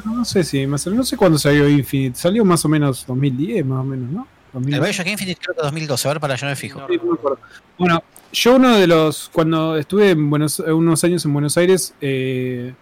No 0.05 0.23
sé 0.23 0.43
si 0.43 0.65
más, 0.67 0.85
no 0.87 1.03
sé 1.03 1.17
cuándo 1.17 1.37
salió 1.37 1.67
Infinite, 1.67 2.17
salió 2.17 2.45
más 2.45 2.63
o 2.63 2.69
menos 2.69 3.05
2010, 3.05 3.65
más 3.65 3.81
o 3.81 3.83
menos, 3.83 4.09
¿no? 4.11 4.21
El 4.53 4.53
2010. 4.53 4.81
Bioshock 4.81 5.07
Infinite 5.07 5.41
creo 5.43 5.55
que 5.55 5.61
2012, 5.63 6.07
a 6.07 6.11
ver 6.13 6.21
para 6.21 6.35
yo 6.35 6.47
me 6.47 6.55
fijo. 6.55 6.79
No. 6.79 6.87
No. 6.87 7.37
Bueno, 7.77 8.03
yo 8.31 8.55
uno 8.55 8.77
de 8.77 8.87
los. 8.87 9.29
Cuando 9.33 9.75
estuve 9.75 10.11
en 10.11 10.29
Buenos, 10.29 10.59
unos 10.59 11.03
años 11.03 11.25
en 11.25 11.33
Buenos 11.33 11.57
Aires, 11.57 11.93
eh, 11.99 12.73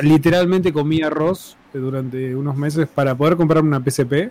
literalmente 0.00 0.72
comí 0.72 1.02
arroz 1.02 1.56
durante 1.72 2.34
unos 2.34 2.56
meses 2.56 2.88
para 2.92 3.14
poder 3.14 3.36
comprar 3.36 3.62
una 3.62 3.80
PSP. 3.80 4.30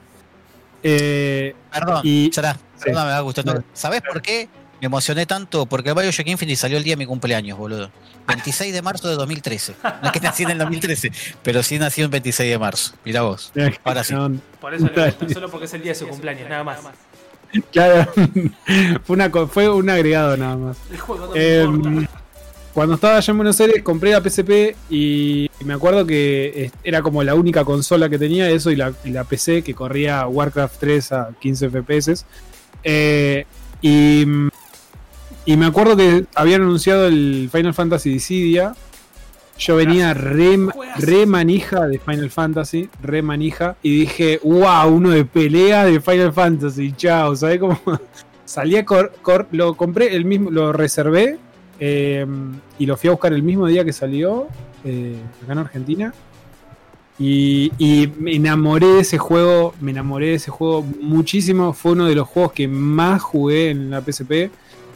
Eh, 0.84 1.56
Perdón, 1.72 2.02
Y- 2.04 2.30
Chará, 2.30 2.54
sí. 2.54 2.86
perdón, 2.86 3.06
me 3.08 3.12
va 3.12 3.20
gustando. 3.22 3.64
¿Sabés 3.74 4.02
por 4.02 4.22
qué 4.22 4.50
me 4.80 4.88
emocioné 4.88 5.26
tanto? 5.26 5.66
Porque 5.68 5.90
el 5.90 5.96
Bioshock 5.96 6.28
Infinite 6.28 6.56
salió 6.58 6.78
el 6.78 6.84
día 6.84 6.94
de 6.94 6.98
mi 6.98 7.06
cumpleaños, 7.06 7.58
boludo. 7.58 7.92
26 8.28 8.74
de 8.74 8.82
marzo 8.82 9.08
de 9.10 9.16
2013. 9.16 9.76
No 9.84 9.90
es 10.08 10.12
que 10.12 10.20
nací 10.20 10.44
en 10.44 10.52
el 10.52 10.58
2013, 10.58 11.12
pero 11.44 11.62
sí 11.64 11.78
nací 11.80 12.02
el 12.02 12.08
26 12.08 12.50
de 12.52 12.58
marzo. 12.60 12.94
Mira 13.06 13.22
vos. 13.22 13.52
Ahora 13.84 14.04
sí. 14.04 14.16
por 14.60 14.74
eso 14.74 14.88
solo 15.34 15.50
porque 15.50 15.66
es 15.66 15.74
el 15.74 15.82
día 15.84 15.92
de 15.92 15.96
su 16.00 16.08
cumpleaños, 16.08 16.50
nada 16.50 16.64
más. 16.64 16.80
claro, 17.72 18.12
fue, 19.04 19.16
una, 19.16 19.30
co- 19.30 19.48
fue 19.48 19.70
un 19.70 19.90
agregado 19.90 20.38
nada 20.38 20.56
más. 20.56 20.78
El 20.92 21.00
juego 21.00 21.28
no 21.28 21.36
Eh, 21.36 21.64
importa. 21.64 22.21
Cuando 22.74 22.96
estaba 22.96 23.18
allá 23.18 23.32
en 23.32 23.38
Buenos 23.38 23.60
Aires 23.60 23.84
compré 23.84 24.12
la 24.12 24.22
PSP 24.22 24.76
y 24.90 25.50
me 25.66 25.74
acuerdo 25.74 26.06
que 26.06 26.72
era 26.84 27.02
como 27.02 27.24
la 27.24 27.36
única 27.36 27.66
consola 27.66 28.10
que 28.10 28.18
tenía 28.18 28.50
eso 28.50 28.72
y 28.72 28.76
la, 28.76 28.94
y 29.04 29.10
la 29.10 29.24
PC 29.26 29.62
que 29.62 29.74
corría 29.74 30.26
Warcraft 30.28 30.80
3 30.80 31.12
a 31.12 31.30
15 31.40 31.70
FPS. 31.70 32.26
Eh, 32.84 33.46
y, 33.82 34.26
y 35.46 35.58
me 35.58 35.66
acuerdo 35.66 35.96
que 35.98 36.26
habían 36.36 36.62
anunciado 36.62 37.08
el 37.08 37.50
Final 37.52 37.74
Fantasy 37.74 38.10
Dissidia. 38.10 38.74
Yo 39.60 39.76
venía 39.76 40.14
re, 40.16 40.58
re 40.98 41.26
manija 41.28 41.86
de 41.88 42.00
Final 42.00 42.32
Fantasy, 42.32 42.90
re 43.04 43.22
manija, 43.22 43.76
y 43.84 44.00
dije, 44.00 44.40
wow, 44.44 44.88
uno 44.92 45.12
de 45.12 45.24
pelea 45.24 45.86
de 45.86 46.02
Final 46.02 46.34
Fantasy, 46.34 46.94
chao, 46.98 47.36
¿sabes 47.36 47.60
cómo? 47.60 47.80
Salí 48.46 48.76
a 48.78 48.86
cor- 48.86 49.14
cor- 49.22 49.48
lo 49.52 49.76
compré 49.78 50.16
el 50.16 50.26
mismo, 50.26 50.50
lo 50.50 50.74
reservé 50.74 51.38
eh, 51.84 52.28
y 52.78 52.86
lo 52.86 52.96
fui 52.96 53.08
a 53.08 53.12
buscar 53.12 53.34
el 53.34 53.42
mismo 53.42 53.66
día 53.66 53.84
que 53.84 53.92
salió 53.92 54.48
eh, 54.86 55.18
acá 55.44 55.54
en 55.54 55.58
Argentina. 55.58 56.14
Y, 57.20 57.72
me 58.20 58.36
enamoré 58.36 58.88
de 58.88 59.00
ese 59.02 59.18
juego, 59.18 59.74
me 59.82 59.92
enamoré 59.92 60.28
de 60.28 60.36
ese 60.36 60.52
juego 60.52 60.84
muchísimo. 61.02 61.74
Fue 61.74 61.92
uno 61.92 62.06
de 62.06 62.16
los 62.16 62.28
juegos 62.28 62.54
que 62.54 62.68
más 62.68 63.22
jugué 63.22 63.72
en 63.72 63.90
la 63.90 64.02
PSP. 64.02 64.52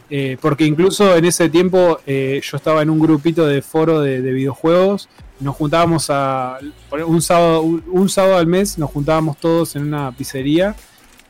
eh, 0.08 0.36
porque 0.40 0.64
incluso 0.64 1.16
en 1.16 1.24
ese 1.24 1.48
tiempo 1.48 1.98
eh, 2.06 2.40
yo 2.42 2.56
estaba 2.56 2.80
en 2.82 2.90
un 2.90 3.00
grupito 3.00 3.44
de 3.46 3.62
foro 3.62 4.00
de, 4.00 4.22
de 4.22 4.32
videojuegos. 4.32 5.08
Nos 5.40 5.56
juntábamos 5.56 6.08
a. 6.10 6.58
Un 7.06 7.20
sábado, 7.20 7.62
un 7.62 8.08
sábado 8.08 8.36
al 8.36 8.46
mes 8.46 8.78
nos 8.78 8.90
juntábamos 8.90 9.36
todos 9.38 9.76
en 9.76 9.82
una 9.82 10.12
pizzería 10.12 10.74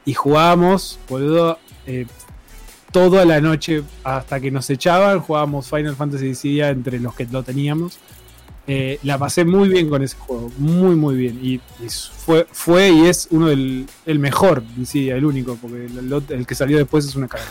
y 0.04 0.14
jugábamos, 0.14 0.98
boludo, 1.08 1.58
eh, 1.86 2.06
toda 2.96 3.26
la 3.26 3.42
noche 3.42 3.82
hasta 4.04 4.40
que 4.40 4.50
nos 4.50 4.70
echaban. 4.70 5.20
Jugábamos 5.20 5.68
Final 5.68 5.94
Fantasy 5.96 6.28
Dissidia 6.28 6.70
entre 6.70 6.98
los 6.98 7.14
que 7.14 7.26
lo 7.26 7.42
teníamos. 7.42 7.98
Eh, 8.66 8.98
la 9.02 9.18
pasé 9.18 9.44
muy 9.44 9.68
bien 9.68 9.90
con 9.90 10.02
ese 10.02 10.16
juego, 10.16 10.50
muy 10.56 10.96
muy 10.96 11.14
bien. 11.14 11.38
Y, 11.42 11.56
y 11.84 11.88
fue, 11.90 12.46
fue 12.50 12.88
y 12.88 13.04
es 13.06 13.28
uno 13.30 13.48
del 13.48 13.86
el 14.06 14.18
mejor 14.18 14.62
Dissidia, 14.74 15.14
el 15.16 15.26
único, 15.26 15.56
porque 15.60 15.84
el, 15.84 15.98
el- 16.10 16.24
el 16.30 16.46
que 16.46 16.54
salió 16.54 16.78
después 16.78 17.04
es 17.04 17.14
una 17.16 17.28
cagada. 17.28 17.50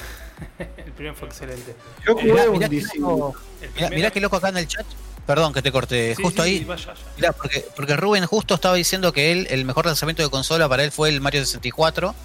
El 0.83 0.91
primero 0.93 1.15
fue 1.15 1.27
excelente. 1.27 1.75
Yo 2.07 2.13
jugué 2.15 2.31
Mirá, 2.33 2.45
un 2.49 2.53
mirá 2.53 2.69
qué 2.69 2.75
DC. 2.77 2.99
loco, 2.99 3.35
El 3.77 3.89
mirá- 3.91 4.09
qué 4.11 4.19
loco 4.19 4.35
acá 4.37 4.49
en 4.49 4.57
el 4.57 4.67
chat. 4.67 4.85
Perdón 5.27 5.53
que 5.53 5.61
te 5.61 5.71
corté, 5.71 6.15
Sí, 6.15 6.23
justo 6.23 6.41
sí, 6.43 6.49
ahí. 6.49 6.57
sí, 6.59 6.65
vaya, 6.65 6.87
vaya. 6.87 6.99
Mirá, 7.17 7.31
porque, 7.33 7.65
porque 7.75 7.95
Rubén 7.95 8.25
justo 8.25 8.55
estaba 8.55 8.75
diciendo 8.75 9.13
que 9.13 9.31
él, 9.31 9.47
el 9.51 9.63
mejor 9.63 9.85
lanzamiento 9.85 10.23
de 10.23 10.29
consola 10.29 10.67
para 10.67 10.83
él 10.83 10.91
fue 10.91 11.09
el 11.09 11.21
Mario 11.21 11.41
64. 11.45 12.15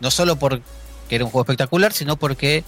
No 0.00 0.10
solo 0.10 0.36
porque 1.04 1.16
era 1.16 1.24
un 1.24 1.30
juego 1.30 1.42
espectacular, 1.42 1.92
sino 1.92 2.16
porque 2.16 2.64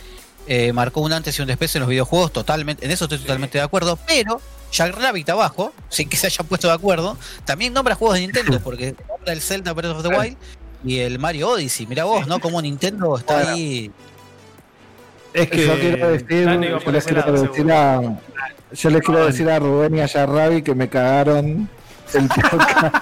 eh, 0.46 0.72
marcó 0.72 1.00
un 1.00 1.12
antes 1.12 1.38
y 1.38 1.42
un 1.42 1.48
después 1.48 1.74
en 1.74 1.80
los 1.80 1.88
videojuegos. 1.88 2.32
Totalmente, 2.32 2.84
en 2.84 2.90
eso 2.90 3.06
estoy 3.06 3.18
totalmente 3.18 3.56
de 3.58 3.64
acuerdo. 3.64 3.98
Pero 4.06 4.40
Jack 4.70 4.94
Rabbit 4.94 5.30
abajo, 5.30 5.72
sin 5.88 6.08
que 6.08 6.16
se 6.16 6.26
hayan 6.26 6.46
puesto 6.46 6.68
de 6.68 6.74
acuerdo, 6.74 7.16
también 7.44 7.72
nombra 7.72 7.94
juegos 7.94 8.16
de 8.16 8.20
Nintendo, 8.22 8.60
porque 8.60 8.94
nombra 9.08 9.32
el 9.32 9.40
Zelda 9.40 9.72
Breath 9.72 9.96
of 9.96 10.02
the 10.02 10.08
Wild 10.08 10.36
y 10.84 10.98
el 10.98 11.18
Mario 11.18 11.48
Odyssey. 11.50 11.86
Mirá 11.86 12.04
vos, 12.04 12.26
¿no? 12.26 12.38
Como 12.40 12.60
Nintendo 12.60 13.16
está 13.16 13.34
Bueno. 13.36 13.50
ahí. 13.50 13.90
Es 15.32 15.50
que. 15.50 15.66
yo 15.66 15.78
quiero 15.80 16.10
decir, 16.10 16.44
yo 16.84 16.92
les 16.92 17.04
quiero 17.04 17.20
lado, 17.20 17.42
decir 17.42 17.72
a, 17.72 18.20
yo 18.72 18.90
les 18.90 19.02
quiero 19.02 19.26
decir 19.26 19.50
a 19.50 19.58
Rubén 19.58 19.94
y 19.96 20.00
a 20.00 20.06
Yarrabi 20.06 20.62
que 20.62 20.74
me 20.74 20.88
cagaron 20.88 21.68
el 22.14 22.28
podcast. 22.50 22.94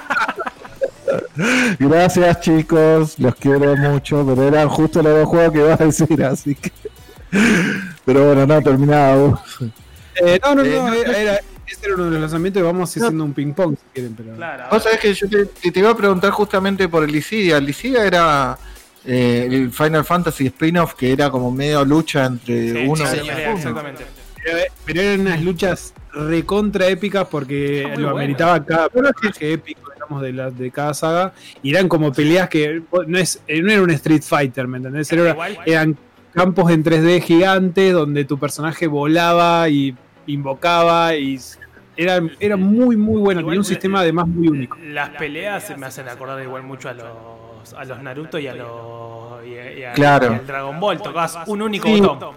Gracias 1.78 2.40
chicos, 2.40 3.18
los 3.18 3.34
quiero 3.36 3.76
mucho, 3.76 4.24
pero 4.26 4.46
eran 4.48 4.68
justo 4.68 5.02
los 5.02 5.14
dos 5.20 5.28
juegos 5.28 5.52
que 5.52 5.58
ibas 5.58 5.80
a 5.80 5.84
decir, 5.84 6.24
así 6.24 6.54
que. 6.54 6.70
Pero 8.04 8.26
bueno, 8.26 8.46
no, 8.46 8.62
terminado. 8.62 9.40
eh, 10.16 10.38
no, 10.44 10.54
no, 10.54 10.62
Eh, 10.62 10.70
no, 10.76 10.88
no, 10.88 10.94
era, 10.94 11.18
era- 11.18 11.40
ese 11.66 11.86
era 11.86 11.94
uno 11.94 12.04
de 12.04 12.10
los 12.12 12.20
lanzamientos 12.20 12.60
y 12.60 12.64
vamos 12.64 12.90
haciendo 12.90 13.24
un 13.24 13.32
ping-pong 13.32 13.74
si 13.76 13.84
quieren, 13.94 14.14
pero. 14.14 14.34
Claro. 14.36 14.64
Vos 14.70 14.82
sabés 14.82 15.00
que 15.00 15.14
yo 15.14 15.26
te, 15.28 15.78
iba 15.80 15.90
a 15.90 15.96
preguntar 15.96 16.30
justamente 16.30 16.88
por 16.88 17.02
el 17.04 17.10
Licidia. 17.10 17.56
El 17.56 17.64
Licidia 17.66 18.04
era 18.04 18.58
eh, 19.06 19.48
el 19.50 19.70
Final 19.72 20.04
Fantasy 20.04 20.46
spin-off 20.46 20.94
que 20.94 21.10
era 21.12 21.30
como 21.30 21.50
medio 21.50 21.84
lucha 21.84 22.26
entre 22.26 22.70
Sí, 22.72 22.84
uno 22.86 23.06
sí, 23.06 23.16
y 23.16 23.20
uno. 23.30 23.32
exactamente. 23.56 24.04
Pero, 24.44 24.58
pero 24.84 25.00
eran 25.00 25.20
unas 25.22 25.42
luchas 25.42 25.94
recontra 26.12 26.86
épicas 26.86 27.26
porque 27.28 27.90
lo 27.96 28.10
ameritaba 28.10 28.62
cada 28.64 28.88
personaje 28.90 29.52
épico, 29.54 29.83
digamos, 30.04 30.22
de, 30.22 30.32
la, 30.32 30.50
de 30.50 30.70
cada 30.70 30.94
saga. 30.94 31.32
Y 31.62 31.70
eran 31.70 31.88
como 31.88 32.12
peleas 32.12 32.48
que 32.48 32.82
no, 33.06 33.18
es, 33.18 33.40
no 33.48 33.72
era 33.72 33.82
un 33.82 33.90
Street 33.90 34.22
Fighter, 34.22 34.66
¿me 34.68 34.78
entendés? 34.78 35.10
Era- 35.12 35.36
eran 35.66 35.96
campos 36.32 36.70
en 36.70 36.82
3D 36.84 37.20
gigantes 37.22 37.92
donde 37.92 38.24
tu 38.24 38.38
personaje 38.38 38.86
volaba 38.86 39.68
y 39.68 39.94
invocaba 40.26 41.14
y 41.14 41.38
era, 41.96 42.20
era 42.40 42.56
muy 42.56 42.96
muy 42.96 43.20
bueno, 43.20 43.40
Igual 43.40 43.52
tenía 43.52 43.60
un 43.60 43.64
sistema 43.64 44.00
además 44.00 44.26
muy 44.26 44.48
único. 44.48 44.76
Las 44.84 45.10
peleas 45.10 45.64
se 45.64 45.76
me 45.76 45.86
hacen 45.86 46.08
acordar 46.08 46.42
igual 46.42 46.62
mucho 46.64 46.88
a 46.88 46.94
los, 46.94 47.72
a 47.76 47.84
los 47.84 48.02
Naruto 48.02 48.38
y 48.38 48.48
a 48.48 48.54
los 48.54 49.46
y, 49.46 49.54
a- 49.54 49.78
y 49.78 49.84
a- 49.84 49.92
Claro. 49.92 50.32
y 50.32 50.34
al 50.36 50.46
Dragon 50.46 50.80
Ball. 50.80 50.98
Tocabas 50.98 51.38
un 51.46 51.62
único 51.62 51.86
Sí. 51.86 52.00
botón. 52.00 52.34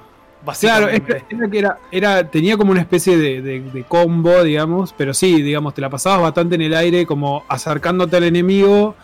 Claro, 0.60 0.86
Básicamente. 0.88 1.26
era 1.30 1.50
que 1.50 1.58
era, 1.60 1.78
era, 1.91 2.30
tenía 2.30 2.58
como 2.58 2.72
una 2.72 2.82
especie 2.82 3.18
de, 3.18 3.41
de- 3.41 3.62
de 3.62 3.84
combo, 3.84 4.43
digamos, 4.43 4.93
pero 4.98 5.14
sí, 5.14 5.41
digamos, 5.41 5.74
te 5.74 5.82
la 5.82 5.89
pasabas 5.89 6.22
bastante 6.22 6.56
en 6.56 6.62
el 6.62 6.74
aire, 6.76 7.06
como 7.06 7.43
acercándote 7.50 8.18
al 8.18 8.24
enemigo, 8.24 8.95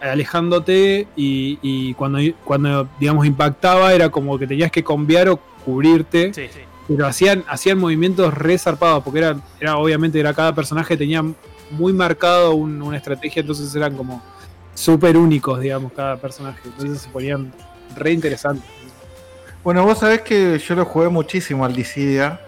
alejándote, 0.00 1.08
y, 1.16 1.58
y 1.62 1.94
cuando, 1.94 2.18
cuando, 2.44 2.88
digamos, 3.00 3.26
impactaba, 3.26 3.92
era 3.92 4.08
como 4.10 4.38
que 4.38 4.46
tenías 4.46 4.70
que 4.70 4.84
cambiar 4.84 5.28
o 5.28 5.38
cubrirte, 5.64 6.32
Sí, 6.34 6.46
sí. 6.52 6.60
pero 6.88 7.06
hacían, 7.06 7.44
hacían 7.48 7.78
movimientos 7.78 8.32
re 8.34 8.58
zarpados, 8.58 9.02
porque 9.02 9.20
era, 9.20 9.36
era, 9.60 9.76
obviamente, 9.78 10.18
era 10.20 10.34
cada 10.34 10.54
personaje 10.54 10.96
tenía 10.96 11.24
muy 11.70 11.92
marcado 11.92 12.54
un- 12.54 12.82
una 12.82 12.96
estrategia, 12.96 13.40
entonces 13.40 13.74
eran 13.74 13.96
como 13.96 14.22
súper 14.74 15.16
únicos, 15.16 15.60
digamos, 15.60 15.92
cada 15.92 16.16
personaje. 16.16 16.60
Entonces 16.64 17.00
se 17.02 17.08
ponían 17.10 17.52
re 17.96 18.12
interesantes. 18.12 18.64
Bueno, 19.64 19.84
vos 19.84 19.98
sabés 19.98 20.22
que 20.22 20.58
yo 20.58 20.74
lo 20.74 20.84
jugué 20.84 21.08
muchísimo 21.08 21.64
al 21.64 21.74
Dissidia 21.74 22.40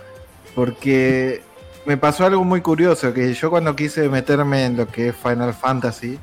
porque 0.54 1.42
me 1.86 1.96
pasó 1.96 2.24
algo 2.26 2.42
muy 2.44 2.60
curioso, 2.60 3.12
que 3.12 3.32
yo 3.34 3.50
cuando 3.50 3.74
quise 3.76 4.08
meterme 4.08 4.64
en 4.66 4.76
lo 4.76 4.86
que 4.88 5.08
es 5.08 5.16
Final 5.16 5.54
Fantasy, 5.54 6.18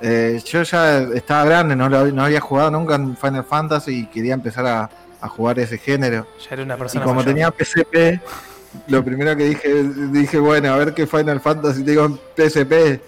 eh, 0.00 0.40
yo 0.44 0.62
ya 0.62 0.98
estaba 1.14 1.44
grande, 1.44 1.74
no, 1.76 1.88
lo- 1.88 2.06
no 2.12 2.24
había 2.24 2.40
jugado 2.40 2.70
nunca 2.70 2.94
en 2.96 3.16
Final 3.16 3.44
Fantasy 3.44 4.00
y 4.00 4.06
quería 4.06 4.34
empezar 4.34 4.66
a, 4.66 4.90
a 5.20 5.28
jugar 5.28 5.58
ese 5.58 5.78
género. 5.78 6.26
Ya 6.40 6.48
era 6.54 6.62
una 6.64 6.74
Y 6.74 6.78
persona 6.78 7.04
como 7.04 7.16
mayor. 7.16 7.32
tenía 7.32 7.50
PSP, 7.50 8.20
lo 8.88 9.04
primero 9.04 9.36
que 9.36 9.44
dije, 9.44 9.82
dije, 10.12 10.38
bueno, 10.38 10.72
a 10.72 10.76
ver 10.76 10.94
qué 10.94 11.06
Final 11.06 11.40
Fantasy 11.40 11.82
tengo 11.84 12.04
en 12.06 12.20
PSP. 12.36 13.00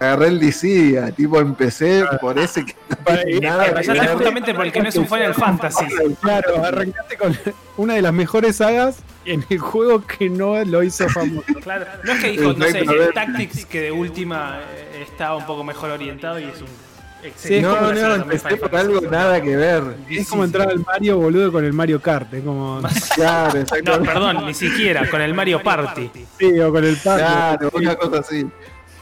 Agarré 0.00 0.28
el 0.28 0.40
Dissidia, 0.40 1.12
tipo 1.12 1.38
empecé 1.38 2.04
por 2.22 2.38
ese 2.38 2.64
que 2.64 2.74
no 2.88 3.18
tiene 3.22 3.40
nada 3.40 3.66
Empezaste 3.66 4.08
justamente 4.08 4.54
por 4.54 4.64
el 4.64 4.72
que 4.72 4.80
no 4.80 4.88
es 4.88 4.96
un 4.96 5.06
Final 5.06 5.34
Fantasy. 5.34 5.84
Claro, 6.22 6.64
arrancaste 6.64 7.16
con 7.18 7.38
una 7.76 7.94
de 7.94 8.02
las 8.02 8.12
mejores 8.14 8.56
sagas 8.56 9.00
en 9.26 9.44
el 9.50 9.58
juego 9.58 10.02
que 10.06 10.30
no 10.30 10.64
lo 10.64 10.82
hizo 10.82 11.06
famoso. 11.08 11.44
Claro, 11.62 11.84
no 12.02 12.12
es 12.12 12.20
que 12.20 12.30
dijo, 12.30 12.52
no 12.54 12.66
sé, 12.66 12.78
el. 12.78 13.12
Tactics 13.12 13.66
que 13.66 13.82
de 13.82 13.92
última 13.92 14.60
eh, 14.74 15.04
estaba 15.06 15.36
un 15.36 15.44
poco 15.44 15.62
mejor 15.62 15.90
orientado 15.90 16.38
y 16.38 16.44
es 16.44 16.60
un 16.62 16.68
Sí, 17.36 17.56
es 17.56 17.62
No, 17.62 17.76
como 17.76 17.92
no, 17.92 18.14
empecé 18.14 18.56
por 18.56 18.74
algo 18.74 19.00
nada 19.02 19.42
que 19.42 19.54
ver. 19.54 19.82
Es 20.08 20.28
como 20.28 20.44
entrar 20.44 20.70
al 20.70 20.80
Mario 20.80 21.18
boludo 21.18 21.52
con 21.52 21.64
el 21.64 21.72
Mario 21.72 22.00
Kart, 22.00 22.32
es 22.32 22.42
como. 22.42 22.80
Claro, 23.14 23.64
No, 23.84 24.02
perdón, 24.02 24.46
ni 24.46 24.54
siquiera, 24.54 25.08
con 25.10 25.20
el 25.20 25.34
Mario 25.34 25.62
Party. 25.62 26.10
Sí, 26.38 26.58
o 26.60 26.72
con 26.72 26.84
el 26.84 26.96
Pac. 26.96 27.18
Claro, 27.18 27.70
una 27.74 27.96
cosa 27.96 28.20
así. 28.20 28.46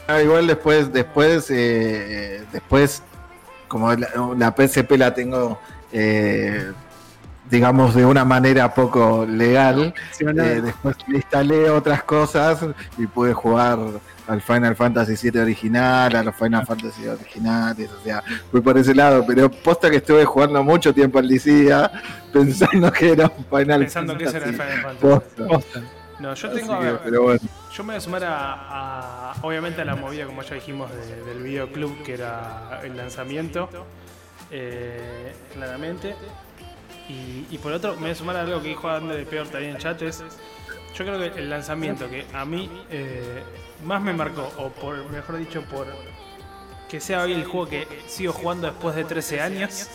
Ah, 0.09 0.23
igual 0.23 0.47
después, 0.47 0.91
después, 0.91 1.51
eh, 1.51 2.43
después, 2.51 3.03
como 3.67 3.93
la, 3.93 4.09
la 4.35 4.55
PSP 4.57 4.93
la 4.97 5.13
tengo, 5.13 5.59
eh, 5.91 6.71
digamos, 7.47 7.93
de 7.93 8.05
una 8.05 8.25
manera 8.25 8.73
poco 8.73 9.27
legal, 9.29 9.93
eh, 10.19 10.61
después 10.63 10.95
le 11.07 11.17
instalé 11.17 11.69
otras 11.69 12.01
cosas 12.01 12.65
y 12.97 13.05
pude 13.05 13.35
jugar 13.35 13.77
al 14.27 14.41
Final 14.41 14.75
Fantasy 14.75 15.29
VII 15.29 15.41
original, 15.41 16.15
a 16.15 16.23
los 16.23 16.35
Final 16.35 16.65
Fantasy 16.65 17.05
originales, 17.07 17.91
o 17.91 18.03
sea, 18.03 18.23
fui 18.49 18.61
por 18.61 18.79
ese 18.79 18.95
lado, 18.95 19.23
pero 19.27 19.51
posta 19.51 19.91
que 19.91 19.97
estuve 19.97 20.25
jugando 20.25 20.63
mucho 20.63 20.91
tiempo 20.91 21.19
al 21.19 21.27
Dissidia 21.27 21.91
pensando 22.33 22.91
que 22.91 23.11
era 23.11 23.25
un 23.37 23.45
Final 23.45 23.81
Pensando 23.81 24.17
que 24.17 24.23
ese 24.23 24.37
era 24.37 24.47
el 24.47 24.55
Fantasy. 24.55 24.79
Final 24.79 24.97
Fantasy. 24.97 25.43
Posta. 25.45 25.47
Posta. 25.47 25.98
No, 26.19 26.33
yo 26.33 26.49
tengo, 26.51 26.73
a 26.73 26.79
que, 26.79 26.85
ver, 26.85 26.99
pero 27.03 27.23
bueno. 27.23 27.39
yo 27.71 27.83
me 27.83 27.93
voy 27.93 27.97
a 27.97 28.01
sumar 28.01 28.23
a, 28.25 29.31
a- 29.31 29.35
obviamente 29.41 29.81
a 29.81 29.85
la 29.85 29.95
movida, 29.95 30.25
como 30.25 30.41
ya 30.41 30.55
dijimos, 30.55 30.91
de- 30.91 31.23
del 31.23 31.41
videoclub, 31.43 32.03
que 32.03 32.13
era 32.15 32.81
el 32.83 32.97
lanzamiento, 32.97 33.69
eh, 34.51 35.33
claramente. 35.53 36.15
Y, 37.07 37.47
y 37.49 37.57
por 37.57 37.71
otro, 37.71 37.93
me 37.95 38.01
voy 38.01 38.09
a 38.11 38.15
sumar 38.15 38.35
a 38.35 38.41
algo 38.41 38.61
que 38.61 38.67
dijo 38.69 38.87
Ander 38.89 39.17
de 39.17 39.25
Peor 39.25 39.47
también 39.47 39.71
en 39.75 39.77
chat, 39.77 40.01
es, 40.01 40.19
yo 40.95 41.05
creo 41.05 41.19
que 41.19 41.39
el 41.39 41.49
lanzamiento 41.49 42.09
que 42.09 42.25
a 42.33 42.45
mí 42.45 42.69
eh, 42.91 43.41
más 43.85 44.01
me 44.01 44.13
marcó, 44.13 44.51
o 44.57 44.69
por 44.69 45.09
mejor 45.09 45.37
dicho, 45.37 45.61
por 45.63 45.87
que 46.89 46.99
sea 46.99 47.21
hoy 47.23 47.33
el 47.33 47.45
juego 47.45 47.67
que 47.69 47.87
sigo 48.07 48.33
jugando 48.33 48.67
después 48.67 48.95
de 48.95 49.05
13 49.05 49.41
años, 49.41 49.87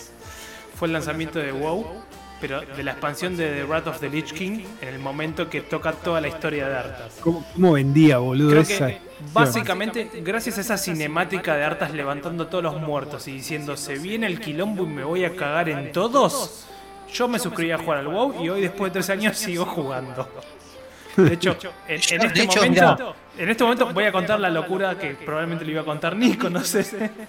fue 0.77 0.87
el 0.89 0.93
lanzamiento 0.95 1.39
de 1.39 1.53
WoW, 1.53 2.04
pero 2.47 2.61
de 2.61 2.83
la 2.83 2.91
expansión 2.91 3.39
de 3.39 3.49
The 3.55 3.65
Wrath 3.65 3.87
of 3.87 4.01
the 4.01 4.11
Lich 4.11 4.35
King, 4.35 4.65
en 4.83 4.89
el 4.89 4.99
momento 4.99 5.49
que 5.49 5.63
toca 5.63 5.93
toda 5.93 6.21
la 6.21 6.29
historia 6.29 6.69
de 6.69 6.77
Arthas. 6.77 7.15
¿Cómo, 7.23 7.43
cómo 7.55 7.73
vendía, 7.73 8.19
boludo? 8.19 8.51
Creo 8.51 8.61
esa 8.61 8.89
que 8.89 8.99
básicamente, 9.33 10.11
gracias 10.17 10.59
a 10.59 10.61
esa 10.61 10.77
cinemática 10.77 11.57
de 11.57 11.65
Arthas 11.65 11.95
levantando 11.95 12.49
todos 12.49 12.63
los 12.63 12.79
muertos 12.83 13.27
y 13.29 13.33
diciendo 13.33 13.79
se 13.79 13.97
viene 13.97 14.27
el 14.27 14.41
quilombo 14.41 14.85
y 14.85 14.89
me 14.89 15.05
voy 15.05 15.25
a 15.25 15.35
cagar 15.35 15.71
en 15.71 15.91
todos, 15.91 16.67
yo 17.11 17.29
me 17.29 17.39
suscribí 17.39 17.71
a 17.71 17.79
jugar 17.79 18.01
al 18.01 18.09
WoW 18.09 18.45
y 18.45 18.51
hoy 18.51 18.61
después 18.61 18.93
de 18.93 19.01
tres 19.01 19.09
años 19.09 19.39
sigo 19.39 19.65
jugando. 19.65 20.29
De 21.17 21.33
hecho, 21.33 21.57
en, 21.89 21.97
este 21.97 22.47
momento, 22.47 23.17
en 23.39 23.49
este 23.51 23.65
momento 23.65 23.93
voy 23.93 24.05
a 24.05 24.13
contar 24.13 24.39
la 24.41 24.49
locura 24.51 24.99
que 24.99 25.15
probablemente 25.15 25.65
le 25.65 25.73
iba 25.73 25.81
a 25.83 25.85
contar 25.85 26.17
Nico, 26.17 26.49
no 26.51 26.63
sé. 26.65 27.11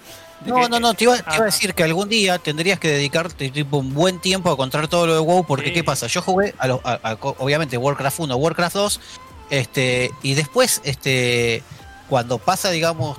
No, 0.44 0.68
no, 0.68 0.78
no, 0.78 0.92
te 0.92 1.04
iba, 1.04 1.16
te 1.16 1.34
iba 1.34 1.44
a 1.44 1.46
decir 1.46 1.72
que 1.74 1.82
algún 1.82 2.10
día 2.10 2.38
tendrías 2.38 2.78
que 2.78 2.88
dedicarte 2.88 3.50
tipo 3.50 3.78
un 3.78 3.94
buen 3.94 4.20
tiempo 4.20 4.50
a 4.50 4.56
contar 4.56 4.86
todo 4.86 5.06
lo 5.06 5.14
de 5.14 5.20
WoW, 5.20 5.44
porque 5.46 5.68
Sí. 5.68 5.72
¿qué 5.72 5.82
pasa? 5.82 6.08
Yo 6.08 6.20
jugué, 6.20 6.54
a 6.58 6.66
lo- 6.68 6.80
a- 6.84 7.00
a- 7.02 7.14
obviamente, 7.20 7.78
Warcraft 7.78 8.20
1, 8.20 8.36
Warcraft 8.36 8.76
2, 8.76 9.00
este, 9.48 10.10
y 10.22 10.34
después, 10.34 10.82
este, 10.84 11.62
cuando 12.10 12.36
pasa, 12.36 12.70
digamos, 12.70 13.16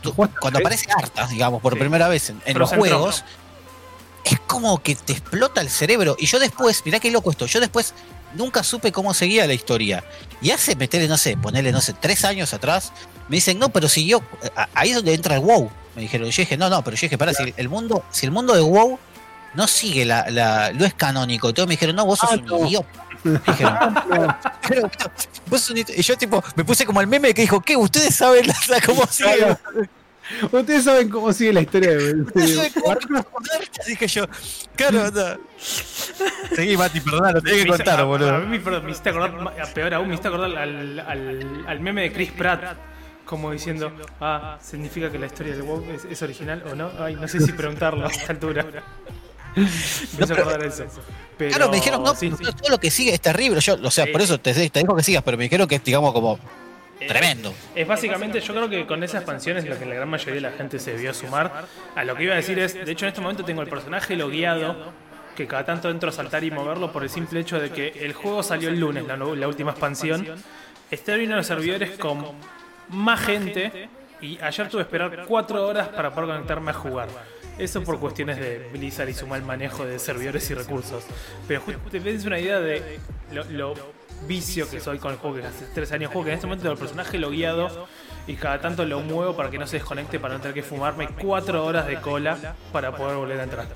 tu- 0.00 0.12
¿Jugaste 0.12 0.38
cuando 0.40 0.58
aparece 0.60 0.86
Arthas, 0.96 1.28
digamos, 1.28 1.60
por 1.60 1.74
Sí. 1.74 1.78
primera 1.78 2.08
vez 2.08 2.30
en, 2.30 2.40
en 2.46 2.58
los 2.58 2.70
juegos, 2.72 3.22
es 4.24 4.40
como 4.46 4.82
que 4.82 4.94
te 4.96 5.12
explota 5.12 5.60
el 5.60 5.68
cerebro. 5.68 6.16
Y 6.18 6.24
yo 6.26 6.38
después, 6.38 6.82
mirá 6.86 6.98
qué 7.00 7.10
loco 7.10 7.30
esto, 7.30 7.44
yo 7.46 7.60
después 7.60 7.92
nunca 8.34 8.62
supe 8.62 8.92
cómo 8.92 9.14
seguía 9.14 9.46
la 9.46 9.54
historia. 9.54 10.04
Y 10.42 10.50
hace 10.50 10.76
meterle, 10.76 11.08
no 11.08 11.16
sé, 11.18 11.36
ponerle, 11.36 11.72
no 11.72 11.80
sé, 11.80 11.92
tres 11.94 12.24
años 12.24 12.52
atrás, 12.54 12.92
me 13.28 13.36
dicen, 13.36 13.58
no, 13.58 13.68
pero 13.70 13.88
siguió, 13.88 14.22
a- 14.54 14.68
ahí 14.74 14.90
es 14.90 14.96
donde 14.96 15.14
entra 15.14 15.34
el 15.36 15.40
WoW. 15.40 15.70
Me 15.94 16.02
dijeron, 16.02 16.28
yo 16.30 16.42
dije, 16.42 16.56
no, 16.56 16.68
no, 16.68 16.82
pero 16.84 16.96
yo 16.96 17.02
dije, 17.02 17.16
para, 17.18 17.32
si 17.32 17.54
el 17.56 17.68
mundo, 17.68 18.04
si 18.10 18.26
el 18.26 18.32
mundo 18.32 18.54
de 18.54 18.60
WoW 18.60 18.98
no 19.54 19.66
sigue 19.66 20.04
la, 20.04 20.26
la, 20.30 20.72
no 20.74 20.84
es 20.84 20.92
canónico. 20.94 21.48
Y 21.48 21.54
todos 21.54 21.66
me 21.66 21.72
dijeron, 21.74 21.96
no, 21.96 22.04
vos 22.04 22.18
sos 22.18 22.30
Ah, 22.32 22.34
un 22.34 22.44
no. 22.44 22.66
idiota. 22.66 22.88
Me 23.24 23.38
dijeron, 23.46 23.78
pero, 24.68 24.90
vos 25.46 25.60
sos 25.60 25.70
un 25.70 25.76
idiota. 25.78 25.92
Y 25.96 26.02
yo 26.02 26.16
tipo, 26.18 26.44
me 26.54 26.64
puse 26.64 26.84
como 26.84 27.00
el 27.00 27.06
meme 27.06 27.32
que 27.32 27.40
dijo, 27.42 27.60
¿qué? 27.62 27.76
¿Ustedes 27.76 28.14
saben 28.14 28.46
la- 28.68 28.80
cómo 28.82 29.06
sigue? 29.06 29.56
Ustedes 30.50 30.84
saben 30.84 31.08
cómo 31.08 31.32
sigue 31.32 31.52
la 31.52 31.60
historia 31.60 31.90
de, 31.96 32.14
¿Ustedes 32.22 32.54
saben 32.54 32.72
cómo? 32.74 33.24
Dije 33.86 34.06
yo, 34.08 34.24
claro, 34.74 35.04
anda. 35.04 35.38
Seguí, 36.54 36.76
Mati, 36.76 37.00
perdón, 37.00 37.34
lo 37.34 37.42
tenía 37.42 37.62
que 37.64 37.68
contar, 37.70 38.04
boludo. 38.04 38.34
A 38.34 38.38
mí 38.40 38.46
me, 38.46 38.60
perdón, 38.60 38.84
me 38.86 38.90
hiciste 38.90 39.10
acordar, 39.10 39.72
peor 39.74 39.94
aún, 39.94 40.08
me 40.08 40.14
hiciste 40.14 40.28
acordar 40.28 40.56
al, 40.56 40.98
al- 41.00 41.64
al 41.66 41.80
meme 41.80 42.02
de 42.02 42.12
Chris 42.12 42.32
Pratt, 42.32 42.76
como 43.24 43.52
diciendo, 43.52 43.92
ah, 44.20 44.58
significa 44.62 45.10
que 45.10 45.18
la 45.18 45.26
historia 45.26 45.52
del 45.54 45.62
WoW 45.62 45.84
es, 45.92 46.04
es 46.04 46.22
original 46.22 46.62
o 46.70 46.74
no. 46.74 46.90
Ay, 46.98 47.14
no 47.16 47.26
sé 47.28 47.40
si 47.40 47.52
preguntarlo 47.52 48.06
a 48.06 48.10
esta 48.10 48.32
altura. 48.32 48.64
Me 49.56 49.64
hizo 50.24 50.34
acordar 50.34 50.62
eso. 50.64 50.84
Pero, 51.38 51.50
Claro, 51.50 51.70
me 51.70 51.76
dijeron, 51.76 52.02
no, 52.02 52.14
sí, 52.14 52.28
no, 52.30 52.36
sí. 52.36 52.44
todo 52.44 52.68
lo 52.70 52.78
que 52.78 52.90
sigue 52.90 53.12
es 53.14 53.20
terrible. 53.20 53.58
Yo, 53.60 53.76
o 53.82 53.90
sea, 53.90 54.04
Sí. 54.04 54.12
por 54.12 54.20
eso 54.22 54.38
te, 54.38 54.52
te 54.70 54.78
digo 54.80 54.94
que 54.94 55.02
sigas, 55.02 55.22
pero 55.22 55.36
me 55.38 55.44
dijeron 55.44 55.66
que 55.66 55.76
es, 55.76 55.84
digamos, 55.84 56.12
como 56.12 56.38
tremendo. 56.98 57.54
Es 57.74 57.86
básicamente, 57.86 58.40
yo 58.40 58.54
creo 58.54 58.68
que 58.68 58.86
con 58.86 59.02
esa 59.02 59.18
expansión 59.18 59.56
es 59.56 59.66
lo 59.66 59.78
que 59.78 59.86
la 59.86 59.94
gran 59.94 60.08
mayoría 60.08 60.34
de 60.34 60.40
la 60.40 60.52
gente 60.52 60.78
se 60.78 60.92
debió 60.92 61.12
sumar. 61.12 61.66
A 61.94 62.04
lo 62.04 62.14
que 62.14 62.24
iba 62.24 62.32
a 62.32 62.36
decir 62.36 62.58
es, 62.58 62.74
de 62.74 62.90
hecho 62.90 63.04
en 63.04 63.10
este 63.10 63.20
momento 63.20 63.44
tengo 63.44 63.62
el 63.62 63.68
personaje 63.68 64.16
logueado, 64.16 64.92
que 65.36 65.46
cada 65.46 65.64
tanto 65.64 65.90
entro 65.90 66.08
a 66.08 66.12
saltar 66.12 66.42
y 66.44 66.50
moverlo 66.50 66.92
por 66.92 67.02
el 67.02 67.10
simple 67.10 67.40
hecho 67.40 67.60
de 67.60 67.70
que 67.70 67.88
el 68.04 68.14
juego 68.14 68.42
salió 68.42 68.68
el 68.68 68.80
lunes, 68.80 69.04
la, 69.06 69.48
última 69.48 69.72
expansión. 69.72 70.26
Está 70.90 71.12
abriendo 71.12 71.36
los 71.36 71.46
servidores 71.46 71.98
con 71.98 72.24
más 72.88 73.20
gente 73.20 73.88
y 74.20 74.38
ayer 74.40 74.68
tuve 74.68 74.80
que 74.80 74.86
esperar 74.86 75.24
4 75.26 75.66
horas 75.66 75.88
para 75.88 76.12
poder 76.12 76.30
conectarme 76.30 76.70
a 76.70 76.74
jugar. 76.74 77.08
Eso 77.58 77.82
por 77.82 77.98
cuestiones 77.98 78.38
de 78.38 78.68
Blizzard 78.72 79.08
y 79.08 79.14
su 79.14 79.26
mal 79.26 79.42
manejo 79.42 79.86
de 79.86 79.98
servidores 79.98 80.50
y 80.50 80.54
recursos. 80.54 81.04
Pero 81.48 81.60
justo 81.60 81.80
te 81.90 82.26
una 82.26 82.38
idea 82.38 82.60
de 82.60 82.98
lo, 83.32 83.44
lo 83.44 83.95
vicio 84.26 84.68
que 84.70 84.80
soy 84.80 84.98
con 84.98 85.12
el 85.12 85.18
juego 85.18 85.36
que 85.36 85.46
hace 85.46 85.66
3 85.74 85.92
años 85.92 86.10
juego, 86.12 86.24
que 86.24 86.30
en 86.30 86.34
este 86.36 86.46
momento 86.46 86.62
tengo 86.62 86.72
el 86.74 86.78
personaje 86.78 87.18
lo 87.18 87.30
guiado 87.30 87.86
y 88.26 88.34
cada 88.34 88.60
tanto 88.60 88.84
lo 88.84 89.00
muevo 89.00 89.36
para 89.36 89.50
que 89.50 89.58
no 89.58 89.66
se 89.66 89.76
desconecte, 89.76 90.18
para 90.18 90.34
no 90.34 90.40
tener 90.40 90.54
que 90.54 90.62
fumarme 90.62 91.08
4 91.08 91.64
horas 91.64 91.86
de 91.86 91.96
cola 92.00 92.36
para 92.72 92.92
poder 92.96 93.16
volver 93.16 93.40
a 93.40 93.44
entrar. 93.44 93.66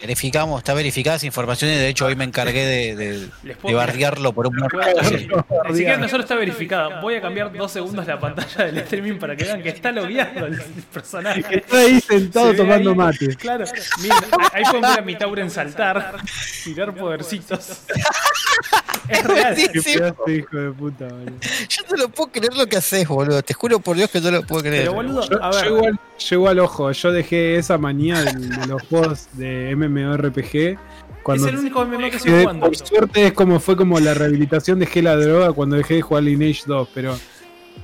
Verificamos, 0.00 0.60
está 0.60 0.72
verificada 0.72 1.16
esa 1.16 1.26
información 1.26 1.70
y 1.70 1.74
de 1.74 1.88
hecho 1.88 2.06
hoy 2.06 2.16
me 2.16 2.24
encargué 2.24 2.64
de, 2.64 2.96
de- 3.44 3.74
barriarlo 3.74 4.32
por 4.32 4.46
un. 4.46 4.56
Ni 4.56 5.74
siquiera 5.74 5.98
no 5.98 6.08
solo 6.08 6.22
está 6.22 6.36
verificada. 6.36 7.02
Voy 7.02 7.16
a 7.16 7.20
cambiar 7.20 7.52
dos 7.52 7.70
segundos 7.70 8.06
la 8.06 8.18
pantalla 8.18 8.64
del 8.64 8.78
streaming 8.78 9.18
para 9.18 9.36
que 9.36 9.44
vean 9.44 9.62
que 9.62 9.68
está 9.68 9.92
logueado 9.92 10.46
el 10.46 10.58
personaje. 10.90 11.44
Está 11.58 11.76
ahí 11.80 12.00
sentado 12.00 12.52
Se 12.52 12.56
tomando 12.56 12.90
ahí, 12.92 12.96
mate. 12.96 13.36
Claro, 13.36 13.66
miren, 14.00 14.16
ahí 14.54 14.62
pueden 14.64 14.80
ver 14.80 14.98
a 15.00 15.02
mi 15.02 15.16
Tauren 15.16 15.50
saltar, 15.50 16.16
tirar 16.64 16.94
podercitos. 16.94 17.82
Es 19.08 19.24
real. 19.24 19.54
Qué 19.56 19.66
buenísimo. 19.66 19.94
pedazo 19.98 20.22
de 20.26 20.34
hijo 20.36 20.56
de 20.56 20.70
puta, 20.72 21.04
boludo. 21.08 21.32
Yo 21.68 21.82
no 21.90 21.96
lo 21.96 22.08
puedo 22.10 22.30
creer 22.32 22.54
lo 22.56 22.66
que 22.66 22.76
haces, 22.76 23.06
boludo. 23.08 23.42
Te 23.42 23.54
juro 23.54 23.78
por 23.80 23.96
Dios 23.96 24.10
que 24.10 24.20
no 24.20 24.30
lo 24.30 24.42
puedo 24.42 24.62
creer. 24.62 24.82
Pero 24.82 24.94
boludo, 24.94 25.28
Yo, 25.28 25.42
a 25.44 25.50
yo 25.52 25.56
ver, 25.58 25.66
igual, 25.66 26.00
yo 26.18 26.36
igual, 26.36 26.58
ojo, 26.60 26.92
yo 26.92 27.12
dejé 27.12 27.56
esa 27.56 27.78
manía 27.78 28.22
de, 28.22 28.32
de 28.32 28.66
los 28.66 28.82
juegos 28.82 29.28
de 29.34 29.74
MMORPG. 29.76 30.78
Cuando 31.22 31.46
es 31.46 31.52
el 31.52 31.58
único 31.58 31.84
MMO 31.84 32.10
que 32.10 32.18
sigo 32.18 32.40
jugando. 32.40 32.66
por 32.66 32.76
suerte 32.76 33.26
es 33.26 33.32
como 33.34 33.60
fue 33.60 33.76
como 33.76 34.00
la 34.00 34.14
rehabilitación 34.14 34.78
dejé 34.78 35.02
la 35.02 35.16
droga 35.16 35.52
cuando 35.52 35.76
dejé 35.76 35.94
de 35.96 36.02
jugar 36.02 36.22
Lineage 36.22 36.62
2, 36.66 36.88
pero 36.94 37.14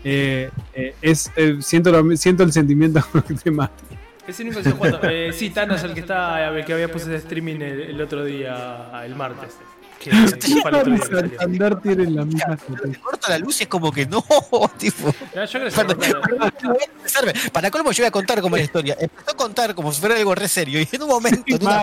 eh, 0.05 0.51
eh, 0.73 0.95
es 1.03 1.31
eh, 1.37 1.57
siento 1.61 1.91
lo- 1.93 2.17
siento 2.17 2.43
el 2.45 2.53
sentimiento 2.53 3.01
de 3.45 3.51
Mati. 3.51 3.85
Es 4.27 4.41
el 4.41 4.47
único 4.47 4.61
que 4.61 4.65
sigo 4.65 4.77
jugando. 4.79 5.01
Eh, 5.05 5.33
sí, 5.35 5.51
Thanos 5.51 5.77
es 5.79 5.85
el 5.85 5.95
que 5.95 6.01
está, 6.01 6.49
el 6.49 6.65
que 6.65 6.73
había 6.73 6.91
puesto 6.91 7.11
ese 7.11 7.19
streaming 7.19 7.57
el, 7.57 7.81
el 7.83 8.01
otro 8.01 8.25
día, 8.25 8.91
el 9.05 9.15
martes. 9.15 9.55
Que, 10.01 10.11
que 10.11 10.39
que. 10.39 10.99
Santander 10.99 11.77
tienen 11.81 12.15
la 12.17 12.25
misma 12.25 12.55
estrategia. 12.55 13.01
corta 13.03 13.31
la 13.31 13.39
luz 13.39 13.61
y 13.61 13.63
es 13.65 13.69
como 13.69 13.91
que 13.91 14.07
no, 14.07 14.23
tipo. 14.79 15.13
No, 15.35 15.45
yo 15.45 15.51
creo 15.51 15.65
que 15.65 15.71
se 15.71 15.85
corta- 15.85 16.85
Serve. 17.05 17.33
Para 17.53 17.71
colmo 17.71 17.93
yo 17.93 18.03
voy 18.03 18.09
a 18.09 18.11
contar 18.11 18.41
como 18.41 18.57
la 18.57 18.63
historia. 18.63 18.97
Empezó 18.99 19.31
a 19.31 19.35
contar 19.35 19.75
como 19.75 19.93
si 19.93 20.01
fuera 20.01 20.17
algo 20.17 20.35
re 20.35 20.49
serio 20.49 20.81
y 20.81 20.89
en 20.91 21.03
un 21.03 21.09
momento 21.09 21.43
en, 21.47 21.63
una 21.63 21.83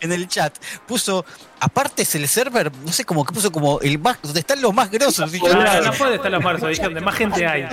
en 0.00 0.12
el 0.12 0.26
chat 0.28 0.56
puso, 0.86 1.24
aparte 1.64 2.02
es 2.02 2.14
el 2.14 2.28
server, 2.28 2.70
no 2.84 2.92
sé, 2.92 3.04
como 3.04 3.24
que 3.24 3.32
puso 3.32 3.50
como 3.50 3.80
el 3.80 3.98
más, 3.98 4.18
donde 4.22 4.40
están 4.40 4.60
los 4.60 4.72
más 4.74 4.90
grosos. 4.90 5.30
Yo, 5.32 5.40
Ah, 5.54 5.80
no 5.84 5.92
puede 5.92 6.16
estar 6.16 6.30
los 6.30 6.42
marzo, 6.42 6.66
dije 6.68 6.82
donde 6.82 7.00
más 7.00 7.14
gente 7.14 7.46
hay. 7.46 7.66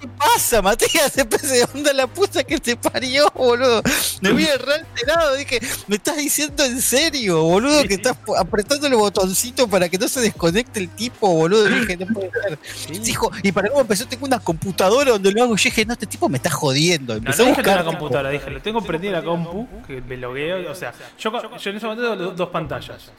¿Qué 0.00 0.06
pasa, 0.16 0.62
Matías? 0.62 1.16
Empecé 1.18 1.46
de 1.56 1.64
onda 1.74 1.92
la 1.92 2.06
puta 2.06 2.44
que 2.44 2.58
te 2.58 2.76
parió, 2.76 3.28
boludo. 3.34 3.82
Me 4.20 4.32
vi 4.32 4.44
re 4.46 4.74
alterado, 4.74 5.34
dije, 5.34 5.60
¿me 5.88 5.96
estás 5.96 6.16
diciendo 6.16 6.64
en 6.64 6.80
serio, 6.80 7.42
boludo? 7.42 7.82
Que 7.82 7.94
estás 7.94 8.16
apretando 8.38 8.86
el 8.86 8.94
botoncito 8.94 9.66
para 9.66 9.88
que 9.88 9.98
no 9.98 10.06
se 10.08 10.20
desconecte 10.20 10.78
el 10.80 10.88
tipo, 10.90 11.28
boludo. 11.34 11.68
Y 11.68 11.80
dije, 11.80 11.96
no 11.96 12.06
puede 12.14 12.30
ser. 12.30 12.58
Dijo, 13.02 13.30
y 13.42 13.50
para 13.50 13.68
cómo 13.70 13.80
empezó, 13.80 14.06
tengo 14.06 14.26
una 14.26 14.38
computadora 14.38 15.10
donde 15.12 15.32
lo 15.32 15.42
hago. 15.42 15.54
Y 15.54 15.58
yo 15.58 15.64
dije, 15.64 15.84
no, 15.84 15.92
este 15.94 16.06
tipo 16.06 16.28
me 16.28 16.36
está 16.36 16.50
jodiendo. 16.50 17.14
No, 17.14 17.18
Empecé 17.18 17.42
no 17.42 17.46
a 17.46 17.50
dije 17.50 17.62
que 17.62 17.68
buscar. 17.70 17.84
una 17.86 17.90
computadora, 17.98 18.30
dije, 18.30 18.50
lo 18.50 18.62
tengo 18.62 18.80
prendido 18.82 19.12
la 19.14 19.22
compu, 19.24 19.66
que 19.86 20.00
me 20.00 20.16
logueo, 20.16 20.70
o 20.70 20.74
sea, 20.76 20.92
yo, 21.18 21.32
yo 21.58 21.70
en 21.70 21.76
ese 21.76 21.86
momento 21.86 22.16
tengo 22.16 22.30
dos 22.32 22.48
pantallas. 22.50 23.10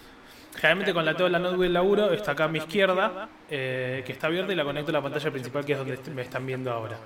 Generalmente 0.60 0.94
con 0.94 1.06
la 1.06 1.14
tengo 1.16 1.30
la 1.30 1.40
notebook 1.40 1.64
del 1.64 1.74
laburo, 1.74 2.12
está 2.12 2.32
acá 2.34 2.46
a 2.46 2.48
mi 2.50 2.58
izquierda, 2.60 3.30
eh, 3.50 4.04
que 4.06 4.12
está 4.12 4.28
abierta 4.28 4.52
y 4.52 4.56
la 4.56 4.64
conecto 4.66 4.92
a 4.92 4.94
la 4.94 5.02
pantalla 5.02 5.32
principal, 5.32 5.64
que 5.66 5.72
es 5.74 5.78
donde 5.80 5.98
me 6.14 6.22
están 6.22 6.46
viendo 6.46 6.72
ahora. 6.72 6.98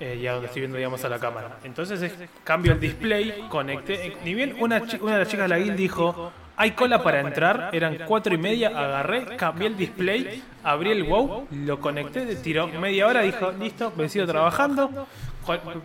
Eh, 0.00 0.18
y 0.20 0.26
a 0.26 0.32
donde 0.32 0.46
estoy 0.48 0.62
viendo, 0.62 0.76
digamos, 0.76 1.04
a 1.04 1.08
la 1.08 1.20
cámara. 1.20 1.58
Entonces 1.62 2.02
es- 2.02 2.12
cambio 2.42 2.72
el 2.72 2.80
display, 2.80 3.44
conecté. 3.48 4.08
eh, 4.08 4.16
Ni 4.24 4.34
bien 4.34 4.56
una, 4.58 4.82
una 5.00 5.12
de 5.12 5.18
las 5.20 5.28
chicas 5.28 5.44
de 5.44 5.48
la 5.56 5.58
guild 5.58 5.76
dijo, 5.76 6.32
hay 6.56 6.72
cola 6.72 7.00
para 7.00 7.20
entrar, 7.20 7.70
eran 7.72 7.98
cuatro 8.06 8.34
y 8.34 8.38
media, 8.38 8.68
agarré, 8.70 9.36
cambié 9.36 9.68
el 9.68 9.76
display, 9.76 10.42
abrí 10.64 10.90
el 10.90 11.04
WoW, 11.04 11.46
lo 11.52 11.78
conecté, 11.80 12.26
tiró 12.36 12.66
media 12.66 13.06
hora, 13.06 13.20
dijo, 13.22 13.52
listo, 13.52 13.92
vencido 13.96 14.26
trabajando, 14.26 15.06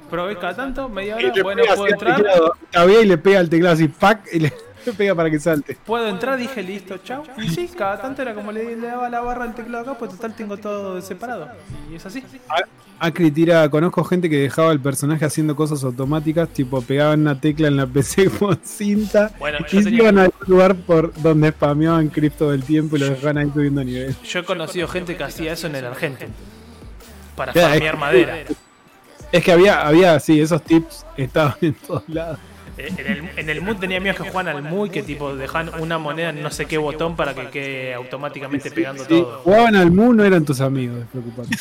probé 0.10 0.38
cada 0.38 0.56
tanto, 0.56 0.90
media 0.90 1.16
hora, 1.18 1.32
bueno, 1.44 1.64
puedo 1.76 1.88
entrar. 1.88 2.26
Todavía 2.72 3.02
y 3.02 3.06
le 3.06 3.18
pega 3.20 3.40
al 3.42 3.50
teclado 3.50 3.76
así, 3.76 3.88
pack, 3.88 4.28
y 4.34 4.40
le, 4.40 4.54
pega 4.98 5.16
para 5.16 5.30
que 5.30 5.40
salte. 5.40 5.78
Puedo 5.86 6.08
entrar, 6.08 6.38
dije 6.38 6.62
listo, 6.64 6.98
chao. 7.00 7.24
Y 7.38 7.50
sí, 7.50 7.70
cada 7.78 8.02
tanto 8.02 8.22
era 8.22 8.34
como 8.34 8.52
le, 8.52 8.76
le 8.76 8.88
daba 8.88 9.10
la 9.10 9.22
barra 9.22 9.44
al 9.46 9.56
teclado 9.56 9.84
acá, 9.84 10.00
pues 10.00 10.12
total 10.12 10.36
tengo 10.36 10.58
todo 10.58 11.02
separado. 11.02 11.50
Y 11.92 11.96
es 11.96 12.06
así. 12.06 12.24
Acri 13.00 13.32
tira, 13.32 13.70
conozco 13.70 14.04
gente 14.04 14.30
que 14.30 14.38
dejaba 14.38 14.74
el 14.74 14.82
personaje 14.82 15.24
haciendo 15.24 15.56
cosas 15.56 15.84
automáticas, 15.86 16.50
tipo 16.50 16.82
pegaban 16.82 17.22
una 17.22 17.40
tecla 17.40 17.70
en 17.70 17.78
la 17.78 17.88
PC 17.88 18.30
con 18.40 18.60
cinta 18.62 19.32
Bueno, 19.40 19.60
y 19.72 19.82
se 19.82 19.90
iban 19.90 20.20
a 20.20 20.24
algún 20.24 20.48
lugar 20.48 20.76
por 20.76 21.14
donde 21.22 21.52
spameaban 21.52 22.10
Crypt 22.10 22.38
todo 22.38 22.54
el 22.54 22.64
tiempo 22.64 22.98
y 22.98 23.00
lo 23.00 23.10
dejaban 23.10 23.38
ahí 23.38 23.52
subiendo 23.54 23.84
nivel. 23.84 24.16
Yo 24.24 24.42
he 24.42 24.44
conocido 24.44 24.88
gente 24.90 25.16
que 25.16 25.24
hacía 25.24 25.54
eso 25.54 25.68
en 25.68 25.76
el 25.76 25.86
Argento. 25.86 26.26
Para 27.38 27.54
farmear 27.54 27.98
madera. 27.98 28.36
Es 29.32 29.44
que 29.44 29.52
había, 29.52 29.88
había, 29.88 30.20
sí, 30.20 30.42
esos 30.42 30.62
tips 30.64 31.06
estaban 31.16 31.56
en 31.62 31.74
todos 31.76 32.04
lados. 32.10 32.40
En 32.80 33.08
el, 33.08 33.30
en 33.36 33.50
el 33.50 33.62
mood 33.62 33.76
tenía 33.78 33.98
amigos 33.98 34.18
que 34.24 34.30
juegan 34.30 34.56
al 34.56 34.64
muy 34.64 34.90
que 34.90 35.04
tipo 35.04 35.36
dejan 35.36 35.70
una 35.80 35.98
moneda 35.98 36.30
en 36.30 36.42
no 36.42 36.50
sé 36.50 36.66
qué 36.66 36.78
botón 36.78 37.16
para 37.18 37.34
que 37.34 37.50
quede 37.50 37.94
automáticamente 37.94 38.72
pegando 38.72 39.04
Sí, 39.04 39.10
todo. 39.10 39.42
jugaban 39.44 39.76
al 39.76 39.92
Mu, 39.92 40.14
no 40.14 40.24
eran 40.24 40.46
tus 40.46 40.62
amigos, 40.62 41.00
despreocupate. 41.00 41.50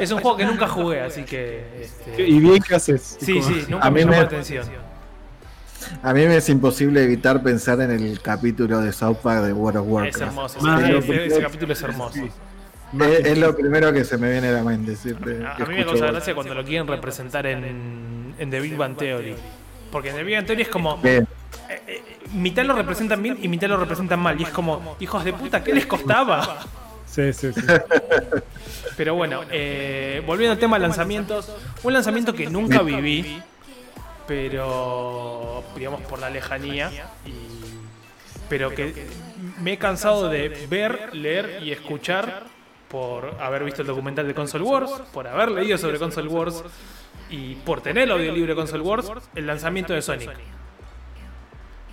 Es 0.00 0.10
un 0.10 0.20
juego 0.20 0.36
que 0.36 0.44
nunca 0.44 0.66
jugué, 0.68 1.00
así 1.00 1.22
que. 1.24 1.64
este, 1.82 2.28
Y 2.28 2.38
bien 2.40 2.62
que 2.62 2.74
haces. 2.74 3.16
sí, 3.20 3.40
sí, 3.42 3.64
nunca 3.68 3.86
A 3.86 3.90
me 3.90 3.96
mí 3.96 4.00
llamó 4.00 4.12
me- 4.12 4.18
la 4.18 4.24
atención. 4.24 4.66
A 6.02 6.12
mí 6.12 6.26
me 6.26 6.36
es 6.36 6.48
imposible 6.48 7.04
evitar 7.04 7.42
pensar 7.42 7.80
en 7.80 7.90
el 7.92 8.20
capítulo 8.20 8.80
de 8.80 8.92
South 8.92 9.18
Park 9.22 9.44
de 9.44 9.52
World 9.52 9.78
of 9.78 9.86
Es 9.86 9.92
Warcraft. 9.92 10.22
hermoso. 10.22 10.58
Ah, 10.66 10.80
ese, 10.90 11.40
capítulo 11.40 11.72
es 11.72 11.82
hermoso. 11.82 12.18
Es, 12.24 13.26
es 13.26 13.38
lo 13.38 13.56
primero 13.56 13.92
que 13.92 14.04
se 14.04 14.16
me 14.18 14.30
viene 14.30 14.48
a 14.48 14.52
la 14.52 14.64
mente. 14.64 14.96
Siempre 14.96 15.46
A, 15.46 15.54
a 15.56 15.66
mí 15.66 15.74
me 15.76 15.84
causa 15.84 16.06
gracia 16.06 16.34
cuando 16.34 16.54
lo 16.54 16.64
quieren 16.64 16.86
representar 16.88 17.46
en, 17.46 17.64
en 18.38 18.50
The 18.50 18.60
Big 18.60 18.76
Bang 18.76 18.96
Theory. 18.96 19.34
Porque 19.90 20.10
en 20.10 20.16
The 20.16 20.22
Big 20.24 20.36
Bang 20.36 20.46
Theory 20.46 20.62
es 20.62 20.68
como. 20.68 20.96
Bien. 20.98 21.26
eh, 21.68 21.82
eh, 21.86 22.02
mitad 22.32 22.64
lo 22.64 22.74
representan 22.74 23.22
bien 23.22 23.38
y 23.40 23.48
mitad 23.48 23.68
lo 23.68 23.76
representan 23.76 24.20
mal. 24.20 24.40
Y 24.40 24.44
es 24.44 24.50
como, 24.50 24.96
hijos 25.00 25.24
de 25.24 25.32
puta, 25.32 25.62
¿qué 25.62 25.72
les 25.72 25.86
costaba? 25.86 26.64
Sí, 27.06 27.32
sí, 27.32 27.52
sí. 27.52 27.60
Pero 28.96 29.14
bueno, 29.14 29.42
eh, 29.50 30.22
volviendo 30.26 30.52
al 30.52 30.58
tema 30.58 30.76
de 30.76 30.82
lanzamientos, 30.82 31.52
un 31.82 31.92
lanzamiento 31.92 32.34
que 32.34 32.46
nunca 32.48 32.82
viví, 32.82 33.42
pero 34.26 35.62
digamos 35.76 36.00
por 36.02 36.18
la 36.18 36.30
lejanía, 36.30 36.90
y, 37.26 37.32
pero 38.48 38.70
que 38.70 39.06
me 39.60 39.74
he 39.74 39.78
cansado 39.78 40.28
de 40.28 40.66
ver, 40.68 41.14
leer 41.14 41.60
y 41.62 41.72
escuchar 41.72 42.44
por 42.88 43.36
haber 43.40 43.64
visto 43.64 43.82
el 43.82 43.88
documental 43.88 44.26
de 44.26 44.34
Console 44.34 44.64
Wars, 44.64 44.90
por 45.12 45.26
haber 45.26 45.50
leído 45.50 45.76
sobre 45.76 45.98
Console 45.98 46.28
Wars 46.28 46.64
y 47.30 47.54
por 47.56 47.80
tener 47.80 48.04
el 48.04 48.12
audiolibro 48.12 48.54
de 48.54 48.56
Console 48.56 48.82
Wars, 48.82 49.10
el 49.34 49.46
lanzamiento 49.46 49.92
de 49.92 50.02
Sonic. 50.02 50.30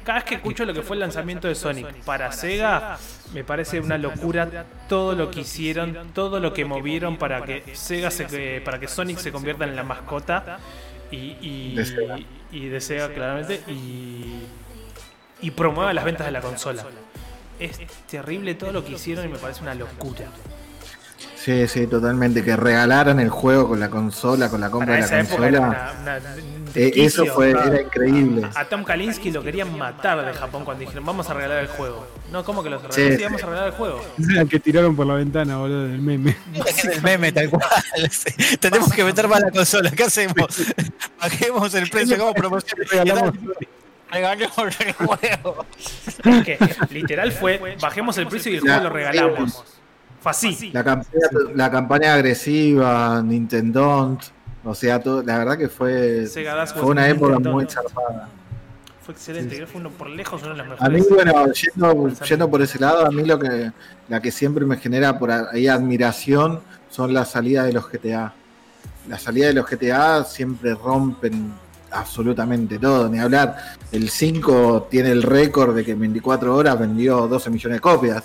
Cada 0.04 0.20
vez 0.20 0.26
que 0.26 0.36
escucho 0.36 0.66
lo 0.66 0.74
que 0.74 0.82
fue 0.82 0.98
el 0.98 1.00
lanzamiento 1.00 1.48
de 1.48 1.56
Sonic 1.56 2.04
para 2.04 2.32
Sega, 2.34 2.98
me 3.34 3.44
parece 3.46 3.80
una 3.80 3.98
locura 3.98 4.66
todo 4.90 5.16
lo 5.16 5.32
que 5.32 5.42
hicieron, 5.42 6.12
todo 6.14 6.40
lo 6.42 6.54
que 6.54 6.66
movieron 6.66 7.18
para 7.18 7.44
que 7.44 7.64
Sega 7.74 8.12
se, 8.12 8.62
para 8.62 8.80
que 8.80 8.88
Sonic 8.88 9.18
se 9.18 9.32
convierta 9.32 9.64
en 9.64 9.76
la 9.76 9.84
mascota 9.84 10.60
y, 11.10 11.38
y, 11.40 11.76
De 11.76 11.86
Sega. 11.86 12.20
y 12.52 12.68
de 12.68 12.82
Sega 12.82 13.14
claramente 13.14 13.62
y, 13.68 14.42
y 15.42 15.52
promueva 15.52 15.94
las 15.94 16.04
ventas 16.04 16.26
de 16.26 16.32
la 16.32 16.42
consola. 16.42 16.86
Es 17.60 17.80
terrible 18.08 18.56
todo 18.56 18.74
lo 18.74 18.84
que 18.84 18.94
hicieron 18.94 19.26
y 19.26 19.30
me 19.30 19.38
parece 19.38 19.62
una 19.62 19.74
locura. 19.74 20.26
Sí, 21.44 21.68
sí, 21.68 21.88
totalmente. 21.88 22.44
Que 22.44 22.56
regalaran 22.56 23.20
el 23.20 23.30
juego 23.30 23.68
con 23.68 23.80
la 23.80 23.90
consola, 23.90 24.50
con 24.50 24.62
la 24.62 24.70
compra 24.70 24.94
Para 24.94 25.06
de 25.06 25.12
la 25.12 25.20
era 25.20 25.28
consola. 25.28 25.60
una, 25.60 25.92
una- 26.02 26.18
un 26.36 26.64
Eh, 26.76 26.92
eso 26.96 27.26
fue, 27.26 27.52
era 27.52 27.82
increíble. 27.82 28.48
A 28.56 28.66
Tom 28.66 28.84
Kalinski 28.84 29.30
lo 29.30 29.44
querían 29.44 29.78
matar 29.78 30.26
de 30.26 30.34
Japón 30.34 30.64
cuando 30.64 30.82
dijeron 30.82 31.06
vamos 31.06 31.30
a 31.30 31.34
regalar 31.34 31.60
el 31.60 31.68
juego. 31.68 32.08
No, 32.32 32.44
¿cómo 32.46 32.64
que 32.64 32.70
los 32.70 32.82
Sí. 32.90 33.18
Sí, 33.18 33.24
vamos 33.24 33.44
a 33.44 33.46
regalar 33.46 33.68
el 33.68 33.74
juego. 33.74 34.02
Que 34.50 34.60
tiraron 34.60 34.96
por 34.96 35.06
la 35.06 35.16
ventana, 35.16 35.58
boludo, 35.58 35.84
del 35.88 36.00
meme. 36.02 36.36
El 36.94 37.02
meme 37.02 37.32
tal 37.32 37.50
cual. 37.50 37.64
Tenemos 38.60 38.92
que 38.94 39.04
meter 39.04 39.28
más 39.28 39.42
la 39.42 39.52
consola. 39.52 39.92
¿Qué 39.92 40.04
hacemos? 40.04 40.48
Bajemos 41.22 41.74
el 41.76 41.90
precio, 41.90 42.16
hagamos 42.16 42.34
promoción. 42.36 42.80
Regalamos- 42.90 43.34
Regalamos 44.12 44.80
el 44.80 44.94
juego. 44.94 45.66
Es 45.78 46.44
que 46.46 46.58
literal 46.92 47.32
fue 47.34 47.76
bajemos 47.82 48.18
el 48.18 48.28
precio 48.28 48.52
y 48.52 48.56
el 48.56 48.62
juego 48.62 48.84
lo 48.84 48.90
regalamos. 48.90 49.64
Fue 50.24 50.32
así. 50.32 50.72
La 50.72 50.86
campaña, 50.86 51.28
la 51.54 51.70
campaña 51.70 52.14
agresiva, 52.14 53.22
Nintendo, 53.22 54.18
o 54.64 54.74
sea, 54.74 55.02
todo, 55.02 55.22
la 55.22 55.38
verdad 55.38 55.58
que 55.58 55.68
fue, 55.68 56.26
fue 56.28 56.50
was 56.50 56.74
una 56.82 57.10
época 57.10 57.34
Nintendo. 57.34 57.52
muy 57.52 57.66
zarpada. 57.66 58.30
Fue 59.02 59.14
excelente. 59.14 59.54
Creo 59.54 59.68
que 59.68 59.72
fue 59.74 59.82
uno 59.82 59.90
por 59.90 60.10
lejos 60.10 60.42
uno 60.44 60.56
de 60.56 60.64
los 60.64 60.82
A 60.82 60.88
mí, 60.88 61.02
bueno, 61.10 61.52
yendo, 61.52 62.08
yendo 62.24 62.50
por 62.50 62.62
ese 62.62 62.80
lado, 62.80 63.06
a 63.06 63.12
mí 63.12 63.26
lo 63.26 63.38
que, 63.38 63.74
la 64.08 64.22
que 64.22 64.32
siempre 64.32 64.66
me 64.66 64.78
genera 64.78 65.20
por 65.20 65.30
ahí 65.30 65.68
admiración 65.68 66.62
son 66.90 67.14
las 67.14 67.32
salidas 67.32 67.66
de 67.66 67.74
los 67.74 67.92
GTA. 67.92 68.34
Las 69.10 69.24
salidas 69.24 69.50
de 69.50 69.56
los 69.56 69.70
GTA 69.70 70.24
siempre 70.24 70.74
rompen 70.74 71.52
absolutamente 71.92 72.80
todo, 72.80 73.10
ni 73.10 73.20
hablar. 73.20 73.58
El 73.92 74.10
5 74.10 74.88
tiene 74.90 75.12
el 75.12 75.22
récord 75.22 75.76
de 75.76 75.84
que 75.84 75.92
en 75.92 76.00
24 76.00 76.56
horas 76.56 76.80
vendió 76.80 77.28
12 77.28 77.50
millones 77.50 77.76
de 77.76 77.82
copias. 77.82 78.24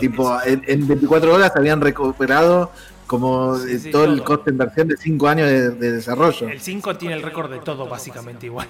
Sí, 0.00 0.08
con- 0.08 0.10
Tipo, 0.10 0.42
en, 0.44 0.62
en 0.66 0.86
24 0.88 1.34
horas 1.34 1.52
habían 1.56 1.80
recuperado 1.80 2.70
como 3.06 3.56
Sí, 3.58 3.72
eh, 3.74 3.78
sí, 3.78 3.90
todo 3.90 4.04
el 4.04 4.22
coste 4.22 4.50
de 4.50 4.54
inversión 4.54 4.88
de 4.88 4.96
5 4.96 5.28
años 5.28 5.48
de, 5.48 5.70
de 5.70 5.92
desarrollo. 5.92 6.48
El 6.48 6.60
5 6.60 6.96
tiene 6.96 7.14
el 7.14 7.22
récord 7.22 7.50
de 7.50 7.58
todo, 7.58 7.86
básicamente 7.88 8.46
igual. 8.46 8.68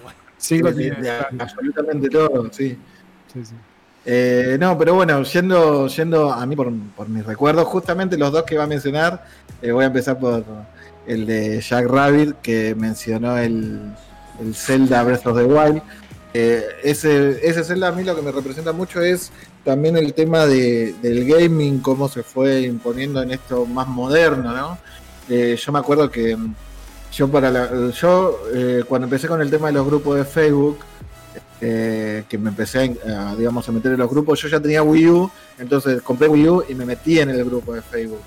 De- 0.48 0.72
tiene- 0.72 1.00
de 1.00 1.10
absolutamente 1.38 2.08
todo, 2.08 2.48
sí. 2.52 2.76
sí, 3.32 3.44
sí. 3.44 3.54
Eh, 4.06 4.58
no, 4.60 4.76
pero 4.76 4.94
bueno, 4.94 5.22
yendo, 5.22 5.86
yendo 5.86 6.30
a 6.32 6.44
mí 6.44 6.54
por, 6.54 6.70
por 6.94 7.08
mis 7.08 7.24
recuerdos, 7.24 7.64
justamente 7.68 8.18
los 8.18 8.30
dos 8.32 8.42
que 8.42 8.58
va 8.58 8.64
a 8.64 8.66
mencionar, 8.66 9.24
eh, 9.62 9.72
voy 9.72 9.84
a 9.84 9.86
empezar 9.86 10.18
por 10.18 10.44
el 11.06 11.24
de 11.24 11.60
Jack 11.62 11.86
Rabbit, 11.86 12.34
que 12.42 12.74
mencionó 12.74 13.38
el, 13.38 13.80
el 14.40 14.54
Zelda 14.54 15.02
Breath 15.04 15.26
of 15.26 15.38
the 15.38 15.44
Wild. 15.44 15.80
Eh, 16.34 16.64
ese, 16.82 17.38
ese 17.48 17.64
Zelda 17.64 17.88
a 17.88 17.92
mí 17.92 18.02
lo 18.04 18.14
que 18.14 18.20
me 18.20 18.32
representa 18.32 18.72
mucho 18.72 19.00
es 19.00 19.30
también 19.64 19.96
el 19.96 20.12
tema 20.14 20.46
de, 20.46 20.94
del 21.02 21.24
gaming, 21.26 21.78
cómo 21.80 22.08
se 22.08 22.22
fue 22.22 22.62
imponiendo 22.62 23.22
en 23.22 23.30
esto 23.32 23.64
más 23.66 23.88
moderno, 23.88 24.52
¿no? 24.52 24.78
Eh, 25.28 25.58
yo 25.60 25.72
me 25.72 25.78
acuerdo 25.78 26.10
que 26.10 26.36
mm, 26.36 26.54
yo 27.12 27.28
para 27.28 27.50
la- 27.50 27.90
yo 27.90 28.40
eh, 28.54 28.84
cuando 28.86 29.06
empecé 29.06 29.26
con 29.26 29.40
el 29.40 29.50
tema 29.50 29.68
de 29.68 29.72
los 29.74 29.86
grupos 29.86 30.16
de 30.16 30.24
Facebook, 30.24 30.78
eh, 31.60 32.24
que 32.28 32.36
me 32.36 32.50
empecé 32.50 32.94
digamos, 33.38 33.66
a 33.68 33.72
meter 33.72 33.92
en 33.92 33.98
los 33.98 34.10
grupos, 34.10 34.40
yo 34.42 34.48
ya 34.48 34.60
tenía 34.60 34.82
Wii 34.82 35.08
U, 35.08 35.30
entonces 35.58 36.02
compré 36.02 36.28
Wii 36.28 36.48
U 36.48 36.64
y 36.68 36.74
me 36.74 36.84
metí 36.84 37.18
en 37.20 37.30
el 37.30 37.42
grupo 37.44 37.72
de 37.72 37.80
Facebook. 37.80 38.20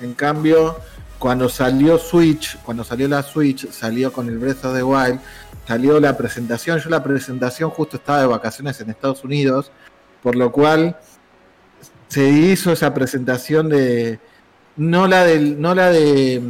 En 0.00 0.12
cambio, 0.14 0.76
cuando 1.18 1.48
salió 1.48 1.96
Switch, 1.98 2.58
cuando 2.64 2.84
salió 2.84 3.08
la 3.08 3.22
Switch, 3.22 3.70
salió 3.70 4.12
con 4.12 4.28
el 4.28 4.36
Breath 4.38 4.64
of 4.64 4.74
the 4.74 4.82
Wild, 4.82 5.20
salió 5.66 5.98
la 6.00 6.16
presentación, 6.16 6.78
yo 6.80 6.90
la 6.90 7.02
presentación 7.02 7.70
justo 7.70 7.96
estaba 7.96 8.20
de 8.20 8.26
vacaciones 8.26 8.78
en 8.80 8.90
Estados 8.90 9.22
Unidos, 9.24 9.70
por 10.22 10.36
lo 10.36 10.52
cual 10.52 10.96
se 12.08 12.28
hizo 12.28 12.72
esa 12.72 12.92
presentación 12.92 13.68
de 13.68 14.20
no 14.76 15.06
la 15.06 15.24
del 15.24 15.60
no 15.60 15.74
la 15.74 15.90
de 15.90 16.42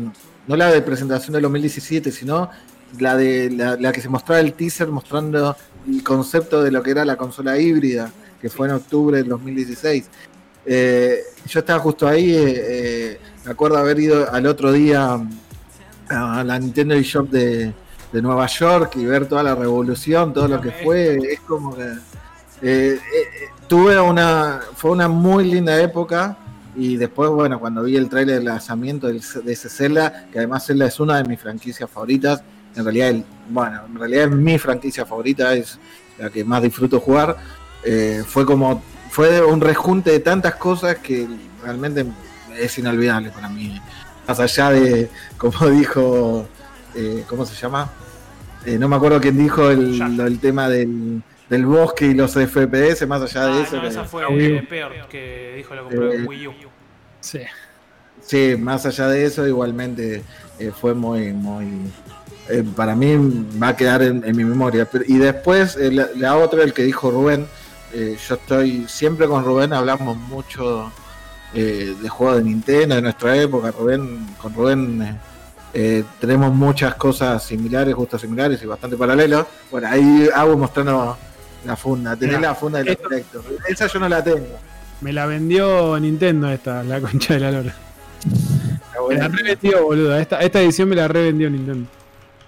no 0.46 0.56
la 0.56 0.70
de 0.70 0.82
presentación 0.82 1.34
del 1.34 1.42
2017 1.42 2.10
sino 2.10 2.50
la 2.98 3.16
de 3.16 3.50
la, 3.50 3.92
que 3.92 4.00
se 4.00 4.08
mostraba 4.08 4.40
el 4.40 4.54
teaser 4.54 4.88
mostrando 4.88 5.56
el 5.88 6.02
concepto 6.02 6.62
de 6.62 6.70
lo 6.70 6.82
que 6.82 6.90
era 6.90 7.04
la 7.04 7.16
consola 7.16 7.58
híbrida 7.58 8.10
que 8.40 8.50
fue 8.50 8.68
en 8.68 8.74
octubre 8.74 9.18
del 9.18 9.28
2016 9.28 10.10
eh, 10.66 11.20
yo 11.46 11.60
estaba 11.60 11.78
justo 11.78 12.06
ahí 12.06 12.34
eh, 12.34 12.54
eh, 12.56 13.20
me 13.44 13.52
acuerdo 13.52 13.78
haber 13.78 13.98
ido 13.98 14.32
al 14.32 14.46
otro 14.46 14.72
día 14.72 15.18
a 16.08 16.44
la 16.44 16.58
Nintendo 16.58 16.94
eShop 16.94 17.30
de, 17.30 17.72
de 18.12 18.22
Nueva 18.22 18.46
York 18.46 18.96
y 18.96 19.04
ver 19.04 19.26
toda 19.26 19.42
la 19.42 19.54
revolución 19.54 20.32
todo 20.32 20.48
lo 20.48 20.60
que 20.60 20.72
fue 20.72 21.18
es 21.18 21.40
como 21.40 21.74
que 21.74 22.98
tuve 23.72 23.98
una, 23.98 24.60
fue 24.76 24.90
una 24.90 25.08
muy 25.08 25.50
linda 25.50 25.80
época. 25.80 26.36
Y 26.76 26.98
después, 26.98 27.30
bueno, 27.30 27.58
cuando 27.58 27.82
vi 27.82 27.96
el 27.96 28.06
trailer 28.06 28.40
de 28.40 28.44
lanzamiento 28.44 29.06
de 29.06 29.16
ese 29.16 29.70
Zelda, 29.70 30.26
que 30.30 30.40
además 30.40 30.66
Zelda 30.66 30.84
es 30.84 31.00
una 31.00 31.16
de 31.16 31.24
mis 31.26 31.40
franquicias 31.40 31.88
favoritas, 31.90 32.42
en 32.76 32.84
realidad, 32.84 33.14
bueno, 33.48 33.80
en 33.88 33.98
realidad 33.98 34.24
es 34.24 34.30
mi 34.32 34.58
franquicia 34.58 35.06
favorita, 35.06 35.54
es 35.54 35.78
la 36.18 36.28
que 36.28 36.44
más 36.44 36.62
disfruto 36.62 37.00
jugar. 37.00 37.34
Eh, 37.82 38.22
fue 38.26 38.44
como, 38.44 38.82
fue 39.10 39.42
un 39.42 39.62
rejunte 39.62 40.10
de 40.10 40.20
tantas 40.20 40.56
cosas 40.56 40.98
que 40.98 41.26
realmente 41.64 42.04
es 42.58 42.76
inolvidable 42.76 43.30
para 43.30 43.48
mí. 43.48 43.80
Más 44.28 44.38
allá 44.38 44.68
de, 44.68 45.08
como 45.38 45.70
dijo, 45.70 46.46
eh, 46.94 47.24
¿cómo 47.26 47.46
se 47.46 47.54
llama? 47.54 47.90
Eh, 48.66 48.76
no 48.78 48.86
me 48.86 48.96
acuerdo 48.96 49.18
quién 49.18 49.38
dijo 49.38 49.70
el 49.70 50.38
tema 50.42 50.68
del, 50.68 51.22
del 51.52 51.66
bosque 51.66 52.06
y 52.06 52.14
los 52.14 52.32
FPS, 52.32 53.06
más 53.06 53.20
allá 53.20 53.46
de 53.48 53.52
ah, 53.52 53.62
eso. 53.62 53.76
No, 53.76 53.86
esa 53.86 54.04
fue 54.04 54.24
eh, 54.30 54.66
peor 54.66 54.92
que 55.10 55.52
dijo 55.58 55.74
la 55.74 55.82
compró 55.82 56.10
en 56.10 56.26
Wii 56.26 56.46
U. 56.46 56.52
Sí. 57.20 57.40
Sí, 58.22 58.56
más 58.58 58.86
allá 58.86 59.08
de 59.08 59.26
eso, 59.26 59.46
igualmente 59.46 60.22
eh, 60.58 60.72
fue 60.74 60.94
muy, 60.94 61.34
muy. 61.34 61.92
Eh, 62.48 62.64
para 62.74 62.96
mí 62.96 63.14
va 63.62 63.68
a 63.68 63.76
quedar 63.76 64.02
en, 64.02 64.22
mi 64.34 64.44
memoria. 64.44 64.88
y 65.06 65.18
después, 65.18 65.76
la, 65.76 66.38
otra, 66.38 66.62
el 66.62 66.72
que 66.72 66.84
dijo 66.84 67.10
Rubén, 67.10 67.46
yo 67.94 68.34
estoy 68.34 68.86
siempre 68.88 69.28
con 69.28 69.44
Rubén, 69.44 69.74
hablamos 69.74 70.16
mucho 70.16 70.90
de 71.52 72.08
juegos 72.08 72.38
de 72.38 72.44
Nintendo 72.44 72.94
de 72.94 73.02
nuestra 73.02 73.36
época. 73.36 73.72
Rubén, 73.72 74.26
con 74.40 74.54
Rubén 74.54 75.18
tenemos 76.18 76.54
muchas 76.54 76.94
cosas 76.94 77.42
similares, 77.42 77.94
gustos 77.94 78.22
similares 78.22 78.62
y 78.62 78.66
bastante 78.66 78.96
paralelos. 78.96 79.46
Bueno, 79.70 79.88
ahí 79.88 80.30
hago 80.34 80.56
mostrando 80.56 81.18
la 81.64 81.76
funda, 81.76 82.16
tenés 82.16 82.40
la 82.40 82.54
funda 82.54 82.82
del 82.82 82.96
proyecto. 82.96 83.42
Esa 83.68 83.86
yo 83.86 84.00
no 84.00 84.08
la 84.08 84.22
tengo. 84.22 84.58
Me 85.00 85.12
la 85.12 85.26
vendió 85.26 85.98
Nintendo 85.98 86.50
esta, 86.50 86.82
la 86.82 87.00
concha 87.00 87.34
de 87.34 87.40
la 87.40 87.50
lora. 87.50 87.74
Me 89.08 89.16
la 89.16 89.28
revendió, 89.28 89.84
boludo. 89.84 90.16
Esta, 90.16 90.40
esta 90.40 90.60
edición 90.60 90.88
me 90.88 90.96
la 90.96 91.08
revendió 91.08 91.50
Nintendo. 91.50 91.88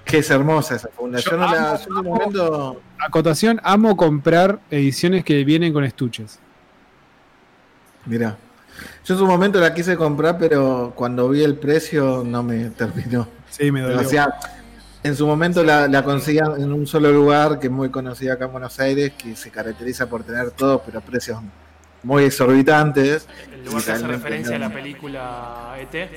Que 0.04 0.18
es 0.18 0.30
hermosa 0.30 0.76
esa 0.76 0.88
funda. 0.88 1.18
Yo, 1.18 1.36
no 1.36 1.50
la. 1.50 1.78
Yo 1.78 1.98
en 1.98 2.04
momento... 2.04 2.80
Acotación, 2.98 3.60
amo 3.64 3.96
comprar 3.96 4.60
ediciones 4.70 5.24
que 5.24 5.44
vienen 5.44 5.72
con 5.72 5.84
estuches. 5.84 6.38
Mira. 8.06 8.36
Yo 9.04 9.14
en 9.14 9.20
su 9.20 9.26
momento 9.26 9.60
la 9.60 9.72
quise 9.74 9.96
comprar, 9.96 10.38
pero 10.38 10.92
cuando 10.94 11.28
vi 11.28 11.42
el 11.42 11.56
precio 11.56 12.22
no 12.24 12.42
me 12.42 12.70
terminó. 12.70 13.28
Sí, 13.50 13.70
me 13.70 13.80
dolió. 13.80 14.00
O 14.00 14.04
sea, 14.04 14.34
en 15.04 15.14
su 15.14 15.26
momento 15.26 15.62
la, 15.62 15.86
la 15.86 16.02
conseguían 16.02 16.60
en 16.60 16.72
un 16.72 16.86
solo 16.86 17.12
lugar 17.12 17.60
que 17.60 17.66
es 17.66 17.72
muy 17.72 17.90
conocido 17.90 18.32
acá 18.32 18.46
en 18.46 18.52
Buenos 18.52 18.80
Aires, 18.80 19.12
que 19.12 19.36
se 19.36 19.50
caracteriza 19.50 20.08
por 20.08 20.24
tener 20.24 20.50
todo, 20.50 20.82
pero 20.84 21.02
precios 21.02 21.38
muy 22.02 22.24
exorbitantes. 22.24 23.28
¿El 23.52 23.66
lugar 23.66 23.84
que 23.84 23.92
hace 23.92 24.06
referencia 24.06 24.56
a 24.56 24.58
la 24.58 24.70
película 24.70 25.76
ET? 25.78 26.10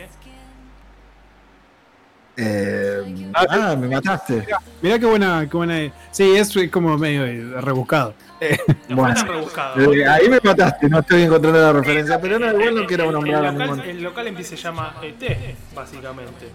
Eh, 2.39 3.31
ah, 3.33 3.75
me 3.77 3.89
mataste. 3.89 4.47
Mirá, 4.81 4.99
qué 4.99 5.05
buena, 5.05 5.45
qué 5.51 5.57
buena. 5.57 5.93
Sí, 6.11 6.35
es 6.37 6.53
como 6.71 6.97
medio 6.97 7.59
rebuscado. 7.59 8.13
bueno, 8.89 9.21
rebuscado. 9.25 9.93
Eh, 9.93 10.07
ahí 10.07 10.29
me 10.29 10.39
mataste, 10.41 10.87
no 10.87 10.99
estoy 10.99 11.23
encontrando 11.23 11.59
la 11.59 11.73
referencia, 11.73 12.21
pero 12.21 12.39
no, 12.39 12.53
igual 12.53 12.75
no 12.75 12.85
quiero 12.85 13.11
nombrar 13.11 13.43
el 13.43 13.57
local, 13.57 13.89
el 13.89 14.01
local 14.01 14.27
en 14.27 14.35
que 14.35 14.43
se 14.45 14.55
llama 14.55 14.95
ET, 15.01 15.57
básicamente. 15.75 16.47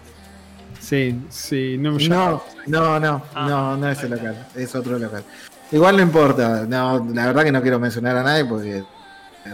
Sí, 0.83 1.17
sí, 1.29 1.77
no 1.79 1.97
No, 1.97 2.43
no, 2.67 2.99
no, 2.99 3.23
ah, 3.33 3.47
no, 3.47 3.77
no 3.77 3.89
es 3.89 4.03
el 4.03 4.11
local, 4.11 4.47
es 4.53 4.75
otro 4.75 4.99
local. 4.99 5.23
Igual 5.71 5.95
no 5.95 6.01
importa, 6.03 6.65
no, 6.67 7.07
la 7.13 7.27
verdad 7.27 7.43
que 7.45 7.51
no 7.53 7.61
quiero 7.61 7.79
mencionar 7.79 8.17
a 8.17 8.23
nadie 8.23 8.43
porque 8.43 8.83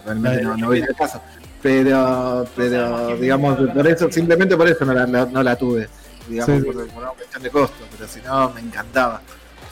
realmente 0.05 0.41
no, 0.41 0.57
no 0.57 0.67
voy 0.67 0.81
al 0.81 0.95
caso. 0.95 1.21
Pero, 1.61 2.47
pero 2.55 3.15
digamos, 3.17 3.59
por 3.59 3.87
eso, 3.87 4.11
simplemente 4.11 4.57
por 4.57 4.67
eso 4.69 4.83
no 4.85 4.93
la, 4.93 5.05
no 5.05 5.43
la 5.43 5.55
tuve, 5.55 5.87
digamos, 6.27 6.65
por, 6.65 6.75
una 6.75 7.09
cuestión 7.09 7.43
de 7.43 7.49
costo, 7.51 7.85
pero 7.95 8.09
si 8.09 8.21
no, 8.21 8.49
me 8.49 8.61
encantaba. 8.61 9.21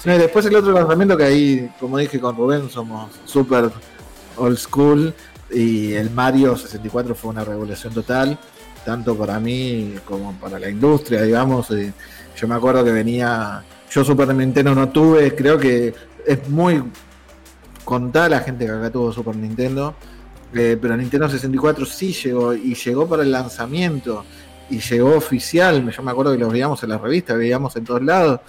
y 0.06 0.10
después 0.10 0.46
el 0.46 0.56
otro 0.58 0.74
lanzamiento 0.74 1.18
que 1.18 1.24
ahí, 1.24 1.72
como 1.80 1.98
dije 1.98 2.20
con 2.20 2.38
Rubén, 2.38 2.70
somos 2.70 3.12
súper 3.26 3.72
old 4.36 4.58
school 4.58 5.12
y 5.50 5.94
el 5.94 6.12
Mario 6.12 6.56
64 6.56 7.16
fue 7.16 7.32
una 7.32 7.44
revolución 7.44 7.94
total 7.96 8.38
tanto 8.88 9.18
para 9.18 9.38
mí 9.38 9.96
como 10.06 10.32
para 10.40 10.58
la 10.58 10.70
industria, 10.70 11.22
digamos. 11.24 11.68
yo 11.68 12.48
me 12.48 12.56
acuerdo 12.56 12.86
que 12.86 12.94
venía, 12.94 13.62
yo 13.92 14.06
Super 14.06 14.34
Nintendo 14.34 14.74
no 14.74 14.88
tuve, 14.88 15.36
creo 15.36 15.60
que 15.60 15.94
es 16.26 16.48
muy 16.48 16.82
contada 17.84 18.30
la 18.30 18.40
gente 18.40 18.66
que 18.66 18.72
acá 18.72 18.90
tuvo 18.90 19.12
Super 19.12 19.36
Nintendo, 19.36 19.94
eh, 20.54 20.78
pero 20.82 20.96
Nintendo 20.96 21.28
64 21.28 21.86
sí 21.86 22.14
llegó 22.14 22.54
y 22.54 22.76
llegó 22.76 23.06
para 23.10 23.24
el 23.24 23.32
lanzamiento 23.34 24.24
y 24.70 24.80
llegó 24.80 25.18
oficial. 25.18 25.92
Yo 25.92 26.02
me 26.02 26.12
acuerdo 26.12 26.32
que 26.32 26.38
lo 26.38 26.48
veíamos 26.48 26.82
en 26.82 26.88
la 26.88 26.98
revista, 26.98 27.34
veíamos 27.34 27.76
en 27.76 27.84
todos 27.84 28.02
lados. 28.02 28.40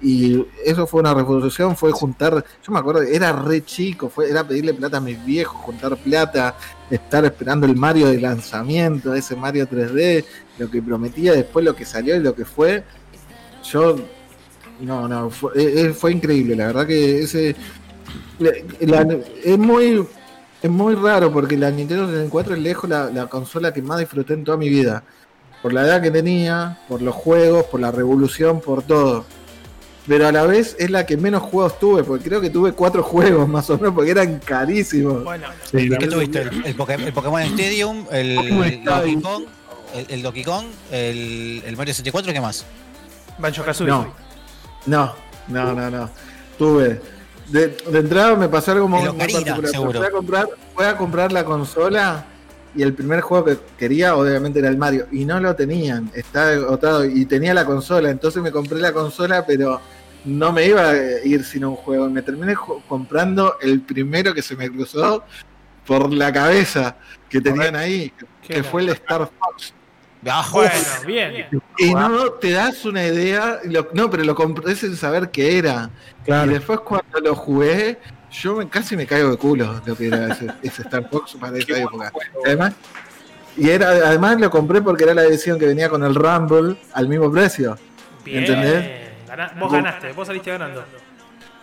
Y 0.00 0.46
eso 0.64 0.86
fue 0.86 1.00
una 1.00 1.12
revolución, 1.12 1.76
fue 1.76 1.90
juntar, 1.90 2.44
yo 2.62 2.72
me 2.72 2.78
acuerdo, 2.78 3.02
era 3.02 3.32
re 3.32 3.64
chico, 3.64 4.08
fue, 4.08 4.30
era 4.30 4.46
pedirle 4.46 4.72
plata 4.72 4.98
a 4.98 5.00
mis 5.00 5.24
viejos, 5.24 5.56
juntar 5.60 5.96
plata, 5.96 6.54
estar 6.88 7.24
esperando 7.24 7.66
el 7.66 7.74
Mario 7.74 8.06
de 8.06 8.20
lanzamiento, 8.20 9.12
ese 9.14 9.34
Mario 9.34 9.68
3D, 9.68 10.24
lo 10.58 10.70
que 10.70 10.80
prometía, 10.80 11.32
después 11.32 11.64
lo 11.64 11.74
que 11.74 11.84
salió 11.84 12.14
y 12.14 12.20
lo 12.20 12.34
que 12.34 12.44
fue. 12.44 12.84
Yo, 13.64 13.96
no, 14.80 15.08
no, 15.08 15.30
fue, 15.30 15.52
eh, 15.56 15.86
eh, 15.86 15.92
fue 15.92 16.12
increíble, 16.12 16.54
la 16.54 16.68
verdad 16.68 16.86
que 16.86 17.22
ese... 17.22 17.56
es 18.40 19.58
muy 19.58 20.06
es 20.60 20.70
muy 20.70 20.94
raro 20.96 21.32
porque 21.32 21.56
la 21.56 21.70
Nintendo 21.70 22.06
64 22.06 22.54
es 22.54 22.60
lejos 22.60 22.90
la, 22.90 23.10
la 23.10 23.26
consola 23.28 23.72
que 23.72 23.80
más 23.80 24.00
disfruté 24.00 24.34
en 24.34 24.44
toda 24.44 24.56
mi 24.56 24.68
vida. 24.68 25.04
Por 25.62 25.72
la 25.72 25.82
edad 25.82 26.02
que 26.02 26.10
tenía, 26.10 26.80
por 26.88 27.00
los 27.00 27.14
juegos, 27.14 27.64
por 27.66 27.80
la 27.80 27.92
revolución, 27.92 28.60
por 28.60 28.82
todo 28.82 29.24
pero 30.08 30.26
a 30.26 30.32
la 30.32 30.44
vez 30.44 30.74
es 30.78 30.90
la 30.90 31.04
que 31.04 31.18
menos 31.18 31.42
juegos 31.42 31.78
tuve, 31.78 32.02
porque 32.02 32.24
creo 32.24 32.40
que 32.40 32.48
tuve 32.48 32.72
cuatro 32.72 33.02
juegos 33.04 33.46
más 33.46 33.68
o 33.68 33.76
menos, 33.76 33.94
porque 33.94 34.10
eran 34.10 34.38
carísimos. 34.38 35.22
Bueno, 35.22 35.48
¿qué 35.70 36.08
tuviste? 36.08 36.48
El, 36.64 36.74
Pokémon 36.74 37.42
Stadium, 37.42 38.06
el, 38.10 38.34
Donkey 38.84 39.20
Kong, 39.20 39.44
el, 40.08 40.22
Donkey 40.22 40.44
Kong, 40.44 40.64
el, 40.90 41.76
Mario 41.76 41.92
64, 41.92 42.32
¿qué 42.32 42.40
más? 42.40 42.64
Banjo 43.38 43.62
Kazooie. 43.62 43.90
No, 43.90 44.12
no, 44.86 45.14
no, 45.48 45.74
no, 45.74 45.90
no. 45.90 46.10
Tuve. 46.56 47.00
De, 47.48 47.76
entrada 47.92 48.34
me 48.36 48.48
pasó 48.48 48.72
algo 48.72 48.88
muy, 48.88 49.06
particular. 49.12 49.60
Fui 49.64 50.04
a, 50.04 50.10
comprar, 50.10 50.48
fui 50.74 50.84
a 50.84 50.96
comprar 50.96 51.32
la 51.32 51.44
consola 51.44 52.26
y 52.74 52.82
el 52.82 52.94
primer 52.94 53.20
juego 53.22 53.44
que 53.44 53.58
quería 53.78 54.16
obviamente 54.16 54.58
era 54.58 54.68
el 54.68 54.76
Mario 54.76 55.06
y 55.10 55.24
no 55.24 55.40
lo 55.40 55.54
tenían, 55.56 56.10
estaba 56.14 56.50
agotado 56.50 57.04
y 57.04 57.24
tenía 57.24 57.54
la 57.54 57.64
consola, 57.64 58.10
entonces 58.10 58.42
me 58.42 58.52
compré 58.52 58.78
la 58.78 58.92
consola 58.92 59.46
pero 59.46 59.80
no 60.28 60.52
me 60.52 60.66
iba 60.66 60.90
a 60.90 61.24
ir 61.24 61.44
sin 61.44 61.64
un 61.64 61.76
juego. 61.76 62.08
Me 62.08 62.22
terminé 62.22 62.54
comprando 62.88 63.56
el 63.60 63.80
primero 63.80 64.34
que 64.34 64.42
se 64.42 64.56
me 64.56 64.68
cruzó 64.70 65.24
por 65.86 66.12
la 66.12 66.32
cabeza 66.32 66.96
que 67.28 67.40
tenían 67.40 67.74
ahí, 67.74 68.12
que 68.42 68.62
fue 68.62 68.82
el 68.82 68.90
Star 68.90 69.30
Fox. 69.38 69.72
Ah, 70.26 70.46
bueno, 70.52 70.72
bien. 71.06 71.46
Y 71.78 71.94
no 71.94 72.32
te 72.32 72.50
das 72.50 72.84
una 72.84 73.06
idea, 73.06 73.60
no, 73.94 74.10
pero 74.10 74.24
lo 74.24 74.34
compré 74.34 74.74
sin 74.74 74.96
saber 74.96 75.30
qué 75.30 75.58
era. 75.58 75.90
Y 76.26 76.48
después 76.48 76.80
cuando 76.80 77.20
lo 77.20 77.34
jugué, 77.34 77.98
yo 78.30 78.56
me, 78.56 78.68
casi 78.68 78.96
me 78.96 79.06
caigo 79.06 79.30
de 79.30 79.36
culo 79.36 79.80
lo 79.86 79.96
que 79.96 80.08
era 80.08 80.28
ese, 80.32 80.46
Star 80.82 81.08
Fox 81.08 81.36
para 81.40 81.56
esa 81.56 81.78
época. 81.78 82.12
Además, 82.44 82.74
y 83.56 83.70
era, 83.70 83.88
además 83.88 84.40
lo 84.40 84.50
compré 84.50 84.82
porque 84.82 85.04
era 85.04 85.14
la 85.14 85.24
edición 85.24 85.58
que 85.58 85.66
venía 85.66 85.88
con 85.88 86.04
el 86.04 86.14
Rumble 86.14 86.76
al 86.92 87.08
mismo 87.08 87.30
precio. 87.30 87.78
¿Entendés? 88.26 89.07
Vos 89.58 89.72
ganaste, 89.72 90.12
vos 90.12 90.26
saliste 90.26 90.50
ganando. 90.50 90.84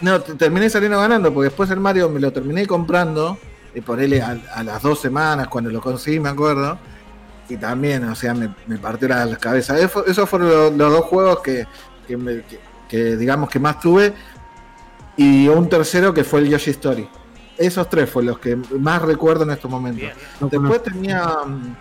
No, 0.02 0.22
terminé 0.22 0.70
saliendo 0.70 1.00
ganando, 1.00 1.34
porque 1.34 1.46
después 1.46 1.70
el 1.70 1.80
Mario 1.80 2.10
me 2.10 2.20
lo 2.20 2.32
terminé 2.32 2.68
comprando, 2.68 3.38
y 3.74 3.82
por 3.82 4.00
él 4.00 4.22
a, 4.22 4.64
las 4.64 4.82
dos 4.82 5.00
semanas, 5.00 5.48
cuando 5.48 5.70
lo 5.70 5.82
conseguí, 5.82 6.20
me 6.20 6.30
acuerdo. 6.30 6.78
Y 7.48 7.58
también, 7.58 8.04
o 8.06 8.16
sea, 8.16 8.34
me, 8.34 8.50
partió 8.82 9.08
la, 9.08 9.36
cabeza. 9.38 9.78
esos 9.78 10.30
fueron 10.30 10.78
los, 10.78 10.92
dos 10.92 11.06
juegos 11.06 11.42
que, 11.42 11.68
que, 12.88 13.16
digamos 13.18 13.50
que 13.50 13.60
más 13.60 13.80
tuve. 13.80 14.14
Y 15.18 15.48
un 15.48 15.70
tercero 15.70 16.14
que 16.14 16.24
fue 16.24 16.40
el 16.42 16.50
Yoshi 16.50 16.72
Story. 16.72 17.08
esos 17.58 17.90
tres 17.90 18.10
fue 18.10 18.24
los 18.24 18.40
que 18.40 18.56
más 18.56 19.02
recuerdo 19.02 19.44
en 19.44 19.52
estos 19.52 19.70
momentos. 19.70 20.02
Bien. 20.02 20.14
Después 20.50 20.84
tenía 20.84 21.26
mm, 21.46 21.76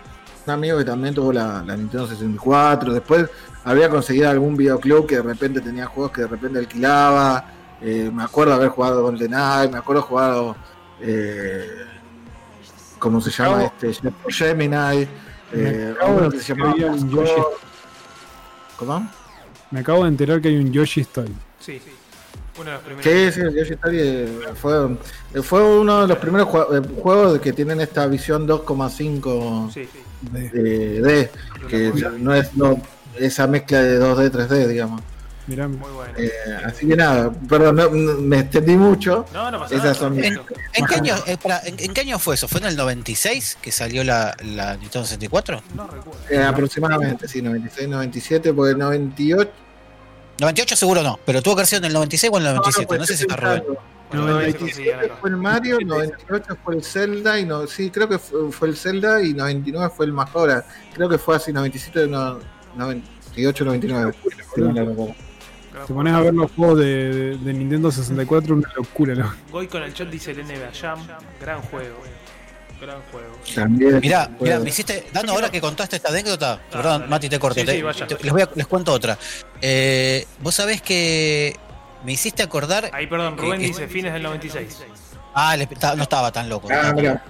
un 0.45 0.53
amigo 0.53 0.77
que 0.77 0.85
también 0.85 1.13
tuvo 1.13 1.33
la, 1.33 1.63
la 1.65 1.75
Nintendo 1.75 2.07
64. 2.07 2.93
Después 2.93 3.29
había 3.65 3.89
conseguido 3.89 4.29
algún 4.29 4.55
videoclub 4.55 5.05
que 5.07 5.15
de 5.17 5.21
repente 5.23 5.59
tenía 5.59 5.85
juegos 5.87 6.11
que 6.13 6.21
de 6.21 6.27
repente 6.27 6.59
alquilaba. 6.59 7.51
Eh, 7.81 8.09
me 8.13 8.23
acuerdo 8.23 8.53
haber 8.53 8.69
jugado 8.69 9.01
GoldenEye, 9.03 9.69
me 9.69 9.77
acuerdo 9.79 10.01
jugado. 10.03 10.55
Eh, 11.01 11.67
¿Cómo 12.99 13.19
se 13.19 13.29
llama 13.31 13.65
este? 13.65 13.91
Gemini. 14.29 15.07
Eh, 15.53 15.93
uno 16.07 16.29
de 16.29 16.37
que 16.37 16.43
se 16.43 16.55
llamaba. 16.55 16.73
¿Cómo? 18.77 19.09
Me 19.71 19.79
acabo 19.79 20.03
de 20.03 20.09
enterar 20.09 20.41
que 20.41 20.49
hay 20.49 20.57
un 20.57 20.71
Yoshi 20.71 21.01
Story. 21.01 21.33
Sí, 21.59 21.81
uno 22.57 22.65
de 22.65 22.71
los 22.73 22.81
primeros. 22.83 23.03
Sí, 23.03 23.31
sí, 23.31 23.39
el 23.41 23.55
Yoshi 23.55 23.73
Story 23.73 23.97
eh, 23.99 24.39
fue, 24.55 24.97
fue 25.43 25.79
uno 25.79 26.01
de 26.01 26.07
los 26.07 26.17
primeros 26.17 26.47
jue- 26.47 27.01
juegos 27.01 27.39
que 27.39 27.53
tienen 27.53 27.81
esta 27.81 28.05
visión 28.07 28.47
2,5 28.47 29.71
Sí, 29.71 29.87
De- 30.21 30.45
eh, 30.47 31.01
D, 31.01 31.31
que 31.67 31.91
no 32.19 32.33
es 32.33 32.55
no, 32.55 32.79
esa 33.19 33.47
mezcla 33.47 33.81
de 33.81 33.99
2D, 33.99 34.31
3D, 34.31 34.67
digamos. 34.67 35.01
mirá, 35.47 35.67
muy 35.67 35.91
bueno. 35.91 36.11
Eh, 36.17 36.31
así 36.65 36.87
que 36.87 36.95
nada, 36.95 37.31
perdón, 37.47 37.75
no- 37.75 37.89
no- 37.89 38.17
me 38.21 38.39
extendí 38.39 38.75
mucho. 38.75 39.25
No, 39.33 39.51
no 39.51 39.59
pasa 39.59 39.75
esas 39.75 39.83
nada. 39.85 39.95
son- 39.95 40.23
¿En, 40.23 40.33
en 40.73 40.85
qué 40.87 40.95
año, 40.95 41.15
eh, 41.27 41.37
¿en, 41.65 41.75
en 41.79 41.93
qué 41.93 42.01
año 42.01 42.17
fue 42.17 42.33
eso? 42.35 42.47
¿Fue 42.47 42.59
en 42.61 42.65
el 42.67 42.75
96 42.75 43.57
que 43.61 43.71
salió 43.71 44.03
la, 44.03 44.35
la 44.43 44.75
Nintendo 44.77 45.05
64? 45.05 45.61
No 45.75 45.85
recuerdo. 45.87 46.19
Eh, 46.29 46.41
aproximadamente, 46.43 47.27
sí, 47.27 47.41
96, 47.43 47.87
97, 47.89 48.53
porque 48.53 48.71
el 48.71 48.79
98. 48.79 49.51
98 50.39 50.75
seguro 50.75 51.01
no, 51.03 51.19
pero 51.25 51.41
tuvo 51.41 51.55
que 51.55 51.59
haber 51.61 51.67
sido 51.67 51.79
en 51.79 51.85
el 51.85 51.93
96 51.93 52.31
o 52.33 52.37
en 52.39 52.45
el 52.45 52.49
97, 52.55 52.97
no, 52.97 53.05
sé 53.05 53.15
si 53.15 53.23
está 53.23 53.35
Rubén. 53.35 53.63
Bueno, 54.09 54.27
todavía 54.27 54.51
se 54.51 54.57
conseguían 54.57 54.97
97 54.97 55.05
acá. 55.05 55.17
fue 55.21 55.29
el 55.29 55.37
Mario, 55.37 55.77
98 55.81 56.57
fue 56.63 56.75
el 56.75 56.83
Zelda, 56.83 57.39
y 57.39 57.45
no, 57.45 57.67
sí, 57.67 57.89
creo 57.89 58.09
que 58.09 58.19
fue, 58.19 58.51
fue 58.51 58.67
el 58.69 58.75
Zelda, 58.77 59.21
y 59.21 59.33
99 59.33 59.93
fue 59.95 60.05
el 60.07 60.11
Majora. 60.13 60.65
Creo 60.93 61.07
que 61.07 61.17
fue 61.17 61.35
así, 61.37 61.53
97, 61.53 62.07
no, 62.07 62.39
98, 62.75 63.65
99. 63.65 64.13
Sí, 64.23 64.61
te 65.87 65.93
pones 65.93 66.13
a 66.13 66.21
ver 66.21 66.33
los 66.33 66.51
juegos 66.51 66.79
de, 66.79 66.85
de- 67.13 67.37
de 67.37 67.53
Nintendo 67.53 67.91
64, 67.91 68.55
una 68.55 68.71
locura, 68.75 69.13
¿no? 69.15 69.33
Goy 69.51 69.67
con 69.67 69.83
el 69.83 69.93
chat 69.93 70.07
dice 70.09 70.31
el 70.31 70.43
NBA 70.45 70.71
Jam. 70.79 70.99
Gran 71.41 71.61
juego. 71.63 71.95
Gran 72.81 73.01
juego. 73.11 73.27
También. 73.53 73.99
Mirá, 73.99 74.29
mirá, 74.39 74.59
me 74.59 74.69
hiciste, 74.69 75.07
dando 75.13 75.33
ahora 75.33 75.49
que 75.49 75.59
contaste 75.61 75.95
esta 75.97 76.09
anécdota, 76.09 76.59
perdón, 76.71 76.99
dale. 77.01 77.07
Mati, 77.09 77.29
te 77.29 77.39
corto, 77.39 77.59
Sí, 77.59 77.65
te- 77.65 77.73
sí, 77.75 77.81
vaya. 77.81 78.07
te- 78.07 78.17
les, 78.23 78.31
voy 78.33 78.41
a- 78.41 78.49
les 78.55 78.67
cuento 78.67 78.91
otra. 78.93 79.17
Eh, 79.61 80.25
Vos 80.41 80.55
sabés 80.55 80.81
que 80.81 81.55
me 82.05 82.13
hiciste 82.13 82.43
acordar. 82.43 82.89
Ahí, 82.93 83.07
perdón, 83.07 83.37
Rubén 83.37 83.59
que- 83.61 83.67
dice 83.67 83.87
fines 83.87 84.13
del 84.13 84.23
96. 84.23 84.83
Ah, 85.33 85.55
no 85.57 86.03
estaba 86.03 86.31
tan 86.31 86.47
loco. 86.49 86.67
Ah, 86.71 86.93
mirá. 86.95 87.23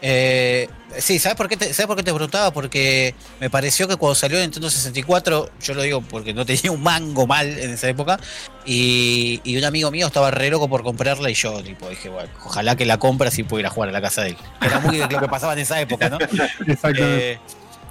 Eh, 0.00 0.68
sí, 0.98 1.18
¿sabes 1.18 1.36
por, 1.36 1.48
qué 1.48 1.56
te, 1.56 1.74
¿sabes 1.74 1.86
por 1.86 1.96
qué 1.96 2.02
te 2.02 2.12
preguntaba? 2.12 2.52
Porque 2.52 3.14
me 3.40 3.50
pareció 3.50 3.88
que 3.88 3.96
cuando 3.96 4.14
salió 4.14 4.38
Nintendo 4.38 4.70
64, 4.70 5.50
yo 5.60 5.74
lo 5.74 5.82
digo 5.82 6.02
porque 6.02 6.32
no 6.32 6.46
tenía 6.46 6.70
un 6.70 6.82
mango 6.82 7.26
mal 7.26 7.46
en 7.58 7.70
esa 7.70 7.88
época, 7.88 8.18
y, 8.64 9.40
y 9.44 9.56
un 9.56 9.64
amigo 9.64 9.90
mío 9.90 10.06
estaba 10.06 10.30
re 10.30 10.50
loco 10.50 10.68
por 10.68 10.82
comprarla 10.82 11.30
y 11.30 11.34
yo 11.34 11.62
tipo 11.62 11.88
dije, 11.88 12.08
bueno, 12.08 12.30
ojalá 12.44 12.76
que 12.76 12.86
la 12.86 12.98
compre 12.98 13.28
así 13.28 13.42
puedo 13.42 13.60
ir 13.60 13.66
a 13.66 13.70
jugar 13.70 13.88
a 13.88 13.92
la 13.92 14.00
casa 14.00 14.22
de 14.22 14.30
él. 14.30 14.36
Era 14.60 14.78
muy 14.80 14.98
de 14.98 15.08
lo 15.08 15.20
que 15.20 15.28
pasaba 15.28 15.52
en 15.54 15.60
esa 15.60 15.80
época, 15.80 16.08
¿no? 16.08 16.18
Exactamente. 16.66 17.32
Eh, 17.32 17.38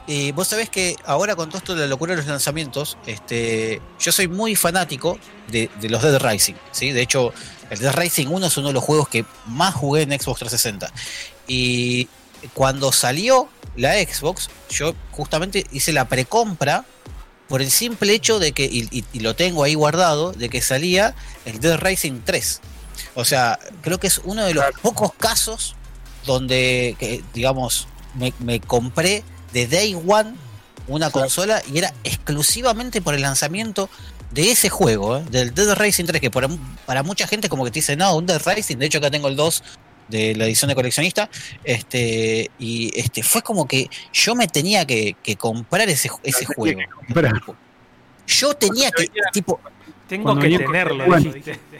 y 0.10 0.32
vos 0.32 0.48
sabés 0.48 0.70
que 0.70 0.96
ahora 1.04 1.36
con 1.36 1.50
todo 1.50 1.58
esto 1.58 1.76
de 1.76 1.82
la 1.82 1.88
locura 1.88 2.12
de 2.12 2.18
los 2.18 2.28
lanzamientos, 2.28 2.98
este, 3.06 3.82
yo 4.00 4.14
soy 4.14 4.30
muy 4.30 4.56
fanático 4.56 5.20
de, 5.50 5.70
de 5.82 5.90
los 5.90 6.02
Dead 6.02 6.18
Rising, 6.18 6.54
¿sí? 6.72 6.92
De 6.92 7.02
hecho, 7.02 7.34
el 7.70 7.80
Dead 7.80 7.94
Rising 7.94 8.28
1 8.28 8.48
es 8.48 8.58
uno 8.58 8.70
de 8.70 8.74
los 8.74 8.84
juegos 8.84 9.10
que 9.10 9.26
más 9.48 9.76
jugué 9.76 10.04
en 10.04 10.12
Xbox 10.12 10.40
360. 10.40 10.94
Y 11.48 12.08
cuando 12.54 12.92
salió 12.92 13.50
la 13.76 13.94
Xbox, 13.94 14.50
yo 14.70 14.94
justamente 15.12 15.66
hice 15.72 15.94
la 15.94 16.08
precompra 16.08 16.86
por 17.48 17.62
el 17.62 17.72
simple 17.72 18.14
hecho 18.14 18.40
de 18.40 18.52
que, 18.52 18.66
y, 18.66 18.88
y- 18.92 19.06
y 19.14 19.20
lo 19.22 19.36
tengo 19.36 19.64
ahí 19.64 19.74
guardado, 19.76 20.34
de 20.34 20.50
que 20.50 20.62
salía 20.62 21.16
el 21.46 21.60
Dead 21.60 21.78
Rising 21.80 22.22
3. 22.26 22.60
O 23.16 23.24
sea, 23.26 23.58
creo 23.82 24.00
que 24.00 24.08
es 24.08 24.20
uno 24.24 24.44
de 24.46 24.54
los 24.54 24.66
pocos 24.82 25.14
casos 25.14 25.76
donde, 26.26 26.96
que, 27.00 27.24
digamos, 27.34 27.88
me, 28.16 28.34
me 28.40 28.60
compré 28.60 29.24
de 29.54 29.68
Day 29.68 29.96
One 29.96 30.34
una 30.88 31.10
consola 31.10 31.62
y 31.72 31.78
era 31.78 31.94
exclusivamente 32.04 33.02
por 33.02 33.14
el 33.14 33.22
lanzamiento 33.22 33.90
de 34.32 34.52
ese 34.52 34.70
juego, 34.70 35.18
¿eh? 35.18 35.24
del 35.32 35.54
Dead 35.54 35.74
Racing 35.74 36.06
3, 36.06 36.20
que 36.20 36.30
para, 36.32 36.50
para 36.86 37.04
mucha 37.04 37.28
gente 37.28 37.48
como 37.48 37.64
que 37.64 37.72
te 37.72 37.80
dice, 37.80 37.96
no, 37.96 38.16
un 38.16 38.26
Dead 38.26 38.42
Racing, 38.44 38.78
de 38.78 38.88
hecho 38.88 38.98
acá 38.98 39.10
tengo 39.10 39.30
el 39.30 39.36
2 39.38 39.64
de 40.08 40.36
la 40.36 40.46
edición 40.46 40.70
de 40.70 40.76
coleccionista, 40.76 41.30
este, 41.64 42.50
y 42.60 42.92
este, 43.00 43.24
fue 43.24 43.42
como 43.42 43.68
que 43.68 43.90
yo 44.14 44.36
me 44.36 44.48
tenía 44.48 44.86
que, 44.86 45.16
que 45.22 45.36
comprar 45.36 45.90
ese, 45.90 46.10
ese 46.24 46.46
juego. 46.46 46.80
Yo 48.28 48.54
tenía 48.56 48.92
que, 48.92 49.08
tipo, 49.32 49.60
Tengo 50.08 50.38
que 50.40 50.50
tenerlo, 50.58 51.06
Bueno. 51.06 51.34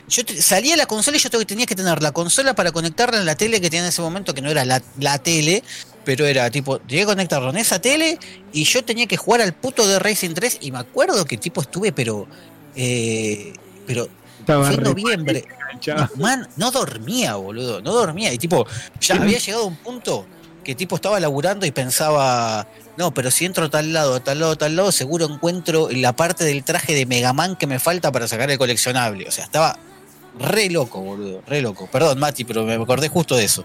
yo 0.08 0.26
te- 0.26 0.42
salía 0.42 0.76
la 0.78 0.86
consola 0.86 1.18
y 1.18 1.20
yo 1.20 1.30
tenía 1.46 1.66
que 1.66 1.76
tener 1.76 2.02
la 2.02 2.12
consola 2.12 2.54
para 2.56 2.72
conectarla 2.72 3.20
en 3.20 3.26
la 3.26 3.36
tele 3.36 3.60
que 3.62 3.70
tenía 3.70 3.84
en 3.84 3.90
ese 3.90 4.02
momento, 4.02 4.34
que 4.34 4.42
no 4.42 4.50
era 4.50 4.66
la, 4.66 4.82
la 5.00 5.18
tele, 5.20 5.64
pero 6.04 6.26
era 6.26 6.50
tipo, 6.50 6.80
llegué 6.88 7.04
a 7.04 7.06
conectarlo 7.06 7.50
en 7.50 7.58
esa 7.58 7.80
tele 7.80 8.18
y 8.54 8.64
yo 8.66 8.84
tenía 8.84 9.08
que 9.08 9.18
jugar 9.18 9.42
al 9.42 9.54
puto 9.54 9.86
de 9.88 10.00
Racing 10.00 10.34
3 10.34 10.58
y 10.62 10.72
me 10.72 10.80
acuerdo 10.80 11.24
que 11.26 11.38
tipo 11.38 11.62
estuve, 11.62 11.92
pero, 11.92 12.28
eh, 12.76 13.54
pero 13.86 14.08
estaba 14.48 14.66
fue 14.66 14.74
en 14.76 14.80
re 14.80 14.90
noviembre. 14.90 15.46
enganchado. 15.62 16.10
Man, 16.16 16.48
no 16.56 16.72
dormía, 16.72 17.36
boludo, 17.36 17.82
no 17.82 17.94
dormía. 17.94 18.32
Y 18.34 18.38
tipo, 18.38 18.66
ya 19.02 19.16
había 19.22 19.38
llegado 19.40 19.64
a 19.64 19.68
un 19.68 19.76
punto 19.76 20.26
que 20.64 20.76
tipo 20.76 20.96
estaba 20.96 21.20
laburando 21.20 21.66
y 21.66 21.72
pensaba, 21.72 22.68
no, 22.98 23.14
pero 23.14 23.32
si 23.32 23.46
entro 23.46 23.66
a 23.66 23.70
tal 23.70 23.94
lado, 23.94 24.16
a 24.16 24.20
tal 24.22 24.40
lado, 24.40 24.52
a 24.54 24.56
tal 24.58 24.76
lado, 24.76 24.92
seguro 24.92 25.26
encuentro 25.26 25.88
la 25.92 26.14
parte 26.14 26.44
del 26.44 26.64
traje 26.64 26.94
de 26.94 27.06
Mega 27.06 27.32
Man 27.34 27.56
que 27.56 27.68
me 27.68 27.80
falta 27.80 28.12
para 28.12 28.28
sacar 28.28 28.50
el 28.52 28.58
coleccionable. 28.58 29.28
O 29.28 29.32
sea, 29.32 29.46
estaba 29.46 29.78
re 30.40 30.70
loco, 30.70 31.00
boludo, 31.02 31.42
re 31.48 31.62
loco. 31.62 31.88
Perdón, 31.92 32.20
Mati, 32.20 32.44
pero 32.44 32.64
me 32.64 32.74
acordé 32.76 33.08
justo 33.10 33.36
de 33.36 33.46
eso. 33.46 33.64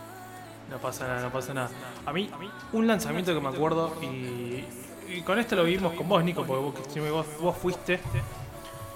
No 0.71 0.79
pasa 0.79 1.07
nada, 1.07 1.23
no 1.23 1.33
pasa 1.33 1.53
nada. 1.55 1.71
A 2.07 2.13
mí, 2.13 2.31
un 2.73 2.87
lanzamiento 2.87 3.35
que 3.35 3.41
me 3.41 3.49
acuerdo 3.49 3.95
y, 4.01 4.65
y 5.13 5.21
con 5.25 5.39
esto 5.39 5.55
lo 5.57 5.65
vivimos 5.65 5.93
con 5.95 6.09
vos, 6.09 6.25
Nico, 6.25 6.45
porque 6.45 6.63
vos, 6.65 6.75
que- 6.95 7.11
vos, 7.11 7.27
vos 7.41 7.57
fuiste 7.61 8.01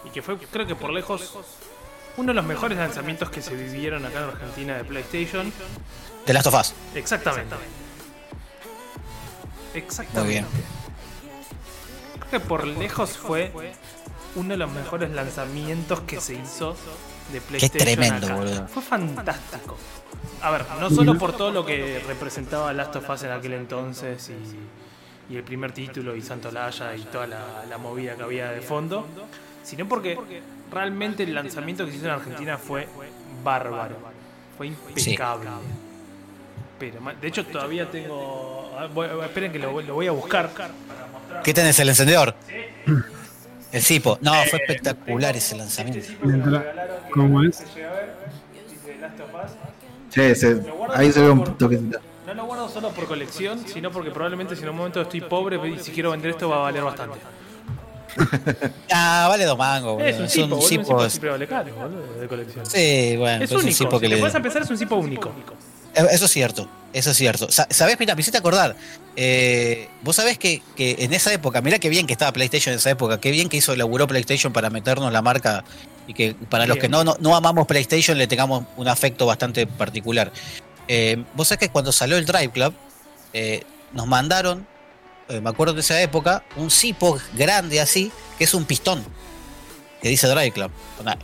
y 0.05 0.11
que 0.11 0.23
fue, 0.23 0.39
creo 0.39 0.67
que 0.67 0.75
por 0.77 0.91
lejos, 0.93 1.35
uno 2.17 2.29
de 2.29 2.35
los 2.35 2.45
mejores 2.45 2.79
lanzamientos 2.79 3.31
que 3.31 3.43
se 3.43 3.55
vivieron 3.55 4.05
acá 4.05 4.19
en 4.19 4.31
Argentina 4.31 4.77
de 4.77 4.85
PlayStation. 4.85 5.53
De 6.27 6.33
Last 6.33 6.47
of 6.47 6.55
Us. 6.61 6.75
Exactamente. 6.95 7.55
Exactamente. 9.75 10.21
Muy 10.21 10.29
bien. 10.31 10.47
Creo 12.19 12.31
que 12.31 12.41
por 12.41 12.67
lejos 12.67 13.11
fue 13.17 13.53
uno 14.35 14.49
de 14.51 14.57
los 14.57 14.71
mejores 14.71 15.11
lanzamientos 15.11 16.01
que 16.01 16.21
se 16.21 16.35
hizo 16.35 16.77
de 17.33 17.41
PlayStation. 17.41 17.79
tremendo, 17.97 18.27
acá. 18.27 18.37
boludo. 18.37 18.69
Fue 18.69 18.83
fantástico. 18.83 19.77
A 20.43 20.51
ver, 20.51 20.65
no 20.81 20.91
solo 20.91 21.17
por 21.19 21.37
todo 21.37 21.51
lo 21.51 21.65
que 21.65 22.03
representaba 22.07 22.73
Last 22.73 22.97
of 22.97 23.09
Us 23.09 23.23
en 23.25 23.33
aquel 23.33 23.55
entonces 23.55 24.31
y, 24.31 25.33
y 25.33 25.37
el 25.37 25.43
primer 25.43 25.73
título 25.73 26.15
y 26.17 26.23
Santolaya 26.23 26.95
y 26.95 27.03
toda 27.03 27.27
la, 27.27 27.65
la 27.69 27.79
movida 27.79 28.15
que 28.17 28.23
había 28.23 28.51
de 28.51 28.61
fondo, 28.61 29.07
sino 29.67 29.87
porque 29.89 30.17
realmente 30.71 31.25
el 31.25 31.35
lanzamiento 31.35 31.85
que 31.85 31.91
se 31.91 31.97
hizo 31.99 32.07
en 32.07 32.13
Argentina 32.13 32.57
fue 32.57 32.87
bárbaro. 33.43 33.97
Fue 34.57 34.69
impecable. 34.69 35.51
Pero, 36.79 37.01
ma- 37.01 37.15
de 37.15 37.29
hecho, 37.29 37.45
todavía 37.47 37.91
tengo. 37.91 38.71
ah, 38.79 38.87
voy- 38.87 39.09
esperen 39.25 39.51
que 39.53 39.59
lo, 39.59 39.73
voy- 39.73 39.85
lo 39.85 39.95
voy 39.95 40.07
a 40.07 40.13
buscar. 40.13 40.51
¿Qué 41.43 41.53
tenés, 41.53 41.79
el 41.81 41.89
encendedor? 41.89 42.35
El 43.73 43.83
Cipo. 43.83 44.19
No, 44.21 44.33
fue 44.49 44.61
espectacular 44.61 45.37
ese 45.37 45.57
lanzamiento. 45.57 46.07
¿Cómo 47.11 47.43
es? 47.43 47.63
Sí, 50.11 50.35
se- 50.35 50.63
ahí 50.95 51.13
se 51.13 51.21
ve 51.21 51.31
un 51.31 51.45
toquecito. 51.59 51.99
No 52.27 52.35
lo 52.35 52.45
guardo 52.47 52.69
solo 52.69 52.91
por 52.91 53.07
colección, 53.07 53.61
sino 53.67 53.91
porque 53.91 54.11
probablemente 54.11 54.57
si 54.57 54.63
en 54.63 54.71
un 54.71 54.77
momento 54.77 55.01
estoy 55.01 55.21
pobre 55.21 55.57
y 55.69 55.79
si 55.79 55.93
quiero 55.93 56.11
vender 56.11 56.31
esto 56.33 56.49
va 56.49 56.57
a 56.57 56.61
valer 56.61 56.83
bastante. 56.83 57.19
Ah, 58.93 59.27
vale 59.29 59.45
dos 59.45 59.59
mangos. 59.59 60.03
Es 60.03 60.19
un 60.19 60.29
cipo, 60.29 60.47
boludo, 60.49 60.63
un 60.63 60.69
cipo 60.69 60.85
cipos. 60.85 61.13
siempre 61.13 61.31
vale 61.31 61.47
caro, 61.47 61.75
boludo, 61.75 62.21
de 62.21 62.29
colección. 62.29 62.67
Sí, 62.67 63.17
bueno, 63.17 63.45
Es 63.45 63.51
es 63.51 63.57
un 63.57 63.63
único, 63.65 63.77
si 63.77 63.85
que 63.87 63.99
te 63.99 64.09
le. 64.09 64.17
puedes 64.19 64.35
empezar 64.35 64.63
es 64.63 64.71
un 64.71 64.79
cipo 64.79 64.97
único. 64.97 65.33
Eh, 65.95 66.07
Eso 66.11 66.27
es 66.27 66.31
cierto, 66.31 66.69
eso 66.93 67.11
es 67.11 67.17
cierto. 67.17 67.51
Sa- 67.51 67.67
¿Sabés? 67.71 67.99
Mira, 67.99 68.15
me 68.15 68.21
hiciste 68.21 68.39
acordar. 68.39 68.77
Eh, 69.17 69.89
Vos 70.03 70.17
sabés 70.17 70.39
que, 70.39 70.63
que 70.77 70.97
en 71.01 71.13
esa 71.15 71.33
época, 71.33 71.61
mirá 71.63 71.79
qué 71.79 71.89
bien 71.89 72.07
que 72.07 72.13
estaba 72.13 72.33
PlayStation 72.33 72.73
en 72.73 72.79
esa 72.79 72.91
época, 72.91 73.19
qué 73.21 73.31
bien 73.31 73.49
que 73.49 73.57
hizo, 73.57 73.75
laburó 73.75 74.07
PlayStation 74.07 74.53
para 74.53 74.69
meternos 74.71 75.11
la 75.13 75.23
marca 75.23 75.65
y 76.07 76.15
que 76.15 76.35
para 76.51 76.67
los 76.67 76.77
que 76.79 76.89
no, 76.89 77.03
no, 77.03 77.17
no 77.19 77.35
amamos 77.35 77.67
PlayStation 77.67 78.17
le 78.19 78.27
tengamos 78.27 78.65
un 78.77 78.89
afecto 78.89 79.27
bastante 79.27 79.67
particular. 79.67 80.31
Eh, 80.89 81.25
Vos 81.35 81.49
sabés 81.49 81.61
que 81.61 81.69
cuando 81.71 81.93
salió 81.93 82.17
el 82.17 82.27
Drive 82.27 82.51
Club, 82.51 82.75
eh, 83.33 83.63
nos 83.93 84.07
mandaron, 84.07 84.67
eh, 85.29 85.41
me 85.41 85.51
acuerdo 85.51 85.75
de 85.75 85.81
esa 85.81 86.01
época, 86.01 86.45
un 86.57 86.71
cipo 86.71 87.19
grande 87.35 87.81
así, 87.81 88.11
que 88.39 88.45
es 88.45 88.55
un 88.55 88.65
pistón. 88.65 89.05
que 90.03 90.11
dice 90.11 90.29
Drive 90.29 90.53
Club. 90.53 90.71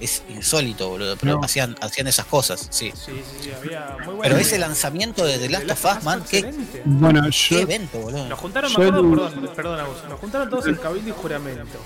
Es 0.00 0.22
insólito, 0.30 0.88
boludo, 0.88 1.14
pero 1.18 1.34
No. 1.36 1.44
hacían, 1.44 1.76
hacían 1.82 2.06
esas 2.06 2.24
cosas, 2.24 2.66
sí. 2.70 2.90
Sí, 2.96 3.12
sí, 3.12 3.22
sí, 3.42 3.52
había 3.52 3.96
muy 3.98 4.14
buena 4.14 4.22
Pero 4.22 4.38
ese 4.38 4.58
lanzamiento 4.58 5.24
de 5.26 5.38
The 5.38 5.50
Last 5.50 5.70
of 5.70 5.84
Us, 5.98 6.02
man, 6.04 6.24
qué. 6.28 6.52
Bueno, 6.86 7.22
qué 7.48 7.60
evento, 7.60 7.98
boludo. 7.98 8.26
Nos 8.28 8.38
juntaron, 8.40 8.72
Yo 8.72 8.78
me 8.78 8.86
acuerdo, 8.86 9.10
perdón, 9.30 9.50
perdón, 9.54 9.80
Agus, 9.80 9.96
nos 10.08 10.18
juntaron 10.18 10.50
todos 10.50 10.66
en 10.66 10.76
cabildo 10.76 11.10
y 11.10 11.12
juramento. 11.12 11.78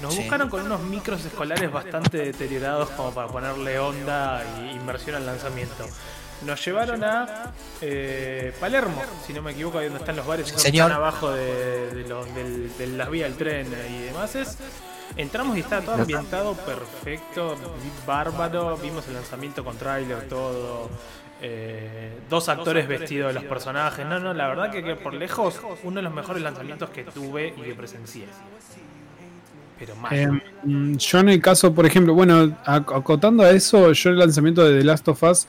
Nos 0.00 0.14
Sí. 0.14 0.20
buscaron 0.20 0.48
con 0.48 0.62
unos 0.62 0.80
micros 0.80 1.22
escolares 1.24 1.70
bastante 1.70 2.16
deteriorados 2.16 2.88
como 2.90 3.12
para 3.12 3.28
ponerle 3.28 3.78
onda 3.78 4.42
y 4.58 4.70
inversión 4.74 5.16
al 5.16 5.26
lanzamiento. 5.26 5.86
Nos 6.46 6.64
llevaron 6.64 7.04
a 7.04 7.52
eh, 7.80 8.52
Palermo, 8.58 9.00
si 9.26 9.32
no 9.32 9.42
me 9.42 9.52
equivoco, 9.52 9.78
ahí 9.78 9.84
donde 9.86 10.00
están 10.00 10.16
los 10.16 10.26
bares, 10.26 10.50
que 10.52 10.58
señor. 10.58 10.86
están 10.90 10.96
abajo 11.02 11.30
de, 11.30 11.90
de 11.94 12.08
los- 12.08 12.34
del- 12.34 12.76
de 12.76 12.86
las 12.88 13.10
vías 13.10 13.28
del 13.28 13.38
tren 13.38 13.66
y 13.90 14.02
demás. 14.02 14.34
Es, 14.34 14.58
entramos 15.16 15.56
y 15.56 15.60
estaba 15.60 15.82
todo 15.82 15.94
ambientado 15.96 16.54
perfecto, 16.54 17.56
bárbaro. 18.06 18.76
Vimos 18.78 19.06
el 19.08 19.14
lanzamiento 19.14 19.64
con 19.64 19.76
tráiler, 19.76 20.28
todo. 20.28 20.90
eh, 21.44 22.12
dos 22.30 22.48
actores 22.48 22.86
vestidos 22.86 23.28
de 23.28 23.34
los 23.34 23.44
personajes. 23.44 24.06
No, 24.06 24.18
no, 24.20 24.32
la 24.32 24.46
verdad 24.48 24.70
que, 24.70 24.82
que 24.84 24.94
por 24.96 25.12
lejos 25.14 25.60
uno 25.82 25.96
de 25.96 26.02
los 26.02 26.12
mejores 26.14 26.42
lanzamientos 26.42 26.90
que 26.90 27.02
tuve 27.04 27.54
y 27.56 27.60
que 27.62 27.74
presencié. 27.74 28.26
Pero 29.78 29.96
más. 29.96 30.12
Eh, 30.12 30.28
mm, 30.64 30.96
yo 30.96 31.18
en 31.18 31.28
el 31.30 31.40
caso, 31.42 31.74
por 31.74 31.84
ejemplo, 31.86 32.14
bueno, 32.14 32.44
ac- 32.64 32.96
acotando 32.96 33.42
a 33.42 33.50
eso, 33.50 33.90
yo 33.92 34.10
el 34.10 34.18
lanzamiento 34.18 34.64
de 34.64 34.78
The 34.78 34.84
Last 34.84 35.08
of 35.08 35.22
Us 35.24 35.46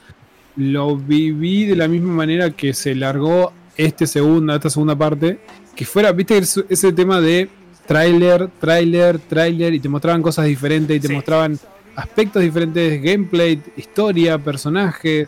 lo 0.55 0.95
viví 0.97 1.65
de 1.65 1.75
la 1.75 1.87
misma 1.87 2.13
manera 2.13 2.51
que 2.51 2.73
se 2.73 2.93
largó 2.95 3.51
este 3.75 4.05
segunda, 4.07 4.55
esta 4.55 4.69
segunda 4.69 4.95
parte, 4.95 5.39
que 5.75 5.85
fuera, 5.85 6.11
viste, 6.11 6.37
ese- 6.37 6.93
tema 6.93 7.19
de 7.19 7.49
tráiler, 7.87 8.49
tráiler, 8.59 9.17
tráiler, 9.19 9.73
y 9.73 9.79
te 9.79 9.89
mostraban 9.89 10.21
cosas 10.21 10.45
diferentes, 10.45 10.95
y 10.95 10.99
te 10.99 11.07
Sí. 11.07 11.13
mostraban 11.13 11.57
aspectos 11.95 12.41
diferentes, 12.41 13.01
gameplay, 13.01 13.61
historia, 13.77 14.37
personajes, 14.37 15.27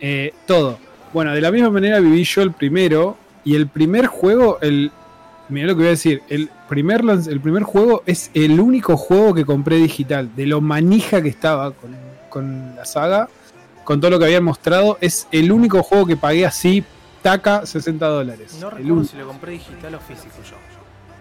eh, 0.00 0.32
todo. 0.46 0.78
Bueno, 1.12 1.32
de 1.32 1.40
la 1.40 1.50
misma 1.50 1.70
manera 1.70 2.00
viví 2.00 2.24
yo 2.24 2.42
el 2.42 2.52
primero, 2.52 3.16
y 3.44 3.54
el 3.54 3.66
primer 3.68 4.06
juego, 4.06 4.58
el, 4.60 4.90
Mira 5.48 5.66
lo 5.66 5.72
que 5.74 5.78
voy 5.80 5.86
a 5.88 5.90
decir. 5.90 6.22
El 6.30 6.48
primer, 6.68 7.02
el 7.28 7.40
primer 7.40 7.64
juego 7.64 8.02
es 8.06 8.30
el 8.32 8.58
único 8.58 8.96
juego 8.96 9.34
que 9.34 9.44
compré 9.44 9.76
digital. 9.76 10.30
De 10.34 10.46
lo 10.46 10.62
manija 10.62 11.20
que 11.20 11.28
estaba 11.28 11.72
con, 11.72 11.94
con 12.30 12.74
la 12.74 12.86
saga, 12.86 13.28
con 13.84 14.00
todo 14.00 14.10
lo 14.12 14.18
que 14.18 14.26
habían 14.26 14.44
mostrado, 14.44 14.98
es 15.00 15.26
el 15.32 15.50
único 15.52 15.82
juego 15.82 16.06
que 16.06 16.16
pagué 16.16 16.46
así, 16.46 16.84
taca, 17.22 17.66
60 17.66 18.06
dólares. 18.06 18.56
no 18.60 18.70
recuerdo 18.70 19.04
si 19.04 19.16
lo 19.16 19.26
compré 19.26 19.52
digital 19.52 19.94
o 19.94 20.00
físico 20.00 20.34
yo. 20.48 20.56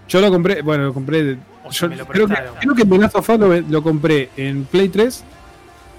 Yo 0.07 0.19
lo 0.19 0.29
compré, 0.29 0.61
bueno, 0.61 0.85
lo 0.85 0.93
compré. 0.93 1.23
de- 1.23 1.37
O 1.63 1.71
sea, 1.71 1.87
yo 1.87 1.89
me 1.89 1.95
lo 1.95 2.05
creo, 2.05 2.27
que, 2.27 2.35
creo 2.59 2.75
que 2.75 2.85
Last 2.97 3.15
of 3.15 3.29
lo, 3.29 3.61
lo 3.61 3.83
compré 3.83 4.29
en 4.35 4.65
Play 4.65 4.89
3, 4.89 5.23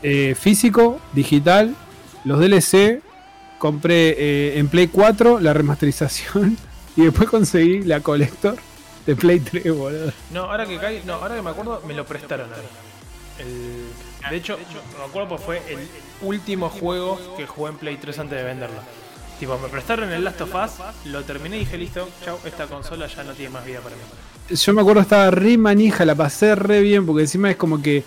eh, 0.02 0.34
físico, 0.39 1.01
digital, 1.12 1.74
los 2.24 2.39
DLC. 2.39 3.01
Compré 3.59 4.16
eh, 4.18 4.59
en 4.59 4.66
Play 4.68 4.89
4 4.89 5.39
la 5.40 5.52
remasterización 5.55 6.59
y 6.97 7.02
después 7.05 7.28
conseguí 7.30 7.82
la 7.82 8.01
Collector 8.01 8.56
de 9.06 9.16
Play 9.16 9.39
3, 9.40 9.74
boludo. 9.74 10.12
No, 10.32 10.43
ahora 10.43 10.66
que 10.66 10.76
cae, 10.78 11.01
no, 11.06 11.14
ahora 11.14 11.36
que 11.36 11.43
me 11.43 11.51
acuerdo, 11.51 11.80
me 11.86 11.94
lo 11.94 12.05
prestaron. 12.05 12.48
El- 13.39 13.86
de 14.31 14.36
hecho, 14.36 14.59
me 14.99 15.05
acuerdo 15.05 15.28
porque 15.28 15.44
fue 15.44 15.62
el 15.73 15.89
último 16.20 16.69
juego 16.69 17.36
que 17.36 17.47
jugué 17.47 17.70
en 17.70 17.77
Play 17.77 17.97
3 17.97 18.19
antes 18.20 18.39
de 18.39 18.44
venderlo. 18.44 18.81
Tipo, 19.39 19.59
me 19.59 19.69
prestaron 19.69 20.12
el 20.12 20.23
Last 20.23 20.40
of 20.43 20.55
Us, 20.55 20.73
lo 21.07 21.24
terminé 21.24 21.57
y 21.57 21.61
dije, 21.61 21.77
listo, 21.77 22.09
chau, 22.24 22.39
esta 22.44 22.66
consola 22.66 23.07
ya 23.09 23.24
no 23.24 23.32
tiene 23.32 23.51
más 23.51 23.65
vida 23.65 23.81
para 23.81 23.97
mí. 23.97 24.03
Yo 24.55 24.73
me 24.73 24.82
acuerdo 24.82 25.01
estaba 25.01 25.31
re 25.31 25.57
manija, 25.59 26.05
la 26.05 26.15
pasé 26.15 26.55
re 26.55 26.81
bien, 26.81 27.07
porque 27.07 27.23
encima 27.23 27.51
es 27.51 27.57
como 27.57 27.82
que. 27.82 28.05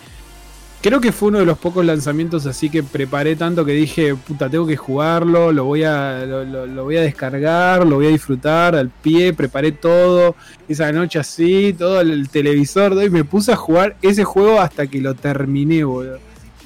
Creo 0.87 1.01
que 1.01 1.11
fue 1.11 1.29
uno 1.29 1.39
de 1.39 1.45
los 1.45 1.57
pocos 1.57 1.83
lanzamientos 1.83 2.45
así 2.45 2.69
que 2.69 2.83
preparé 2.83 3.35
tanto 3.35 3.65
que 3.65 3.71
dije, 3.71 4.13
puta, 4.13 4.47
tengo 4.51 4.67
que 4.67 4.77
jugarlo, 4.77 5.51
lo 5.51 5.63
voy 5.65 5.83
a, 5.83 6.23
lo, 6.27 6.43
lo- 6.45 6.67
lo 6.67 6.83
voy 6.83 6.97
a 6.97 7.01
descargar, 7.01 7.87
lo 7.87 7.95
voy 7.95 8.05
a 8.05 8.09
disfrutar 8.09 8.75
al 8.75 8.89
pie, 8.91 9.33
preparé 9.33 9.71
todo, 9.71 10.35
esa 10.69 10.91
noche 10.91 11.17
así, 11.17 11.73
todo 11.75 12.01
el, 12.01 12.11
el 12.11 12.29
televisor, 12.29 12.93
y 13.03 13.09
me 13.09 13.23
puse 13.23 13.51
a 13.51 13.55
jugar 13.55 13.95
ese 14.03 14.23
juego 14.25 14.61
hasta 14.61 14.85
que 14.85 15.01
lo 15.01 15.15
terminé, 15.15 15.83
boludo. 15.83 16.19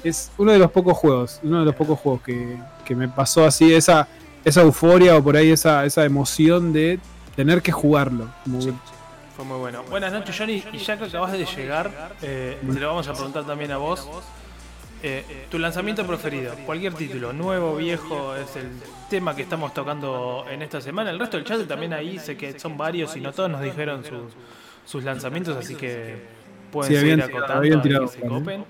Es 0.04 0.30
uno 0.36 0.52
de 0.52 0.58
los 0.58 0.70
pocos 0.70 0.98
juegos, 0.98 1.40
uno 1.42 1.60
de 1.60 1.64
los 1.64 1.74
pocos 1.74 1.98
juegos 1.98 2.20
que, 2.20 2.58
que 2.84 2.94
me 2.94 3.08
pasó 3.08 3.46
así, 3.46 3.72
esa, 3.72 4.06
esa 4.44 4.60
euforia 4.60 5.16
o 5.16 5.24
por 5.24 5.34
ahí 5.34 5.50
esa, 5.50 5.86
esa 5.86 6.04
emoción 6.04 6.74
de 6.74 6.98
tener 7.36 7.62
que 7.62 7.72
jugarlo. 7.72 8.28
Como 8.44 8.58
que- 8.58 8.74
Fue 9.40 9.48
muy 9.48 9.56
bueno. 9.58 9.82
Buenas 9.88 10.12
noches, 10.12 10.36
Johnny. 10.36 10.62
Y 10.70 10.76
ya 10.76 10.98
que 10.98 11.04
acabas 11.04 11.32
de 11.32 11.46
llegar, 11.46 11.90
eh, 12.20 12.58
te 12.60 12.78
lo 12.78 12.88
vamos 12.88 13.08
a 13.08 13.14
preguntar 13.14 13.46
también 13.46 13.72
a 13.72 13.78
vos. 13.78 14.06
Eh, 15.02 15.46
tu 15.50 15.58
lanzamiento 15.58 16.06
preferido, 16.06 16.54
cualquier 16.66 16.92
título, 16.92 17.32
nuevo, 17.32 17.74
viejo, 17.76 18.36
es 18.36 18.54
el 18.56 18.68
tema 19.08 19.34
que 19.34 19.40
estamos 19.40 19.72
tocando 19.72 20.44
en 20.50 20.60
esta 20.60 20.82
semana. 20.82 21.08
El 21.08 21.18
resto 21.18 21.38
del 21.38 21.46
chat 21.46 21.66
también 21.66 21.94
ahí 21.94 22.18
sé 22.18 22.36
que 22.36 22.60
son 22.60 22.76
varios 22.76 23.16
y 23.16 23.20
no 23.22 23.32
todos 23.32 23.48
nos 23.48 23.62
dijeron 23.62 24.04
sus, 24.04 24.34
sus 24.84 25.04
lanzamientos, 25.04 25.56
así 25.56 25.74
que 25.74 26.16
pueden 26.70 26.92
Sí, 26.92 26.98
seguir 27.00 27.22
acotando 27.22 27.80
tirado 27.80 28.06
que 28.10 28.12
se 28.12 28.20
copen. 28.20 28.64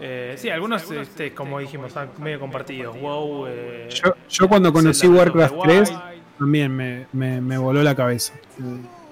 Eh, 0.00 0.34
sí, 0.38 0.48
algunos, 0.48 0.88
este, 0.92 1.34
como 1.34 1.58
dijimos, 1.58 1.88
están 1.88 2.10
medio 2.18 2.38
compartidos. 2.38 2.96
WoW, 3.00 3.46
eh, 3.48 3.88
Yo, 3.90 4.14
yo 4.30 4.48
cuando 4.48 4.72
conocí 4.72 5.08
Warcraft 5.08 5.54
the 5.56 5.60
3 5.68 5.90
Wild. 5.90 6.00
también 6.38 6.76
me, 6.76 7.06
me- 7.12 7.40
me 7.40 7.58
voló 7.58 7.82
la 7.82 7.96
cabeza. 7.96 8.32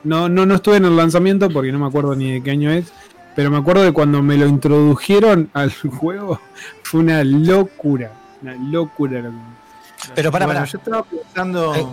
No, 0.05 0.29
no, 0.29 0.47
no 0.47 0.55
estuve 0.57 0.77
en 0.77 0.85
el 0.85 0.97
lanzamiento 0.97 1.49
porque 1.51 1.71
no 1.73 1.79
me 1.79 1.87
acuerdo 1.87 2.15
ni 2.17 2.33
de 2.33 2.43
qué 2.43 2.51
año 2.53 2.71
es, 2.73 2.87
pero 3.37 3.51
me 3.51 3.59
acuerdo 3.59 3.83
de 3.85 3.93
cuando 3.93 4.23
me 4.23 4.37
lo 4.37 4.47
introdujeron 4.47 5.51
al 5.55 5.73
juego, 5.99 6.41
fue 6.83 7.01
una 7.01 7.23
locura, 7.25 8.13
una 8.43 8.55
locura. 8.55 9.23
Pero 10.15 10.33
para, 10.33 10.47
bueno, 10.47 10.61
para, 10.61 10.71
yo 10.71 10.79
estaba 10.79 11.03
pensando. 11.05 11.75
Eh, 11.75 11.87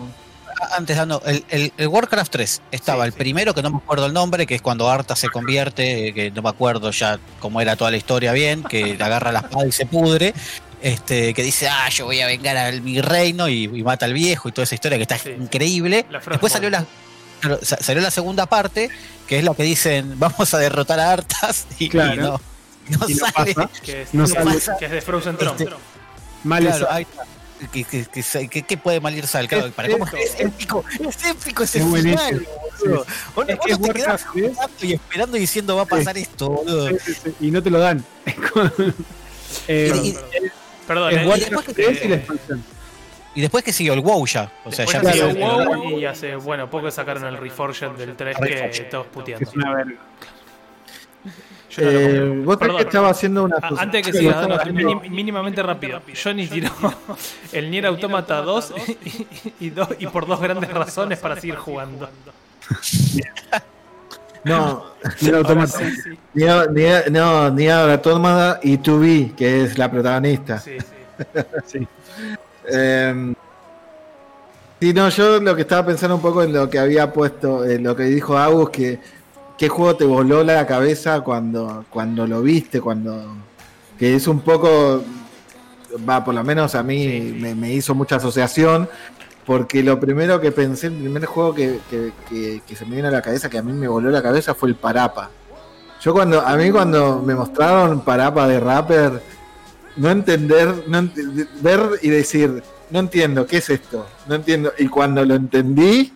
antes 0.76 0.98
dando, 0.98 1.22
el, 1.26 1.46
el- 1.50 1.72
el 1.78 1.88
Warcraft 1.88 2.32
3 2.32 2.62
estaba 2.72 3.04
Sí, 3.04 3.08
el 3.08 3.14
sí. 3.14 3.20
primero, 3.20 3.54
que 3.54 3.62
no 3.62 3.70
me 3.70 3.78
acuerdo 3.78 4.08
el 4.08 4.14
nombre, 4.14 4.46
que 4.46 4.56
es 4.56 4.62
cuando 4.62 4.90
Arta 4.90 5.16
se 5.16 5.30
convierte, 5.30 6.14
que 6.14 6.32
no 6.32 6.42
me 6.42 6.50
acuerdo 6.50 6.92
ya 6.92 7.18
cómo 7.40 7.62
era 7.62 7.76
toda 7.78 7.92
la 7.92 7.98
historia 7.98 8.34
bien, 8.34 8.64
que 8.64 8.98
agarra 9.00 9.32
la 9.32 9.40
espada 9.40 9.66
y 9.68 9.72
se 9.72 9.86
pudre, 9.86 10.34
este, 10.82 11.34
que 11.34 11.44
dice, 11.44 11.70
ah, 11.70 11.88
yo 11.90 12.06
voy 12.06 12.20
a 12.20 12.28
vengar 12.28 12.58
a 12.58 12.72
mi 12.74 13.00
reino 13.00 13.48
y, 13.48 13.66
y 13.66 13.84
mata 13.84 14.06
al 14.06 14.14
viejo 14.14 14.50
y 14.50 14.52
toda 14.52 14.64
esa 14.64 14.76
historia 14.76 14.98
que 14.98 15.04
está 15.04 15.18
Sí. 15.18 15.30
increíble. 15.40 16.06
Después 16.30 16.52
salió 16.52 16.70
la, 16.70 16.84
claro, 17.40 17.60
sa- 17.62 17.78
salió 17.82 18.02
la 18.02 18.12
segunda 18.12 18.46
parte, 18.46 18.90
que 19.28 19.38
es 19.40 19.44
la 19.44 19.54
que 19.56 19.64
dicen, 19.64 20.14
vamos 20.20 20.54
a 20.54 20.58
derrotar 20.58 21.00
a 21.00 21.12
Artas 21.14 21.66
y, 21.80 21.90
no, 21.90 22.16
no 22.16 22.40
Y 23.08 23.14
no 23.14 23.28
sale. 23.28 23.54
pasa. 23.56 23.70
que 23.84 24.02
es, 24.04 24.14
No 24.14 24.26
que 24.26 24.32
sale. 24.32 24.58
es- 24.58 24.70
que 24.80 24.86
es 24.86 24.92
de 24.92 25.02
Frozen 25.02 25.38
Throne. 25.38 25.64
Este, 25.64 25.76
Mal 26.44 26.64
Claro, 26.64 26.86
esa- 26.86 26.94
ahí 26.96 27.04
está. 27.04 27.26
Que, 27.74 27.84
que, 27.84 28.06
que, 28.06 28.24
se- 28.24 28.48
que- 28.48 28.62
que 28.64 28.78
puede 28.78 29.02
mal 29.02 29.14
ir 29.14 29.28
sal, 29.28 29.46
claro, 29.50 29.66
Es 29.68 29.74
para 29.74 29.90
cómo 29.90 30.06
esto. 30.06 30.16
es 30.16 30.40
épico, 30.40 30.86
es 30.98 31.26
épico 31.26 31.64
ese 31.64 31.80
Es 31.80 31.84
final, 31.84 32.48
boludo. 32.80 33.06
Vos, 33.36 33.50
Es 33.50 33.58
vos 33.58 33.66
que 33.66 33.72
no 33.74 33.80
te 33.80 33.94
quedás 33.94 34.08
Warcraft 34.26 34.38
es- 34.38 34.54
jugando 34.54 34.76
y 34.86 34.94
esperando 34.94 35.36
y 35.38 35.40
diciendo 35.42 35.76
va 35.76 35.82
a 35.82 35.86
pasar 35.86 36.18
esto, 36.18 36.50
boludo. 36.50 36.90
Sí, 36.98 37.14
y 37.42 37.52
no 37.52 37.62
te 37.62 37.70
lo 37.70 37.80
dan. 37.80 38.06
Eh, 39.68 39.92
Y- 40.04 40.16
Perdón, 40.88 41.12
es 41.14 41.18
eh, 41.24 41.28
Warcraft 41.28 41.70
y- 41.70 41.74
3 41.74 42.00
y 42.04 42.08
la 42.08 42.16
eh, 42.16 42.18
expansión. 42.20 42.64
Y 43.36 43.42
después 43.42 43.64
que 43.64 43.72
siguió 43.72 43.94
el 43.94 44.02
WoW 44.02 44.26
ya, 44.26 44.52
o 44.66 44.72
sea, 44.72 44.86
Después 44.86 44.94
ya 44.94 45.00
Claro, 45.02 45.30
empezó- 45.30 45.80
WoW 45.80 46.00
y 46.00 46.06
hace, 46.06 46.36
bueno, 46.36 46.70
poco 46.70 46.90
sacaron 46.92 47.26
el 47.26 47.38
Reforged 47.38 47.92
del 47.92 48.16
3 48.16 48.38
que 48.38 48.88
todos 48.90 49.06
que 49.06 49.12
puteando. 49.14 49.50
es 49.50 49.56
una 49.56 49.76
verga. 49.76 49.94
Yo 51.70 51.84
no 51.84 51.92
lo 51.92 52.00
Eh, 52.00 52.42
vos 52.46 52.58
Perdón. 52.58 52.78
que 52.78 52.84
estaba 52.84 53.10
haciendo 53.10 53.44
una. 53.44 53.58
Antes 53.62 54.04
de 54.06 54.12
que 54.12 54.18
haciendo- 54.30 54.58
minim- 54.74 55.10
mínimamente 55.12 55.62
rápido. 55.62 56.02
Johnny 56.22 56.48
tiró 56.48 56.72
el 57.52 57.70
Nier 57.70 57.86
Automata 57.86 58.42
2 58.42 58.74
y, 59.06 59.28
y 59.68 59.70
dos- 59.70 59.90
y 60.00 60.08
por 60.08 60.26
dos 60.26 60.40
grandes 60.42 60.72
razones 60.72 61.20
para 61.20 61.36
seguir 61.40 61.56
jugando. 61.58 62.10
No, 64.44 64.86
Nier 65.22 65.36
Automata. 65.36 65.68
sí, 65.78 65.92
sí, 66.02 66.18
ni, 66.34 66.46
ni, 66.46 67.12
no, 67.12 67.52
ni 67.52 67.68
Automata 67.68 68.60
y 68.64 68.78
2B, 68.78 69.36
que 69.36 69.64
es 69.66 69.78
la 69.78 69.92
protagonista. 69.92 70.58
sí, 70.60 70.78
sí. 70.80 70.86
Sí. 71.80 71.88
Eh, 72.72 73.34
sí, 74.80 74.94
no, 74.94 75.10
yo 75.10 75.40
lo 75.40 75.56
que 75.56 75.62
estaba 75.62 75.86
pensando 75.86 76.16
un 76.16 76.22
poco 76.22 76.44
en 76.44 76.54
lo 76.54 76.70
que 76.70 76.80
había 76.80 77.12
puesto, 77.12 77.66
en 77.66 77.84
lo 77.84 77.96
que 77.96 78.04
dijo 78.04 78.38
Agus, 78.38 78.70
que 78.70 79.00
qué 79.58 79.68
juego 79.70 79.96
te 79.96 80.06
voló 80.06 80.44
la 80.44 80.66
cabeza 80.66 81.22
cuando, 81.22 81.86
cuando 81.90 82.26
lo 82.28 82.42
viste, 82.42 82.80
cuando 82.80 83.36
que 83.98 84.16
es 84.16 84.28
un 84.28 84.40
poco, 84.40 85.04
va, 86.08 86.24
por 86.24 86.34
lo 86.34 86.44
menos 86.44 86.76
a 86.76 86.84
mí 86.84 87.04
Sí, 87.04 87.22
sí. 87.34 87.38
Me, 87.42 87.56
me 87.56 87.74
hizo 87.74 87.94
mucha 87.94 88.16
asociación, 88.16 88.88
porque 89.46 89.84
lo 89.84 90.00
primero 90.00 90.40
que 90.40 90.52
pensé, 90.54 90.88
el 90.88 90.94
primer 90.94 91.26
juego 91.26 91.54
que, 91.54 91.80
que- 91.90 92.14
que- 92.30 92.62
que 92.66 92.76
se 92.76 92.86
me 92.86 92.96
vino 92.96 93.10
a 93.10 93.12
la 93.12 93.22
cabeza, 93.22 93.50
que 93.50 93.58
a 93.58 93.64
mí 93.64 93.74
me 93.74 93.88
voló 93.90 94.10
la 94.10 94.22
cabeza, 94.22 94.54
fue 94.54 94.70
el 94.70 94.76
Parapa. 94.76 95.30
Yo 96.02 96.14
cuando, 96.14 96.40
a 96.40 96.56
mí 96.56 96.72
cuando 96.72 97.22
me 97.26 97.36
mostraron 97.36 98.00
Parapa 98.02 98.48
de 98.48 98.60
Rapper, 98.62 99.22
no 100.00 100.10
entender, 100.10 100.84
no 100.88 101.00
ent- 101.02 101.48
ver 101.62 101.80
y 102.02 102.10
decir, 102.10 102.64
no 102.90 103.00
entiendo, 103.00 103.46
¿qué 103.46 103.58
es 103.58 103.70
esto? 103.70 104.08
No 104.28 104.36
entiendo. 104.36 104.74
Y 104.80 104.88
cuando 104.88 105.24
lo 105.26 105.36
entendí, 105.36 106.14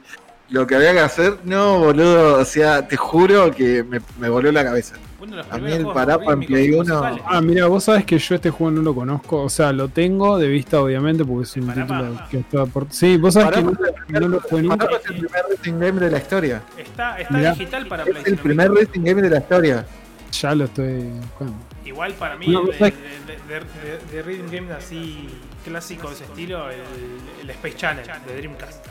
lo 0.49 0.65
que 0.68 0.76
había 0.76 0.93
que 0.93 0.99
hacer, 0.99 1.38
no, 1.43 1.80
boludo, 1.80 2.39
o 2.39 2.45
sea, 2.45 2.88
te 2.88 2.95
juro 2.97 3.51
que 3.51 3.84
me, 3.84 3.99
me 4.19 4.30
voló 4.30 4.51
la 4.51 4.64
cabeza. 4.64 4.95
A 5.51 5.57
mí 5.57 5.72
el 5.72 5.85
Parapa 5.88 6.34
en 6.34 6.41
Play 6.41 6.65
y 6.68 6.73
1 6.73 6.80
musicales. 6.84 7.22
Ah, 7.26 7.39
mira, 7.41 7.68
vos 7.68 7.85
sabés 7.85 8.03
que 8.03 8.19
yo 8.19 8.35
este 8.35 8.49
juego 8.49 8.72
no 8.72 8.81
lo 8.81 8.93
conozco. 8.93 9.41
O 9.41 9.49
sea, 9.49 9.72
lo 9.72 9.88
tengo 9.88 10.38
de 10.38 10.49
vista, 10.49 10.81
obviamente, 10.81 11.23
porque 11.23 11.43
es 11.43 11.55
un 11.55 11.68
Parapa. 11.68 11.97
título 11.99 12.22
que 12.30 12.38
está 12.39 12.65
por. 12.65 12.88
Sí, 12.89 13.15
vos 13.18 13.34
sabés 13.34 13.51
Parapa 13.51 13.72
que 14.05 14.14
no, 14.14 14.19
no 14.19 14.27
lo 14.27 14.39
jugué 14.41 14.61
nunca. 14.64 14.77
Parapa 14.85 14.97
es 14.97 15.05
el 15.11 15.15
primer 15.19 15.45
racing 15.49 15.80
game 15.80 16.01
de 16.01 16.11
la 16.11 16.18
historia. 16.18 16.61
Está, 16.77 17.18
está 17.22 17.34
Mirá. 17.38 17.51
digital 17.53 17.88
para 17.88 18.03
Play. 18.03 18.18
Es 18.18 18.23
si 18.26 18.30
el 18.31 18.35
no 18.35 18.43
primer 18.43 18.72
racing 18.73 19.01
game 19.01 19.22
de 19.22 19.30
la 19.30 19.38
historia. 19.38 19.85
Ya 20.34 20.55
lo 20.55 20.65
estoy 20.65 21.03
buscando. 21.22 21.53
Igual 21.85 22.14
para 22.14 22.35
mí, 22.38 22.47
No, 22.47 22.64
de, 22.64 22.72
de, 22.73 22.80
de, 22.81 23.60
de- 23.60 24.05
de 24.11 24.22
Rhythm 24.23 24.49
Game 24.51 24.73
así 24.73 25.30
clásico 25.65 26.07
de 26.10 26.15
ese 26.15 26.23
estilo, 26.26 26.69
el, 26.69 26.80
el 27.41 27.49
Space 27.49 27.76
Channel 27.76 28.05
de 28.27 28.35
Dreamcast. 28.38 28.85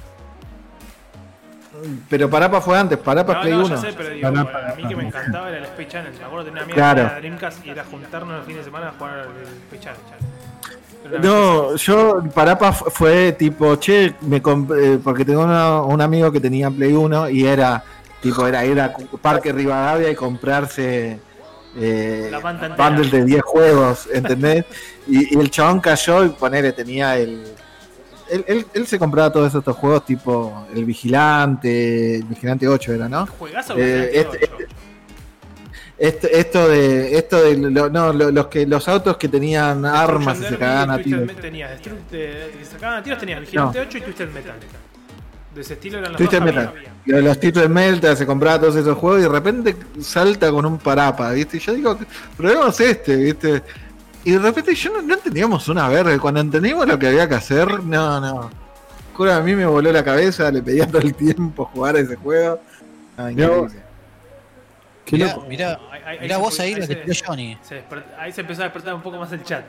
Pero 2.10 2.28
Parapa 2.28 2.60
fue 2.60 2.78
antes, 2.78 2.98
Parapa 2.98 3.32
es 3.32 3.36
No, 3.38 3.42
Play 3.42 3.52
no, 3.54 3.64
1. 3.64 3.68
ya 3.68 3.80
sé, 3.80 3.94
pero 3.96 4.10
digo, 4.10 4.30
pará, 4.52 4.74
mí 4.76 4.86
que 4.86 4.94
me 4.96 5.04
encantaba 5.06 5.48
era 5.48 5.58
el 5.58 5.64
Space 5.64 5.88
Channel. 5.88 6.12
Me 6.18 6.24
acuerdo 6.24 6.44
que 6.44 6.50
tenía 6.50 6.62
amiga 6.64 6.74
Claro. 6.76 6.96
que 7.02 7.06
tenía 7.08 7.20
Dreamcast 7.20 7.66
y 7.66 7.70
era 7.70 7.84
juntarnos 7.84 8.40
el 8.40 8.46
fin 8.46 8.56
de 8.56 8.64
semana 8.64 8.88
a 8.88 8.92
jugar 8.92 9.18
al 9.20 9.28
Space 9.70 9.82
Channel. 9.82 11.22
No, 11.22 11.74
yo 11.76 12.22
Parapa 12.34 12.72
fu- 12.72 12.90
fue 12.90 13.32
tipo, 13.32 13.74
che, 13.76 14.14
me 14.20 14.40
comp- 14.42 14.76
eh, 14.78 15.00
porque 15.02 15.24
tengo 15.24 15.42
una- 15.44 15.80
un 15.82 16.00
amigo 16.00 16.30
que 16.30 16.40
tenía 16.40 16.70
Play 16.70 16.92
1 16.92 17.28
y 17.30 17.46
era 17.46 17.82
tipo, 18.20 18.46
era 18.46 18.64
ir 18.66 18.78
a 18.78 18.92
Parque 19.20 19.50
Rivadavia 19.52 20.10
y 20.10 20.14
comprarse 20.14 21.18
eh, 21.76 22.28
La 22.30 22.38
bundles 22.76 23.10
de 23.10 23.24
10 23.24 23.42
juegos, 23.42 24.08
¿entendés? 24.12 24.64
y, 25.06 25.34
y 25.36 25.40
el 25.40 25.50
chabón 25.50 25.80
cayó 25.80 26.24
y 26.24 26.28
ponele, 26.30 26.72
tenía 26.72 27.16
el. 27.16 27.44
Él, 28.30 28.44
él- 28.48 28.66
él 28.72 28.86
se 28.86 28.98
compraba 28.98 29.30
todos 29.30 29.54
estos 29.54 29.76
juegos 29.76 30.06
tipo 30.06 30.66
El 30.74 30.84
Vigilante, 30.84 32.16
El 32.16 32.24
Vigilante 32.24 32.66
8 32.68 32.92
era, 32.94 33.08
¿no? 33.08 33.26
Juegazo 33.26 33.74
Eh, 33.76 34.10
que 34.12 34.20
este- 34.20 34.66
Este- 35.98 36.40
esto 36.40 36.68
de 36.68 37.16
esto 37.16 37.42
de 37.42 37.56
lo- 37.56 37.88
no, 37.88 38.12
lo- 38.12 38.30
los 38.32 38.46
que 38.48 38.66
los 38.66 38.88
autos 38.88 39.16
que 39.18 39.28
tenían 39.28 39.84
armas 39.84 40.40
y 40.40 40.44
se 40.44 40.56
cagaban 40.58 40.90
a 40.90 40.98
tiros. 40.98 41.30
Tenías 41.40 41.70
Destruct- 41.80 41.96
eh, 42.12 42.50
sacaban 42.68 42.98
a 42.98 43.02
tiros, 43.04 43.18
tenías 43.20 43.40
Vigilante 43.40 43.80
8 43.80 43.98
y 43.98 44.00
Twisted 44.00 44.28
Metal. 44.30 44.54
De 45.54 45.60
ese 45.60 45.74
estilo 45.74 45.98
eran 45.98 46.12
los 46.12 46.18
Twisted 46.18 46.40
Metal. 46.40 46.72
de 47.04 47.22
los 47.22 47.38
de 47.40 47.68
Melta 47.68 48.16
se 48.16 48.24
compraba 48.26 48.60
todos 48.60 48.76
esos 48.76 48.96
juegos 48.96 49.20
y 49.20 49.22
de 49.24 49.28
repente 49.28 49.76
salta 50.00 50.50
con 50.50 50.64
un 50.64 50.78
parapa, 50.78 51.30
¿viste? 51.32 51.58
Y 51.58 51.60
yo 51.60 51.74
digo, 51.74 51.98
probemos 52.36 52.80
este, 52.80 53.16
¿viste? 53.16 53.62
Y 54.24 54.32
de 54.32 54.38
repente 54.38 54.74
yo 54.74 54.92
no, 54.94 55.02
no 55.02 55.14
entendíamos 55.14 55.68
una 55.68 55.88
verga. 55.88 56.18
Cuando 56.18 56.40
entendimos 56.40 56.86
lo 56.86 56.98
que 56.98 57.08
había 57.08 57.28
que 57.28 57.34
hacer, 57.34 57.82
no, 57.84 58.20
no. 58.20 58.50
Cura, 59.14 59.36
a 59.36 59.40
mí 59.40 59.54
me 59.54 59.66
voló 59.66 59.92
la 59.92 60.02
cabeza, 60.02 60.50
le 60.50 60.62
pedía 60.62 60.86
todo 60.86 61.02
el 61.02 61.14
tiempo 61.14 61.66
jugar 61.66 61.96
a 61.96 62.00
ese 62.00 62.16
juego. 62.16 62.60
No, 63.18 63.30
increíble. 63.30 63.82
Qué 65.04 65.16
Mirá, 65.16 65.34
loco. 65.34 65.46
mirá, 65.48 65.80
Ahí- 65.90 66.00
ahí- 66.06 66.18
mirá 66.20 66.36
vos 66.38 66.56
lo 66.58 66.64
que 66.64 66.86
se- 66.86 66.96
tiró 66.96 67.14
Johnny. 67.26 67.58
Ahí 68.18 68.32
se 68.32 68.40
empezó 68.40 68.62
a 68.62 68.64
despertar 68.64 68.94
un 68.94 69.02
poco 69.02 69.18
más 69.18 69.30
el 69.32 69.42
chat. 69.42 69.64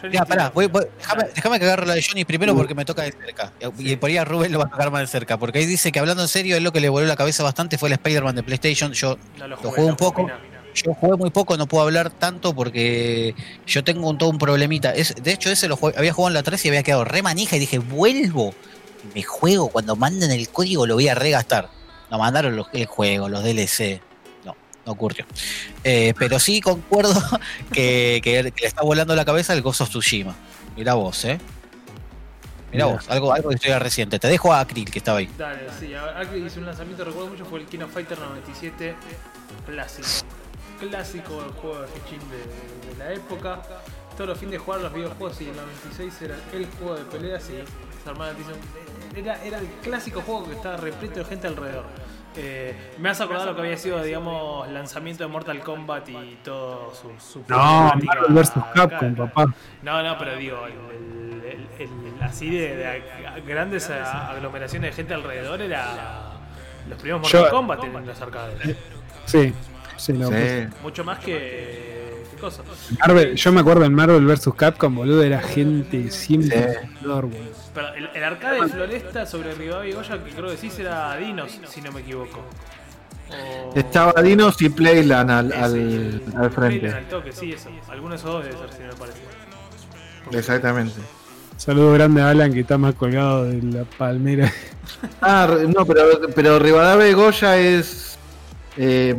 Johnny 0.00 0.10
Mirá, 0.10 0.24
pará, 0.24 0.42
tiró- 0.44 0.54
voy- 0.54 0.66
voy- 0.66 0.86
déjame, 0.98 1.24
déjame 1.34 1.58
que 1.58 1.64
agarro 1.64 1.86
la 1.86 1.94
de 1.94 2.02
Johnny 2.02 2.24
primero 2.24 2.54
porque 2.54 2.74
me 2.74 2.84
toca 2.84 3.02
de 3.02 3.12
cerca. 3.12 3.52
Y 3.78 3.96
por 3.96 4.10
ahí 4.10 4.16
a 4.16 4.24
Rubén 4.24 4.52
lo 4.52 4.58
va 4.58 4.64
a 4.66 4.70
tocar 4.70 4.90
más 4.90 5.00
de 5.02 5.06
cerca. 5.06 5.36
Porque 5.38 5.58
ahí 5.58 5.66
dice 5.66 5.90
que 5.92 5.98
hablando 5.98 6.22
en 6.22 6.28
serio, 6.28 6.56
él 6.56 6.64
lo 6.64 6.72
que 6.72 6.80
le 6.80 6.88
voló 6.88 7.06
la 7.06 7.16
cabeza 7.16 7.42
bastante 7.42 7.78
fue 7.78 7.88
el 7.88 7.94
Spider-Man 7.94 8.34
de 8.36 8.42
PlayStation. 8.42 8.92
Yo 8.92 9.16
No 9.38 9.48
lo 9.48 9.56
jugué, 9.56 9.70
jugué 9.70 9.86
un 9.90 9.96
poco. 9.96 10.30
Yo 10.74 10.92
jugué 10.92 11.16
muy 11.16 11.30
poco, 11.30 11.56
no 11.56 11.66
puedo 11.66 11.84
hablar 11.84 12.10
tanto 12.10 12.54
porque 12.54 13.34
yo 13.66 13.82
tengo 13.82 14.10
un, 14.10 14.18
todo 14.18 14.28
un 14.28 14.36
problemita. 14.38 14.90
Es, 14.94 15.14
de 15.14 15.32
hecho, 15.32 15.50
ese 15.50 15.68
lo 15.68 15.76
jugué- 15.76 15.94
había 15.96 16.12
jugado 16.12 16.28
en 16.28 16.34
la 16.34 16.42
3 16.42 16.62
y 16.66 16.68
había 16.68 16.82
quedado 16.82 17.04
re 17.04 17.22
manija 17.22 17.56
y 17.56 17.60
dije, 17.60 17.78
vuelvo. 17.78 18.54
Me 19.14 19.22
juego, 19.22 19.68
cuando 19.68 19.96
manden 19.96 20.30
el 20.32 20.48
código 20.50 20.86
lo 20.86 20.94
voy 20.94 21.08
a 21.08 21.14
regastar. 21.14 21.70
No 22.10 22.18
mandaron 22.18 22.56
los, 22.56 22.66
el 22.74 22.84
juego, 22.86 23.28
los 23.28 23.42
DLC. 23.42 24.00
No, 24.86 24.92
ocurrió. 24.92 25.26
Eh, 25.84 26.14
pero 26.18 26.38
sí 26.38 26.60
concuerdo 26.60 27.12
que, 27.72 28.20
que- 28.22 28.52
que 28.52 28.60
le 28.62 28.66
está 28.68 28.82
volando 28.82 29.14
la 29.16 29.24
cabeza 29.24 29.52
el 29.52 29.60
Ghost 29.62 29.80
of 29.82 29.88
Tsushima. 29.90 30.34
Mirá 30.76 30.94
vos, 30.94 31.24
eh. 31.24 31.38
Mirá 32.72 32.86
Mirá. 32.86 32.96
vos, 32.96 33.08
algo, 33.10 33.32
algo 33.32 33.48
de 33.50 33.56
historia 33.56 33.78
reciente. 33.78 34.18
Te 34.18 34.28
dejo 34.28 34.52
a 34.52 34.60
Akril 34.60 34.90
que 34.90 34.98
estaba 34.98 35.18
ahí. 35.18 35.28
Dale, 35.36 35.66
sí, 35.78 35.92
que 36.30 36.38
hice 36.38 36.58
un 36.60 36.66
lanzamiento, 36.66 37.04
recuerdo 37.04 37.30
mucho, 37.30 37.44
fue 37.44 37.60
el 37.60 37.66
King 37.66 37.80
of 37.80 37.92
Fighter 37.92 38.18
97 38.18 38.94
clásico. 39.66 40.08
Clásico 40.80 41.42
del 41.42 41.52
juego 41.52 41.80
de 41.80 41.88
Hichin 41.88 42.20
de, 42.30 42.92
de 42.92 42.98
la 42.98 43.12
época. 43.12 43.62
Todos 44.14 44.28
los 44.30 44.38
fines 44.38 44.52
de 44.52 44.58
jugar 44.58 44.80
los 44.80 44.92
videojuegos 44.92 45.40
y 45.40 45.48
el 45.48 45.56
96 45.56 46.22
era 46.22 46.36
el 46.52 46.66
juego 46.78 46.94
de 46.96 47.04
peleas 47.04 47.42
y 47.44 47.46
se 47.46 49.18
era, 49.18 49.42
era 49.44 49.58
el 49.58 49.66
clásico 49.82 50.20
juego 50.22 50.48
que 50.48 50.54
estaba 50.54 50.76
repleto 50.76 51.18
de 51.20 51.24
gente 51.24 51.46
alrededor. 51.48 51.84
Eh, 52.38 52.74
me 52.98 53.08
has 53.08 53.20
acordado 53.20 53.46
lo 53.46 53.54
que 53.56 53.62
había 53.62 53.76
sido, 53.76 54.02
digamos, 54.02 54.68
lanzamiento 54.68 55.24
de 55.24 55.28
Mortal 55.28 55.60
Kombat 55.60 56.08
y 56.10 56.38
todo 56.44 56.92
su, 56.94 57.10
su 57.18 57.42
No, 57.48 57.92
Marvel 58.04 58.32
vs. 58.34 58.52
Capcom, 58.74 59.12
acá. 59.14 59.26
papá. 59.32 59.54
No, 59.82 60.02
no, 60.02 60.18
pero 60.18 60.36
digo, 60.36 60.66
el, 60.66 60.72
el- 61.42 61.66
el- 61.78 61.88
el- 61.88 62.22
así 62.22 62.50
de, 62.50 63.02
grandes 63.46 63.88
aglomeraciones 63.90 64.90
de 64.90 64.96
gente 64.96 65.14
alrededor 65.14 65.62
era 65.62 66.32
los 66.88 66.98
primeros 66.98 67.22
Mortal 67.22 67.44
Yo- 67.44 67.50
Kombat 67.50 67.84
en 67.84 68.06
los 68.06 68.20
arcades. 68.20 68.76
Sí, 69.24 69.54
sí, 69.96 70.12
Sí. 70.14 70.68
Mucho 70.82 71.04
más 71.04 71.18
que. 71.20 71.85
Yo 73.34 73.52
me 73.52 73.60
acuerdo 73.60 73.84
en 73.84 73.94
Marvel 73.94 74.24
vs. 74.26 74.50
Capcom, 74.56 74.94
boludo, 74.94 75.22
era 75.22 75.40
gente 75.40 76.10
siempre. 76.10 76.78
Pero 77.02 77.94
el, 77.94 78.08
el 78.14 78.24
arcade 78.24 78.62
de 78.62 78.68
Floresta 78.68 79.26
sobre 79.26 79.54
Rivadavia 79.54 79.90
y 79.90 79.94
Goya, 79.94 80.24
que 80.24 80.30
creo 80.30 80.50
que 80.50 80.56
sí 80.56 80.70
era 80.78 81.16
Dinos, 81.16 81.58
si 81.68 81.80
no 81.82 81.92
me 81.92 82.00
equivoco. 82.00 82.40
O- 83.30 83.72
Estaba 83.76 84.22
Dinos 84.22 84.60
y 84.62 84.68
Playland 84.68 85.30
al, 85.30 85.52
al, 85.52 85.74
el- 85.76 86.22
al 86.36 86.50
Playland 86.50 86.52
frente. 86.52 86.88
al 86.92 87.08
toque, 87.08 87.32
sí, 87.32 87.52
eso. 87.52 87.68
Alguno 87.90 88.10
de 88.10 88.16
esos 88.16 88.30
dos 88.32 88.44
debe 88.44 88.56
ser, 88.56 88.72
si 88.72 88.82
no 88.82 88.88
me 88.88 88.94
parece. 88.94 89.18
Exactamente. 90.32 90.94
Saludo 91.56 91.92
grande 91.92 92.20
a 92.22 92.30
Alan 92.30 92.52
que 92.52 92.60
está 92.60 92.76
más 92.78 92.94
colgado 92.94 93.44
de 93.44 93.62
la 93.62 93.84
palmera. 93.84 94.52
Ah, 95.20 95.48
no, 95.68 95.84
pero, 95.84 96.04
pero 96.34 96.58
Rivadavia 96.60 97.08
y 97.08 97.12
Goya 97.12 97.58
es. 97.58 98.16
eh, 98.76 99.14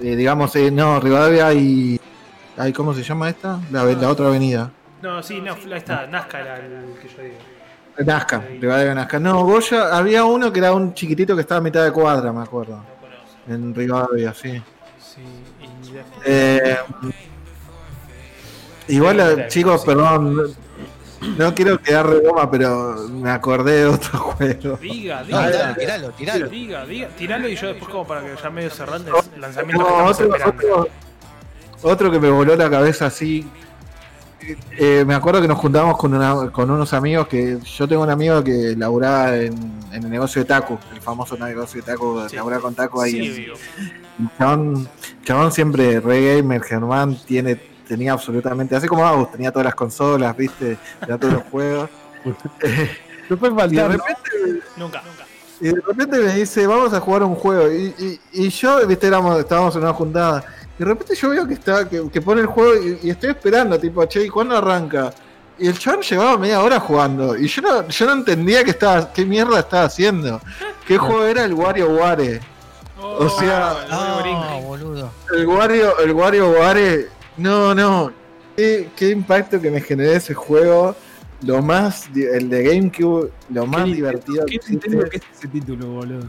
eh, 0.00 0.16
digamos, 0.16 0.56
eh, 0.56 0.70
no, 0.70 0.98
Rivadavia 0.98 1.52
y. 1.52 2.00
Ay, 2.58 2.72
¿Cómo 2.72 2.94
se 2.94 3.02
llama 3.02 3.28
esta? 3.28 3.60
La, 3.70 3.84
la 3.84 4.08
otra 4.08 4.26
avenida. 4.28 4.70
No, 5.02 5.22
sí, 5.22 5.40
no, 5.40 5.52
ahí 5.54 5.72
está, 5.74 6.06
Nazca 6.06 6.40
era 6.40 6.56
el 6.56 6.94
que 7.00 7.08
yo 7.08 7.22
digo. 7.22 7.36
Nazca, 8.04 8.42
Rivadavia 8.60 8.94
Nazca. 8.94 9.18
No, 9.18 9.42
Goya, 9.44 9.96
había 9.96 10.24
uno 10.24 10.52
que 10.52 10.58
era 10.60 10.72
un 10.72 10.94
chiquitito 10.94 11.34
que 11.34 11.42
estaba 11.42 11.58
a 11.58 11.62
mitad 11.62 11.84
de 11.84 11.92
cuadra, 11.92 12.32
me 12.32 12.42
acuerdo. 12.42 12.76
No. 13.48 13.54
En 13.54 13.74
Rivadavia, 13.74 14.32
sí. 14.34 14.62
Sí, 14.98 15.20
y 15.60 15.92
después- 15.92 16.22
Eh, 16.24 16.78
igual, 18.88 19.16
Sí, 19.20 19.40
eh, 19.40 19.44
chicos, 19.48 19.84
perdón. 19.84 20.36
no- 20.36 20.66
No 21.38 21.54
quiero 21.54 21.78
quedar 21.80 22.06
de 22.08 22.20
goma, 22.20 22.48
pero 22.50 23.08
me 23.10 23.30
acordé 23.30 23.78
de 23.80 23.86
otro 23.86 24.18
juego. 24.18 24.76
Diga, 24.76 25.20
No, 25.20 25.26
diga. 25.26 25.50
dale, 25.50 25.74
tiralo, 25.74 26.10
tiralo. 26.10 26.48
Diga, 26.48 26.84
diga, 26.86 27.08
tiralo 27.16 27.48
y 27.48 27.56
yo 27.56 27.68
después 27.68 27.90
como 27.90 28.06
para 28.06 28.20
que 28.20 28.34
ya 28.40 28.50
medio 28.50 28.70
cerrando 28.70 29.10
No, 29.12 29.18
el 29.34 29.40
lanzamiento 29.40 29.82
No, 29.82 29.96
que 29.96 30.02
otro, 30.02 30.28
otro, 30.46 30.88
otro 31.82 32.10
que 32.10 32.18
me 32.20 32.30
voló 32.30 32.56
la 32.56 32.68
cabeza 32.70 33.06
así. 33.06 33.46
eh, 34.78 35.04
me 35.06 35.14
acuerdo 35.14 35.40
que 35.40 35.48
nos 35.48 35.58
juntábamos 35.58 35.96
con, 35.98 36.14
una- 36.14 36.50
con 36.52 36.70
unos 36.70 36.92
amigos 36.92 37.26
que 37.26 37.58
yo 37.64 37.88
tengo 37.88 38.02
un 38.02 38.10
amigo 38.10 38.44
que 38.44 38.74
laburaba 38.76 39.34
en, 39.36 39.54
en 39.92 40.04
el 40.04 40.10
negocio 40.10 40.42
de 40.42 40.46
Taku, 40.46 40.78
el 40.94 41.00
famoso 41.00 41.36
negocio 41.36 41.80
de 41.80 41.86
Taku, 41.92 42.28
Sí. 42.28 42.36
laburaba 42.36 42.62
con 42.62 42.74
Taku 42.74 43.00
ahí. 43.00 43.12
Sí, 43.34 43.46
en- 44.18 44.30
chabón, 44.38 44.88
chabón 45.24 45.50
siempre 45.52 45.98
re 46.00 46.36
gamer, 46.36 46.62
Germán 46.62 47.16
tiene, 47.26 47.56
tenía 47.88 48.12
absolutamente, 48.12 48.76
así 48.76 48.86
como 48.86 49.04
Agus, 49.04 49.32
tenía 49.32 49.50
todas 49.50 49.64
las 49.66 49.74
consolas, 49.74 50.36
viste, 50.36 50.78
tenía 51.00 51.18
todos 51.18 51.34
los 51.34 51.42
juegos. 51.50 51.90
No 53.28 53.36
puede 53.36 53.52
Y 53.52 53.56
de 53.56 53.60
faltar. 53.60 53.90
¿no? 53.90 53.96
repente 53.96 54.62
Nunca, 54.76 55.02
nunca. 55.02 55.24
Y 55.60 55.64
de 55.68 55.80
repente 55.86 56.18
me 56.18 56.32
dice, 56.34 56.66
vamos 56.66 56.92
a 56.92 57.00
jugar 57.00 57.22
un 57.24 57.34
juego. 57.34 57.72
Y, 57.72 57.94
y, 57.98 58.20
y 58.44 58.48
yo, 58.50 58.86
viste, 58.86 59.06
éramos, 59.06 59.38
estábamos 59.40 59.74
en 59.74 59.82
una 59.82 59.92
juntada. 59.94 60.44
Y 60.78 60.80
de 60.80 60.84
repente 60.84 61.14
yo 61.14 61.30
veo 61.30 61.46
que 61.46 61.54
está, 61.54 61.88
que, 61.88 62.08
que 62.10 62.20
pone 62.20 62.42
el 62.42 62.46
juego 62.46 62.74
y, 62.82 63.06
y 63.06 63.10
estoy 63.10 63.30
esperando, 63.30 63.78
tipo, 63.78 64.04
che, 64.04 64.24
¿y 64.24 64.28
cuándo 64.28 64.56
arranca? 64.56 65.12
Y 65.58 65.68
el 65.68 65.78
chabón 65.78 66.02
llevaba 66.02 66.36
media 66.36 66.62
hora 66.62 66.78
jugando. 66.78 67.36
Y 67.36 67.48
yo 67.48 67.62
no, 67.62 67.88
yo 67.88 68.06
no 68.06 68.12
entendía 68.12 68.62
qué 68.62 68.70
estaba, 68.70 69.10
qué 69.12 69.24
mierda 69.24 69.60
estaba 69.60 69.84
haciendo. 69.84 70.40
¿Qué 70.86 70.98
juego 70.98 71.24
era 71.24 71.44
el 71.44 71.54
WarioWare? 71.54 72.40
O 73.00 73.28
sea, 73.30 73.74
el. 73.84 73.90
No, 73.90 74.60
boludo. 74.62 75.10
El 75.34 75.46
Wario, 75.46 75.98
el 75.98 76.12
WarioWare. 76.12 77.08
No, 77.38 77.74
no. 77.74 78.12
Qué, 78.54 78.90
qué 78.96 79.10
impacto 79.10 79.60
que 79.60 79.70
me 79.70 79.80
generó 79.80 80.12
ese 80.12 80.34
juego. 80.34 80.94
Lo 81.42 81.62
más, 81.62 82.08
el 82.14 82.48
de 82.48 82.62
GameCube, 82.62 83.30
lo 83.50 83.66
más 83.66 83.84
Qué 83.84 83.92
divertido 83.92 84.46
¿Qué 84.46 84.58
que 84.58 84.78
que 84.78 85.16
es 85.18 85.22
ese 85.36 85.48
título, 85.48 85.86
boludo? 85.86 86.26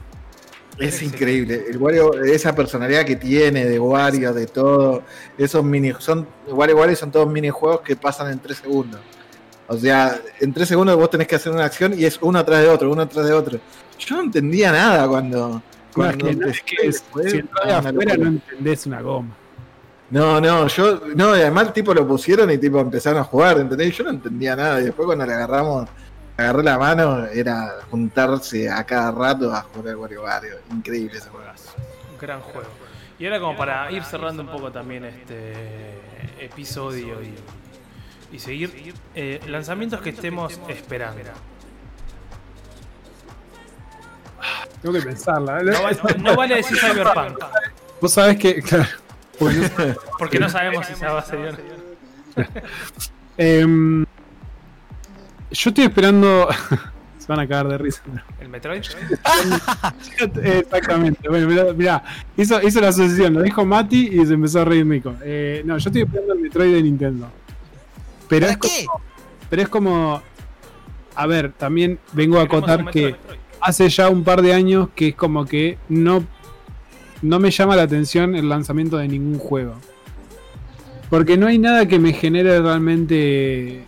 Es 0.78 1.02
increíble. 1.02 1.66
El 1.70 1.78
Wario, 1.78 2.14
esa 2.24 2.54
personalidad 2.54 3.04
que 3.04 3.16
tiene 3.16 3.66
de 3.66 3.80
Wario, 3.80 4.34
de 4.34 4.46
todo. 4.46 5.04
Esos 5.38 5.64
mini. 5.64 5.94
Son, 6.00 6.28
Wario 6.48 6.78
Wario 6.78 6.96
son 6.96 7.12
todos 7.12 7.28
minijuegos 7.28 7.82
que 7.82 7.96
pasan 7.96 8.32
en 8.32 8.40
3 8.40 8.58
segundos. 8.58 9.02
O 9.68 9.78
sea, 9.78 10.20
en 10.40 10.54
3 10.54 10.68
segundos 10.68 10.96
vos 10.96 11.10
tenés 11.10 11.28
que 11.28 11.36
hacer 11.36 11.52
una 11.52 11.66
acción 11.66 11.98
y 11.98 12.06
es 12.06 12.20
uno 12.22 12.40
atrás 12.40 12.62
de 12.62 12.70
otro, 12.70 12.92
uno 12.92 13.02
atrás 13.02 13.26
de 13.26 13.34
otro. 13.34 13.60
Yo 13.98 14.16
no 14.16 14.24
entendía 14.24 14.72
nada 14.72 15.08
cuando. 15.08 15.50
No, 15.50 15.58
es 15.58 15.94
cuando 15.96 16.26
que, 16.26 16.36
no, 16.36 16.48
es 16.48 16.62
que 16.62 16.94
si 16.94 17.40
Ah, 17.64 17.80
una 17.80 17.90
afuera 17.90 18.18
no 18.18 18.28
entendés 18.28 18.86
una 18.86 19.02
goma. 19.02 19.36
No, 20.10 20.40
no, 20.40 20.68
yo, 20.68 21.02
no, 21.16 21.36
y 21.36 21.42
además 21.42 21.74
tipo 21.74 21.94
lo 21.94 22.08
pusieron 22.08 22.50
y 22.50 22.58
tipo 22.58 22.80
empezaron 22.80 23.20
a 23.20 23.24
jugar, 23.26 23.60
¿entendés? 23.60 23.98
Yo 23.98 24.06
no 24.06 24.12
entendía 24.12 24.56
nada, 24.56 24.80
y 24.80 24.86
después 24.86 25.06
cuando 25.06 25.26
le 25.26 25.34
agarramos, 25.34 25.90
agarré 26.38 26.64
la 26.64 26.78
mano, 26.78 27.26
era 27.28 27.78
juntarse 27.90 28.70
a 28.70 28.84
cada 28.86 29.12
rato 29.12 29.54
a 29.54 29.62
jugar 29.64 29.96
Wario 29.96 30.24
Wario. 30.24 30.56
Increíble 30.72 31.18
ese 31.18 31.30
juego. 31.30 31.46
Un 32.12 32.18
gran 32.20 32.42
juego. 32.42 32.70
Y 33.20 33.26
ahora 33.26 33.40
como 33.40 33.58
para 33.58 33.92
ir 33.92 34.04
cerrando 34.04 34.44
un 34.44 34.50
poco 34.50 34.72
también 34.72 35.06
este 35.06 35.96
episodio 36.40 37.18
y, 37.24 37.34
y 38.36 38.40
seguir, 38.40 38.94
eh, 39.16 39.40
lanzamientos 39.48 40.02
que 40.02 40.12
estemos 40.12 40.60
esperando. 40.68 41.32
Tengo 44.82 44.94
que 45.00 45.02
pensarla. 45.02 45.64
No, 45.64 45.72
va- 45.84 45.92
no 46.20 46.36
vale 46.36 46.56
decir 46.58 46.78
Cyberpunk, 46.78 47.40
Vos 48.00 48.14
sabés 48.14 48.38
que. 48.38 48.62
Claro. 48.62 48.86
porque- 49.40 49.96
porque 50.20 50.40
no 50.40 50.50
sabemos 50.50 50.86
si 50.86 50.94
se 50.96 51.06
va 51.08 51.20
a 51.20 51.24
no. 51.24 51.58
Em, 53.40 54.06
yo 55.52 55.70
estoy 55.70 55.86
esperando. 55.86 56.48
Se 57.18 57.28
van 57.28 57.40
a 57.40 57.48
cagar 57.48 57.68
de 57.68 57.78
risa. 57.78 58.02
¿El 58.40 58.48
Metroid? 58.48 58.82
Exactamente. 60.44 61.28
Bueno, 61.28 61.48
mirá, 61.48 61.74
mirá, 61.74 62.04
hizo, 62.38 62.62
hizo 62.62 62.80
la 62.80 62.90
asociación, 62.90 63.34
lo 63.34 63.42
dijo 63.42 63.66
Mati 63.66 64.08
y 64.14 64.26
se 64.26 64.36
empezó 64.36 64.62
a 64.62 64.66
reír 64.66 64.86
Nico. 64.86 65.14
Eh, 65.24 65.62
no, 65.66 65.78
yo 65.78 65.90
estoy 65.90 66.04
esperando 66.04 66.34
el 66.34 66.40
Metroid 66.40 66.74
de 66.74 66.84
Nintendo. 66.84 67.30
Pero 68.30 68.46
¿Para 68.46 68.54
es, 68.54 68.60
qué? 68.60 68.86
como, 68.86 69.02
pero 69.50 69.62
es 69.62 69.70
como. 69.70 70.22
A 71.16 71.26
ver, 71.26 71.52
también 71.52 72.00
vengo 72.14 72.40
a 72.40 72.44
acotar 72.44 72.90
que 72.92 73.16
hace 73.60 73.90
ya 73.90 74.10
un 74.10 74.24
par 74.24 74.42
de 74.42 74.54
años 74.54 74.90
que 74.96 75.10
es 75.10 75.16
como 75.16 75.46
que 75.46 75.78
no, 75.90 76.24
no 77.22 77.40
me 77.40 77.52
llama 77.52 77.76
la 77.76 77.84
atención 77.84 78.36
el 78.36 78.48
lanzamiento 78.48 78.98
de 78.98 79.08
ningún 79.08 79.40
juego. 79.40 79.76
Porque 81.10 81.38
no 81.38 81.48
hay 81.48 81.58
nada 81.58 81.88
que 81.88 82.00
me 82.00 82.14
genere 82.14 82.62
realmente 82.62 83.86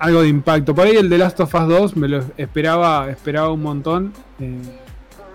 algo 0.00 0.22
de 0.22 0.28
impacto. 0.28 0.74
Por 0.74 0.86
ahí 0.86 0.96
el 0.96 1.08
de 1.08 1.18
Last 1.18 1.38
of 1.40 1.54
Us 1.54 1.68
2 1.68 1.96
me 1.96 2.08
lo 2.08 2.24
esperaba, 2.36 3.08
esperaba 3.10 3.52
un 3.52 3.62
montón. 3.62 4.12
eh, 4.40 4.56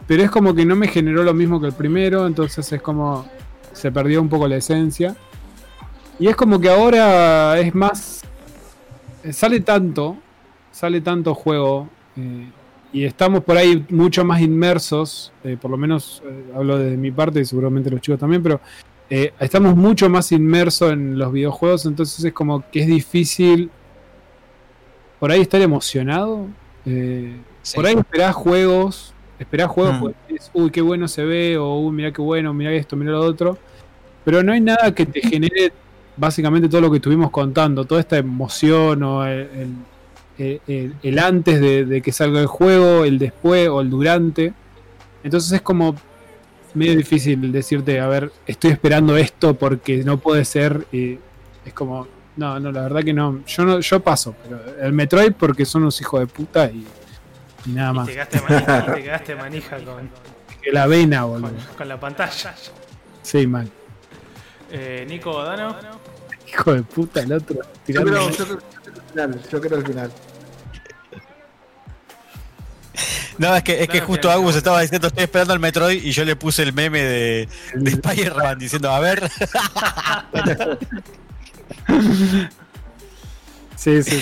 pero 0.07 0.21
es 0.23 0.29
como 0.29 0.53
que 0.53 0.65
no 0.65 0.75
me 0.75 0.87
generó 0.87 1.23
lo 1.23 1.33
mismo 1.33 1.59
que 1.61 1.67
el 1.67 1.73
primero. 1.73 2.27
Entonces 2.27 2.69
es 2.71 2.81
como. 2.81 3.25
Se 3.73 3.91
perdió 3.91 4.21
un 4.21 4.29
poco 4.29 4.47
la 4.47 4.57
esencia. 4.57 5.15
Y 6.19 6.27
es 6.27 6.35
como 6.35 6.59
que 6.59 6.69
ahora 6.69 7.57
es 7.59 7.73
más. 7.73 8.23
eh, 9.23 9.31
Sale 9.33 9.61
tanto. 9.61 10.17
Sale 10.71 10.99
tanto 11.01 11.33
juego. 11.33 11.87
eh, 12.17 12.49
y 12.93 13.03
estamos 13.03 13.43
por 13.43 13.57
ahí 13.57 13.85
mucho 13.89 14.23
más 14.23 14.39
inmersos. 14.41 15.31
por 15.61 15.69
lo 15.69 15.75
menos 15.77 16.23
hablo 16.55 16.77
de 16.77 16.95
mi 16.95 17.11
parte 17.11 17.41
y 17.41 17.45
seguramente 17.45 17.89
los 17.91 17.99
chicos 17.99 18.19
también. 18.19 18.41
Pero 18.41 18.61
estamos 19.09 19.75
mucho 19.75 20.09
más 20.09 20.31
inmersos 20.31 20.91
en 20.93 21.17
los 21.17 21.31
videojuegos. 21.31 21.85
Entonces 21.85 22.23
es 22.23 22.33
como 22.33 22.63
que 22.71 22.81
es 22.81 22.87
difícil. 22.87 23.69
Por 25.25 25.31
ahí 25.31 25.41
estar 25.41 25.59
emocionado. 25.59 26.45
eh, 26.85 27.35
Sí. 27.63 27.75
Por 27.77 27.87
ahí 27.87 27.95
esperás 27.95 28.35
juegos. 28.35 29.11
Esperás 29.39 29.69
juegos 29.69 29.99
Mm. 29.99 30.07
decís, 30.27 30.51
uy, 30.53 30.69
qué 30.69 30.81
bueno 30.81 31.07
se 31.07 31.25
ve. 31.25 31.57
O 31.57 31.79
uy, 31.79 31.91
mirá 31.95 32.11
qué 32.11 32.21
bueno, 32.21 32.53
mirá 32.53 32.71
esto, 32.73 32.95
mirá 32.95 33.13
lo 33.13 33.21
otro. 33.21 33.57
Pero 34.23 34.43
no 34.43 34.51
hay 34.53 34.61
nada 34.61 34.93
que 34.93 35.07
te 35.07 35.21
genere 35.21 35.73
básicamente 36.15 36.69
todo 36.69 36.81
lo 36.81 36.91
que 36.91 36.97
estuvimos 36.97 37.31
contando, 37.31 37.85
toda 37.85 38.01
esta 38.01 38.19
emoción 38.19 39.01
o 39.01 39.25
el, 39.25 39.73
el- 40.37 40.93
el- 41.01 41.17
antes 41.19 41.59
de, 41.59 41.85
de 41.85 42.01
que 42.03 42.11
salga 42.11 42.39
el 42.39 42.45
juego, 42.45 43.03
el 43.03 43.17
después 43.17 43.67
o 43.67 43.81
el 43.81 43.89
durante. 43.89 44.53
Entonces 45.23 45.51
es 45.53 45.61
como 45.63 45.95
medio 46.75 46.95
difícil 46.95 47.51
decirte, 47.51 47.99
a 47.99 48.07
ver, 48.07 48.31
estoy 48.45 48.69
esperando 48.69 49.17
esto 49.17 49.55
porque 49.55 50.03
no 50.03 50.19
puede 50.19 50.45
ser. 50.45 50.85
Y 50.91 51.17
es 51.65 51.73
como, 51.73 52.05
no, 52.37 52.59
no, 52.59 52.71
la 52.71 52.81
verdad 52.81 53.03
que 53.03 53.13
no. 53.13 53.43
Yo 53.45 53.63
no, 53.65 53.79
yo 53.79 53.99
paso, 54.01 54.35
pero 54.43 54.61
el 54.81 54.91
Metroid 54.93 55.33
porque 55.33 55.65
son 55.65 55.83
unos 55.83 55.99
hijos 56.01 56.19
de 56.19 56.27
puta 56.27 56.65
y, 56.69 56.85
y 57.65 57.69
nada 57.69 57.91
Y 57.91 57.95
más. 57.95 58.07
te 58.07 58.13
quedaste 58.13 58.41
manija, 58.41 58.85
te 58.93 59.03
quedaste 59.03 59.35
manija 59.35 59.77
con, 59.77 60.09
Que 60.61 60.71
la 60.71 60.87
vena, 60.87 61.23
boludo. 61.25 61.49
con, 61.49 61.75
con 61.77 61.87
la 61.89 61.99
pantalla. 61.99 62.53
Sí, 63.21 63.47
mal. 63.47 63.69
Eh, 64.71 65.05
Nico 65.07 65.43
Dano. 65.43 65.75
Hijo 66.47 66.73
de 66.73 66.83
puta, 66.83 67.21
el 67.21 67.33
otro. 67.33 67.55
Yo 67.55 67.61
tirando- 67.85 68.11
creo, 68.11 68.29
yo 68.29 68.45
creo- 68.45 68.59
yo 68.59 68.61
creo 68.81 68.95
el 68.95 69.01
final, 69.11 69.41
yo 69.51 69.61
creo 69.61 69.77
el 69.79 69.85
final. 69.85 70.11
No, 73.37 73.53
es 73.53 73.63
que, 73.63 73.83
es 73.83 73.89
que 73.89 73.99
No, 73.99 74.05
justo 74.07 74.31
Agus 74.31 74.55
estaba 74.55 74.79
diciendo 74.79 75.07
estoy 75.07 75.23
esperando 75.25 75.51
al 75.53 75.59
Metroid 75.59 76.01
y 76.01 76.11
yo 76.11 76.23
le 76.23 76.37
puse 76.37 76.63
el 76.63 76.71
meme 76.71 77.01
de, 77.03 77.49
de 77.73 77.91
Spider-Man 77.91 78.57
diciendo, 78.57 78.89
a 78.89 78.99
ver, 79.01 79.29
Sí, 83.77 84.01
sí. 84.03 84.19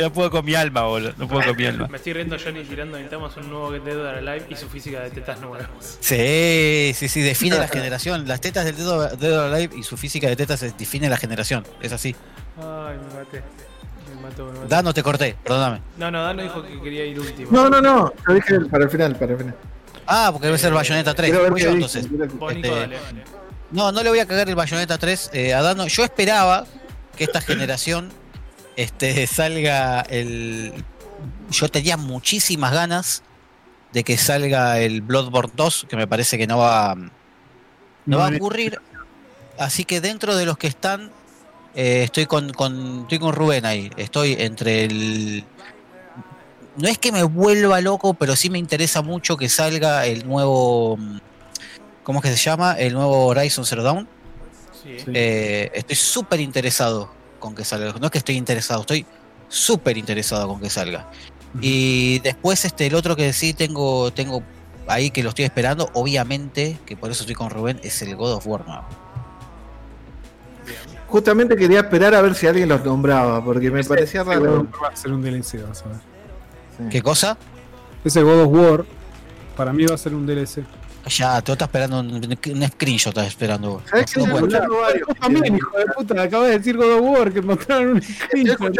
no 0.00 0.12
puedo 0.12 0.30
con 0.30 0.44
mi 0.44 0.54
alma, 0.54 0.82
boludo, 0.82 1.12
no 1.18 1.26
puedo 1.28 1.44
con 1.48 1.56
mi 1.56 1.66
alma. 1.66 1.88
Me 1.88 1.96
estoy 1.96 2.12
riendo 2.14 2.36
Johnny 2.42 2.62
tirando. 2.64 2.96
Necesitamos 2.96 3.36
un 3.36 3.50
nuevo 3.50 3.70
Dead 3.72 3.98
or 3.98 4.06
Alive 4.14 4.46
y 4.48 4.54
su 4.56 4.68
física 4.68 5.00
de 5.00 5.10
tetas 5.10 5.40
nuevas. 5.40 5.66
Sí, 6.00 6.92
sí, 6.94 7.08
sí, 7.08 7.20
define 7.20 7.58
la 7.58 7.68
generación. 7.68 8.26
Las 8.28 8.40
tetas 8.40 8.64
del 8.64 8.76
dedo, 8.76 9.08
dedo 9.16 9.52
Alive 9.52 9.76
y 9.76 9.82
su 9.82 9.96
física 9.96 10.28
de 10.28 10.36
tetas 10.36 10.60
define 10.78 11.10
la 11.10 11.16
generación. 11.18 11.66
Es 11.82 11.92
así. 11.92 12.14
Ay, 12.56 12.96
me 12.96 13.18
maté. 13.18 13.42
Me 14.14 14.22
mató, 14.22 14.46
me 14.46 14.52
mató. 14.52 14.68
Dano, 14.68 14.94
te 14.94 15.02
corté, 15.02 15.36
perdóname. 15.42 15.82
No, 15.98 16.10
no, 16.10 16.22
Dano 16.22 16.42
dijo 16.44 16.62
que 16.62 16.80
quería 16.80 17.04
ir 17.04 17.18
último. 17.20 17.50
No, 17.50 17.68
no, 17.68 17.82
no, 17.82 18.14
yo 18.26 18.34
dije 18.34 18.60
para 18.60 18.84
el 18.84 18.90
final, 18.90 19.16
para 19.16 19.32
el 19.32 19.38
final. 19.38 19.54
Ah, 20.06 20.30
porque 20.32 20.46
debe 20.46 20.58
ser 20.58 20.72
Bayonetta 20.72 21.12
3. 21.12 21.28
Quiero 21.28 21.42
ver 21.42 21.50
Voy 21.52 21.60
qué 21.60 21.66
yo 21.66 21.72
entonces. 21.72 22.06
quiero- 22.06 22.26
Vos, 22.36 22.54
Nico, 22.54 22.68
Este, 22.68 22.80
dale. 22.80 22.96
No, 23.70 23.92
no 23.92 24.02
le 24.02 24.10
voy 24.10 24.18
a 24.20 24.26
cagar 24.26 24.48
el 24.48 24.54
Bayonetta 24.54 24.98
3 24.98 25.30
eh, 25.32 25.54
a 25.54 25.62
Dano. 25.62 25.86
Yo 25.86 26.04
esperaba 26.04 26.66
que 27.16 27.24
esta 27.24 27.40
generación 27.42 28.10
este, 28.76 29.26
salga 29.26 30.00
el. 30.02 30.72
Yo 31.50 31.68
tenía 31.68 31.96
muchísimas 31.96 32.72
ganas 32.72 33.22
de 33.92 34.04
que 34.04 34.16
salga 34.18 34.78
el 34.78 35.00
Bloodborne 35.00 35.52
2, 35.56 35.86
que 35.88 35.96
me 35.96 36.06
parece 36.06 36.36
que 36.36 36.46
no 36.46 36.58
va, 36.58 36.94
no 38.04 38.18
va 38.18 38.28
a 38.28 38.30
ocurrir. 38.30 38.80
Así 39.58 39.84
que 39.84 40.00
dentro 40.00 40.36
de 40.36 40.44
los 40.44 40.58
que 40.58 40.66
están, 40.66 41.10
eh, 41.74 42.02
estoy 42.04 42.26
con, 42.26 42.52
con 42.52 43.02
estoy 43.02 43.18
con 43.18 43.32
Rubén 43.32 43.64
ahí. 43.64 43.90
Estoy 43.96 44.36
entre 44.38 44.84
el. 44.84 45.44
No 46.76 46.88
es 46.88 46.98
que 46.98 47.10
me 47.10 47.22
vuelva 47.22 47.80
loco, 47.80 48.12
pero 48.12 48.36
sí 48.36 48.50
me 48.50 48.58
interesa 48.58 49.00
mucho 49.00 49.36
que 49.36 49.48
salga 49.48 50.04
el 50.04 50.26
nuevo. 50.28 50.98
¿Cómo 52.06 52.20
es 52.20 52.22
que 52.22 52.30
se 52.30 52.36
llama? 52.36 52.74
El 52.74 52.94
nuevo 52.94 53.26
Horizon 53.26 53.66
Zero 53.66 53.82
Dawn. 53.82 54.06
Sí. 54.80 54.96
Eh, 55.12 55.72
estoy 55.74 55.96
súper 55.96 56.38
interesado 56.38 57.10
con 57.40 57.52
que 57.52 57.64
salga. 57.64 57.92
No 57.98 58.06
es 58.06 58.12
que 58.12 58.18
estoy 58.18 58.36
interesado, 58.36 58.82
estoy 58.82 59.04
súper 59.48 59.98
interesado 59.98 60.46
con 60.46 60.60
que 60.60 60.70
salga. 60.70 61.10
Y 61.60 62.20
después 62.20 62.64
este 62.64 62.86
el 62.86 62.94
otro 62.94 63.16
que 63.16 63.32
sí 63.32 63.54
tengo, 63.54 64.12
tengo 64.12 64.44
ahí 64.86 65.10
que 65.10 65.24
lo 65.24 65.30
estoy 65.30 65.46
esperando, 65.46 65.90
obviamente, 65.94 66.78
que 66.86 66.96
por 66.96 67.10
eso 67.10 67.24
estoy 67.24 67.34
con 67.34 67.50
Rubén, 67.50 67.80
es 67.82 68.00
el 68.02 68.14
God 68.14 68.34
of 68.34 68.46
War 68.46 68.64
nuevo. 68.64 68.84
Justamente 71.08 71.56
quería 71.56 71.80
esperar 71.80 72.14
a 72.14 72.20
ver 72.20 72.36
si 72.36 72.46
alguien 72.46 72.68
los 72.68 72.84
nombraba, 72.84 73.44
porque 73.44 73.68
me 73.68 73.82
parecía 73.82 74.20
Ese 74.20 74.30
raro. 74.30 74.68
va 74.80 74.90
a 74.90 74.96
ser 74.96 75.10
un 75.10 75.22
DLC, 75.22 75.66
vas 75.66 75.82
a 75.82 75.88
ver. 75.88 75.96
Sí. 76.76 76.84
¿Qué 76.88 77.02
cosa? 77.02 77.36
Ese 78.04 78.22
God 78.22 78.42
of 78.42 78.48
War 78.52 78.84
para 79.56 79.72
mí 79.72 79.84
va 79.86 79.96
a 79.96 79.98
ser 79.98 80.14
un 80.14 80.24
DLC. 80.24 80.62
Ya, 81.08 81.40
te 81.40 81.52
estás 81.52 81.68
esperando 81.68 82.00
un, 82.00 82.14
un 82.16 82.68
screenshot, 82.68 83.10
estás 83.16 83.28
esperando 83.28 83.70
vos. 83.74 83.82
¿Sabés 83.88 84.12
qué? 84.12 84.20
No, 84.26 84.34
varios. 84.80 85.08
También, 85.20 85.56
hijo 85.56 85.78
de 85.78 85.84
puta, 85.96 86.20
acabas 86.22 86.48
de 86.48 86.58
decir 86.58 86.76
God 86.76 86.94
of 86.94 87.00
War 87.02 87.32
que 87.32 87.42
mostraron 87.42 87.88
un 87.92 88.02
screenshot. 88.02 88.74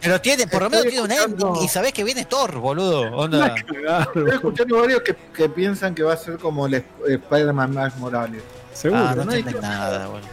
Pero 0.00 0.20
tiene, 0.20 0.46
por 0.48 0.62
lo 0.62 0.70
menos 0.70 0.86
tiene 0.86 1.02
un 1.02 1.12
ending 1.12 1.56
y 1.62 1.68
sabés 1.68 1.92
que 1.92 2.02
viene 2.02 2.24
Thor, 2.24 2.58
boludo. 2.58 3.02
Onda. 3.16 3.54
Estoy 3.56 4.30
escuchando 4.32 4.80
varios 4.80 5.02
que, 5.02 5.14
que 5.32 5.48
piensan 5.48 5.94
que 5.94 6.02
va 6.02 6.14
a 6.14 6.16
ser 6.16 6.38
como 6.38 6.66
el 6.66 6.74
Sp- 6.82 7.06
Spider-Man 7.08 7.72
más 7.72 7.96
Morales. 7.98 8.42
Seguro. 8.72 9.02
Ah, 9.06 9.14
no 9.14 9.24
no 9.24 9.60
nada, 9.60 10.06
boludo. 10.08 10.28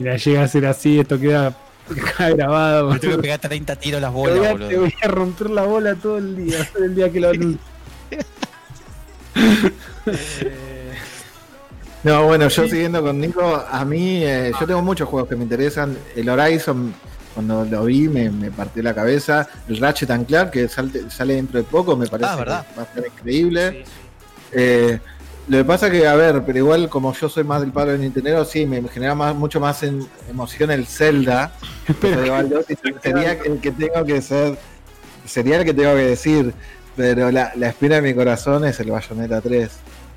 Mira, 0.00 0.16
llega 0.16 0.42
a 0.42 0.48
ser 0.48 0.66
así, 0.66 0.98
esto 0.98 1.16
queda, 1.20 1.54
grabado. 2.34 2.90
Me 2.90 2.98
tengo 2.98 3.16
que 3.16 3.22
pegar 3.22 3.38
30 3.38 3.76
tiros 3.76 3.98
a 3.98 4.00
las 4.02 4.12
bolas, 4.12 4.58
te 4.68 4.76
voy 4.78 4.92
a 5.00 5.06
romper 5.08 5.50
la 5.50 5.62
bola 5.62 5.94
todo 5.94 6.18
el 6.18 6.34
día, 6.34 6.68
el 6.80 6.94
día 6.94 7.12
que 7.12 7.20
lo 7.20 7.28
anuncie. 7.30 7.71
Eh, 9.34 10.92
No, 12.04 12.24
bueno, 12.26 12.48
yo 12.48 12.66
siguiendo 12.66 13.00
con 13.00 13.20
Nico, 13.20 13.64
a 13.70 13.84
mí, 13.84 14.24
eh, 14.24 14.50
yo 14.58 14.66
tengo 14.66 14.82
muchos 14.82 15.08
juegos 15.08 15.28
que 15.28 15.36
me 15.36 15.44
interesan. 15.44 15.96
El 16.16 16.28
Horizon, 16.28 16.92
cuando 17.32 17.64
lo 17.64 17.84
vi, 17.84 18.08
me, 18.08 18.28
me 18.28 18.50
partió 18.50 18.82
la 18.82 18.92
cabeza. 18.92 19.48
El 19.68 19.76
Ratchet 19.78 20.10
and 20.10 20.26
Clank, 20.26 20.50
que 20.50 20.68
salte- 20.68 21.08
sale 21.08 21.34
dentro 21.36 21.58
de 21.58 21.64
poco, 21.64 21.96
me 21.96 22.08
parece 22.08 22.28
Ah, 22.32 22.36
que 22.36 22.50
va 22.50 22.82
a 22.82 22.92
ser 22.92 23.06
increíble. 23.06 23.84
sí. 23.86 23.92
Eh, 24.50 24.98
lo 25.46 25.58
que 25.58 25.64
pasa 25.64 25.88
que, 25.92 26.04
a 26.08 26.16
ver, 26.16 26.42
pero 26.44 26.58
igual 26.58 26.88
como 26.88 27.12
yo 27.14 27.28
soy 27.28 27.44
más 27.44 27.60
del 27.60 27.70
palo 27.70 27.92
de 27.92 27.98
Nintendo, 27.98 28.44
sí, 28.44 28.66
me 28.66 28.82
genera 28.88 29.14
más, 29.14 29.32
mucho 29.36 29.60
más 29.60 29.80
en- 29.84 30.04
emoción 30.28 30.72
el 30.72 30.86
Zelda. 30.86 31.52
Pero 32.00 32.52
sería 33.00 33.32
el 33.34 33.60
que 33.60 33.70
tengo 33.70 34.04
que 34.04 34.20
ser, 34.22 34.58
sería 35.24 35.58
el 35.58 35.64
que 35.64 35.72
tengo 35.72 35.94
que 35.94 36.02
decir. 36.04 36.52
Pero 36.96 37.30
la, 37.30 37.52
la 37.56 37.68
espina 37.68 37.96
de 37.96 38.02
mi 38.02 38.14
corazón 38.14 38.64
es 38.66 38.78
el 38.80 38.90
Bayonetta 38.90 39.40
3. 39.40 39.70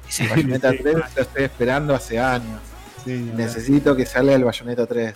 Sí, 0.10 0.23
El 0.23 0.30
Bayonetta 0.30 0.72
Sí. 0.72 0.77
3 0.84 0.95
lo 1.15 1.22
estoy 1.22 1.43
esperando 1.45 1.95
hace 1.95 2.19
años. 2.19 2.60
Sí. 3.03 3.31
Necesito 3.35 3.95
que 3.95 4.06
salga 4.06 4.34
el 4.34 4.43
Bayonetta 4.43 4.85
3. 4.85 5.14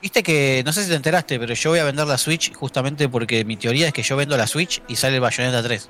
Viste 0.00 0.22
que, 0.22 0.62
no 0.64 0.72
sé 0.72 0.82
si 0.84 0.88
te 0.90 0.96
enteraste, 0.96 1.38
pero 1.38 1.54
yo 1.54 1.70
voy 1.70 1.78
a 1.78 1.84
vender 1.84 2.06
la 2.06 2.18
Switch 2.18 2.52
justamente 2.54 3.08
porque 3.08 3.44
mi 3.44 3.56
teoría 3.56 3.86
es 3.88 3.92
que 3.92 4.02
yo 4.02 4.16
vendo 4.16 4.36
la 4.36 4.46
Switch 4.46 4.82
y 4.88 4.96
sale 4.96 5.16
el 5.16 5.20
Bayonetta 5.20 5.62
3. 5.62 5.88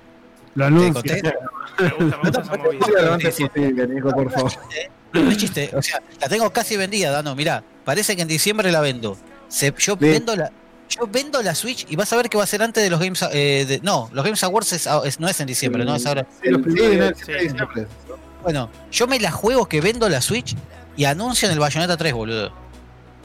Lo 0.55 0.65
¿Te 0.65 0.69
anuncio. 0.69 0.93
conté? 0.95 1.23
Me 1.23 1.89
gusta, 1.89 2.17
me 2.23 2.31
gusta 2.31 2.41
esa 2.43 2.57
movida. 2.57 2.87
Lo 3.03 3.13
antes 3.15 3.35
sí. 3.35 3.47
posible, 3.47 3.87
Nico, 3.89 4.11
por 4.11 4.31
favor. 4.31 4.53
No 5.15 5.31
es 5.31 5.37
chiste, 5.39 5.71
o 5.75 5.81
sea, 5.83 6.03
la 6.21 6.29
tengo 6.29 6.51
casi 6.51 6.77
vendida, 6.77 7.11
Dano. 7.11 7.35
Mirá, 7.35 7.63
parece 7.85 8.15
que 8.17 8.23
en 8.23 8.29
diciembre 8.29 8.71
la 8.73 8.81
vendo. 8.81 9.17
Se- 9.49 9.73
yo 9.79 9.97
vendo 9.97 10.37
la. 10.37 10.51
Yo 10.89 11.07
vendo 11.07 11.43
la 11.43 11.55
Switch 11.55 11.87
y 11.89 11.97
vas 11.97 12.13
a 12.13 12.17
ver 12.17 12.29
que 12.29 12.37
va 12.37 12.45
a 12.45 12.47
ser 12.47 12.63
antes 12.63 12.83
de 12.85 12.91
los 12.91 13.01
Games. 13.01 13.25
eh, 13.33 13.65
de- 13.67 13.81
no, 13.81 14.11
los 14.13 14.25
Games 14.25 14.43
Awards 14.45 14.73
es- 14.75 14.89
es- 15.05 15.21
no 15.21 15.29
es 15.29 15.41
en 15.41 15.47
diciembre, 15.47 15.85
no 15.85 15.95
es 15.97 16.05
ahora. 16.07 16.27
Sí, 16.43 16.51
los 16.51 16.61
primeros, 16.63 17.19
Sí. 17.19 17.25
7 17.27 17.33
de 17.33 17.49
diciembre. 17.49 17.87
Bueno, 18.43 18.69
yo 18.91 19.07
me 19.07 19.19
la 19.21 19.31
juego 19.31 19.67
que 19.67 19.81
vendo 19.81 20.09
la 20.09 20.21
Switch 20.21 20.55
y 20.97 21.05
anuncian 21.05 21.51
el 21.53 21.59
Bayonetta 21.59 21.97
3, 21.97 22.13
boludo. 22.13 22.53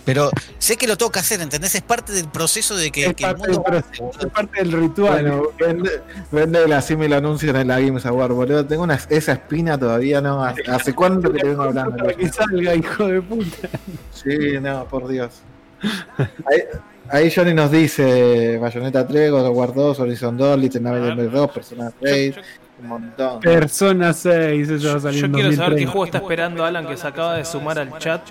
Pero 0.05 0.31
sé 0.57 0.77
que 0.77 0.87
lo 0.87 0.95
tengo 0.95 1.11
que 1.11 1.19
hacer, 1.19 1.41
¿entendés? 1.41 1.75
Es 1.75 1.81
parte 1.81 2.13
del 2.13 2.29
proceso 2.29 2.77
de 2.77 2.91
que, 2.91 3.07
Es 3.07 3.13
que 3.13 3.25
el 3.25 3.31
parte, 3.35 3.41
del 3.51 3.51
mundo. 3.59 3.63
proceso, 3.63 4.11
es 4.21 4.25
parte 4.27 4.59
del 4.63 4.71
ritual. 4.71 5.21
Bueno, 5.21 5.43
vende, 5.59 6.01
vende 6.31 6.65
la 6.69 6.77
así 6.77 6.95
me 6.95 7.09
lo 7.09 7.17
anuncian 7.17 7.57
en 7.57 7.67
la 7.67 7.81
Games 7.81 8.05
Award, 8.05 8.31
boludo. 8.31 8.65
Tengo 8.65 8.83
una, 8.83 8.97
esa 9.09 9.33
espina 9.33 9.77
todavía, 9.77 10.21
¿no? 10.21 10.41
¿Hace, 10.45 10.61
hace 10.71 10.93
cuánto 10.95 11.29
que 11.33 11.39
te 11.39 11.47
vengo 11.49 11.63
hablando? 11.63 11.97
Para 11.97 12.13
que 12.15 12.29
salga, 12.31 12.73
hijo 12.73 13.05
de 13.07 13.21
puta. 13.21 13.67
Sí, 14.13 14.29
no, 14.61 14.85
por 14.87 15.09
Dios. 15.09 15.41
Ahí, 16.17 16.63
ahí 17.09 17.31
Johnny 17.33 17.53
nos 17.53 17.71
dice 17.71 18.57
Bayonetta 18.57 19.07
3, 19.07 19.31
God 19.31 19.45
of 19.47 19.57
War 19.57 19.73
2, 19.73 19.99
Horizon 19.99 20.37
2, 20.37 20.59
Little 20.59 20.81
Nightmares 20.81 21.31
2, 21.31 21.51
Persona 21.51 21.91
6, 22.01 22.35
un 22.79 22.87
montón. 22.87 23.39
Persona 23.39 24.13
6, 24.13 24.69
eso 24.69 24.89
va 24.89 24.95
a 24.95 24.99
salir 24.99 25.21
Yo 25.21 25.31
quiero 25.31 25.51
saber 25.53 25.77
qué 25.77 25.85
2030. 25.85 25.91
juego 25.91 26.05
está 26.05 26.17
esperando 26.19 26.63
Alan, 26.63 26.85
que 26.85 26.97
se 26.97 27.07
acaba 27.07 27.35
de 27.35 27.45
sumar 27.45 27.79
al 27.79 27.97
chat. 27.97 28.21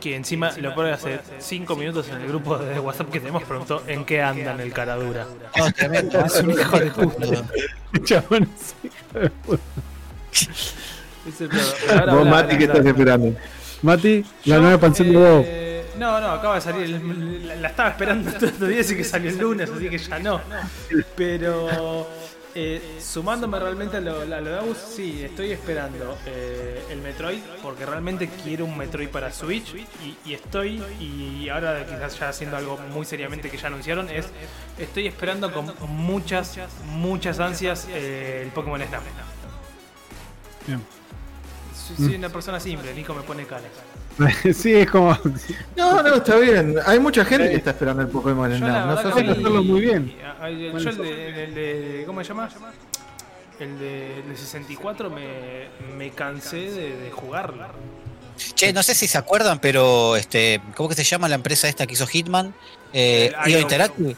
Que 0.00 0.14
encima 0.14 0.52
lo 0.60 0.74
pone 0.74 0.92
hace 0.92 1.18
5 1.38 1.74
minutos 1.74 2.08
en 2.08 2.20
el 2.20 2.28
grupo 2.28 2.56
de 2.56 2.78
WhatsApp 2.78 3.10
que 3.10 3.18
tenemos. 3.18 3.42
Preguntó 3.42 3.82
en 3.88 4.04
qué 4.04 4.22
andan 4.22 4.60
el 4.60 4.72
caradura. 4.72 5.26
No, 5.56 5.72
tremendo, 5.72 6.20
es 6.24 6.40
un 6.40 6.50
hijo 6.52 6.78
de 6.78 6.90
puta. 6.90 7.26
Chabón, 8.04 8.48
sí, 8.56 8.74
hijo 8.84 9.18
de 9.18 9.30
puta. 9.30 9.62
Vos, 12.12 12.26
Mati, 12.26 12.58
¿qué 12.58 12.64
estás 12.64 12.86
esperando? 12.86 13.34
Mati, 13.82 14.24
la 14.44 14.58
nueva 14.58 14.78
canción 14.78 15.10
de 15.10 15.16
Bob. 15.16 15.65
No, 15.98 16.20
no, 16.20 16.30
acaba 16.30 16.56
de 16.56 16.60
salir. 16.60 16.84
el- 16.84 17.48
la, 17.48 17.54
la 17.56 17.68
estaba 17.68 17.90
esperando 17.90 18.30
todos 18.32 18.52
estos 18.52 18.68
días 18.68 18.90
y 18.90 18.96
que 18.96 19.04
salió 19.04 19.30
el 19.30 19.38
lunes, 19.38 19.70
así 19.70 19.88
que 19.88 19.98
ya 19.98 20.18
no. 20.18 20.40
Pero 21.16 22.08
eh, 22.54 22.98
sumándome 23.00 23.58
realmente 23.58 23.98
a 23.98 24.00
lo, 24.00 24.20
a 24.22 24.24
lo 24.24 24.50
de 24.50 24.58
Agus, 24.58 24.78
sí, 24.78 25.22
estoy 25.22 25.52
esperando 25.52 26.16
eh, 26.26 26.82
el 26.90 27.00
Metroid, 27.02 27.40
porque 27.62 27.84
realmente 27.86 28.28
quiero 28.42 28.64
un 28.64 28.76
Metroid 28.76 29.08
para 29.08 29.32
Switch. 29.32 29.74
Y, 29.74 30.16
y 30.24 30.34
estoy, 30.34 30.82
y 31.00 31.48
ahora 31.48 31.84
quizás 31.86 32.18
ya 32.18 32.28
haciendo 32.30 32.56
algo 32.56 32.78
muy 32.92 33.04
seriamente 33.06 33.50
que 33.50 33.56
ya 33.58 33.66
anunciaron, 33.68 34.08
es 34.10 34.26
estoy 34.78 35.06
esperando 35.06 35.52
con 35.52 35.72
muchas, 35.88 36.58
muchas 36.86 37.40
ansias 37.40 37.86
eh, 37.90 38.42
el 38.44 38.50
Pokémon 38.52 38.80
Snap. 38.82 39.02
Bien. 40.66 40.82
Soy, 41.74 41.96
soy 42.08 42.14
una 42.16 42.28
persona 42.30 42.58
simple, 42.58 42.98
hijo 42.98 43.14
me 43.14 43.22
pone 43.22 43.46
caras. 43.46 43.70
sí, 44.54 44.74
es 44.74 44.90
como. 44.90 45.16
No, 45.76 46.02
no, 46.02 46.14
está 46.16 46.36
bien. 46.36 46.76
Hay 46.86 46.98
mucha 46.98 47.24
gente 47.24 47.50
que 47.50 47.56
está 47.56 47.70
esperando 47.70 48.02
el 48.02 48.08
Pokémon 48.08 48.50
Snap. 48.56 48.86
verdad 48.86 49.04
No 49.04 49.14
que 49.14 49.20
Hay 49.20 49.28
hacerlo 49.30 49.62
muy 49.62 49.80
bien. 49.82 50.16
a- 50.24 50.44
a- 50.44 50.50
yo 50.50 50.76
el 50.76 50.96
de, 50.98 51.44
el 51.44 51.54
de- 51.54 52.02
¿Cómo 52.06 52.22
se 52.22 52.28
llama? 52.28 52.48
El 53.58 53.78
de, 53.78 54.18
el 54.20 54.28
de 54.28 54.36
64 54.36 55.10
me, 55.10 55.68
me 55.96 56.10
cansé 56.10 56.56
de, 56.70 56.96
de 56.96 57.10
jugarlo. 57.10 57.66
Che, 58.54 58.72
no 58.72 58.82
sé 58.82 58.94
si 58.94 59.06
se 59.08 59.16
acuerdan, 59.16 59.58
pero 59.60 60.14
este, 60.16 60.60
¿cómo 60.74 60.88
que 60.90 60.94
se 60.94 61.04
llama 61.04 61.26
la 61.28 61.36
empresa 61.36 61.68
esta 61.68 61.86
que 61.86 61.94
hizo 61.94 62.06
Hitman? 62.06 62.54
Eh, 62.92 63.32
IO. 63.46 63.60
Interactive. 63.60 64.14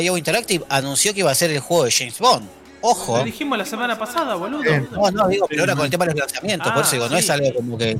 IO 0.00 0.16
Interactive 0.16 0.64
anunció 0.68 1.12
que 1.12 1.20
iba 1.20 1.30
a 1.30 1.34
ser 1.34 1.50
el 1.50 1.58
juego 1.60 1.84
de 1.84 1.90
James 1.92 2.18
Bond. 2.20 2.48
Ojo. 2.84 3.18
Lo 3.18 3.24
dijimos 3.24 3.56
la 3.58 3.64
semana 3.64 3.96
pasada, 3.98 4.34
boludo. 4.34 4.62
No, 4.92 5.10
no, 5.12 5.28
digo, 5.28 5.46
pero 5.48 5.62
ahora 5.62 5.74
con 5.76 5.84
el 5.84 5.90
tema 5.90 6.04
de 6.06 6.12
los 6.12 6.20
lanzamientos, 6.20 6.68
Ah, 6.70 6.74
por 6.74 6.82
eso 6.82 6.92
digo, 6.92 7.08
no 7.08 7.16
sí. 7.16 7.24
es 7.24 7.30
algo 7.30 7.54
como 7.54 7.78
que. 7.78 7.96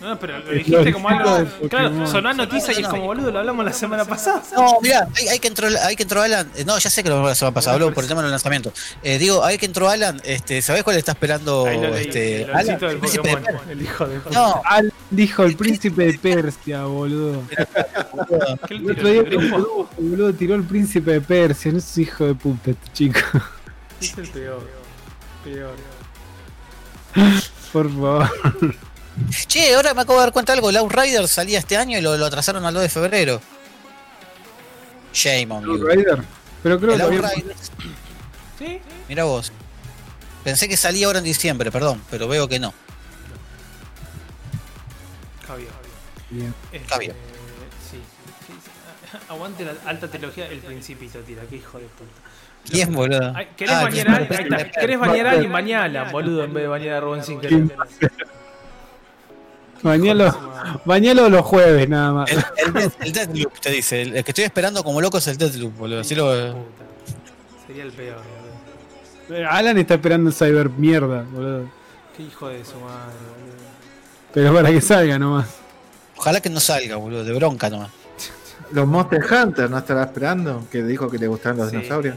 No, 0.00 0.18
pero 0.18 0.38
lo 0.38 0.50
dijiste 0.50 0.84
lo 0.84 0.92
como 0.92 1.08
algo. 1.10 1.68
Claro, 1.68 2.06
sonó 2.06 2.30
a 2.30 2.32
noticia 2.32 2.72
y 2.78 2.80
es 2.82 2.88
como 2.88 3.04
boludo, 3.04 3.30
lo 3.30 3.38
hablamos 3.40 3.64
la 3.64 3.72
semana 3.72 4.04
pasada. 4.06 4.42
No, 4.56 4.78
mira, 4.80 5.06
hay, 5.14 5.28
hay 5.28 5.38
que 5.38 5.48
entró, 5.48 5.68
hay 5.82 5.94
que 5.94 6.04
entró 6.04 6.22
Alan. 6.22 6.50
eh, 6.56 6.64
No, 6.64 6.78
ya 6.78 6.88
sé 6.88 7.02
que 7.02 7.10
lo 7.10 7.16
hablamos 7.16 7.30
la 7.32 7.34
semana 7.34 7.54
pasada, 7.54 7.74
hablo 7.74 7.92
por 7.92 8.04
el 8.04 8.08
tema 8.08 8.22
del 8.22 8.30
lanzamiento. 8.30 8.72
Eh, 9.02 9.18
digo, 9.18 9.44
hay 9.44 9.58
que 9.58 9.66
entró 9.66 9.90
Alan. 9.90 10.20
Este, 10.24 10.62
¿Sabés 10.62 10.84
cuál 10.84 10.96
está 10.96 11.12
esperando 11.12 11.66
Ahí 11.66 11.78
lo 11.80 11.90
leí, 11.90 12.06
este, 12.06 12.42
el 12.44 12.50
Alan? 12.50 12.78
del 12.78 12.90
El 12.90 12.98
príncipe 12.98 13.28
de 13.28 13.36
Pokémon, 13.36 13.70
el 13.70 13.82
hijo 13.82 14.06
de 14.06 14.20
Persia. 14.20 14.40
No, 14.40 14.62
Al 14.64 14.92
dijo 15.10 15.44
el 15.44 15.56
príncipe 15.56 16.04
de 16.06 16.18
Persia, 16.18 16.84
boludo. 16.84 17.42
¿Qué 18.68 18.74
El 18.74 18.86
le 18.86 18.92
otro 18.92 19.04
tiró 19.04 19.08
día 19.12 19.20
el 19.22 19.50
boludo, 19.50 19.88
boludo, 19.98 20.32
tiró 20.32 20.54
el 20.54 20.64
príncipe 20.64 21.10
de 21.12 21.20
Persia. 21.20 21.72
No 21.72 21.78
es 21.78 21.98
hijo 21.98 22.24
de 22.24 22.34
puta 22.34 22.70
este 22.70 22.92
chico. 22.94 23.20
Es 24.00 24.16
el 24.16 24.28
peor. 24.30 24.66
Peor. 25.44 25.74
Por 27.72 27.88
favor. 27.90 28.30
Che, 29.46 29.74
ahora 29.74 29.94
me 29.94 30.02
acabo 30.02 30.18
de 30.18 30.24
dar 30.26 30.32
cuenta 30.32 30.52
de 30.52 30.58
algo. 30.58 30.70
El 30.70 30.76
Outrider 30.78 31.26
salía 31.28 31.58
este 31.58 31.76
año 31.76 31.98
y 31.98 32.00
lo, 32.00 32.16
lo 32.16 32.26
atrasaron 32.26 32.64
al 32.64 32.74
2 32.74 32.82
de 32.82 32.88
febrero. 32.88 33.40
Shame 35.12 35.48
on 35.50 35.64
you. 35.64 35.86
Rider. 35.86 36.18
Pero 36.62 36.78
creo 36.78 36.92
El 36.92 36.98
que 36.98 37.02
había- 37.04 37.30
¿Sí? 38.58 38.80
mira 39.08 39.24
vos. 39.24 39.52
Pensé 40.44 40.68
que 40.68 40.76
salía 40.76 41.06
ahora 41.06 41.18
en 41.18 41.24
diciembre, 41.24 41.70
perdón, 41.70 42.02
pero 42.10 42.28
veo 42.28 42.48
que 42.48 42.58
no. 42.58 42.72
Javier. 45.46 45.68
Bien. 46.30 46.54
Este, 46.72 46.88
Javier. 46.88 47.14
Sí. 47.90 47.98
sí, 48.46 48.52
sí. 48.62 49.18
Aguante 49.28 49.64
la 49.64 49.72
alta 49.86 50.08
trilogía, 50.08 50.46
el 50.46 50.60
principito, 50.60 51.18
tira, 51.20 51.42
qué 51.48 51.56
hijo 51.56 51.78
de 51.78 51.84
puta. 51.86 52.10
¿Quién, 52.70 52.92
boludo? 52.94 53.34
¿Querés 53.56 53.74
Ah, 53.74 53.82
bañar 53.84 54.08
a 54.10 54.16
alguien? 54.16 54.70
¿Querés 54.78 54.98
bañar 55.00 55.26
a 55.26 55.30
alguien? 55.32 55.52
Bañala, 55.52 56.04
boludo, 56.12 56.44
en 56.44 56.52
vez 56.54 56.62
de 56.64 56.68
bañar 56.68 56.94
a 56.96 57.00
Rubén 57.00 57.24
sin 57.24 57.40
querer. 57.40 57.74
Bañalo, 59.82 60.80
bañalo 60.84 61.28
los 61.30 61.42
jueves 61.42 61.88
nada 61.88 62.12
más. 62.12 62.30
El, 62.30 62.44
el, 62.76 62.92
el 63.00 63.12
Deathloop, 63.12 63.58
te 63.60 63.70
dice. 63.70 64.02
El, 64.02 64.16
el 64.16 64.24
que 64.24 64.30
estoy 64.32 64.44
esperando 64.44 64.84
como 64.84 65.00
loco 65.00 65.18
es 65.18 65.26
el 65.28 65.38
Deathloop, 65.38 65.76
boludo. 65.76 66.00
Así 66.00 66.14
lo. 66.14 66.32
Sería 67.66 67.84
el 67.84 67.92
peor, 67.92 68.16
boludo. 69.28 69.48
Alan 69.50 69.78
está 69.78 69.94
esperando 69.94 70.28
el 70.30 70.34
cyber 70.36 70.68
mierda, 70.70 71.22
boludo. 71.30 71.70
Qué 72.16 72.24
hijo 72.24 72.48
de 72.48 72.64
su 72.64 72.74
madre, 72.80 73.14
boludo. 73.30 73.60
Pero 74.34 74.54
para 74.54 74.70
que 74.70 74.80
salga 74.80 75.18
nomás. 75.18 75.46
Ojalá 76.16 76.40
que 76.40 76.50
no 76.50 76.60
salga, 76.60 76.96
boludo. 76.96 77.24
De 77.24 77.32
bronca 77.32 77.70
nomás. 77.70 77.90
Los 78.72 78.86
Monster 78.86 79.20
Hunter, 79.32 79.70
¿no 79.70 79.78
estará 79.78 80.02
esperando? 80.04 80.64
Que 80.70 80.82
dijo 80.82 81.10
que 81.10 81.18
le 81.18 81.26
gustaban 81.26 81.58
los 81.58 81.70
Sí. 81.70 81.76
dinosaurios. 81.76 82.16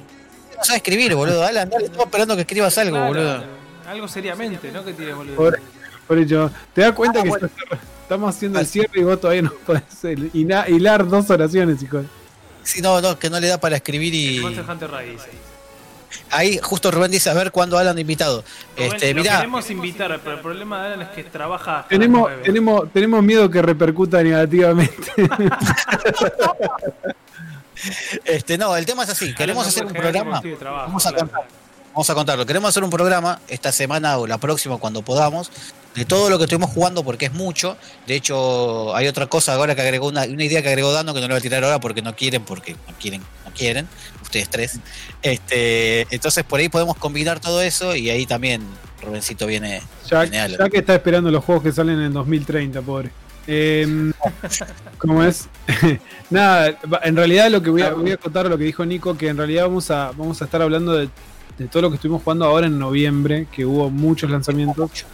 No 0.57 0.63
sabe 0.63 0.77
escribir, 0.77 1.15
boludo. 1.15 1.43
Alan, 1.43 1.69
dale, 1.69 1.85
estamos 1.85 2.05
esperando 2.07 2.35
que 2.35 2.41
escribas 2.41 2.77
algo, 2.77 2.97
Claro, 2.97 3.07
boludo. 3.07 3.43
Algo 3.87 4.07
seriamente, 4.07 4.71
¿no? 4.71 4.83
Que 4.83 4.93
tires, 4.93 5.15
boludo. 5.15 5.35
Por, 5.35 5.59
por 6.07 6.17
ello, 6.17 6.49
¿te 6.73 6.81
das 6.81 6.91
cuenta 6.93 7.19
Ah, 7.19 7.23
que 7.23 7.29
bueno. 7.29 7.49
estamos 8.03 8.35
haciendo 8.35 8.59
el 8.59 8.67
cierre 8.67 8.99
y 8.99 9.03
vos 9.03 9.19
todavía 9.19 9.43
no 9.43 9.53
podés 9.65 9.83
hila- 10.33 10.67
hilar 10.69 11.07
dos 11.07 11.29
oraciones, 11.29 11.81
hijo? 11.83 12.01
Sí, 12.63 12.81
no, 12.81 13.01
no, 13.01 13.17
que 13.19 13.29
no 13.29 13.39
le 13.39 13.47
da 13.47 13.57
para 13.59 13.75
escribir 13.77 14.13
y. 14.13 14.41
Ahí 16.29 16.59
justo 16.61 16.91
Rubén 16.91 17.09
dice 17.11 17.29
a 17.29 17.33
ver 17.33 17.51
cuándo 17.51 17.77
Alan 17.77 17.97
invitado. 17.97 18.43
Rubén, 18.77 18.93
Este, 18.93 19.13
lo 19.13 19.21
mirá, 19.21 19.37
queremos 19.37 19.69
invitar, 19.71 20.19
pero 20.23 20.35
el 20.35 20.41
problema 20.41 20.79
de 20.81 20.87
Alan 20.93 21.01
es 21.01 21.09
que 21.09 21.23
trabaja. 21.23 21.79
hasta 21.79 21.89
Tenemos, 21.89 22.29
tenemos, 22.43 22.91
tenemos 22.93 23.23
miedo 23.23 23.49
que 23.49 23.61
repercuta 23.61 24.21
negativamente. 24.21 25.11
este, 28.25 28.57
no, 28.57 28.75
el 28.75 28.85
tema 28.85 29.03
es 29.03 29.09
así. 29.09 29.33
Queremos 29.33 29.65
no 29.65 29.69
hacer 29.69 29.85
un 29.85 29.93
programa. 29.93 30.41
trabajo, 30.59 30.85
Vamos 30.87 31.05
a 31.05 31.09
claro. 31.11 31.27
contar. 31.27 31.47
Vamos 31.93 32.09
a 32.09 32.15
contarlo. 32.15 32.45
Queremos 32.45 32.69
hacer 32.69 32.83
un 32.83 32.89
programa 32.89 33.39
esta 33.47 33.71
semana 33.71 34.17
o 34.17 34.25
la 34.27 34.37
próxima 34.39 34.77
cuando 34.77 35.01
podamos 35.03 35.51
de 35.95 36.05
todo 36.05 36.29
lo 36.29 36.37
que 36.37 36.45
estuvimos 36.45 36.71
jugando 36.71 37.03
porque 37.03 37.25
es 37.25 37.33
mucho. 37.33 37.77
De 38.07 38.15
hecho, 38.15 38.95
hay 38.95 39.07
otra 39.07 39.27
cosa 39.27 39.53
ahora 39.53 39.75
que 39.75 39.81
agregó 39.81 40.07
una, 40.07 40.23
una 40.23 40.43
idea 40.43 40.61
que 40.61 40.69
agregó 40.69 40.91
Dano 40.91 41.13
que 41.13 41.21
no 41.21 41.27
le 41.27 41.33
voy 41.33 41.39
a 41.39 41.41
tirar 41.41 41.63
ahora 41.63 41.79
porque 41.79 42.01
no 42.01 42.15
quieren, 42.15 42.43
porque 42.43 42.73
no 42.73 42.95
quieren, 42.99 43.21
no 43.45 43.51
quieren, 43.51 43.87
ustedes 44.21 44.49
tres. 44.49 44.79
Este, 45.21 46.07
entonces 46.13 46.43
por 46.43 46.59
ahí 46.59 46.69
podemos 46.69 46.97
combinar 46.97 47.39
todo 47.39 47.61
eso 47.61 47.95
y 47.95 48.09
ahí 48.09 48.25
también 48.25 48.63
Rubencito 49.01 49.45
viene, 49.45 49.81
ya, 50.09 50.21
viene 50.21 50.39
Alan. 50.39 50.57
ya 50.57 50.69
que 50.69 50.77
está 50.77 50.95
esperando 50.95 51.29
los 51.29 51.43
juegos 51.43 51.63
que 51.63 51.71
salen 51.71 51.99
en 51.99 52.13
2030, 52.13 52.81
pobre. 52.81 53.09
Eh, 53.45 54.11
¿Cómo 54.97 55.23
es? 55.23 55.49
Nada, 56.29 56.79
en 57.03 57.15
realidad 57.15 57.51
lo 57.51 57.61
que 57.61 57.69
voy 57.69 57.81
a, 57.81 57.93
voy 57.93 58.11
a 58.11 58.17
contar 58.17 58.45
lo 58.47 58.57
que 58.57 58.63
dijo 58.63 58.85
Nico, 58.85 59.17
que 59.17 59.27
en 59.27 59.37
realidad 59.37 59.63
vamos 59.63 59.91
a, 59.91 60.11
vamos 60.17 60.41
a 60.41 60.45
estar 60.45 60.61
hablando 60.61 60.93
de, 60.93 61.09
de 61.57 61.67
todo 61.67 61.83
lo 61.83 61.89
que 61.89 61.95
estuvimos 61.95 62.23
jugando 62.23 62.45
ahora 62.45 62.67
en 62.67 62.79
noviembre, 62.79 63.47
que 63.51 63.65
hubo 63.65 63.89
muchos 63.89 64.31
lanzamientos, 64.31 65.05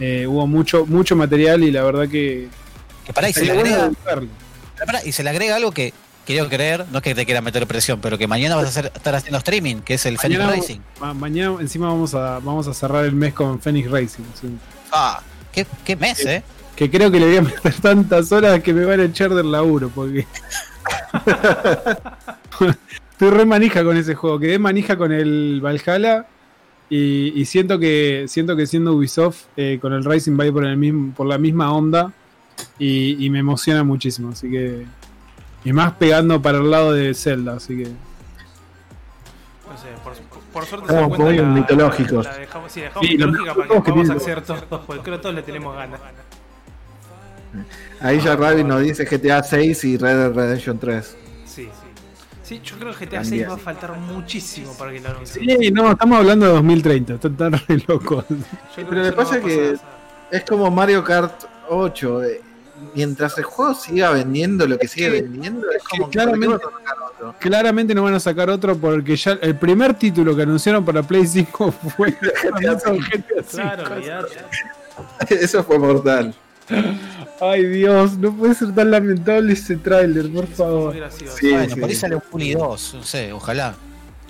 eh, 0.00 0.26
hubo 0.26 0.46
mucho, 0.46 0.86
mucho 0.86 1.16
material 1.16 1.62
y 1.64 1.70
la 1.70 1.82
verdad 1.82 2.08
que... 2.08 2.48
Que 3.04 3.12
pará, 3.12 3.28
y 3.28 3.32
se 3.32 3.44
le 3.44 3.52
agrega, 3.52 3.90
pará, 4.84 5.04
y 5.04 5.12
se 5.12 5.22
le 5.22 5.30
agrega 5.30 5.56
algo 5.56 5.70
que 5.72 5.92
quiero 6.26 6.48
creer, 6.48 6.84
no 6.90 6.98
es 6.98 7.04
que 7.04 7.14
te 7.14 7.24
quiera 7.24 7.40
meter 7.40 7.66
presión, 7.68 8.00
pero 8.00 8.18
que 8.18 8.26
mañana 8.26 8.56
vas 8.56 8.64
a 8.64 8.68
hacer- 8.68 8.92
estar 8.94 9.14
haciendo 9.14 9.38
streaming, 9.38 9.76
que 9.76 9.94
es 9.94 10.04
el 10.06 10.18
Phoenix 10.18 10.40
Mañana, 10.40 10.56
Racing. 10.60 10.80
ma- 11.00 11.14
mañana 11.14 11.56
encima 11.60 11.86
vamos 11.88 12.14
a, 12.14 12.40
vamos 12.40 12.66
a 12.66 12.74
cerrar 12.74 13.04
el 13.04 13.12
mes 13.14 13.32
con 13.32 13.60
Phoenix 13.60 13.88
Racing. 13.90 14.24
sí. 14.40 14.48
Ah, 14.90 15.20
qué, 15.52 15.64
qué 15.84 15.94
mes, 15.96 16.24
eh. 16.26 16.42
que 16.74 16.90
creo 16.90 17.10
que 17.12 17.20
le 17.20 17.26
voy 17.26 17.36
a 17.36 17.42
meter 17.42 17.74
tantas 17.80 18.32
horas 18.32 18.60
que 18.62 18.72
me 18.72 18.84
van 18.84 18.98
a 19.00 19.04
echar 19.04 19.32
del 19.32 19.50
laburo, 19.52 19.88
porque. 19.94 20.26
Estoy 23.12 23.30
re 23.30 23.44
manija 23.46 23.82
con 23.82 23.96
ese 23.96 24.14
juego. 24.14 24.38
Quedé 24.38 24.58
manija 24.58 24.96
con 24.96 25.12
el 25.12 25.60
Valhalla. 25.62 26.26
Y, 26.88 27.32
y 27.34 27.44
siento 27.46 27.78
que 27.78 28.26
siento 28.28 28.56
que 28.56 28.66
siendo 28.66 28.94
Ubisoft 28.94 29.46
eh, 29.56 29.78
con 29.80 29.92
el 29.92 30.04
Rising 30.04 30.38
va 30.38 30.50
por, 30.52 30.64
el 30.64 30.76
mismo, 30.76 31.12
por 31.14 31.26
la 31.26 31.38
misma 31.38 31.72
onda. 31.72 32.12
Y, 32.78 33.24
y 33.24 33.30
me 33.30 33.40
emociona 33.40 33.84
muchísimo. 33.84 34.30
Así 34.30 34.50
que. 34.50 34.86
Y 35.64 35.72
más 35.72 35.94
pegando 35.94 36.40
para 36.40 36.58
el 36.58 36.70
lado 36.70 36.92
de 36.92 37.12
Zelda. 37.14 37.56
Así 37.56 37.76
que. 37.76 37.84
No 37.84 39.76
sé, 39.76 39.88
por, 40.04 40.14
por 40.52 40.64
suerte 40.64 40.86
Estamos 40.86 41.10
se 41.10 41.22
cuenta 41.22 41.42
muy 41.42 41.60
mitológicos. 41.60 42.24
La 42.24 42.38
dejamos, 42.38 42.72
sí, 42.72 42.80
dejamos 42.80 43.06
Sí, 43.06 43.12
mitológica 43.14 43.54
para 43.54 43.62
que 43.62 43.68
todos 43.68 43.84
podamos 43.84 44.10
acceder 44.10 44.42
todos, 44.42 44.64
porque 44.86 45.02
creo 45.02 45.16
que 45.16 45.22
todos 45.22 45.34
le 45.34 45.42
tenemos 45.42 45.76
ganas. 45.76 46.00
Ahí 48.00 48.20
ya 48.20 48.36
Rabbit 48.36 48.66
nos 48.66 48.82
dice 48.82 49.04
GTA 49.04 49.42
6 49.42 49.84
y 49.84 49.96
Red 49.96 50.16
Dead 50.16 50.32
Redemption 50.34 50.78
3. 50.78 51.16
Sí, 51.46 51.64
sí. 51.64 51.85
Sí, 52.46 52.60
yo 52.64 52.76
creo 52.78 52.94
que 52.94 53.06
GTA 53.06 53.24
6 53.24 53.30
También. 53.30 53.50
va 53.50 53.54
a 53.54 53.58
faltar 53.58 53.98
muchísimo 53.98 54.72
para 54.78 54.92
que 54.92 55.00
lo 55.00 55.08
anuncien. 55.10 55.60
Sí, 55.60 55.70
no, 55.72 55.90
estamos 55.90 56.18
hablando 56.18 56.46
de 56.46 56.52
2030. 56.52 57.14
Están 57.14 57.36
tan 57.36 57.52
re 57.52 57.58
creo 57.84 57.98
Pero 58.76 59.02
no 59.02 59.10
va 59.10 59.16
pasa 59.16 59.34
a 59.36 59.40
que-. 59.40 59.76
Es 60.30 60.44
como 60.44 60.70
Mario 60.70 61.02
Kart 61.02 61.42
8. 61.68 62.22
eh, 62.24 62.40
Mientras 62.94 63.36
el 63.38 63.44
juego 63.44 63.74
siga 63.74 64.10
vendiendo 64.10 64.66
lo 64.66 64.78
que 64.78 64.86
sigue 64.86 65.06
que- 65.10 65.22
vendiendo, 65.22 65.66
es 65.72 65.82
como 65.82 66.04
que 66.10 66.18
claramente- 66.18 66.46
¿por 66.58 66.60
qué 66.60 66.66
vas 66.66 66.74
a 66.74 66.78
sacar 66.78 67.02
otro? 67.10 67.34
Claramente 67.40 67.94
no 67.94 68.02
van 68.02 68.14
a 68.14 68.20
sacar 68.20 68.50
otro 68.50 68.76
porque 68.76 69.16
ya 69.16 69.32
el 69.40 69.56
primer 69.56 69.94
título 69.94 70.36
que 70.36 70.42
anunciaron 70.42 70.84
para 70.84 71.02
Play 71.02 71.26
5 71.26 71.72
fue 71.72 72.10
GTA 72.12 72.78
con 72.78 72.96
V. 72.98 73.24
Claro. 73.50 74.26
Eso 75.30 75.64
fue 75.64 75.78
mortal. 75.78 76.34
Ay 77.40 77.64
Dios, 77.66 78.16
no 78.18 78.32
puede 78.34 78.54
ser 78.54 78.74
tan 78.74 78.90
lamentable 78.90 79.52
ese 79.52 79.76
tráiler, 79.76 80.30
por 80.32 80.46
favor. 80.46 80.94
Sí, 81.10 81.50
bueno, 81.50 81.74
sí. 81.74 81.80
por 81.80 81.88
ahí 81.88 81.94
sale 81.94 82.14
un 82.16 82.22
Puli 82.22 82.54
2, 82.54 82.94
no 82.94 83.02
sé, 83.02 83.32
ojalá. 83.32 83.74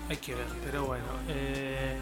Hay 0.08 0.16
que 0.16 0.34
ver, 0.34 0.44
pero 0.64 0.86
bueno. 0.86 1.04
eh, 1.28 1.94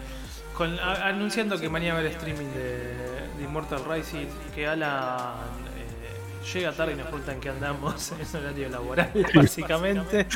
con- 0.55 0.77
a- 0.79 1.07
anunciando 1.07 1.59
que 1.59 1.69
mañana 1.69 1.93
va 1.95 1.99
a 1.99 2.01
haber 2.01 2.11
streaming 2.13 2.45
de, 2.53 3.37
de 3.37 3.43
Immortal 3.43 3.81
Rising, 3.89 4.27
que 4.53 4.67
Alan 4.67 5.33
eh, 5.77 6.53
llega 6.53 6.71
tarde 6.71 6.93
y 6.93 6.95
nos 6.95 7.07
preguntan 7.07 7.39
qué 7.39 7.49
andamos 7.49 8.11
en 8.33 8.39
horario 8.41 8.69
laboral, 8.69 9.11
básicamente. 9.35 10.27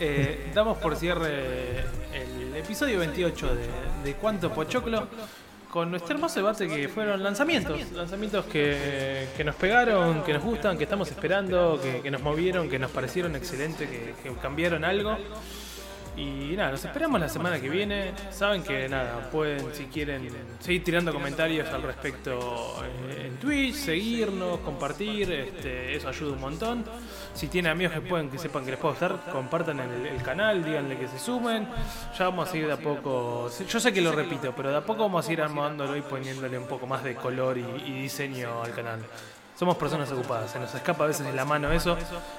Eh, 0.00 0.50
damos 0.54 0.78
por 0.78 0.96
cierre 0.96 1.80
el 2.12 2.54
episodio 2.56 2.98
28 3.00 3.54
de, 3.54 3.68
de 4.04 4.14
Cuánto 4.14 4.52
Pochoclo. 4.52 5.08
Con 5.74 5.90
nuestro 5.90 6.14
hermoso 6.14 6.36
debate 6.36 6.68
que 6.68 6.86
fueron 6.88 7.20
lanzamientos, 7.20 7.76
lanzamientos 7.90 8.44
que, 8.44 9.26
que 9.36 9.42
nos 9.42 9.56
pegaron, 9.56 10.22
que 10.22 10.32
nos 10.32 10.44
gustan, 10.44 10.78
que 10.78 10.84
estamos 10.84 11.10
esperando, 11.10 11.80
que, 11.82 12.00
que 12.00 12.12
nos 12.12 12.22
movieron, 12.22 12.70
que 12.70 12.78
nos 12.78 12.92
parecieron 12.92 13.34
excelentes, 13.34 13.90
que, 13.90 14.14
que 14.22 14.36
cambiaron 14.36 14.84
algo. 14.84 15.18
Y 16.16 16.54
nada, 16.56 16.70
nos 16.70 16.84
esperamos 16.84 17.20
la 17.20 17.28
semana 17.28 17.60
que 17.60 17.68
viene. 17.68 18.12
Saben 18.30 18.62
que 18.62 18.88
nada, 18.88 19.28
pueden 19.30 19.74
si 19.74 19.86
quieren 19.86 20.28
seguir 20.60 20.84
tirando 20.84 21.12
comentarios 21.12 21.68
al 21.70 21.82
respecto 21.82 22.82
en 23.10 23.36
Twitch, 23.38 23.74
seguirnos, 23.74 24.60
compartir, 24.60 25.32
este, 25.32 25.96
eso 25.96 26.08
ayuda 26.08 26.32
un 26.32 26.40
montón. 26.40 26.84
Si 27.34 27.48
tienen 27.48 27.72
amigos 27.72 27.94
que 27.94 28.00
pueden 28.00 28.30
que 28.30 28.38
sepan 28.38 28.64
que 28.64 28.70
les 28.70 28.80
puedo 28.80 28.94
gustar, 28.94 29.18
compartan 29.32 29.80
el, 29.80 30.06
el 30.06 30.22
canal, 30.22 30.64
díganle 30.64 30.96
que 30.96 31.08
se 31.08 31.18
sumen. 31.18 31.68
Ya 32.16 32.26
vamos 32.26 32.52
a 32.52 32.56
ir 32.56 32.68
de 32.68 32.74
a 32.74 32.76
poco. 32.76 33.50
Yo 33.68 33.80
sé 33.80 33.92
que 33.92 34.00
lo 34.00 34.12
repito, 34.12 34.52
pero 34.56 34.70
de 34.70 34.76
a 34.76 34.84
poco 34.84 35.02
vamos 35.02 35.28
a 35.28 35.32
ir 35.32 35.42
armándolo 35.42 35.96
y 35.96 36.02
poniéndole 36.02 36.56
un 36.56 36.68
poco 36.68 36.86
más 36.86 37.02
de 37.02 37.16
color 37.16 37.58
y, 37.58 37.64
y 37.86 38.02
diseño 38.02 38.62
al 38.62 38.72
canal. 38.72 39.00
Somos 39.56 39.76
personas 39.76 40.10
ocupadas, 40.10 40.50
se 40.50 40.58
nos 40.58 40.74
escapa 40.74 41.04
a 41.04 41.06
veces 41.08 41.26
de 41.26 41.32
la 41.32 41.44
mano 41.44 41.72
eso. 41.72 41.96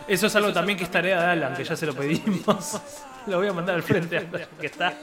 Eso 0.08 0.28
es 0.28 0.36
algo 0.36 0.52
también 0.54 0.78
que 0.78 0.86
es 0.86 0.92
tarea 0.92 1.20
de 1.20 1.26
Alan, 1.26 1.56
que 1.56 1.64
ya 1.64 1.76
se 1.76 1.86
lo 1.86 1.94
pedimos. 1.94 2.82
Lo 3.28 3.38
voy 3.38 3.48
a 3.48 3.54
mandar 3.54 3.76
al 3.76 3.84
frente, 3.84 4.28
que 4.62 4.68
está. 4.68 4.94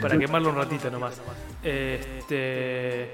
Para 0.00 0.18
quemarlo 0.18 0.50
un 0.50 0.56
ratito 0.56 0.90
nomás. 0.90 1.20
Este. 1.62 3.10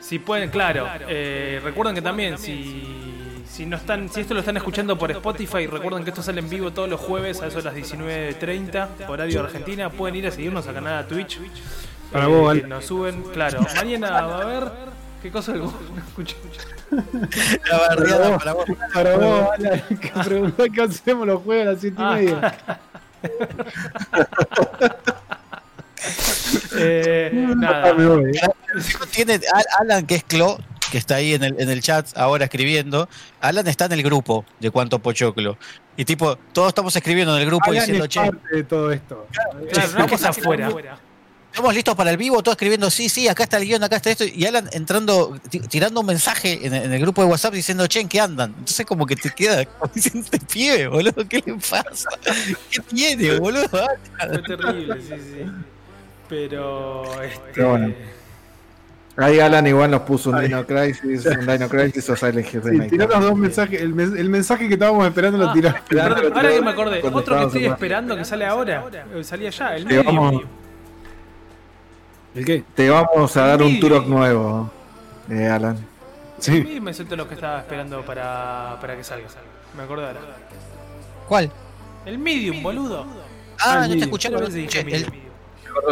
Si 0.00 0.18
pueden, 0.18 0.50
claro. 0.50 0.88
eh, 1.08 1.60
recuerden 1.62 1.94
que 1.94 2.02
también, 2.02 2.36
si, 2.36 3.42
si 3.48 3.64
no 3.66 3.76
están, 3.76 4.08
si 4.08 4.20
esto 4.22 4.34
lo 4.34 4.40
están 4.40 4.56
escuchando 4.56 4.98
por 4.98 5.10
Spotify, 5.12 5.66
recuerden 5.68 6.02
que 6.02 6.10
esto 6.10 6.22
sale 6.24 6.40
en 6.40 6.50
vivo 6.50 6.72
todos 6.72 6.88
los 6.88 7.00
jueves 7.00 7.40
a 7.40 7.46
eso 7.46 7.58
de 7.58 7.64
las 7.64 7.74
19.30, 7.76 9.08
horario 9.08 9.40
de 9.40 9.46
Argentina. 9.46 9.90
Pueden 9.90 10.16
ir 10.16 10.26
a 10.26 10.32
seguirnos 10.32 10.66
a 10.66 10.72
canal 10.72 11.06
de 11.06 11.14
Twitch. 11.14 11.38
Para 12.10 12.24
eh, 12.24 12.28
vos, 12.28 12.52
que 12.52 12.58
Alan. 12.58 12.68
nos 12.70 12.84
suben, 12.84 13.22
claro. 13.32 13.60
Mañana 13.76 14.10
va 14.10 14.38
a 14.38 14.42
haber. 14.42 14.70
¿Qué 15.22 15.30
cosa? 15.30 15.52
No 15.56 15.72
escuché. 16.08 16.36
La 17.70 17.78
barriada 17.78 18.38
para 18.38 18.52
vos. 18.54 18.64
Para 18.92 19.16
vos, 19.16 19.48
Alan, 19.56 19.82
que 19.88 20.10
preguntó 20.24 20.64
qué 20.74 20.82
hacemos 20.82 21.26
los 21.28 21.42
jueves 21.42 21.68
a 21.68 21.72
las 21.72 21.80
7 21.80 21.96
y 21.96 22.02
Ah. 22.04 22.14
media. 22.14 22.80
Eh, 26.76 27.30
Ah, 27.32 27.54
nada. 27.56 27.92
voy. 27.92 28.32
Tiene 29.10 29.34
Al- 29.34 29.64
Alan, 29.80 30.06
que 30.06 30.16
es 30.16 30.24
Clo, 30.24 30.58
que 30.90 30.98
está 30.98 31.16
ahí 31.16 31.34
en 31.34 31.44
el, 31.44 31.60
en 31.60 31.70
el 31.70 31.80
chat 31.80 32.06
ahora 32.16 32.44
escribiendo. 32.44 33.08
Alan 33.40 33.66
está 33.68 33.84
en 33.86 33.92
el 33.92 34.02
grupo 34.02 34.44
de 34.60 34.70
Cuánto 34.70 34.98
Pochoclo. 34.98 35.58
Y 35.96 36.04
tipo, 36.04 36.36
todos 36.52 36.68
estamos 36.68 36.94
escribiendo 36.96 37.34
en 37.36 37.42
el 37.42 37.46
grupo 37.46 37.66
Alan 37.70 37.80
diciendo, 37.80 38.04
es 38.04 38.10
che, 38.10 38.20
parte 38.20 38.56
de 38.56 38.64
todo 38.64 38.90
esto. 38.90 39.28
Claro, 39.72 39.90
no 39.98 40.04
es 40.04 40.08
que 40.08 40.14
está 40.14 40.30
afuera. 40.30 40.70
Estamos 41.52 41.74
listos 41.74 41.94
para 41.94 42.10
el 42.10 42.16
vivo, 42.16 42.42
todos 42.42 42.54
escribiendo, 42.54 42.90
sí, 42.90 43.10
sí, 43.10 43.28
acá 43.28 43.42
está 43.44 43.58
el 43.58 43.66
guion, 43.66 43.84
acá 43.84 43.96
está 43.96 44.10
esto. 44.10 44.24
Y 44.24 44.46
Alan 44.46 44.68
entrando, 44.72 45.38
ti- 45.50 45.60
tirando 45.60 46.00
un 46.00 46.06
mensaje 46.06 46.66
en, 46.66 46.72
en 46.74 46.90
el 46.92 47.00
grupo 47.02 47.22
de 47.22 47.28
WhatsApp 47.28 47.52
diciendo, 47.52 47.86
che, 47.86 48.00
¿en 48.00 48.08
qué 48.08 48.20
andan? 48.20 48.54
Entonces 48.58 48.86
como 48.86 49.04
que 49.06 49.16
te 49.16 49.28
queda 49.30 49.64
como 49.78 49.92
diciendo, 49.94 50.26
este 50.32 50.38
pibe, 50.46 50.88
boludo, 50.88 51.28
¿qué 51.28 51.42
le 51.44 51.54
pasa? 51.54 52.08
¿Qué 52.70 52.80
tiene, 52.94 53.38
boludo? 53.38 53.68
Fue 53.68 54.42
terrible, 54.46 54.96
sí, 55.02 55.14
sí. 55.18 55.50
Pero, 56.28 57.22
este. 57.22 57.40
Pero 57.54 57.68
bueno. 57.70 57.94
Ahí 59.18 59.38
Alan 59.40 59.66
igual 59.66 59.90
nos 59.90 60.00
puso 60.02 60.30
un 60.30 60.40
Dino 60.40 60.64
Crisis, 60.66 61.26
un 61.26 61.46
Dino 61.46 61.68
Crisis 61.68 62.08
o 62.08 62.16
Silent 62.16 62.46
Hill 62.46 62.62
Sí, 62.62 62.68
Remake. 62.70 62.88
tiró 62.88 63.06
los 63.06 63.20
dos 63.20 63.36
mensajes. 63.36 63.82
El, 63.82 63.92
mes- 63.94 64.18
el 64.18 64.30
mensaje 64.30 64.66
que 64.68 64.72
estábamos 64.74 65.06
esperando 65.06 65.36
lo 65.36 65.50
Ah, 65.50 65.52
tiró. 65.52 65.68
ahora 66.02 66.48
que 66.50 66.62
me 66.62 66.70
acordé, 66.70 67.02
otro 67.12 67.38
que 67.40 67.44
estoy 67.44 67.66
esperando 67.66 68.16
que 68.16 68.24
sale 68.24 68.46
ahora, 68.46 68.86
eh, 69.14 69.22
salía 69.22 69.50
ya, 69.50 69.76
el 69.76 69.82
Sí, 69.86 69.88
medio. 69.94 70.61
¿El 72.34 72.44
qué? 72.44 72.64
Te 72.74 72.88
vamos 72.88 73.36
a 73.36 73.46
dar 73.46 73.62
un 73.62 73.72
Sí. 73.72 73.80
Turok 73.80 74.06
nuevo, 74.06 74.70
eh, 75.30 75.46
Alan. 75.46 75.76
Sí. 76.38 76.56
Y 76.76 76.80
me 76.80 76.92
suelto 76.94 77.14
lo 77.14 77.28
que 77.28 77.34
estaba 77.34 77.58
esperando 77.60 78.04
para, 78.04 78.78
para 78.80 78.96
que 78.96 79.04
salga. 79.04 79.28
Me 79.76 79.82
acordé 79.84 80.06
ahora. 80.06 80.20
¿Cuál? 81.28 81.50
El 82.06 82.18
medium, 82.18 82.62
boludo. 82.62 83.06
Ah, 83.60 83.86
no 83.86 83.92
sí. 83.92 83.98
te 83.98 84.04
escuché. 84.04 84.28
el- 84.28 84.34
medium. 84.84 85.10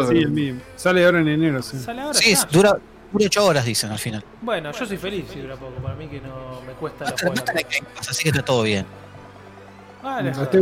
Sí, 0.09 0.17
el 0.17 0.29
mío. 0.31 0.55
Sale 0.75 1.05
ahora 1.05 1.21
en 1.21 1.27
enero, 1.27 1.61
sí. 1.61 1.79
Sale 1.79 2.01
ahora. 2.01 2.13
sí, 2.13 2.35
dura, 2.51 2.77
dura 3.11 3.25
8 3.25 3.45
horas, 3.45 3.65
dicen 3.65 3.91
al 3.91 3.97
final. 3.99 4.23
Bueno, 4.41 4.71
yo 4.71 4.85
soy 4.85 4.97
feliz 4.97 5.25
si 5.31 5.39
dura 5.39 5.55
poco. 5.55 5.73
Para 5.81 5.95
mí 5.95 6.07
que 6.07 6.19
no 6.21 6.61
me 6.67 6.73
cuesta 6.73 7.05
No 7.05 7.29
los 7.29 7.39
está, 7.39 7.53
no 7.53 7.59
así 8.09 8.23
que 8.23 8.29
está 8.29 8.43
todo 8.43 8.63
bien. 8.63 8.85
Vale, 10.03 10.31
guste. 10.31 10.61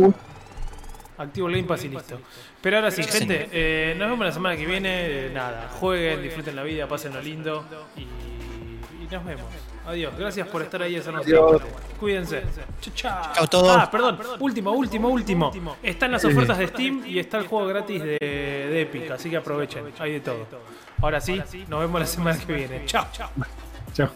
Activo 1.20 1.48
el 1.48 1.56
Game 1.56 1.68
Pass 1.68 1.84
y 1.84 1.88
listo. 1.88 2.20
Pero 2.60 2.76
ahora 2.76 2.90
sí, 2.90 3.02
gente, 3.02 3.48
eh, 3.52 3.94
nos 3.96 4.10
vemos 4.10 4.26
la 4.26 4.32
semana 4.32 4.56
que 4.56 4.66
viene. 4.66 5.26
Eh, 5.26 5.30
nada, 5.32 5.68
jueguen, 5.78 6.22
disfruten 6.22 6.56
la 6.56 6.62
vida, 6.62 6.86
pasen 6.88 7.14
lo 7.14 7.20
lindo 7.20 7.64
y, 7.96 8.00
y 8.02 9.08
nos 9.10 9.24
vemos. 9.24 9.44
Adiós, 9.86 10.12
gracias 10.16 10.46
por 10.48 10.62
estar 10.62 10.82
ahí 10.82 10.96
hacernos 10.96 11.24
Adiós. 11.24 11.62
Cuídense. 11.98 12.42
Chau, 12.80 12.94
chau. 12.94 13.32
Chau, 13.34 13.46
todos. 13.46 13.76
Ah, 13.76 13.90
perdón, 13.90 14.18
último, 14.40 14.72
último, 14.72 15.08
último. 15.08 15.52
Están 15.82 16.12
las 16.12 16.24
ofertas 16.24 16.58
de 16.58 16.66
Steam 16.68 17.04
y 17.06 17.18
está 17.18 17.38
el 17.38 17.46
juego 17.46 17.66
gratis 17.66 18.02
de, 18.02 18.18
de 18.20 18.82
Epic, 18.82 19.10
así 19.10 19.30
que 19.30 19.36
aprovechen, 19.36 19.84
hay 19.98 20.12
de 20.12 20.20
todo. 20.20 20.46
Ahora 21.02 21.20
sí, 21.20 21.40
nos 21.68 21.80
vemos 21.80 22.00
la 22.00 22.06
semana 22.06 22.38
que 22.38 22.52
viene. 22.52 22.82
Chao. 22.86 23.06
Chao. 23.92 24.10